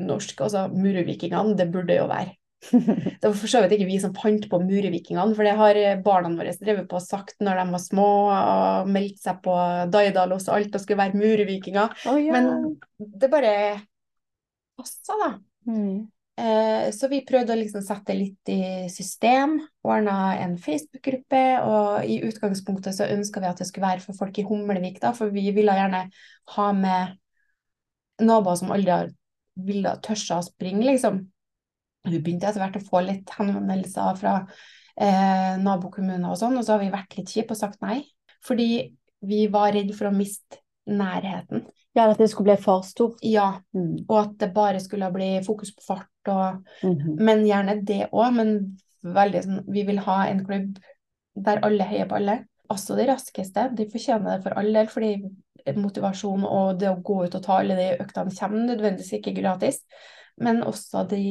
norske, 0.00 0.42
altså 0.44 0.66
murevikingene, 0.72 1.56
det 1.58 1.70
burde 1.72 1.98
jo 1.98 2.08
være. 2.10 2.34
Det 3.20 3.22
var 3.22 3.36
for 3.38 3.50
så 3.50 3.60
vidt 3.62 3.76
ikke 3.76 3.86
vi 3.86 4.00
som 4.02 4.14
fant 4.16 4.48
på 4.50 4.58
murevikingene, 4.58 5.34
for 5.36 5.46
det 5.46 5.54
har 5.60 5.78
barna 6.02 6.32
våre 6.34 6.54
drevet 6.58 6.88
på 6.90 6.98
og 6.98 7.04
sagt 7.04 7.36
når 7.44 7.60
de 7.60 7.66
var 7.70 7.82
små, 7.84 8.08
og 8.34 8.90
meldt 8.90 9.20
seg 9.22 9.38
på 9.44 9.54
Daidalos 9.94 10.48
og 10.50 10.56
alt 10.56 10.74
og 10.74 10.82
skulle 10.82 11.04
være 11.04 11.20
murvikinger. 11.20 11.94
Oh, 12.10 12.18
ja. 12.18 12.34
Men 12.34 12.78
det 12.98 13.30
bare 13.30 13.52
passa, 14.78 15.18
da. 15.22 15.32
mm. 15.70 16.06
Eh, 16.38 16.90
så 16.94 17.08
vi 17.10 17.24
prøvde 17.26 17.50
å 17.50 17.58
liksom 17.58 17.82
sette 17.82 18.14
litt 18.14 18.50
i 18.52 18.86
system, 18.94 19.56
ordna 19.82 20.36
en 20.38 20.54
Facebook-gruppe, 20.62 21.40
og 21.66 22.06
i 22.06 22.20
utgangspunktet 22.28 22.94
så 22.94 23.08
ønska 23.10 23.42
vi 23.42 23.48
at 23.48 23.58
det 23.58 23.66
skulle 23.66 23.88
være 23.88 24.04
for 24.04 24.14
folk 24.20 24.38
i 24.38 24.44
Humlevik, 24.46 25.00
da, 25.02 25.10
for 25.18 25.34
vi 25.34 25.48
ville 25.56 25.74
gjerne 25.74 26.04
ha 26.54 26.68
med 26.78 27.16
naboer 28.22 28.60
som 28.60 28.70
aldri 28.74 28.94
har 28.94 29.10
ville 29.58 29.96
tørsa 30.04 30.38
å 30.38 30.46
springe, 30.46 30.84
liksom. 30.86 31.26
Vi 32.08 32.18
begynte 32.20 32.46
etter 32.48 32.60
hvert 32.62 32.76
å 32.78 32.84
få 32.86 33.02
litt 33.04 33.30
henvendelser 33.38 34.16
fra 34.20 34.34
eh, 35.00 35.56
nabokommuner 35.62 36.30
og 36.30 36.38
sånn, 36.40 36.56
og 36.58 36.64
så 36.64 36.76
har 36.76 36.80
vi 36.84 36.90
vært 36.94 37.16
litt 37.18 37.28
kjipe 37.34 37.54
og 37.54 37.60
sagt 37.60 37.82
nei, 37.84 38.00
fordi 38.46 38.94
vi 39.26 39.46
var 39.50 39.72
redd 39.74 39.92
for 39.98 40.08
å 40.10 40.14
miste 40.14 40.60
nærheten. 40.88 41.66
ja, 41.94 42.04
at 42.10 42.18
det 42.18 42.28
skulle 42.30 42.54
bli 42.54 42.62
for 42.62 42.82
stort. 42.86 43.18
Ja, 43.22 43.60
Mm. 43.74 44.04
og 44.08 44.18
at 44.20 44.38
det 44.38 44.54
bare 44.54 44.78
skulle 44.80 45.10
bli 45.12 45.40
fokus 45.44 45.72
på 45.74 45.82
fart 45.82 46.28
og 46.28 46.62
Mhm. 46.84 47.16
Men 47.18 47.44
gjerne 47.44 47.84
det 47.84 48.10
òg, 48.12 48.34
men 48.34 48.78
veldig 49.04 49.42
sånn 49.44 49.64
Vi 49.72 49.82
vil 49.84 49.98
ha 49.98 50.26
en 50.26 50.44
klubb 50.46 50.78
der 51.36 51.58
alle 51.62 51.84
heier 51.84 52.06
på 52.06 52.14
alle. 52.16 52.44
Også 52.70 52.96
de 52.96 53.06
raskeste. 53.06 53.74
De 53.74 53.86
fortjener 53.86 54.36
det 54.36 54.42
for 54.44 54.58
all 54.58 54.72
del, 54.72 54.86
fordi 54.86 55.30
motivasjon 55.76 56.46
og 56.48 56.78
det 56.80 56.88
å 56.90 57.00
gå 57.04 57.20
ut 57.26 57.36
og 57.36 57.44
ta 57.44 57.58
alle 57.60 57.76
de 57.78 57.90
øktene 58.00 58.32
kommer 58.38 58.64
nødvendigvis 58.70 59.12
ikke 59.18 59.34
gratis. 59.36 59.82
Men 60.40 60.62
også 60.62 61.04
de 61.10 61.22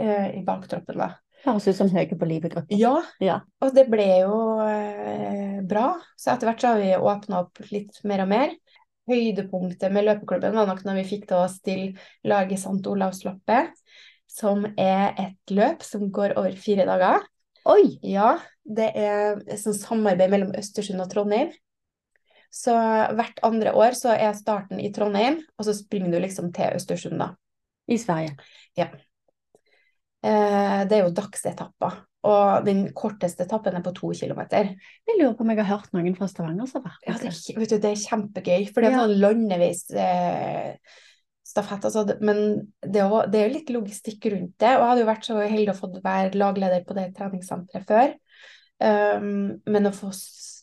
eh, 0.00 0.28
i 0.40 0.44
baktroppen, 0.46 0.98
da. 0.98 1.10
Høres 1.44 1.70
ut 1.70 1.78
som 1.78 1.88
høye 1.88 2.18
på 2.20 2.26
livet-gruppa. 2.28 2.76
Ja, 2.76 2.98
Ja. 3.22 3.38
og 3.64 3.72
det 3.74 3.86
ble 3.88 4.04
jo 4.26 4.34
eh, 4.66 5.60
bra. 5.64 5.94
Så 6.18 6.34
etter 6.34 6.50
hvert 6.50 6.60
så 6.60 6.74
har 6.74 6.82
vi 6.82 6.90
åpna 6.98 7.44
opp 7.46 7.62
litt 7.70 8.02
mer 8.04 8.26
og 8.26 8.28
mer. 8.34 8.52
Høydepunktet 9.10 9.90
med 9.94 10.04
løpeklubben 10.06 10.54
var 10.54 10.68
nok 10.68 10.84
når 10.84 11.00
vi 11.00 11.06
fikk 11.14 11.24
til 11.30 11.40
å 11.40 11.48
stille 11.50 11.94
laget 12.28 12.60
St. 12.60 12.76
Olavsloppet, 12.86 13.72
som 14.30 14.66
er 14.78 15.16
et 15.18 15.54
løp 15.56 15.82
som 15.82 16.10
går 16.14 16.36
over 16.38 16.54
fire 16.60 16.84
dager. 16.86 17.24
Oi! 17.70 17.96
Ja, 18.06 18.36
det 18.64 18.92
er 18.96 19.40
et 19.46 19.58
sånt 19.60 19.80
samarbeid 19.80 20.30
mellom 20.32 20.52
Østersund 20.56 21.02
og 21.02 21.10
Trondheim. 21.12 21.50
Så 22.50 22.74
hvert 23.14 23.38
andre 23.46 23.72
år 23.78 23.94
så 23.94 24.10
er 24.16 24.34
starten 24.34 24.80
i 24.82 24.90
Trondheim, 24.94 25.38
og 25.56 25.66
så 25.68 25.74
springer 25.76 26.10
du 26.10 26.18
liksom 26.22 26.50
til 26.54 26.76
Østersund, 26.80 27.18
da. 27.22 27.30
I 27.90 27.98
Sverige. 27.98 28.34
Eh, 30.20 30.80
det 30.90 30.96
er 30.98 31.04
jo 31.06 31.12
dagsetapper, 31.16 31.94
og 32.28 32.66
den 32.66 32.82
korteste 32.96 33.46
etappen 33.46 33.78
er 33.78 33.84
på 33.84 33.92
to 33.96 34.10
kilometer. 34.18 34.74
Jeg 35.08 35.16
lurer 35.20 35.36
på 35.38 35.46
om 35.46 35.52
jeg 35.54 35.62
har 35.62 35.70
hørt 35.70 35.94
noen 35.96 36.16
fra 36.18 36.28
Stavanger 36.28 36.68
som 36.68 36.84
har 36.84 36.98
Ja, 37.06 37.14
det 37.22 37.30
er, 37.30 37.38
vet 37.62 37.72
du, 37.72 37.78
det 37.80 37.92
er 37.94 38.02
kjempegøy, 38.02 38.66
for 38.68 38.82
det 38.82 38.90
er 38.90 38.98
Ja. 38.98 39.06
sånn 39.06 39.16
landevis 39.22 39.86
eh, 39.96 40.74
stafett, 41.50 41.86
altså, 41.88 42.04
men 42.20 42.42
det 42.84 43.00
er, 43.00 43.08
jo, 43.08 43.22
det 43.30 43.40
er 43.40 43.48
jo 43.48 43.54
litt 43.56 43.72
logistikk 43.74 44.28
rundt 44.34 44.58
det, 44.60 44.74
og 44.76 44.82
jeg 44.84 44.90
hadde 44.90 45.04
jo 45.06 45.10
vært 45.10 45.30
så 45.30 45.38
heldig 45.40 45.72
å 45.72 45.78
få 45.80 45.90
være 46.04 46.38
lagleder 46.38 46.84
på 46.86 46.98
det 46.98 47.06
treningssenteret 47.16 47.88
før, 47.88 48.12
um, 48.80 49.60
men 49.66 49.86
å 49.88 49.92
få 49.94 50.10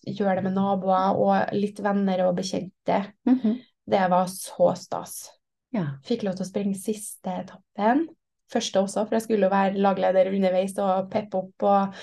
gjøre 0.08 0.36
det 0.40 0.44
med 0.48 0.56
naboer 0.56 1.18
og 1.20 1.56
litt 1.58 1.80
venner 1.84 2.26
og 2.28 2.38
bekjente, 2.38 3.02
Mhm. 3.28 3.58
det 3.90 4.10
var 4.10 4.26
så 4.32 4.74
stas. 4.78 5.30
Ja. 5.74 5.98
Fikk 6.04 6.24
lov 6.24 6.36
til 6.38 6.46
å 6.46 6.50
springe 6.50 6.76
siste 6.80 7.28
etappen. 7.44 8.08
Første 8.50 8.80
også, 8.80 9.04
for 9.08 9.16
jeg 9.18 9.26
skulle 9.26 9.50
jo 9.50 9.52
være 9.52 9.76
lagleder 9.84 10.30
underveis 10.32 10.78
og 10.80 11.10
peppe 11.12 11.36
opp 11.36 11.64
og, 11.68 11.96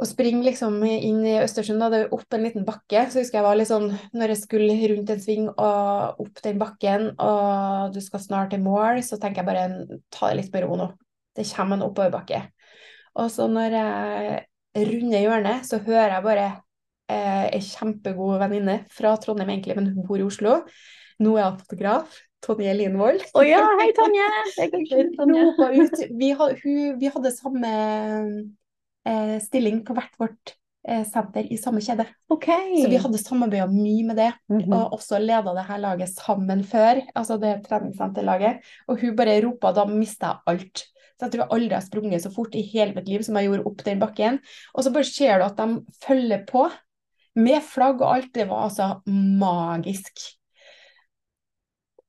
og 0.00 0.06
springe 0.08 0.40
liksom 0.46 0.78
inn 0.86 1.18
i 1.28 1.34
Østersund. 1.42 1.78
Da 1.82 1.90
det 1.92 1.98
var 2.06 2.14
opp 2.16 2.32
en 2.36 2.42
liten 2.46 2.64
bakke. 2.64 3.02
Så 3.12 3.20
husker 3.20 3.38
jeg 3.40 3.44
var 3.44 3.58
litt 3.60 3.68
sånn 3.68 3.90
når 4.16 4.32
jeg 4.32 4.40
skulle 4.46 4.78
rundt 4.94 5.10
en 5.12 5.20
sving 5.20 5.48
og 5.50 6.22
opp 6.24 6.40
den 6.42 6.58
bakken, 6.58 7.10
og 7.20 7.92
du 7.92 8.00
skal 8.00 8.20
snart 8.24 8.50
til 8.54 8.64
mål, 8.64 9.02
så 9.04 9.20
tenker 9.20 9.42
jeg 9.42 9.50
bare 9.50 10.00
ta 10.10 10.30
det 10.30 10.38
litt 10.40 10.52
med 10.54 10.64
ro 10.64 10.76
nå. 10.80 10.88
Det 11.36 11.44
kommer 11.52 11.76
en 11.76 11.84
oppoverbakke. 11.90 12.40
Og 13.20 13.28
så 13.30 13.46
når 13.50 13.76
jeg 13.76 14.46
runder 14.76 15.20
hjørnet, 15.24 15.66
så 15.66 15.78
hører 15.82 16.14
jeg 16.16 16.22
bare 16.26 16.46
eh, 17.10 17.46
ei 17.56 17.60
kjempegod 17.64 18.38
venninne 18.42 18.80
fra 18.94 19.16
Trondheim, 19.20 19.50
egentlig, 19.50 19.76
men 19.78 19.92
hun 19.94 20.06
bor 20.06 20.20
i 20.20 20.26
Oslo. 20.26 20.60
Nå 21.20 21.36
er 21.36 21.50
hun 21.50 21.58
fotograf. 21.60 22.20
Tonje 22.40 22.72
Linvold. 22.72 23.20
Å 23.36 23.42
ja, 23.44 23.58
hei 23.82 23.90
Tonje! 23.92 24.28
Vi, 26.16 26.30
vi 26.96 27.10
hadde 27.12 27.32
samme 27.34 27.72
eh, 29.04 29.36
stilling 29.44 29.82
på 29.84 29.96
hvert 29.96 30.14
vårt 30.20 30.54
eh, 30.88 31.02
senter 31.08 31.50
i 31.52 31.58
samme 31.60 31.82
kjede. 31.84 32.06
Okay. 32.32 32.78
Så 32.80 32.88
vi 32.92 33.00
hadde 33.02 33.20
samarbeida 33.20 33.66
mye 33.70 34.06
med 34.08 34.16
det, 34.22 34.30
Mhm. 34.48 34.72
og 34.72 34.96
også 34.96 35.20
leda 35.20 35.52
det 35.56 35.66
her 35.68 35.82
laget 35.84 36.14
sammen 36.14 36.64
før. 36.64 37.02
Altså 37.14 37.36
det 37.42 37.58
treningssenterlaget. 37.68 38.64
Og 38.88 39.00
hun 39.04 39.16
bare 39.16 39.40
ropa, 39.44 39.74
da 39.76 39.84
mista 39.84 40.32
jeg 40.32 40.54
alt. 40.54 40.86
Så 41.20 41.26
jeg 41.26 41.34
tror 41.34 41.42
jeg 41.44 41.52
aldri 41.52 41.76
har 41.76 41.84
sprunget 41.84 42.24
så 42.24 42.32
fort 42.32 42.54
i 42.56 42.64
hele 42.64 42.96
mitt 42.96 43.08
liv 43.12 43.20
som 43.26 43.36
jeg 43.36 43.50
gjorde 43.50 43.68
opp 43.68 43.82
den 43.84 44.00
bakken. 44.00 44.38
Og 44.72 44.86
så 44.86 44.92
bare 44.94 45.08
ser 45.08 45.36
du 45.36 45.44
at 45.44 45.60
de 45.60 45.98
følger 46.00 46.46
på. 46.48 46.64
Med 47.36 47.60
flagg 47.62 48.00
og 48.00 48.08
alt. 48.08 48.30
Det 48.32 48.48
var 48.48 48.64
altså 48.70 48.86
magisk. 49.04 50.24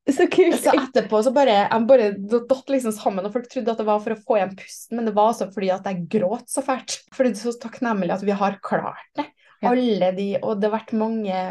Så 0.08 0.30
kult. 0.32 0.58
Så 0.64 0.72
etterpå 0.80 1.20
så 1.28 1.36
bare 1.36 1.60
jeg 1.60 1.88
bare 1.92 2.08
datt 2.16 2.72
liksom 2.72 2.96
sammen, 2.96 3.28
og 3.28 3.36
folk 3.36 3.52
trodde 3.52 3.76
at 3.76 3.84
det 3.84 3.86
var 3.92 4.00
for 4.02 4.16
å 4.16 4.22
få 4.24 4.40
igjen 4.40 4.56
pusten, 4.58 4.98
men 4.98 5.06
det 5.08 5.14
var 5.14 5.30
altså 5.30 5.52
fordi 5.54 5.70
at 5.76 5.86
jeg 5.92 6.08
gråt 6.16 6.50
så 6.50 6.64
fælt. 6.66 6.98
Fordi 7.14 7.34
det 7.36 7.38
er 7.38 7.46
så 7.52 7.54
takknemlig 7.68 8.16
at 8.16 8.26
vi 8.26 8.40
har 8.40 8.58
klart 8.66 9.06
det. 9.20 9.28
Alle 9.62 10.10
de 10.18 10.32
Og 10.42 10.58
det 10.58 10.72
har 10.72 10.80
vært 10.80 10.96
mange 10.98 11.42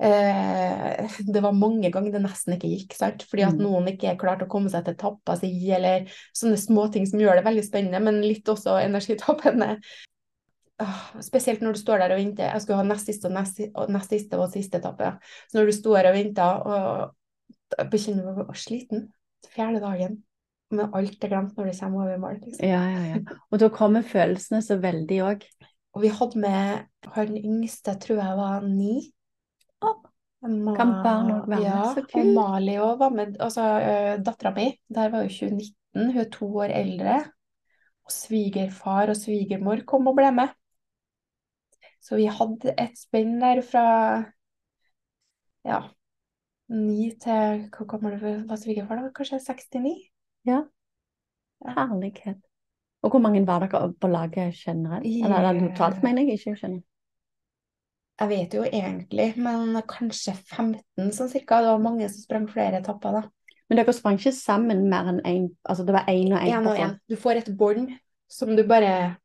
eh, 0.00 1.06
Det 1.34 1.42
var 1.42 1.52
mange 1.56 1.90
ganger 1.92 2.12
det 2.12 2.22
nesten 2.24 2.56
ikke 2.56 2.70
gikk, 2.72 2.96
sant. 2.98 3.24
Fordi 3.30 3.46
at 3.46 3.54
Mm. 3.56 3.62
noen 3.64 3.88
ikke 3.92 4.16
klarte 4.20 4.46
å 4.46 4.50
komme 4.50 4.70
seg 4.72 4.84
til 4.84 4.96
tappa 5.00 5.36
si, 5.40 5.50
eller 5.72 6.06
sånne 6.36 6.58
småting 6.60 7.06
som 7.08 7.20
gjør 7.22 7.36
det 7.40 7.46
veldig 7.46 7.64
spennende, 7.64 8.02
men 8.04 8.20
litt 8.24 8.44
også 8.48 8.76
energitappende. 8.84 9.76
Åh, 10.82 11.04
Spesielt 11.24 11.62
når 11.64 11.72
du 11.72 11.80
står 11.80 11.98
der 12.02 12.12
og 12.12 12.20
venter. 12.20 12.50
Jeg 12.52 12.60
skulle 12.62 12.76
ha 12.82 12.84
nest 12.84 13.06
siste 13.08 13.30
og 13.30 13.32
nest, 13.32 13.60
og 13.74 13.88
nest 13.90 14.10
siste 14.12 14.36
og 14.36 14.50
siste 14.52 14.76
etappe. 14.82 15.14
Så 15.48 15.56
når 15.58 15.70
du 15.70 15.72
står 15.72 15.96
her 16.02 16.10
og 16.10 16.18
venter, 16.18 16.66
og 16.66 17.88
bekjenner 17.90 18.26
du 18.26 18.42
deg 18.42 18.58
sliten 18.60 19.06
fjerde 19.54 19.80
dagen, 19.80 20.18
men 20.74 20.92
alt 20.98 21.22
er 21.24 21.30
glemt 21.30 21.56
når 21.56 21.70
det 21.70 21.78
kommer 21.80 22.04
over 22.04 22.18
mål. 22.18 22.38
Liksom. 22.42 22.66
Ja, 22.66 22.82
ja, 22.90 23.02
ja. 23.14 23.36
Og 23.50 23.60
da 23.62 23.68
kommer 23.72 24.02
følelsene 24.04 24.60
så 24.66 24.76
veldig 24.82 25.18
òg. 25.24 25.44
Og 25.96 26.02
vi 26.02 26.08
hadde 26.12 26.40
med 26.42 27.12
han 27.14 27.36
yngste, 27.38 27.94
tror 28.02 28.18
jeg 28.20 28.36
var 28.36 28.66
ni. 28.66 29.12
Kan 30.44 30.92
barn 31.02 31.32
òg 31.32 31.48
være 31.48 31.56
med? 31.56 31.64
Ja, 31.64 31.80
Så 31.94 32.04
og 32.04 32.10
kult. 32.12 32.34
Mali 32.36 32.76
òg 32.82 32.98
var 33.00 33.14
med. 33.14 33.38
Altså, 33.42 33.64
uh, 33.64 34.12
dattera 34.22 34.52
mi, 34.54 34.68
der 34.92 35.10
var 35.14 35.24
jo 35.24 35.32
2019, 35.32 36.12
hun 36.12 36.22
er 36.22 36.30
to 36.32 36.50
år 36.62 36.74
eldre. 36.76 37.16
Og 38.06 38.14
svigerfar 38.14 39.10
og 39.10 39.18
svigermor 39.18 39.82
kom 39.88 40.06
og 40.06 40.16
ble 40.18 40.30
med. 40.36 40.54
Så 42.04 42.20
vi 42.20 42.28
hadde 42.30 42.74
et 42.78 42.94
spenn 43.00 43.40
der 43.42 43.64
fra 43.66 43.86
ja, 45.66 45.80
ni 46.70 47.10
til 47.18 47.64
Hvor 47.74 47.88
gammel 47.90 48.20
var 48.46 48.60
svigerfar, 48.60 49.02
da? 49.02 49.10
Kanskje 49.14 49.40
69? 49.42 49.94
Ja. 50.46 50.60
Herlighet. 51.66 52.38
Og 53.02 53.10
hvor 53.10 53.22
mange 53.22 53.46
var 53.46 53.64
dere 53.64 53.92
på 54.00 54.08
laget 54.10 54.54
generelt? 54.54 55.06
Eller, 55.06 55.48
eller 55.48 55.68
totalt, 55.70 56.02
mener 56.02 56.22
jeg 56.22 56.38
ikke. 56.38 56.56
skjønner. 56.56 56.82
Jeg 58.20 58.28
vet 58.28 58.54
jo 58.56 58.62
egentlig, 58.64 59.36
men 59.36 59.74
kanskje 59.82 60.32
15 60.34 61.10
sånn 61.12 61.28
cirka. 61.28 61.58
Det 61.60 61.68
var 61.74 61.82
mange 61.84 62.08
som 62.08 62.22
sprang 62.22 62.46
flere 62.48 62.80
etapper, 62.80 63.12
da. 63.12 63.22
Men 63.68 63.76
dere 63.80 63.92
sprang 63.92 64.16
ikke 64.16 64.32
sammen 64.32 64.86
mer 64.88 65.10
enn 65.10 65.20
én? 65.26 65.46
Altså 65.68 65.84
det 65.84 65.92
var 65.92 66.06
én 66.08 66.32
og 66.32 66.40
én? 66.40 66.66
Og. 66.70 66.98
Du 67.10 67.16
får 67.16 67.36
et 67.42 67.50
bånd 67.58 67.90
som 68.30 68.54
du 68.56 68.62
bare 68.64 69.16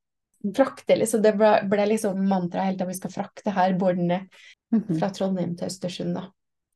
frakter. 0.57 0.97
Liksom. 0.97 1.21
Det 1.21 1.35
ble, 1.37 1.51
ble 1.69 1.85
liksom 1.93 2.19
mantraet 2.27 2.65
hele 2.65 2.77
tida. 2.79 2.87
Vi 2.89 2.97
skal 2.99 3.11
frakte 3.13 3.53
her 3.55 3.73
båndet 3.79 4.27
Mhm. 4.71 4.97
fra 4.99 5.09
Trondheim 5.09 5.55
til 5.57 5.67
Østersund, 5.67 6.13
da. 6.15 6.27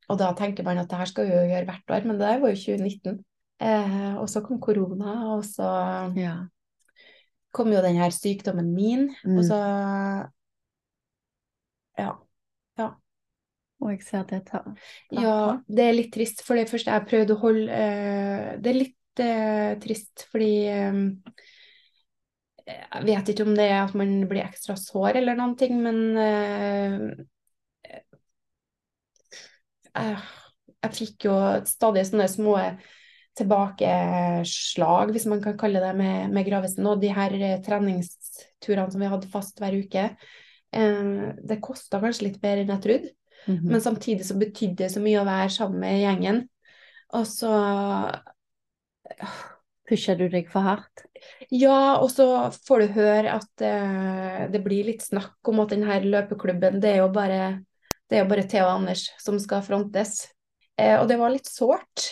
Og 0.10 0.18
da 0.20 0.34
tenker 0.34 0.64
man 0.64 0.78
at 0.78 0.88
det 0.90 0.98
her 0.98 1.06
skal 1.06 1.26
vi 1.26 1.32
jo 1.32 1.48
gjøre 1.50 1.66
hvert 1.66 1.90
år, 1.90 2.06
men 2.06 2.18
det 2.20 2.28
der 2.28 2.40
var 2.40 2.50
jo 2.50 2.56
2019. 2.56 3.24
Eh, 3.60 4.16
og 4.20 4.28
så 4.30 4.42
kom 4.46 4.60
korona, 4.60 5.34
og 5.36 5.44
så 5.44 6.14
Ja. 6.16 6.36
kom 7.54 7.72
jo 7.72 7.82
den 7.82 7.96
her 7.96 8.10
sykdommen 8.12 8.74
min, 8.76 9.16
Mm. 9.26 9.38
og 9.38 9.44
så 9.46 10.30
Ja. 11.98 12.14
Og 13.84 13.92
jeg 13.92 14.04
ser 14.06 14.24
det 14.30 14.42
tar 14.50 14.68
Ja, 15.14 15.60
det 15.68 15.84
er 15.84 15.98
litt 15.98 16.14
trist, 16.16 16.44
for 16.46 16.58
det 16.58 16.70
første 16.72 16.94
jeg 16.94 17.08
prøvde 17.10 17.36
å 17.36 17.42
holde 17.42 17.66
uh, 17.68 18.56
Det 18.62 18.72
er 18.72 18.80
litt 18.80 19.24
uh, 19.24 19.72
trist 19.84 20.26
fordi 20.32 20.54
um, 20.72 21.02
Jeg 22.66 23.06
vet 23.10 23.32
ikke 23.34 23.46
om 23.46 23.56
det 23.58 23.68
er 23.70 23.82
at 23.84 23.96
man 23.98 24.18
blir 24.30 24.46
ekstra 24.46 24.78
sår 24.80 25.22
eller 25.22 25.38
noen 25.38 25.56
ting, 25.60 25.78
men 25.84 26.00
uh, 26.18 27.10
jeg, 29.96 30.16
jeg 30.82 30.96
fikk 30.96 31.28
jo 31.28 31.36
stadig 31.70 32.08
sånne 32.08 32.26
små 32.32 32.56
tilbakeslag, 33.38 35.12
hvis 35.14 35.28
man 35.30 35.44
kan 35.44 35.60
kalle 35.60 35.84
det, 35.84 35.92
med, 36.00 36.34
med 36.34 36.48
Gravesen. 36.48 36.88
Og 36.90 37.04
de 37.04 37.12
her 37.14 37.36
treningsturene 37.64 38.92
som 38.92 39.04
vi 39.04 39.12
hadde 39.12 39.30
fast 39.32 39.62
hver 39.62 39.76
uke, 39.78 40.08
det 40.72 41.56
kosta 41.64 42.02
kanskje 42.04 42.26
litt 42.28 42.42
mer 42.44 42.60
enn 42.60 42.74
jeg 42.74 42.84
trodde. 42.84 43.12
Mhm. 43.46 43.70
Men 43.72 43.82
samtidig 43.82 44.26
så 44.28 44.38
betydde 44.40 44.84
det 44.84 44.92
så 44.92 45.04
mye 45.04 45.22
å 45.22 45.28
være 45.28 45.52
sammen 45.54 45.80
med 45.80 46.02
gjengen. 46.02 46.42
Og 47.16 47.28
så 47.30 47.52
Pusher 49.86 50.18
du 50.18 50.26
deg 50.34 50.50
for 50.50 50.66
hardt? 50.66 51.06
Ja, 51.54 52.02
og 52.02 52.10
så 52.14 52.26
får 52.66 52.82
du 52.82 52.96
høre 52.98 53.36
at 53.38 53.64
eh, 53.64 54.46
det 54.52 54.62
blir 54.66 54.88
litt 54.88 55.06
snakk 55.06 55.46
om 55.52 55.62
at 55.62 55.76
denne 55.76 56.00
løpeklubben, 56.02 56.80
det 56.82 56.96
er 56.96 57.04
jo 57.04 57.12
bare, 57.14 57.42
det 58.10 58.18
er 58.18 58.24
jo 58.24 58.30
bare 58.32 58.48
Theo 58.50 58.66
og 58.66 58.80
Anders 58.80 59.08
som 59.22 59.38
skal 59.42 59.62
frontes. 59.66 60.24
Eh, 60.78 60.98
og 60.98 61.06
det 61.12 61.20
var 61.22 61.34
litt 61.34 61.50
sårt. 61.50 62.10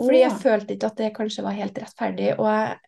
Fordi 0.00 0.22
jeg 0.22 0.38
følte 0.40 0.76
ikke 0.76 0.92
at 0.92 1.02
det 1.02 1.10
kanskje 1.16 1.44
var 1.44 1.58
helt 1.58 1.82
rettferdig. 1.82 2.30
Og 2.38 2.46
jeg, 2.46 2.78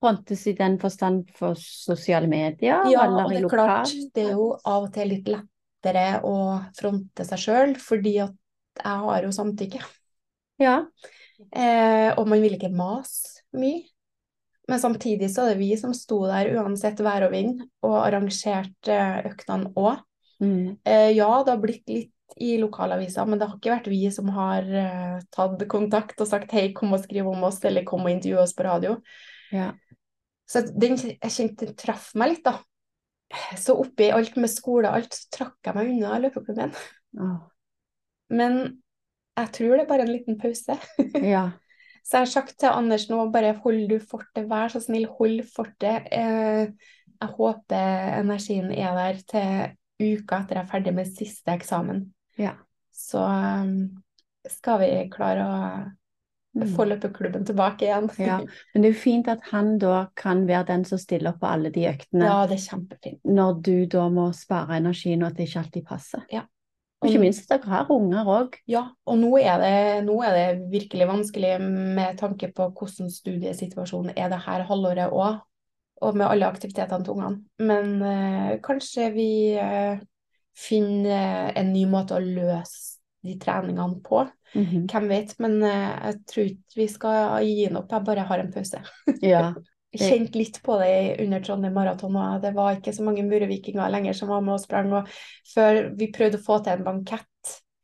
Frontes 0.00 0.46
i 0.48 0.54
den 0.56 0.78
forstand 0.80 1.30
for 1.36 1.58
sosiale 1.60 2.28
medier, 2.30 2.86
ja, 2.88 3.04
og 3.04 3.28
det 3.28 3.42
er 3.42 3.48
klart, 3.52 3.94
det 4.16 4.30
er 4.30 4.36
jo 4.38 4.50
av 4.64 4.86
og 4.86 4.92
til 4.94 5.10
litt 5.12 5.28
lettere 5.28 6.20
å 6.24 6.36
fronte 6.76 7.26
seg 7.28 7.42
sjøl, 7.42 7.74
fordi 7.80 8.14
at 8.24 8.36
jeg 8.80 9.04
har 9.04 9.26
jo 9.26 9.32
samtykke. 9.34 9.80
Ja. 10.60 10.76
Eh, 11.52 12.10
og 12.16 12.28
man 12.28 12.40
vil 12.40 12.56
ikke 12.56 12.72
mase 12.72 13.44
mye. 13.56 13.84
Men 14.70 14.78
samtidig 14.78 15.32
så 15.32 15.44
er 15.44 15.54
det 15.54 15.60
vi 15.64 15.72
som 15.80 15.92
sto 15.96 16.20
der 16.30 16.52
uansett 16.60 17.00
vær 17.02 17.26
og 17.26 17.34
vind, 17.34 17.64
og 17.82 17.96
arrangerte 18.04 18.98
øktene 19.26 19.72
òg. 19.74 20.00
Mm. 20.40 20.78
Eh, 20.86 21.10
ja, 21.16 21.30
det 21.44 21.52
har 21.52 21.60
blitt 21.60 21.90
litt 21.90 22.14
i 22.40 22.54
lokalavisa, 22.60 23.24
men 23.26 23.40
det 23.40 23.48
har 23.48 23.58
ikke 23.58 23.72
vært 23.72 23.90
vi 23.90 24.04
som 24.14 24.30
har 24.32 24.68
uh, 24.70 25.16
tatt 25.34 25.64
kontakt 25.68 26.20
og 26.22 26.28
sagt 26.30 26.54
hei, 26.54 26.68
kom 26.76 26.94
og 26.94 27.02
skriv 27.02 27.26
om 27.26 27.42
oss, 27.48 27.58
eller 27.66 27.82
kom 27.88 28.06
og 28.06 28.12
intervjue 28.12 28.44
oss 28.44 28.54
på 28.56 28.64
radio. 28.68 28.94
Ja. 29.50 29.72
Så 30.50 30.64
den, 30.66 30.98
jeg 30.98 31.30
kjente 31.30 31.68
den 31.68 31.78
traff 31.78 32.10
meg 32.18 32.34
litt, 32.34 32.44
da. 32.46 32.58
Så 33.58 33.76
oppi 33.78 34.08
alt 34.10 34.34
med 34.40 34.50
skole 34.50 34.90
og 34.90 34.98
alt, 34.98 35.14
så 35.14 35.28
trakk 35.36 35.68
jeg 35.68 35.76
meg 35.76 35.92
unna 35.92 36.18
løpeklubben. 36.18 36.72
Åh. 37.22 37.36
Men 38.34 38.56
jeg 39.38 39.52
tror 39.56 39.76
det 39.76 39.84
er 39.84 39.90
bare 39.90 40.06
en 40.06 40.12
liten 40.12 40.38
pause. 40.40 40.76
ja. 41.34 41.44
Så 42.02 42.16
jeg 42.16 42.24
har 42.24 42.32
sagt 42.32 42.56
til 42.58 42.72
Anders 42.72 43.06
nå, 43.10 43.20
bare 43.30 43.52
hold 43.62 43.84
du 43.90 43.98
fortet, 44.02 44.48
vær 44.50 44.72
så 44.72 44.80
snill, 44.82 45.06
hold 45.18 45.44
fortet. 45.54 46.08
Eh, 46.10 46.72
jeg 47.20 47.34
håper 47.36 48.16
energien 48.18 48.72
er 48.72 48.96
der 48.96 49.22
til 49.30 49.76
uka 50.00 50.40
etter 50.40 50.58
jeg 50.58 50.64
er 50.64 50.70
ferdig 50.70 50.94
med 50.96 51.10
siste 51.12 51.54
eksamen. 51.54 52.06
Ja. 52.40 52.56
Så 52.90 53.20
um, 53.20 53.74
skal 54.48 54.80
vi 54.82 54.90
klare 55.12 55.46
å. 55.46 55.56
Få 56.76 56.84
løpeklubben 56.90 57.44
tilbake 57.46 57.86
igjen. 57.86 58.08
Ja. 58.18 58.38
Men 58.74 58.82
det 58.82 58.88
er 58.88 58.94
jo 58.94 59.00
fint 59.00 59.28
at 59.30 59.44
han 59.52 59.76
da 59.78 60.06
kan 60.18 60.46
være 60.48 60.66
den 60.72 60.84
som 60.88 60.98
stiller 60.98 61.32
opp 61.32 61.42
på 61.44 61.50
alle 61.50 61.70
de 61.74 61.86
øktene, 61.90 62.26
Ja, 62.26 62.46
det 62.50 62.58
er 62.58 62.64
kjempefint. 62.64 63.20
når 63.24 63.60
du 63.62 63.76
da 63.90 64.08
må 64.10 64.30
spare 64.36 64.80
energien, 64.80 65.22
og 65.22 65.30
at 65.30 65.38
det 65.38 65.46
ikke 65.48 65.62
alltid 65.64 65.86
passer. 65.86 66.24
Ja. 66.32 66.46
Og 67.00 67.08
ikke 67.08 67.22
minst 67.22 67.46
at 67.48 67.62
dere 67.62 67.70
har 67.72 67.92
unger 67.94 68.28
òg. 68.28 68.58
Ja, 68.68 68.82
og 69.08 69.16
nå 69.22 69.30
er, 69.40 69.62
det, 69.62 69.76
nå 70.04 70.18
er 70.26 70.34
det 70.36 70.72
virkelig 70.72 71.06
vanskelig 71.08 71.54
med 71.62 72.18
tanke 72.20 72.50
på 72.52 72.66
hvordan 72.76 73.08
studiesituasjonen 73.08 74.12
er 74.16 74.28
det 74.28 74.42
her 74.44 74.66
halvåret 74.68 75.08
òg, 75.08 75.38
og 76.00 76.16
med 76.16 76.26
alle 76.26 76.48
aktivitetene 76.48 77.04
til 77.04 77.14
ungene. 77.14 77.40
Men 77.58 78.02
øh, 78.02 78.58
kanskje 78.64 79.10
vi 79.14 79.30
øh, 79.56 80.02
finner 80.56 81.54
en 81.56 81.72
ny 81.72 81.86
måte 81.88 82.18
å 82.18 82.24
løse 82.24 83.00
de 83.24 83.38
treningene 83.40 84.00
på. 84.04 84.26
Mhm. 84.54 84.86
Hvem 84.90 85.08
vet, 85.08 85.34
men 85.38 85.58
eh, 85.62 85.90
jeg 86.10 86.20
tror 86.26 86.48
ikke 86.50 86.78
vi 86.80 86.86
skal 86.90 87.44
gi 87.46 87.66
den 87.68 87.76
opp. 87.78 87.92
Jeg 87.94 88.06
bare 88.08 88.24
har 88.30 88.42
en 88.42 88.52
pause. 88.54 88.82
Ja. 89.22 89.52
Jeg 89.90 90.06
kjente 90.06 90.38
litt 90.38 90.60
på 90.62 90.76
det 90.78 91.16
under 91.24 91.40
Trondheim 91.42 91.74
Maraton. 91.74 92.14
og 92.14 92.42
Det 92.44 92.52
var 92.54 92.76
ikke 92.76 92.92
så 92.94 93.02
mange 93.02 93.24
murevikinger 93.26 93.90
lenger 93.90 94.14
som 94.14 94.28
var 94.30 94.44
med 94.46 94.54
og 94.54 94.60
sprang. 94.62 94.92
Og 94.94 95.08
før 95.50 95.80
vi 95.98 96.12
prøvde 96.14 96.38
å 96.38 96.44
få 96.44 96.60
til 96.62 96.76
en 96.78 96.86
bankett 96.86 97.26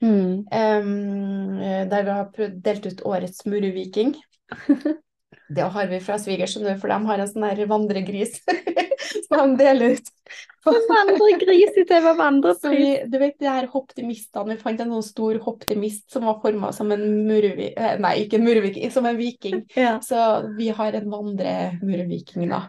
Mm. 0.05 0.45
um, 0.53 1.59
der 1.89 2.03
vi 2.05 2.11
har 2.13 2.51
delt 2.63 2.87
ut 2.87 3.01
årets 3.09 3.47
mureviking. 3.49 4.11
Det 5.49 5.63
har 5.71 5.87
vi 5.87 6.01
fra 6.03 6.17
svigers, 6.19 6.57
for 6.81 6.91
de 6.91 6.99
har 7.07 7.21
en 7.23 7.29
sånn 7.31 7.45
der 7.47 7.67
vandregris 7.71 8.41
som 9.29 9.55
de 9.55 9.61
deler 9.61 9.95
ut. 9.97 10.09
Vandregris 10.67 11.77
i 11.79 11.85
TV 11.87 12.01
Så 12.09 12.15
vandrepris. 12.19 12.65
vi, 12.73 12.89
du 13.13 13.19
vet 13.23 13.37
de 13.39 13.47
her 13.47 13.69
hopptimistene, 13.71 14.57
vi 14.57 14.63
fant 14.63 14.81
en 14.83 14.91
sånn 14.97 15.07
stor 15.07 15.39
hopptimist 15.45 16.11
som 16.11 16.27
var 16.27 16.41
forma 16.43 16.73
som 16.75 16.91
en 16.95 17.05
murevi... 17.29 17.69
eh, 17.79 17.95
Nei, 18.03 18.17
ikke 18.25 18.41
en 18.41 18.47
mureviking, 18.49 18.91
som 18.97 19.07
en 19.07 19.21
viking. 19.21 19.63
Ja. 19.79 19.99
Så 20.03 20.19
vi 20.59 20.73
har 20.75 20.99
en 20.99 21.07
vandremurviking, 21.13 22.49
da. 22.51 22.65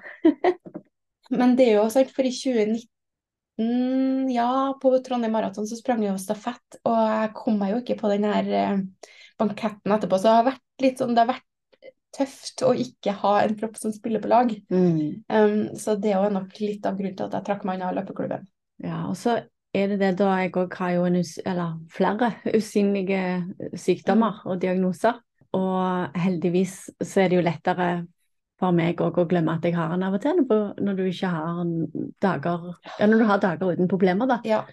Men 1.34 1.58
det 1.58 1.72
er 1.72 1.80
jo 1.82 1.88
sant, 1.92 2.14
for 2.14 2.28
i 2.28 2.32
2019, 2.32 4.30
ja, 4.32 4.48
på 4.82 4.94
Trondheim 5.04 5.34
Maraton 5.34 5.66
så 5.68 5.78
sprang 5.80 6.04
jeg 6.06 6.14
jo 6.14 6.22
stafett, 6.22 6.78
og 6.86 6.98
jeg 7.02 7.34
kom 7.42 7.58
meg 7.60 7.74
jo 7.74 7.82
ikke 7.82 7.98
på 8.00 8.12
den 8.14 8.28
her 8.30 8.52
eh, 8.62 8.78
banketten 9.42 9.96
etterpå, 9.98 10.20
så 10.22 10.30
det 10.30 10.36
har 10.38 10.48
vært 10.52 10.86
litt 10.86 11.02
sånn, 11.02 11.16
det 11.18 11.24
har 11.26 11.32
vært 11.34 11.47
tøft 12.18 12.64
å 12.66 12.74
ikke 12.78 13.14
ha 13.22 13.34
en 13.44 13.56
propp 13.60 13.78
som 13.80 13.94
spiller 13.96 14.24
på 14.24 14.32
lag. 14.32 14.52
Mm. 14.74 15.24
Um, 15.30 15.60
så 15.78 15.96
det 16.02 16.16
er 16.16 16.34
nok 16.34 16.58
litt 16.64 16.88
av 16.90 16.98
grunnen 16.98 17.18
til 17.18 17.28
at 17.28 17.38
jeg 17.38 17.48
trakk 17.48 17.68
meg 17.68 17.80
unna 17.80 17.94
løpeklubben. 17.96 18.48
Ja, 18.84 19.06
og 19.10 19.16
så 19.20 19.40
er 19.78 19.92
det 19.92 20.00
det 20.02 20.12
da 20.20 20.34
jeg 20.42 20.54
òg 20.58 20.76
har 20.80 20.94
jo 20.96 21.06
en 21.08 21.22
eller 21.22 21.78
flere 21.94 22.34
usynlige 22.56 23.24
sykdommer 23.78 24.42
og 24.46 24.62
diagnoser. 24.62 25.20
Og 25.58 26.18
heldigvis 26.18 26.80
så 27.02 27.24
er 27.24 27.32
det 27.32 27.40
jo 27.40 27.46
lettere 27.46 27.90
for 28.58 28.74
meg 28.74 29.02
òg 29.06 29.20
å 29.22 29.28
glemme 29.30 29.54
at 29.58 29.66
jeg 29.66 29.78
har 29.78 29.94
en 29.94 30.06
av 30.08 30.18
og 30.18 30.24
til, 30.24 30.42
når 30.82 30.98
du 30.98 31.06
ikke 31.06 31.30
har 31.30 31.62
dager 32.24 32.68
Ja, 32.98 33.06
når 33.06 33.22
du 33.22 33.26
har 33.30 33.42
dager 33.44 33.74
uten 33.78 33.90
problemer, 33.90 34.30
da. 34.30 34.40
Ja. 34.48 34.64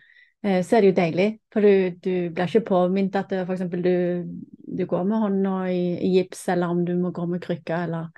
Eh, 0.45 0.63
Så 0.65 0.77
er 0.77 0.81
det 0.81 0.91
jo 0.93 1.01
deilig, 1.01 1.29
for 1.53 1.65
du, 1.65 1.91
du 2.05 2.31
blir 2.35 2.49
ikke 2.49 2.67
påminnet 2.69 3.17
at 3.17 3.33
f.eks. 3.47 3.63
du, 3.73 4.25
du 4.79 4.87
går 4.87 5.05
med 5.09 5.23
hånda 5.23 5.53
i, 5.73 5.85
i 6.05 6.11
gips, 6.19 6.49
eller 6.53 6.75
om 6.75 6.83
du 6.85 6.95
må 7.01 7.15
gå 7.17 7.27
med 7.27 7.41
krykker, 7.43 7.87
eller 7.87 8.11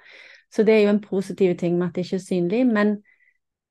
Så 0.51 0.63
det 0.65 0.75
er 0.75 0.87
jo 0.87 0.95
en 0.95 1.05
positiv 1.05 1.57
ting 1.59 1.79
med 1.79 1.89
at 1.89 1.95
det 1.95 2.07
ikke 2.07 2.17
er 2.17 2.25
synlig, 2.25 2.67
men, 2.67 2.97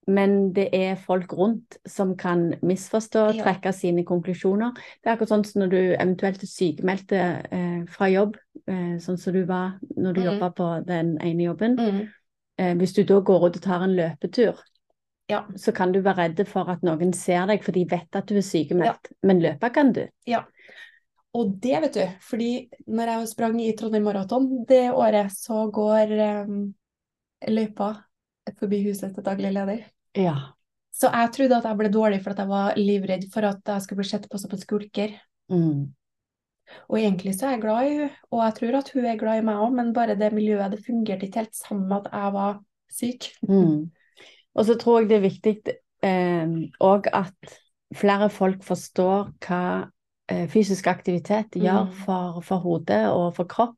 men 0.08 0.53
det 0.53 0.70
er 0.74 0.95
folk 0.95 1.34
rundt 1.34 1.78
som 1.88 2.16
kan 2.18 2.53
misforstå, 2.62 3.20
og 3.20 3.39
trekke 3.39 3.72
sine 3.74 4.06
konklusjoner. 4.06 4.76
Det 4.76 5.10
er 5.10 5.16
akkurat 5.16 5.34
sånn 5.34 5.45
som 5.47 5.64
når 5.64 5.72
du 5.72 5.80
eventuelt 5.80 6.43
er 6.43 6.51
sykemeldt 6.51 7.16
eh, 7.16 7.82
fra 7.89 8.12
jobb, 8.12 8.38
eh, 8.68 8.95
sånn 9.01 9.18
som 9.18 9.34
du 9.34 9.43
var 9.49 9.80
når 9.95 10.14
du 10.14 10.22
mm. 10.22 10.28
jobba 10.30 10.51
på 10.56 10.70
den 10.88 11.16
ene 11.24 11.49
jobben. 11.49 11.76
Mm. 11.80 12.06
Eh, 12.58 12.76
hvis 12.80 12.93
du 12.95 13.03
da 13.03 13.20
går 13.20 13.49
ut 13.49 13.60
og 13.60 13.66
tar 13.66 13.84
en 13.84 13.97
løpetur, 13.97 14.62
Ja. 15.32 15.41
så 15.57 15.71
kan 15.73 15.91
du 15.91 16.01
være 16.05 16.28
redd 16.28 16.41
for 16.49 16.69
at 16.69 16.84
noen 16.86 17.13
ser 17.17 17.47
deg, 17.49 17.63
for 17.65 17.73
de 17.73 17.86
vet 17.89 18.17
at 18.17 18.28
du 18.30 18.36
er 18.38 18.45
sykemeldt. 18.45 19.09
Men 19.26 19.41
løpe 19.41 19.71
kan 19.73 19.89
du. 19.95 20.03
Ja. 20.30 20.43
Og 21.36 21.57
det 21.63 21.80
vet 21.84 21.97
du, 21.97 22.03
fordi 22.23 22.49
når 22.88 23.11
jeg 23.11 23.32
sprang 23.34 23.57
i 23.59 23.73
Trondheim 23.76 24.05
Maraton 24.07 24.47
det 24.69 24.86
året, 24.93 25.34
så 25.36 25.65
går 25.73 26.13
um, 26.45 26.59
løypa 27.51 27.89
forbi 28.59 28.84
huset 28.86 29.15
til 29.15 29.26
daglig 29.26 29.51
leder. 29.55 29.82
Ja. 30.15 30.36
Så 30.95 31.09
jeg 31.11 31.34
trodde 31.36 31.57
at 31.57 31.67
jeg 31.67 31.80
ble 31.82 31.91
dårlig 31.91 32.21
for 32.23 32.32
at 32.32 32.39
jeg 32.39 32.51
var 32.53 32.80
livredd 32.80 33.26
for 33.34 33.49
at 33.49 33.73
jeg 33.73 33.84
skulle 33.84 34.03
bli 34.03 34.11
sett 34.13 34.30
på 34.32 34.39
som 34.39 34.53
en 34.55 34.61
skulker. 34.61 35.17
Mm. 35.51 35.82
Og 36.88 36.97
egentlig 37.01 37.36
så 37.36 37.49
er 37.49 37.57
jeg 37.57 37.65
glad 37.65 37.84
i 37.84 37.91
henne, 37.97 38.13
og 38.32 38.39
jeg 38.45 38.55
tror 38.59 38.80
at 38.80 38.93
hun 38.93 39.05
er 39.05 39.19
glad 39.19 39.41
i 39.41 39.45
meg 39.45 39.59
òg, 39.65 39.76
men 39.76 39.91
bare 39.93 40.15
det 40.17 40.32
miljøet, 40.34 40.71
det 40.71 40.86
fungerte 40.86 41.28
ikke 41.28 41.43
helt 41.43 41.57
sammen 41.57 41.89
med 41.91 42.05
at 42.05 42.15
jeg 42.15 42.34
var 42.38 42.57
syk. 42.95 43.28
Mm. 43.43 43.91
Og 44.56 44.66
så 44.66 44.76
tror 44.80 45.01
jeg 45.01 45.10
det 45.10 45.18
er 45.18 45.26
viktig 45.30 45.56
òg 46.86 47.08
at 47.14 47.56
flere 47.95 48.30
folk 48.30 48.64
forstår 48.64 49.32
hva 49.45 49.62
eh, 50.30 50.45
fysisk 50.51 50.88
aktivitet 50.88 51.56
gjør 51.58 51.88
Mm. 51.88 51.91
for, 52.06 52.41
for 52.41 52.58
hodet 52.64 53.08
og 53.10 53.36
for 53.36 53.45
kropp. 53.49 53.76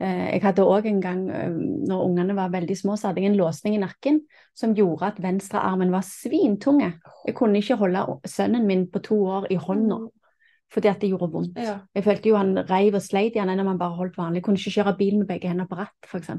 Eh, 0.00 0.32
jeg 0.34 0.42
hadde 0.42 0.62
òg 0.66 0.86
en 0.86 1.00
gang, 1.00 1.30
eh, 1.30 1.50
når 1.88 2.04
ungene 2.08 2.34
var 2.36 2.50
veldig 2.50 2.76
små, 2.76 2.96
så 2.96 3.08
hadde 3.08 3.22
jeg 3.22 3.30
en 3.30 3.38
låsning 3.38 3.74
i 3.76 3.82
nakken 3.82 4.20
som 4.54 4.74
gjorde 4.74 5.06
at 5.12 5.22
venstrearmen 5.22 5.92
var 5.94 6.02
svintunge. 6.02 6.92
Jeg 7.26 7.34
kunne 7.34 7.58
ikke 7.62 7.76
holde 7.78 8.02
sønnen 8.26 8.66
min 8.66 8.86
på 8.90 9.02
to 9.02 9.20
år 9.24 9.46
i 9.50 9.56
hånda 9.56 10.08
fordi 10.74 10.88
at 10.90 11.00
det 11.00 11.10
gjorde 11.12 11.30
vondt. 11.30 11.58
Ja. 11.62 11.76
Jeg 11.94 12.02
følte 12.02 12.28
jo 12.28 12.36
han 12.36 12.56
reiv 12.66 12.96
og 12.98 13.02
sleit 13.02 13.36
i 13.36 13.38
han 13.38 13.52
når 13.56 13.64
man 13.64 13.78
bare 13.78 13.94
holdt 13.94 14.16
vanlig. 14.18 14.40
Jeg 14.40 14.44
kunne 14.44 14.58
ikke 14.58 14.74
kjøre 14.82 14.96
bil 14.98 15.18
med 15.20 15.28
begge 15.28 15.48
hender 15.48 15.68
på 15.70 15.76
ratt, 15.78 15.94
f.eks. 16.08 16.30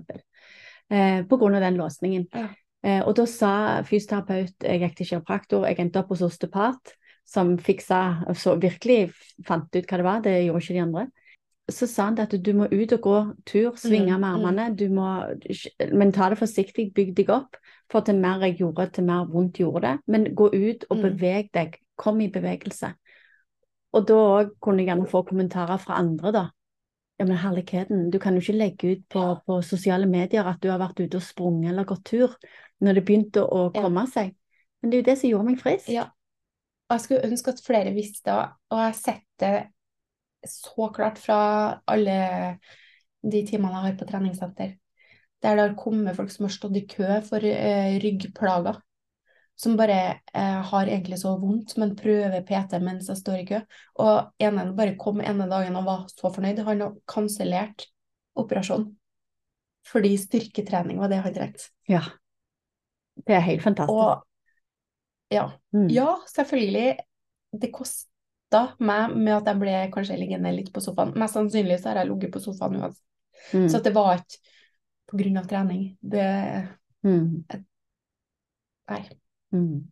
Eh, 0.91 1.21
på 1.23 1.37
grunn 1.39 1.55
av 1.55 1.61
den 1.63 1.77
låsningen. 1.79 2.25
Ja. 2.35 2.49
Eh, 2.85 3.01
og 3.01 3.15
da 3.17 3.25
sa 3.25 3.51
fysioterapeut 3.87 4.61
Jeg 4.67 4.81
gikk 4.83 4.95
til 4.99 5.07
kiropraktor, 5.09 5.65
jeg 5.65 5.79
endte 5.81 6.03
opp 6.03 6.11
hos 6.13 6.21
osteopat, 6.27 6.93
som 7.25 7.55
fiksa 7.57 8.01
så 8.37 8.53
virkelig 8.61 9.09
fant 9.47 9.71
ut 9.73 9.87
hva 9.89 9.97
det 9.97 10.05
var. 10.05 10.19
Det 10.25 10.35
gjorde 10.45 10.61
ikke 10.61 10.75
de 10.77 10.83
andre. 10.83 11.05
Så 11.71 11.87
sa 11.89 12.11
han 12.11 12.19
at 12.21 12.35
du 12.45 12.51
må 12.53 12.67
ut 12.69 12.91
og 12.93 13.01
gå 13.01 13.19
tur, 13.49 13.71
svinge 13.81 14.13
Mm, 14.13 14.21
med 14.21 14.29
mm. 14.29 14.35
armene, 14.35 14.65
du 14.77 14.85
må, 14.93 15.07
men 15.97 16.11
ta 16.13 16.29
det 16.29 16.37
forsiktig, 16.37 16.91
bygg 16.93 17.15
deg 17.17 17.31
opp. 17.33 17.57
For 17.89 18.05
til 18.05 18.19
mer 18.21 18.45
jeg 18.45 18.59
gjorde, 18.59 18.91
til 18.93 19.03
mer 19.05 19.25
vondt 19.25 19.57
gjorde 19.57 19.81
det. 19.81 19.95
Men 20.07 20.35
gå 20.35 20.51
ut 20.53 20.85
og 20.89 20.97
Mm. 20.97 21.01
beveg 21.03 21.49
deg. 21.53 21.79
Kom 21.97 22.21
i 22.21 22.29
bevegelse. 22.29 22.93
Og 23.93 24.05
da 24.07 24.13
òg 24.13 24.49
kunne 24.61 24.83
jeg 24.83 24.87
gjerne 24.89 25.07
få 25.09 25.23
kommentarer 25.25 25.77
fra 25.79 25.97
andre, 25.97 26.31
da. 26.31 26.45
Ja, 27.15 27.25
men 27.25 27.37
herligheten, 27.39 28.09
du 28.11 28.17
kan 28.19 28.35
jo 28.35 28.43
ikke 28.43 28.57
legge 28.57 28.89
ut 28.95 29.03
på, 29.11 29.21
på 29.47 29.59
sosiale 29.63 30.07
medier 30.09 30.47
at 30.49 30.59
du 30.59 30.67
har 30.67 30.81
vært 30.81 30.99
ute 30.99 31.21
og 31.21 31.23
sprunget 31.23 31.71
eller 31.71 31.87
gått 31.87 32.03
tur, 32.11 32.33
når 32.83 32.97
det 32.97 33.05
begynte 33.07 33.43
å 33.45 33.69
Ja. 33.69 33.85
komme 33.85 34.03
seg. 34.11 34.33
Men 34.81 34.91
det 34.91 34.97
er 34.97 35.01
jo 35.01 35.07
det 35.07 35.17
som 35.21 35.29
gjorde 35.29 35.47
meg 35.47 35.61
frisk. 35.61 35.89
Ja. 35.89 36.09
Og 36.85 36.97
jeg 36.97 37.05
skulle 37.05 37.29
ønske 37.29 37.53
at 37.55 37.63
flere 37.65 37.93
visste, 37.95 38.33
og 38.69 38.77
jeg 38.77 38.91
har 38.91 38.97
sett 38.99 39.23
det 39.41 39.53
så 40.45 40.89
klart 40.93 41.17
fra 41.17 41.37
alle 41.89 42.17
de 43.25 43.45
timene 43.47 43.71
jeg 43.73 43.85
har 43.87 43.95
på 43.97 44.07
treningssenter, 44.11 44.75
der 45.41 45.55
det 45.55 45.63
har 45.63 45.77
kommet 45.79 46.17
folk 46.17 46.29
som 46.33 46.45
har 46.45 46.53
stått 46.53 46.77
i 46.77 46.85
kø 46.89 47.21
for 47.25 47.41
uh, 47.41 47.95
ryggplager, 48.03 48.77
som 49.55 49.77
bare 49.79 50.19
eh, 50.33 50.61
har 50.69 50.87
egentlig 50.91 51.19
så 51.21 51.35
vondt, 51.39 51.77
men 51.79 51.93
prøver 51.95 52.41
PT 52.43 52.79
mens 52.83 53.07
jeg 53.07 53.17
står 53.21 53.39
i 53.41 53.45
kø. 53.47 53.61
Og 54.03 54.31
ene 54.43 54.65
bare 54.75 54.97
kom 54.99 55.21
ene 55.23 55.47
dagen 55.51 55.75
og 55.79 55.85
var 55.87 56.05
så 56.11 56.31
fornøyd. 56.35 56.59
Han 56.67 56.81
har 56.83 56.95
kansellert 57.07 57.87
operasjonen 58.35 58.93
fordi 59.85 60.15
styrketrening 60.17 60.97
var 60.97 61.11
det 61.11 61.19
han 61.21 61.33
trengte. 61.35 61.67
Ja. 61.87 61.99
Det 63.21 63.35
er 63.37 63.43
helt 63.45 63.61
fantastisk. 63.61 63.93
Og 63.93 64.23
ja, 65.31 65.51
Mm. 65.73 65.87
ja, 65.93 66.15
selvfølgelig. 66.27 66.95
Det 67.61 67.69
kosta 67.73 68.61
meg 68.79 69.13
med 69.15 69.33
at 69.37 69.45
jeg 69.51 69.59
ble 69.61 69.75
kanskje 69.93 70.17
liggende 70.17 70.51
litt 70.55 70.71
på 70.73 70.81
sofaen. 70.81 71.13
Mest 71.15 71.37
sannsynlig 71.37 71.77
så 71.79 71.89
har 71.91 72.01
jeg 72.01 72.09
ligget 72.09 72.33
på 72.33 72.41
sofaen 72.41 72.79
uansett. 72.81 73.03
Mm. 73.53 73.67
Så 73.69 73.81
det 73.83 73.93
var 73.93 74.15
ikke 74.17 74.41
på 75.11 75.17
grunn 75.21 75.37
av 75.37 75.47
trening. 75.47 75.85
Det 76.01 76.25
Mm. 77.05 77.45
Nei. 78.89 79.03
Mm. 79.55 79.85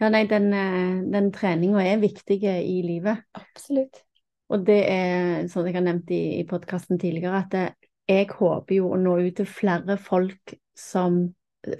Ja, 0.00 0.08
nei, 0.10 0.24
den, 0.30 0.48
eh, 0.56 1.02
den 1.12 1.30
treninga 1.34 1.82
er 1.84 2.00
viktig 2.02 2.40
i 2.46 2.80
livet. 2.86 3.26
Absolutt. 3.36 4.02
Og 4.50 4.64
det 4.66 4.80
er, 4.90 5.46
som 5.50 5.66
jeg 5.66 5.76
har 5.76 5.84
nevnt 5.86 6.10
i, 6.10 6.40
i 6.40 6.46
podkasten 6.48 6.98
tidligere, 6.98 7.44
at 7.44 7.52
det, 7.54 7.66
jeg 8.10 8.26
håper 8.34 8.80
jo 8.80 8.88
å 8.90 8.98
nå 8.98 9.18
ut 9.22 9.36
til 9.38 9.46
flere 9.46 9.94
folk 10.00 10.56
som 10.74 11.22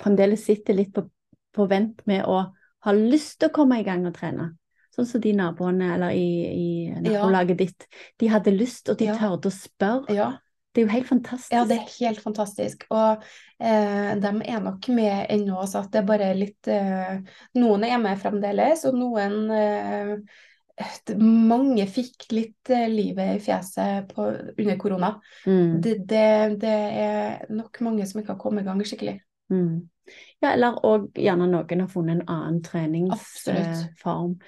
fremdeles 0.02 0.44
sitter 0.46 0.76
litt 0.78 0.92
på, 0.94 1.06
på 1.56 1.66
vent 1.70 2.04
med 2.06 2.28
å 2.30 2.44
ha 2.86 2.94
lyst 2.94 3.40
til 3.40 3.50
å 3.50 3.54
komme 3.56 3.80
i 3.80 3.86
gang 3.86 4.06
og 4.06 4.14
trene. 4.14 4.52
Sånn 4.94 5.08
som 5.08 5.22
de 5.22 5.32
naboene 5.38 5.92
eller 5.96 6.14
i, 6.14 6.28
i 6.50 6.70
nabolaget 7.02 7.58
ditt. 7.58 7.86
De 8.18 8.30
hadde 8.30 8.54
lyst, 8.54 8.88
og 8.90 8.98
de 9.00 9.10
Ja. 9.10 9.16
tørde 9.18 9.50
å 9.50 9.54
spørre. 9.54 10.14
Ja. 10.14 10.30
Det 10.70 10.82
er 10.82 10.86
jo 10.86 10.92
helt 10.92 11.08
fantastisk. 11.08 11.52
Ja, 11.52 11.64
det 11.66 11.80
er 11.80 11.94
helt 11.98 12.20
fantastisk. 12.22 12.84
Og 12.94 13.24
eh, 13.58 14.12
de 14.22 14.30
er 14.46 14.60
nok 14.62 14.86
med 14.94 15.26
ennå, 15.34 15.64
så 15.66 15.82
at 15.82 15.90
det 15.90 16.02
er 16.02 16.06
bare 16.06 16.30
litt 16.38 16.70
eh, 16.70 17.18
Noen 17.58 17.86
er 17.88 17.98
med 18.02 18.20
fremdeles, 18.22 18.84
og 18.86 18.98
noen 18.98 19.50
eh, 19.50 20.14
Mange 21.20 21.84
fikk 21.90 22.30
litt 22.32 22.70
eh, 22.72 22.86
livet 22.88 23.34
i 23.34 23.42
fjeset 23.42 24.14
på, 24.14 24.30
under 24.54 24.78
korona. 24.80 25.10
Mm. 25.44 25.74
Det, 25.82 25.98
det, 26.08 26.30
det 26.62 26.78
er 27.02 27.50
nok 27.52 27.82
mange 27.84 28.06
som 28.06 28.22
ikke 28.22 28.36
har 28.36 28.40
kommet 28.40 28.64
i 28.64 28.70
gang 28.70 28.86
skikkelig. 28.86 29.18
Mm. 29.52 29.74
Ja, 30.40 30.54
eller 30.54 30.78
òg 30.86 31.10
gjerne 31.18 31.50
noen 31.50 31.82
har 31.84 31.90
funnet 31.90 32.20
en 32.20 32.26
annen 32.30 32.62
treningsform. 32.64 34.38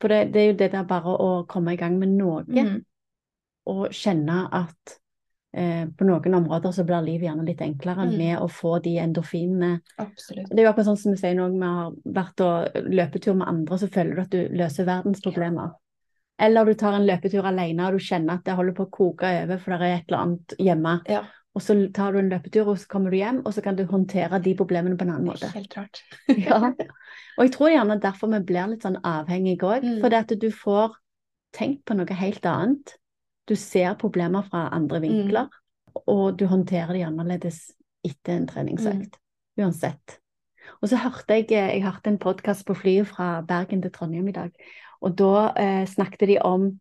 For 0.00 0.12
det, 0.12 0.22
det 0.32 0.40
er 0.40 0.52
jo 0.52 0.58
det 0.62 0.70
der 0.72 0.86
bare 0.88 1.18
å 1.18 1.30
komme 1.50 1.74
i 1.74 1.80
gang 1.80 1.98
med 1.98 2.14
noe, 2.14 2.46
mm. 2.46 2.76
og 3.74 3.88
kjenne 3.94 4.44
at 4.54 5.00
eh, 5.54 5.84
på 5.86 6.06
noen 6.08 6.34
områder 6.40 6.72
så 6.74 6.84
blir 6.86 7.04
livet 7.06 7.28
gjerne 7.28 7.46
litt 7.46 7.62
enklere 7.62 8.06
Mm. 8.08 8.16
med 8.18 8.38
å 8.42 8.48
få 8.50 8.82
de 8.82 8.96
endorfinene. 8.98 9.80
Absolutt. 9.98 10.48
Det 10.50 10.58
er 10.58 10.64
jo 10.66 10.72
akkurat 10.72 10.86
sånn 10.90 10.98
som 10.98 11.12
vi 11.14 11.20
sier 11.20 11.34
når 11.38 11.54
vi 11.54 11.70
har 11.70 11.92
vært 12.18 12.40
og 12.44 12.90
løpetur 12.90 13.36
med 13.38 13.48
andre, 13.48 13.78
så 13.78 13.88
føler 13.88 14.14
du 14.14 14.20
at 14.22 14.30
du 14.34 14.48
løser 14.58 14.84
verdens 14.88 15.22
problemer. 15.22 15.70
Eller 16.38 16.64
du 16.66 16.74
tar 16.74 16.94
en 16.98 17.06
løpetur 17.06 17.46
alene 17.46 17.86
og 17.86 17.92
du 17.94 18.02
kjenner 18.02 18.34
at 18.34 18.44
det 18.44 18.56
holder 18.58 18.74
på 18.74 18.86
å 18.88 18.90
koke 18.90 19.28
over 19.44 19.58
for 19.62 19.78
det 19.78 19.86
er 19.86 19.96
et 20.00 20.08
eller 20.10 20.18
annet 20.24 20.54
hjemme. 20.58 21.00
Ja. 21.08 21.22
Og 21.54 21.62
så 21.62 21.76
tar 21.94 22.10
du 22.12 22.18
en 22.18 22.28
løpetur, 22.32 22.66
og 22.66 22.78
så 22.82 22.88
kommer 22.90 23.12
du 23.12 23.16
hjem, 23.16 23.36
og 23.46 23.52
så 23.54 23.62
kan 23.62 23.76
du 23.76 23.84
håndtere 23.86 24.40
de 24.42 24.56
problemene 24.58 24.96
på 24.98 25.04
en 25.06 25.12
annen 25.14 25.28
måte. 25.28 25.46
Helt 25.54 25.70
klart. 25.70 26.00
Ja. 26.34 26.58
Og 27.38 27.44
jeg 27.44 27.52
tror 27.54 27.70
gjerne 27.70 28.00
derfor 28.02 28.26
vi 28.32 28.40
blir 28.46 28.66
litt 28.72 28.82
sånn 28.82 28.98
avhengige 29.06 29.62
òg. 29.62 29.84
Mm. 29.86 30.00
Fordi 30.02 30.18
at 30.18 30.34
du 30.40 30.50
får 30.50 30.96
tenkt 31.54 31.84
på 31.86 31.94
noe 31.94 32.14
helt 32.18 32.44
annet. 32.46 32.96
Du 33.48 33.54
ser 33.56 33.94
problemer 34.00 34.42
fra 34.48 34.68
andre 34.72 35.00
Mm. 35.00 35.06
vinkler, 35.08 35.48
og 36.06 36.38
du 36.38 36.46
håndterer 36.46 36.92
de 36.92 37.04
annerledes 37.04 37.72
etter 38.04 38.36
en 38.36 38.46
treningsøkt. 38.46 39.18
Mm. 39.58 39.64
Uansett. 39.64 40.18
Og 40.82 40.88
så 40.88 40.96
hørte 40.96 41.34
jeg, 41.34 41.50
jeg 41.50 41.82
hørte 41.84 42.08
en 42.10 42.18
podkast 42.18 42.66
på 42.66 42.74
flyet 42.74 43.06
fra 43.06 43.42
Bergen 43.46 43.82
til 43.82 43.92
Trondheim 43.92 44.28
i 44.28 44.32
dag, 44.32 44.50
og 45.04 45.16
da 45.18 45.52
eh, 45.60 45.84
snakket 45.86 46.28
de 46.28 46.38
om 46.40 46.80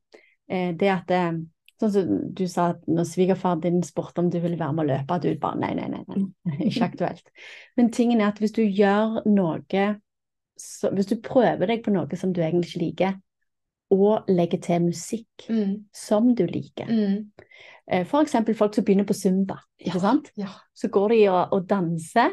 eh, 0.50 0.72
det 0.76 0.90
at 0.90 1.12
eh, 1.12 1.34
Sånn 1.82 1.92
som 1.92 2.12
du 2.38 2.44
sa 2.48 2.70
at 2.70 2.84
når 2.88 3.04
svigerfaren 3.10 3.60
din 3.60 3.80
spurte 3.84 4.22
om 4.22 4.30
du 4.32 4.38
ville 4.40 4.60
være 4.60 4.74
med 4.78 4.86
å 4.86 4.88
løpe, 4.88 5.16
at 5.18 5.24
du 5.26 5.34
bare 5.42 5.58
nei, 5.60 5.74
nei, 5.76 5.88
nei, 5.90 6.04
nei, 6.08 6.58
ikke 6.70 6.86
aktuelt. 6.86 7.32
Men 7.76 7.90
tingen 7.92 8.22
er 8.22 8.30
at 8.30 8.38
hvis 8.40 8.54
du 8.56 8.62
gjør 8.62 9.24
noe 9.26 9.88
så, 10.56 10.92
Hvis 10.94 11.10
du 11.10 11.18
prøver 11.20 11.66
deg 11.68 11.82
på 11.84 11.92
noe 11.92 12.16
som 12.16 12.32
du 12.32 12.40
egentlig 12.40 12.70
ikke 12.70 12.84
liker, 12.86 13.18
og 13.94 14.30
legge 14.30 14.58
til 14.62 14.82
musikk 14.90 15.48
Mm. 15.50 15.84
som 15.94 16.34
du 16.36 16.46
liker 16.46 16.90
Mm. 16.90 17.32
F.eks. 17.88 18.10
For 18.10 18.22
eksempel 18.24 18.56
folk 18.56 18.74
som 18.76 18.86
begynner 18.86 19.04
på 19.06 19.14
zumba, 19.14 19.58
ikke 19.80 20.00
sant? 20.00 20.32
Ja. 20.40 20.48
Så 20.74 20.88
går 20.90 21.10
de 21.10 21.18
og, 21.30 21.48
og 21.52 21.66
danser, 21.70 22.30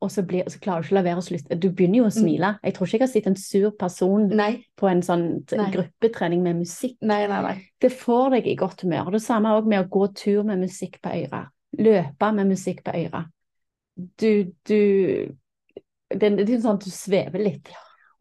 og 0.00 0.10
så, 0.10 0.22
blir, 0.26 0.44
så 0.50 0.58
klarer 0.62 0.82
du 0.82 0.86
ikke 0.86 0.94
å 0.94 0.98
la 0.98 1.02
være 1.06 1.20
å 1.22 1.26
slutte. 1.26 1.58
Du 1.58 1.68
begynner 1.70 1.98
jo 2.02 2.04
å 2.06 2.10
smile. 2.14 2.50
Jeg 2.62 2.74
tror 2.74 2.86
ikke 2.86 2.98
jeg 2.98 3.00
har 3.06 3.12
sett 3.12 3.26
en 3.26 3.36
sur 3.36 3.70
person 3.78 4.28
Nei. 4.28 4.64
på 4.76 4.86
en 4.90 5.00
sånn 5.02 5.24
Nei. 5.56 5.70
gruppetrening 5.74 6.42
med 6.42 6.56
musikk. 6.60 6.96
Nei. 7.02 7.70
Det 7.80 7.90
får 7.92 8.30
deg 8.36 8.46
i 8.46 8.54
godt 8.58 8.82
humør. 8.82 9.10
Det 9.14 9.22
samme 9.22 9.54
òg 9.58 9.66
med 9.66 9.84
å 9.84 9.88
gå 9.88 10.14
tur 10.14 10.42
med 10.44 10.58
musikk 10.58 11.00
på 11.02 11.10
øret. 11.14 11.48
Løpe 11.78 12.32
med 12.34 12.46
musikk 12.46 12.82
på 12.84 12.94
øret. 12.94 13.26
Du, 14.18 14.52
du 14.66 15.34
det, 16.10 16.30
det 16.36 16.48
er 16.48 16.60
sånn 16.62 16.78
at 16.78 16.84
du 16.86 16.90
svever 16.90 17.38
litt. 17.42 17.68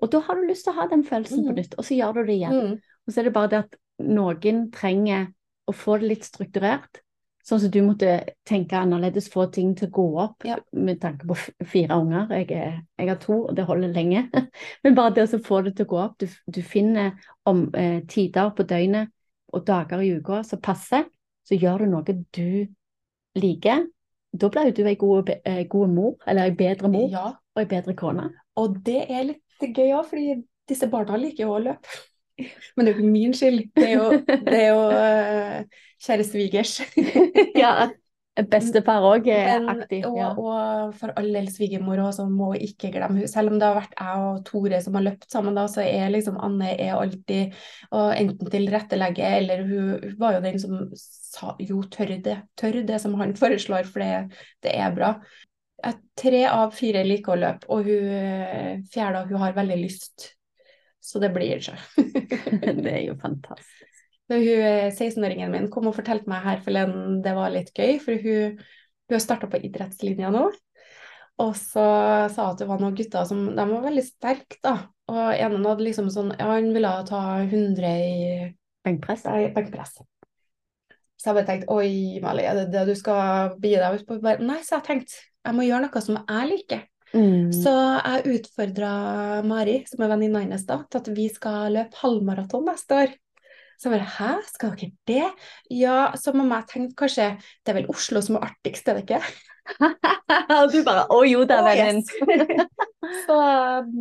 Og 0.01 0.11
da 0.11 0.19
har 0.19 0.35
du 0.35 0.47
lyst 0.47 0.63
til 0.67 0.73
å 0.73 0.77
ha 0.81 0.87
den 0.87 1.03
følelsen 1.03 1.43
på 1.45 1.51
Mm. 1.53 1.55
nytt, 1.55 1.75
og 1.77 1.83
så 1.85 1.95
gjør 1.97 2.13
du 2.13 2.23
det 2.25 2.35
igjen. 2.37 2.53
Mm. 2.53 2.73
Og 3.07 3.13
så 3.13 3.19
er 3.19 3.23
det 3.23 3.33
bare 3.33 3.47
det 3.49 3.59
at 3.63 3.75
noen 3.99 4.71
trenger 4.71 5.27
å 5.67 5.73
få 5.73 5.99
det 5.99 6.07
litt 6.09 6.23
strukturert. 6.23 7.01
Sånn 7.47 7.59
som 7.61 7.71
du 7.71 7.79
måtte 7.81 8.27
tenke 8.45 8.75
annerledes, 8.75 9.29
få 9.31 9.45
ting 9.51 9.73
til 9.75 9.87
å 9.87 9.91
gå 9.91 10.05
opp 10.19 10.43
Ja. 10.45 10.57
med 10.73 10.99
tanke 10.99 11.25
på 11.25 11.35
fire 11.65 11.95
unger. 11.95 12.27
Jeg, 12.29 12.51
er, 12.51 12.81
jeg 12.99 13.07
har 13.07 13.15
to, 13.15 13.45
og 13.47 13.55
det 13.55 13.65
holder 13.65 13.93
lenge. 13.93 14.29
Men 14.83 14.95
bare 14.95 15.13
det 15.15 15.23
å 15.33 15.39
få 15.39 15.61
det 15.63 15.75
til 15.77 15.85
å 15.85 15.89
gå 15.89 15.97
opp. 16.03 16.17
Du, 16.19 16.27
du 16.51 16.61
finner 16.61 17.13
om, 17.45 17.69
eh, 17.73 18.01
tider 18.01 18.51
på 18.51 18.63
døgnet 18.67 19.09
og 19.53 19.65
dager 19.65 19.99
i 20.03 20.11
uka 20.19 20.43
som 20.43 20.59
passer. 20.59 21.05
Så 21.47 21.55
gjør 21.57 21.79
du 21.79 21.85
noe 21.87 22.03
du 22.03 22.67
liker. 23.39 23.87
Da 24.35 24.49
blir 24.49 24.65
jo 24.67 24.71
du 24.71 24.83
ei 24.83 24.97
eh, 25.45 25.63
god 25.69 25.89
mor, 25.89 26.15
eller 26.27 26.43
ei 26.43 26.51
bedre 26.51 26.89
mor, 26.91 27.09
Ja. 27.09 27.27
og 27.55 27.61
ei 27.63 27.65
bedre 27.65 27.95
kone. 27.95 28.29
Og 28.57 28.83
det 28.83 29.05
er 29.09 29.23
litt 29.23 29.41
gøy 29.65 29.93
òg, 29.97 30.05
fordi 30.09 30.37
disse 30.67 30.87
barna 30.91 31.17
liker 31.17 31.45
jo 31.47 31.55
å 31.57 31.63
løpe. 31.63 31.99
Men 32.77 32.85
det 32.85 32.91
er 32.91 32.93
jo 32.93 32.97
ikke 32.99 33.13
min 33.13 33.33
skyld. 33.33 33.61
Det 33.75 33.87
er 33.87 33.95
jo, 33.97 34.09
det 34.27 34.57
er 34.57 34.67
jo 34.69 34.83
uh, 34.91 35.79
kjære 36.05 36.25
svigers. 36.27 36.75
ja, 37.63 37.71
bestefar 38.51 39.01
òg 39.09 39.25
er 39.33 39.63
Men- 39.63 39.69
aktiv. 39.73 40.05
Og, 40.05 40.17
Ja. 40.19 40.27
og 40.37 40.93
for 40.99 41.13
all 41.17 41.31
del 41.33 41.47
svigermor 41.49 41.97
også, 42.03 42.27
må 42.29 42.51
ikke 42.53 42.91
glemme 42.93 43.17
henne. 43.17 43.31
Selv 43.31 43.49
om 43.49 43.57
det 43.57 43.65
har 43.65 43.79
vært 43.79 43.97
jeg 43.97 44.27
og 44.27 44.43
Tore 44.45 44.81
som 44.85 44.93
har 44.99 45.07
løpt 45.07 45.31
sammen, 45.33 45.57
da, 45.57 45.65
så 45.71 45.81
er 45.81 46.13
liksom 46.13 46.37
Anne 46.45 46.75
er 46.77 46.93
alltid 46.99 47.57
og 47.89 48.13
enten 48.13 48.53
tilrettelegge, 48.53 49.33
eller 49.41 49.65
hun 49.65 50.15
var 50.21 50.37
jo 50.37 50.45
den 50.45 50.59
som 50.61 50.77
sa 50.93 51.55
jo, 51.59 51.81
tør 51.89 52.13
det, 52.21 52.37
tør 52.59 52.83
det 52.85 53.01
som 53.01 53.17
han 53.17 53.33
foreslår, 53.37 53.89
for 53.89 54.05
det, 54.05 54.37
det 54.61 54.77
er 54.77 54.93
bra. 54.93 55.15
Jeg, 55.77 55.99
tre 56.17 56.41
av 56.49 56.71
fire 56.73 57.03
liker 57.05 57.35
å 57.35 57.39
løpe, 57.39 57.69
og 57.73 57.85
hun 57.85 58.09
eh, 58.17 58.79
fjerde 58.93 59.27
hun 59.29 59.41
har 59.43 59.55
veldig 59.57 59.77
lyst. 59.79 60.31
Så 61.03 61.21
det 61.23 61.29
blir 61.35 61.61
seg. 61.63 61.79
Det 62.83 62.91
er 62.91 63.03
jo 63.07 63.17
fantastisk. 63.21 63.83
Da 64.27 64.35
hun 64.35 64.59
eh, 64.59 64.89
16-åringen 64.91 65.53
min 65.53 65.69
kom 65.71 65.85
og 65.87 65.95
fortalte 65.95 66.27
meg 66.27 66.43
her 66.43 66.57
forleden, 66.65 67.21
det 67.23 67.31
var 67.37 67.53
litt 67.53 67.69
gøy, 67.71 67.93
for 68.03 68.19
hun, 68.19 68.57
hun 69.07 69.15
har 69.15 69.23
starta 69.23 69.47
på 69.47 69.61
idrettslinja 69.63 70.33
nå. 70.35 70.49
Og 71.37 71.53
så 71.55 71.85
sa 72.33 72.49
at 72.49 72.59
det 72.59 72.67
var 72.67 72.81
noen 72.81 72.97
gutter 72.97 73.23
som 73.29 73.45
de 73.55 73.67
var 73.69 73.85
veldig 73.85 74.03
sterke, 74.03 74.57
da. 74.65 74.75
Og 75.07 75.21
ene 75.31 75.61
hadde 75.63 75.85
liksom 75.85 76.09
sånn 76.11 76.33
Ja, 76.35 76.49
han 76.57 76.73
ville 76.75 76.91
ta 77.07 77.21
100 77.45 77.93
i 78.03 78.19
Benkpress? 78.83 79.23
benkpress. 79.55 79.99
Så 81.17 81.31
jeg 81.31 81.39
bare 81.39 81.47
tenkte 81.47 81.73
oi, 81.73 81.89
Mali, 82.21 82.45
er 82.45 82.59
det 82.61 82.67
det 82.75 82.83
du 82.91 82.93
skal 82.97 83.55
begi 83.61 83.79
deg 83.81 83.97
ut 83.97 84.05
på? 84.05 84.19
Bare, 84.21 84.43
Nei, 84.45 84.59
så 84.65 84.77
jeg 84.77 84.87
tenkte 84.91 85.17
jeg 85.47 85.55
må 85.55 85.63
gjøre 85.63 85.85
noe 85.87 86.03
som 86.03 86.17
jeg 86.19 86.49
liker. 86.51 86.81
Mm. 87.15 87.53
Så 87.55 87.71
jeg 87.71 88.35
utfordra 88.35 88.89
Mari, 89.47 89.77
som 89.87 90.03
er 90.03 90.11
venninna 90.11 90.41
hennes, 90.43 90.65
da, 90.67 90.81
til 90.91 90.99
at 90.99 91.07
vi 91.15 91.29
skal 91.31 91.71
løpe 91.77 92.01
halvmaraton 92.01 92.67
neste 92.67 92.97
år. 93.05 93.15
Så 93.77 93.87
jeg 93.87 93.93
bare 93.93 94.09
hæ, 94.09 94.31
skal 94.49 94.73
dere 94.73 94.91
det? 95.07 95.27
Ja, 95.77 95.97
så 96.17 96.33
mamma 96.33 96.63
tenkte 96.67 96.97
kanskje 96.97 97.27
det 97.37 97.71
er 97.71 97.77
vel 97.77 97.91
Oslo 97.93 98.23
som 98.25 98.39
er 98.39 98.49
artigst, 98.49 98.89
er 98.89 98.97
det 98.97 99.05
ikke? 99.05 99.21
Og 100.57 100.71
du 100.73 100.79
bare 100.87 101.05
Å 101.13 101.19
jo 101.27 101.43
det 101.47 101.57
er 101.59 101.67
vennen. 101.67 102.01
yes. 102.01 102.69
så 103.27 103.37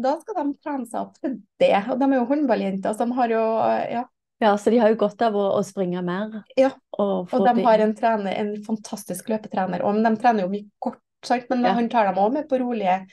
da 0.02 0.14
skal 0.22 0.38
de 0.40 0.47
trene 0.64 0.88
seg 0.88 1.01
opp 1.02 1.20
til 1.20 1.38
det. 1.60 1.74
Og 1.93 2.01
de 2.01 2.09
er 2.09 2.16
jo 2.18 2.28
håndballjenter, 2.30 2.97
så 2.97 3.06
de 3.06 3.18
har 3.20 3.34
jo 3.36 3.44
ja. 3.93 4.05
Ja, 4.43 4.53
så 4.61 4.71
de 4.71 4.79
har 4.83 4.91
jo 4.93 4.99
godt 5.01 5.23
av 5.25 5.37
å, 5.39 5.47
å 5.57 5.63
springe 5.65 6.03
mer. 6.05 6.43
Ja, 6.61 6.71
Og, 6.99 7.33
Og 7.33 7.47
de 7.47 7.55
det- 7.55 7.65
har 7.65 7.79
en, 7.79 7.95
trener, 7.97 8.35
en 8.37 8.51
fantastisk 8.65 9.29
løpetrener. 9.33 9.83
Og, 9.83 9.95
men 9.97 10.05
de 10.15 10.21
trener 10.21 10.45
jo 10.45 10.51
mye 10.53 10.69
kort, 10.79 11.01
sant? 11.25 11.49
men 11.51 11.65
Ja. 11.65 11.73
han 11.73 11.89
tar 11.89 12.05
dem 12.11 12.21
òg 12.23 12.33
med 12.35 12.49
på 12.49 12.59
rolige 12.61 13.07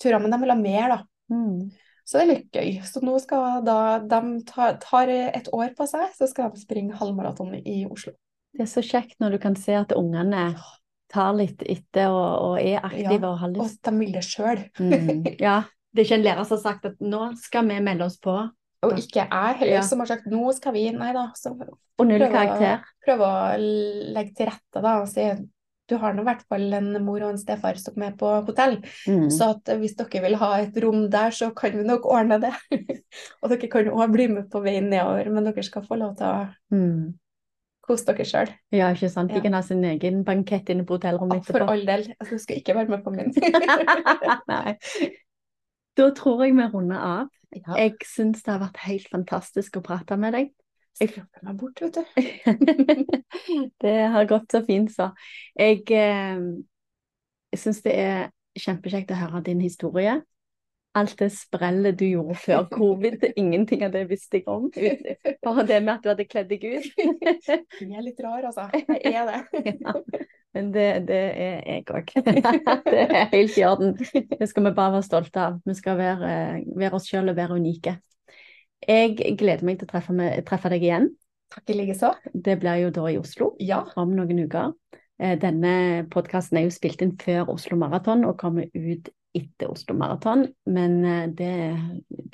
turer. 0.00 0.18
Men 0.20 0.30
de 0.30 0.38
vil 0.40 0.50
ha 0.50 0.56
mer, 0.56 0.88
da. 0.88 0.98
Mm. 1.30 1.70
Så 2.04 2.18
det 2.18 2.22
er 2.22 2.30
litt 2.34 2.52
gøy. 2.52 2.80
Så 2.88 3.02
nå 3.04 3.18
skal 3.20 3.62
da 3.64 3.98
de 4.00 4.40
tar, 4.48 4.78
tar 4.82 5.08
et 5.08 5.48
år 5.52 5.74
på 5.76 5.86
seg, 5.86 6.08
så 6.16 6.26
skal 6.28 6.50
de 6.50 6.60
springe 6.60 6.96
halvmaraton 6.98 7.54
i 7.64 7.84
Oslo. 7.86 8.12
Det 8.52 8.64
er 8.66 8.72
så 8.72 8.82
kjekt 8.84 9.20
når 9.20 9.30
du 9.36 9.38
kan 9.38 9.54
se 9.56 9.72
at 9.78 9.92
ungene 9.96 10.54
tar 11.12 11.32
litt 11.36 11.62
etter 11.62 12.08
og, 12.08 12.32
og 12.56 12.58
er 12.60 12.80
aktive 12.84 13.28
og 13.28 13.38
har 13.38 13.48
Og 13.60 13.70
de 13.84 13.92
vil 14.00 14.12
det 14.12 14.24
sjøl. 14.24 14.64
Mm. 14.80 15.24
Ja. 15.46 15.62
Det 15.92 16.00
er 16.00 16.04
ikke 16.08 16.16
en 16.16 16.24
lærer 16.24 16.44
som 16.48 16.56
har 16.56 16.62
sagt 16.64 16.86
at 16.88 17.00
nå 17.04 17.36
skal 17.36 17.66
vi 17.68 17.74
melde 17.84 18.06
oss 18.08 18.16
på, 18.16 18.32
Og 18.82 18.92
ikke 18.98 19.22
jeg 19.28 19.56
heller, 19.60 19.72
Ja. 19.78 19.80
som 19.86 19.98
har 20.00 20.06
sagt 20.06 20.26
nå 20.26 20.52
skal 20.54 20.72
vi 20.74 20.90
Nei 20.90 21.12
da. 21.12 21.28
Så 21.36 21.52
og 21.52 22.06
null 22.06 22.18
Prøve 22.18 22.30
å- 22.30 22.32
karakter. 22.32 22.80
prøve 23.06 23.20
å 23.20 24.12
legge 24.14 24.34
til 24.34 24.46
rette 24.46 24.82
da, 24.82 25.00
og 25.00 25.08
si 25.08 25.28
du 25.88 25.98
har 25.98 26.14
nå 26.14 26.22
i 26.22 26.24
hvert 26.24 26.42
fall 26.48 26.72
en 26.74 27.04
mor 27.04 27.20
og 27.22 27.30
en 27.30 27.36
stefar 27.38 27.76
som 27.76 28.00
er 28.02 28.12
på 28.12 28.44
hotell. 28.46 28.78
Mm. 29.06 29.28
Så 29.30 29.50
at 29.50 29.64
hvis 29.78 29.94
dere 29.96 30.22
vil 30.22 30.36
ha 30.36 30.54
et 30.62 30.74
rom 30.82 31.10
der, 31.10 31.30
så 31.30 31.54
kan 31.54 31.72
vi 31.72 31.82
nok 31.84 32.02
ordne 32.06 32.40
det. 32.40 32.52
og 33.42 33.50
dere 33.50 33.68
kan 33.68 33.84
òg 33.90 34.12
bli 34.12 34.26
med 34.28 34.48
på 34.50 34.62
veien 34.62 34.88
nedover, 34.88 35.30
men 35.30 35.44
dere 35.44 35.62
skal 35.62 35.82
få 35.82 35.98
lov 35.98 36.16
til 36.16 36.26
å 36.26 36.54
Mm. 36.72 37.14
kose 37.86 38.06
dere 38.06 38.24
sjøl. 38.24 38.48
Ja, 38.72 38.92
ikke 38.94 39.10
sant. 39.10 39.28
De 39.28 39.34
Ja. 39.36 39.40
kan 39.42 39.52
ha 39.52 39.60
sin 39.60 39.84
egen 39.84 40.24
bankett 40.24 40.70
inne 40.70 40.84
på 40.86 40.98
hotellrommet 40.98 41.42
etterpå. 41.44 41.58
For 41.58 41.70
all 41.70 41.84
del. 41.84 42.14
Altså, 42.20 42.30
du 42.30 42.38
skal 42.38 42.56
ikke 42.56 42.74
være 42.74 42.88
med 42.88 43.04
på 43.04 43.10
min. 43.14 43.32
Nei. 44.48 44.78
Da 45.96 46.10
tror 46.12 46.44
jeg 46.46 46.54
vi 46.56 46.62
runder 46.72 46.96
av. 46.96 47.28
ja. 47.52 47.76
Jeg 47.78 48.08
syns 48.08 48.42
det 48.42 48.52
har 48.54 48.62
vært 48.62 48.82
helt 48.86 49.08
fantastisk 49.12 49.78
å 49.78 49.84
prate 49.84 50.18
med 50.20 50.36
deg. 50.36 50.52
Jeg 51.00 51.12
Skrapper 51.14 51.46
meg 51.46 51.56
bort, 51.60 51.80
vet 51.80 51.96
du. 51.96 52.02
Det 53.82 53.94
har 54.12 54.28
gått 54.28 54.52
så 54.52 54.60
fint, 54.66 54.92
så. 54.92 55.08
Jeg, 55.56 55.86
eh, 55.96 57.56
syns 57.56 57.80
det 57.84 57.94
er 57.96 58.28
kjempekjekt 58.60 59.14
å 59.14 59.20
høre 59.22 59.40
din 59.46 59.62
historie. 59.64 60.18
Alt 60.92 61.16
det 61.22 61.30
sprellet 61.32 61.96
du 61.96 62.04
gjorde 62.04 62.36
før 62.36 62.66
covid, 62.72 63.24
ingenting 63.40 63.86
av 63.86 63.94
det 63.94 64.04
visste 64.10 64.42
jeg 64.42 64.48
om. 64.52 64.68
Bare 65.46 65.64
det 65.68 65.80
med 65.80 65.94
at 65.94 66.04
du 66.04 66.12
hadde 66.12 66.28
kledd 66.28 66.52
deg 66.52 66.66
ut. 66.68 66.90
Jeg 67.80 67.88
er 67.88 68.04
litt 68.04 68.20
rar, 68.20 68.44
altså. 68.50 68.68
Jeg 68.76 69.16
er 69.16 69.32
det. 69.32 69.76
Ja, 69.80 69.96
men 70.54 70.70
det, 70.74 70.86
det 71.08 71.18
er 71.18 71.60
jeg 71.66 71.84
òg. 71.88 72.12
Det 72.92 73.00
er 73.02 73.30
helt 73.32 73.58
i 73.58 73.64
orden. 73.64 73.94
Det 73.96 74.48
skal 74.50 74.66
vi 74.66 74.74
bare 74.76 74.96
være 74.98 75.06
stolte 75.06 75.40
av. 75.40 75.60
Vi 75.64 75.74
skal 75.78 75.96
være, 75.98 76.32
være 76.76 76.98
oss 76.98 77.08
sjøl 77.08 77.32
og 77.32 77.38
være 77.38 77.56
unike. 77.56 77.96
Jeg 78.88 79.16
gleder 79.38 79.64
meg 79.64 79.78
til 79.78 79.86
å 79.88 79.92
treffe, 79.94 80.14
med, 80.16 80.42
treffe 80.48 80.72
deg 80.72 80.84
igjen. 80.84 81.08
Takk 81.52 81.70
i 81.70 81.76
likeså. 81.78 82.12
Det 82.32 82.58
blir 82.60 82.82
jo 82.86 82.92
da 82.94 83.08
i 83.12 83.18
Oslo 83.20 83.52
Ja. 83.60 83.82
om 84.00 84.14
noen 84.16 84.44
uker. 84.44 84.72
Eh, 85.22 85.36
Denne 85.40 86.06
podkasten 86.12 86.58
er 86.58 86.66
jo 86.66 86.74
spilt 86.74 87.02
inn 87.04 87.16
før 87.20 87.52
Oslo 87.54 87.78
Maraton 87.78 88.24
og 88.28 88.38
kommer 88.40 88.68
ut 88.74 89.12
etter 89.36 89.70
Oslo 89.72 89.94
Maraton, 89.96 90.46
men 90.68 90.98
eh, 91.08 91.26
det 91.32 91.52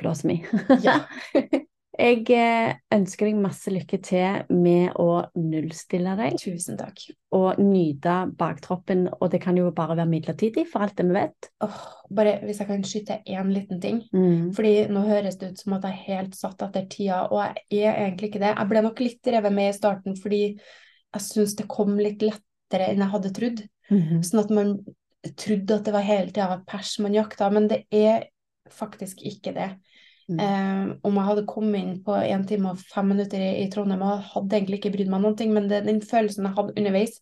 blåser 0.01 0.33
vi. 0.33 0.39
Ja. 0.83 1.03
Jeg 1.99 2.29
eh, 2.31 2.77
ønsker 2.95 3.27
deg 3.27 3.39
masse 3.43 3.73
lykke 3.75 3.99
til 4.07 4.45
med 4.55 4.95
å 5.03 5.25
nullstille 5.35 6.13
deg 6.21 6.37
Tusen 6.39 6.77
takk. 6.79 7.01
og 7.35 7.59
nyte 7.59 8.21
baktroppen, 8.39 9.09
og 9.19 9.33
det 9.33 9.41
kan 9.43 9.59
jo 9.59 9.73
bare 9.75 9.97
være 9.99 10.11
midlertidig, 10.13 10.69
for 10.71 10.87
alt 10.87 10.95
det 11.01 11.09
vi 11.09 11.17
vet. 11.17 11.49
Oh, 11.67 11.81
bare 12.15 12.37
hvis 12.45 12.61
jeg 12.63 12.71
kan 12.71 12.87
skyte 12.87 13.19
én 13.27 13.51
liten 13.51 13.83
ting. 13.83 14.05
Mm. 14.15 14.53
Fordi 14.55 14.75
nå 14.95 15.03
høres 15.09 15.41
det 15.41 15.51
ut 15.51 15.65
som 15.65 15.75
at 15.75 15.89
jeg 15.89 15.97
er 15.97 16.07
helt 16.13 16.39
satt 16.39 16.63
etter 16.69 16.87
tida, 16.93 17.25
og 17.33 17.59
jeg 17.75 17.91
er 17.91 18.05
egentlig 18.05 18.31
ikke 18.31 18.45
det. 18.47 18.55
Jeg 18.55 18.71
ble 18.71 18.85
nok 18.87 19.03
litt 19.03 19.33
revet 19.35 19.59
med 19.59 19.73
i 19.73 19.77
starten 19.81 20.17
fordi 20.23 20.43
jeg 20.55 21.25
syns 21.25 21.59
det 21.59 21.67
kom 21.73 21.99
litt 21.99 22.23
lettere 22.23 22.93
enn 22.93 23.03
jeg 23.03 23.15
hadde 23.17 23.35
trodd. 23.35 23.67
Mhm. 23.91 24.23
Sånn 24.23 24.45
at 24.45 24.55
man 24.55 24.75
trodde 25.35 25.81
at 25.81 25.89
det 25.89 25.99
var 25.99 26.07
hele 26.07 26.31
tida 26.31 26.63
pers 26.69 26.95
man 27.03 27.17
jakta, 27.17 27.51
men 27.51 27.67
det 27.67 27.83
er 27.91 28.29
faktisk 28.71 29.27
ikke 29.27 29.57
det. 29.57 29.73
Mm. 30.29 30.41
Eh, 30.45 30.97
om 31.09 31.15
jeg 31.17 31.25
hadde 31.25 31.47
kommet 31.49 31.81
inn 31.81 31.95
på 32.05 32.13
1 32.21 32.43
time 32.51 32.71
og 32.75 32.81
5 32.93 33.07
minutter 33.09 33.41
i, 33.41 33.63
i 33.63 33.69
Trondheim 33.73 34.03
og 34.05 34.27
hadde 34.35 34.59
egentlig 34.59 34.79
ikke 34.83 34.91
brydd 34.93 35.09
meg 35.09 35.23
noen 35.25 35.37
ting, 35.39 35.55
men 35.57 35.69
det, 35.71 35.79
den 35.87 36.03
følelsen 36.05 36.45
jeg 36.45 36.53
hadde 36.59 36.75
underveis, 36.77 37.15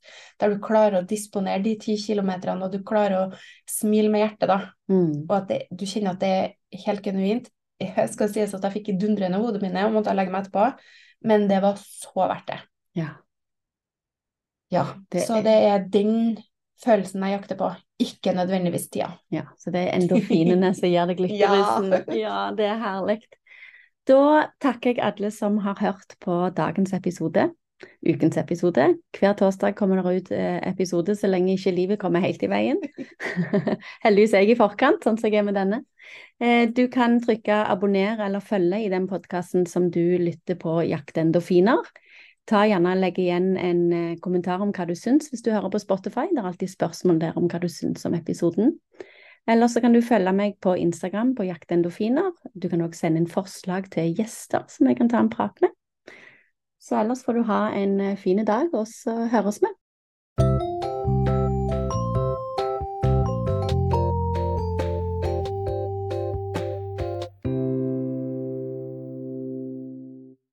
der 0.42 0.50
du 0.50 0.58
klarer 0.64 0.98
å 0.98 1.06
disponere 1.06 1.62
de 1.62 1.76
ti 1.78 1.94
kilometerne, 2.02 2.66
og 2.66 2.72
du 2.74 2.80
klarer 2.82 3.16
å 3.20 3.38
smile 3.70 4.10
med 4.10 4.24
hjertet, 4.24 4.48
da, 4.50 4.58
Mm. 4.90 5.24
og 5.28 5.36
at 5.36 5.46
det, 5.48 5.60
du 5.70 5.84
kjenner 5.86 6.12
at 6.14 6.20
det 6.20 6.28
er 6.34 6.82
helt 6.86 7.02
genuint. 7.02 7.48
Jeg 7.82 8.08
skal 8.10 8.28
sies 8.32 8.54
at 8.56 8.62
jeg 8.64 8.72
fikk 8.72 8.86
dundrende 8.98 9.38
hodepine 9.42 9.82
og 9.86 9.92
måtte 9.98 10.14
legge 10.16 10.32
meg 10.32 10.46
etterpå, 10.46 10.66
men 11.28 11.46
det 11.50 11.58
var 11.62 11.76
så 11.76 12.12
verdt 12.26 12.46
det. 12.48 12.58
Ja. 12.96 13.08
Ja, 14.72 14.84
Det 15.10 15.22
så 15.26 15.36
er- 15.38 15.42
det 15.42 15.52
er 15.70 15.84
den 15.94 16.38
følelsen 16.82 17.22
jeg 17.22 17.38
jakter 17.38 17.56
på, 17.60 17.68
ikke 18.02 18.32
nødvendigvis 18.36 18.88
tida. 18.92 19.10
ja. 19.32 19.46
Så 19.58 19.70
det 19.72 19.86
er 19.86 19.96
endorfinene 19.96 20.72
som 20.76 20.88
gjør 20.90 21.12
deg 21.12 21.20
lykkerusen. 21.26 21.92
Ja. 22.16 22.16
Ja, 22.22 22.40
det 22.56 22.66
er 22.68 22.80
herlig. 22.82 23.20
Da 24.06 24.18
takker 24.62 24.92
jeg 24.94 25.02
alle 25.02 25.30
som 25.34 25.58
har 25.64 25.78
hørt 25.80 26.14
på 26.22 26.50
dagens 26.56 26.92
episode. 26.94 27.48
Ukens 28.06 28.36
episode. 28.40 28.84
Hver 29.18 29.34
torsdag 29.36 29.74
kommer 29.76 29.98
det 30.00 30.12
ut 30.22 30.30
eh, 30.32 30.60
episode 30.70 31.16
så 31.18 31.28
lenge 31.28 31.56
ikke 31.58 31.74
livet 31.76 31.98
kommer 32.00 32.22
helt 32.24 32.40
i 32.46 32.48
veien. 32.48 32.78
Heldigvis 34.04 34.32
er 34.32 34.44
jeg 34.46 34.54
i 34.54 34.58
forkant, 34.60 35.02
sånn 35.04 35.18
som 35.20 35.28
jeg 35.28 35.42
er 35.42 35.48
med 35.48 35.58
denne. 35.58 35.82
Eh, 36.40 36.70
Du 36.72 36.86
kan 36.92 37.18
trykke 37.20 37.58
abonner 37.66 38.22
eller 38.24 38.40
følge 38.40 38.80
i 38.86 38.88
den 38.92 39.08
podkasten 39.10 39.66
som 39.68 39.90
du 39.92 40.16
lytter 40.22 40.56
på 40.60 40.78
Jakt 40.88 41.18
endorfiner. 41.20 41.82
Ta 42.46 42.62
gjerne 42.68 42.92
og 42.94 43.00
Legg 43.02 43.16
igjen 43.18 43.54
en 43.58 43.80
eh, 43.92 44.18
kommentar 44.22 44.62
om 44.62 44.70
hva 44.74 44.86
du 44.86 44.94
syns 44.94 45.32
hvis 45.32 45.42
du 45.42 45.50
hører 45.50 45.72
på 45.72 45.80
Spotify. 45.82 46.28
Det 46.30 46.38
er 46.42 46.50
alltid 46.50 46.70
spørsmål 46.70 47.18
der 47.24 47.38
om 47.38 47.48
hva 47.50 47.58
du 47.62 47.66
syns 47.72 48.06
om 48.06 48.14
episoden. 48.14 48.76
Eller 49.50 49.70
så 49.70 49.82
kan 49.82 49.94
du 49.94 50.02
følge 50.02 50.32
meg 50.34 50.56
på 50.62 50.74
Instagram 50.78 51.34
på 51.38 51.46
jaktendorfiner. 51.46 52.30
Du 52.54 52.68
kan 52.70 52.82
også 52.82 53.04
sende 53.04 53.22
inn 53.22 53.30
forslag 53.30 53.90
til 53.94 54.14
gjester 54.18 54.66
som 54.70 54.90
jeg 54.90 54.98
kan 54.98 55.10
ta 55.10 55.22
en 55.22 55.30
prat 55.30 55.58
med. 55.62 55.74
Så 56.82 56.98
ellers 57.00 57.24
får 57.26 57.38
du 57.38 57.46
ha 57.50 57.60
en 57.74 57.98
eh, 58.00 58.18
fin 58.18 58.42
dag, 58.46 58.70
og 58.74 58.86
så 58.90 59.26
høres 59.32 59.58
vi. 59.62 59.72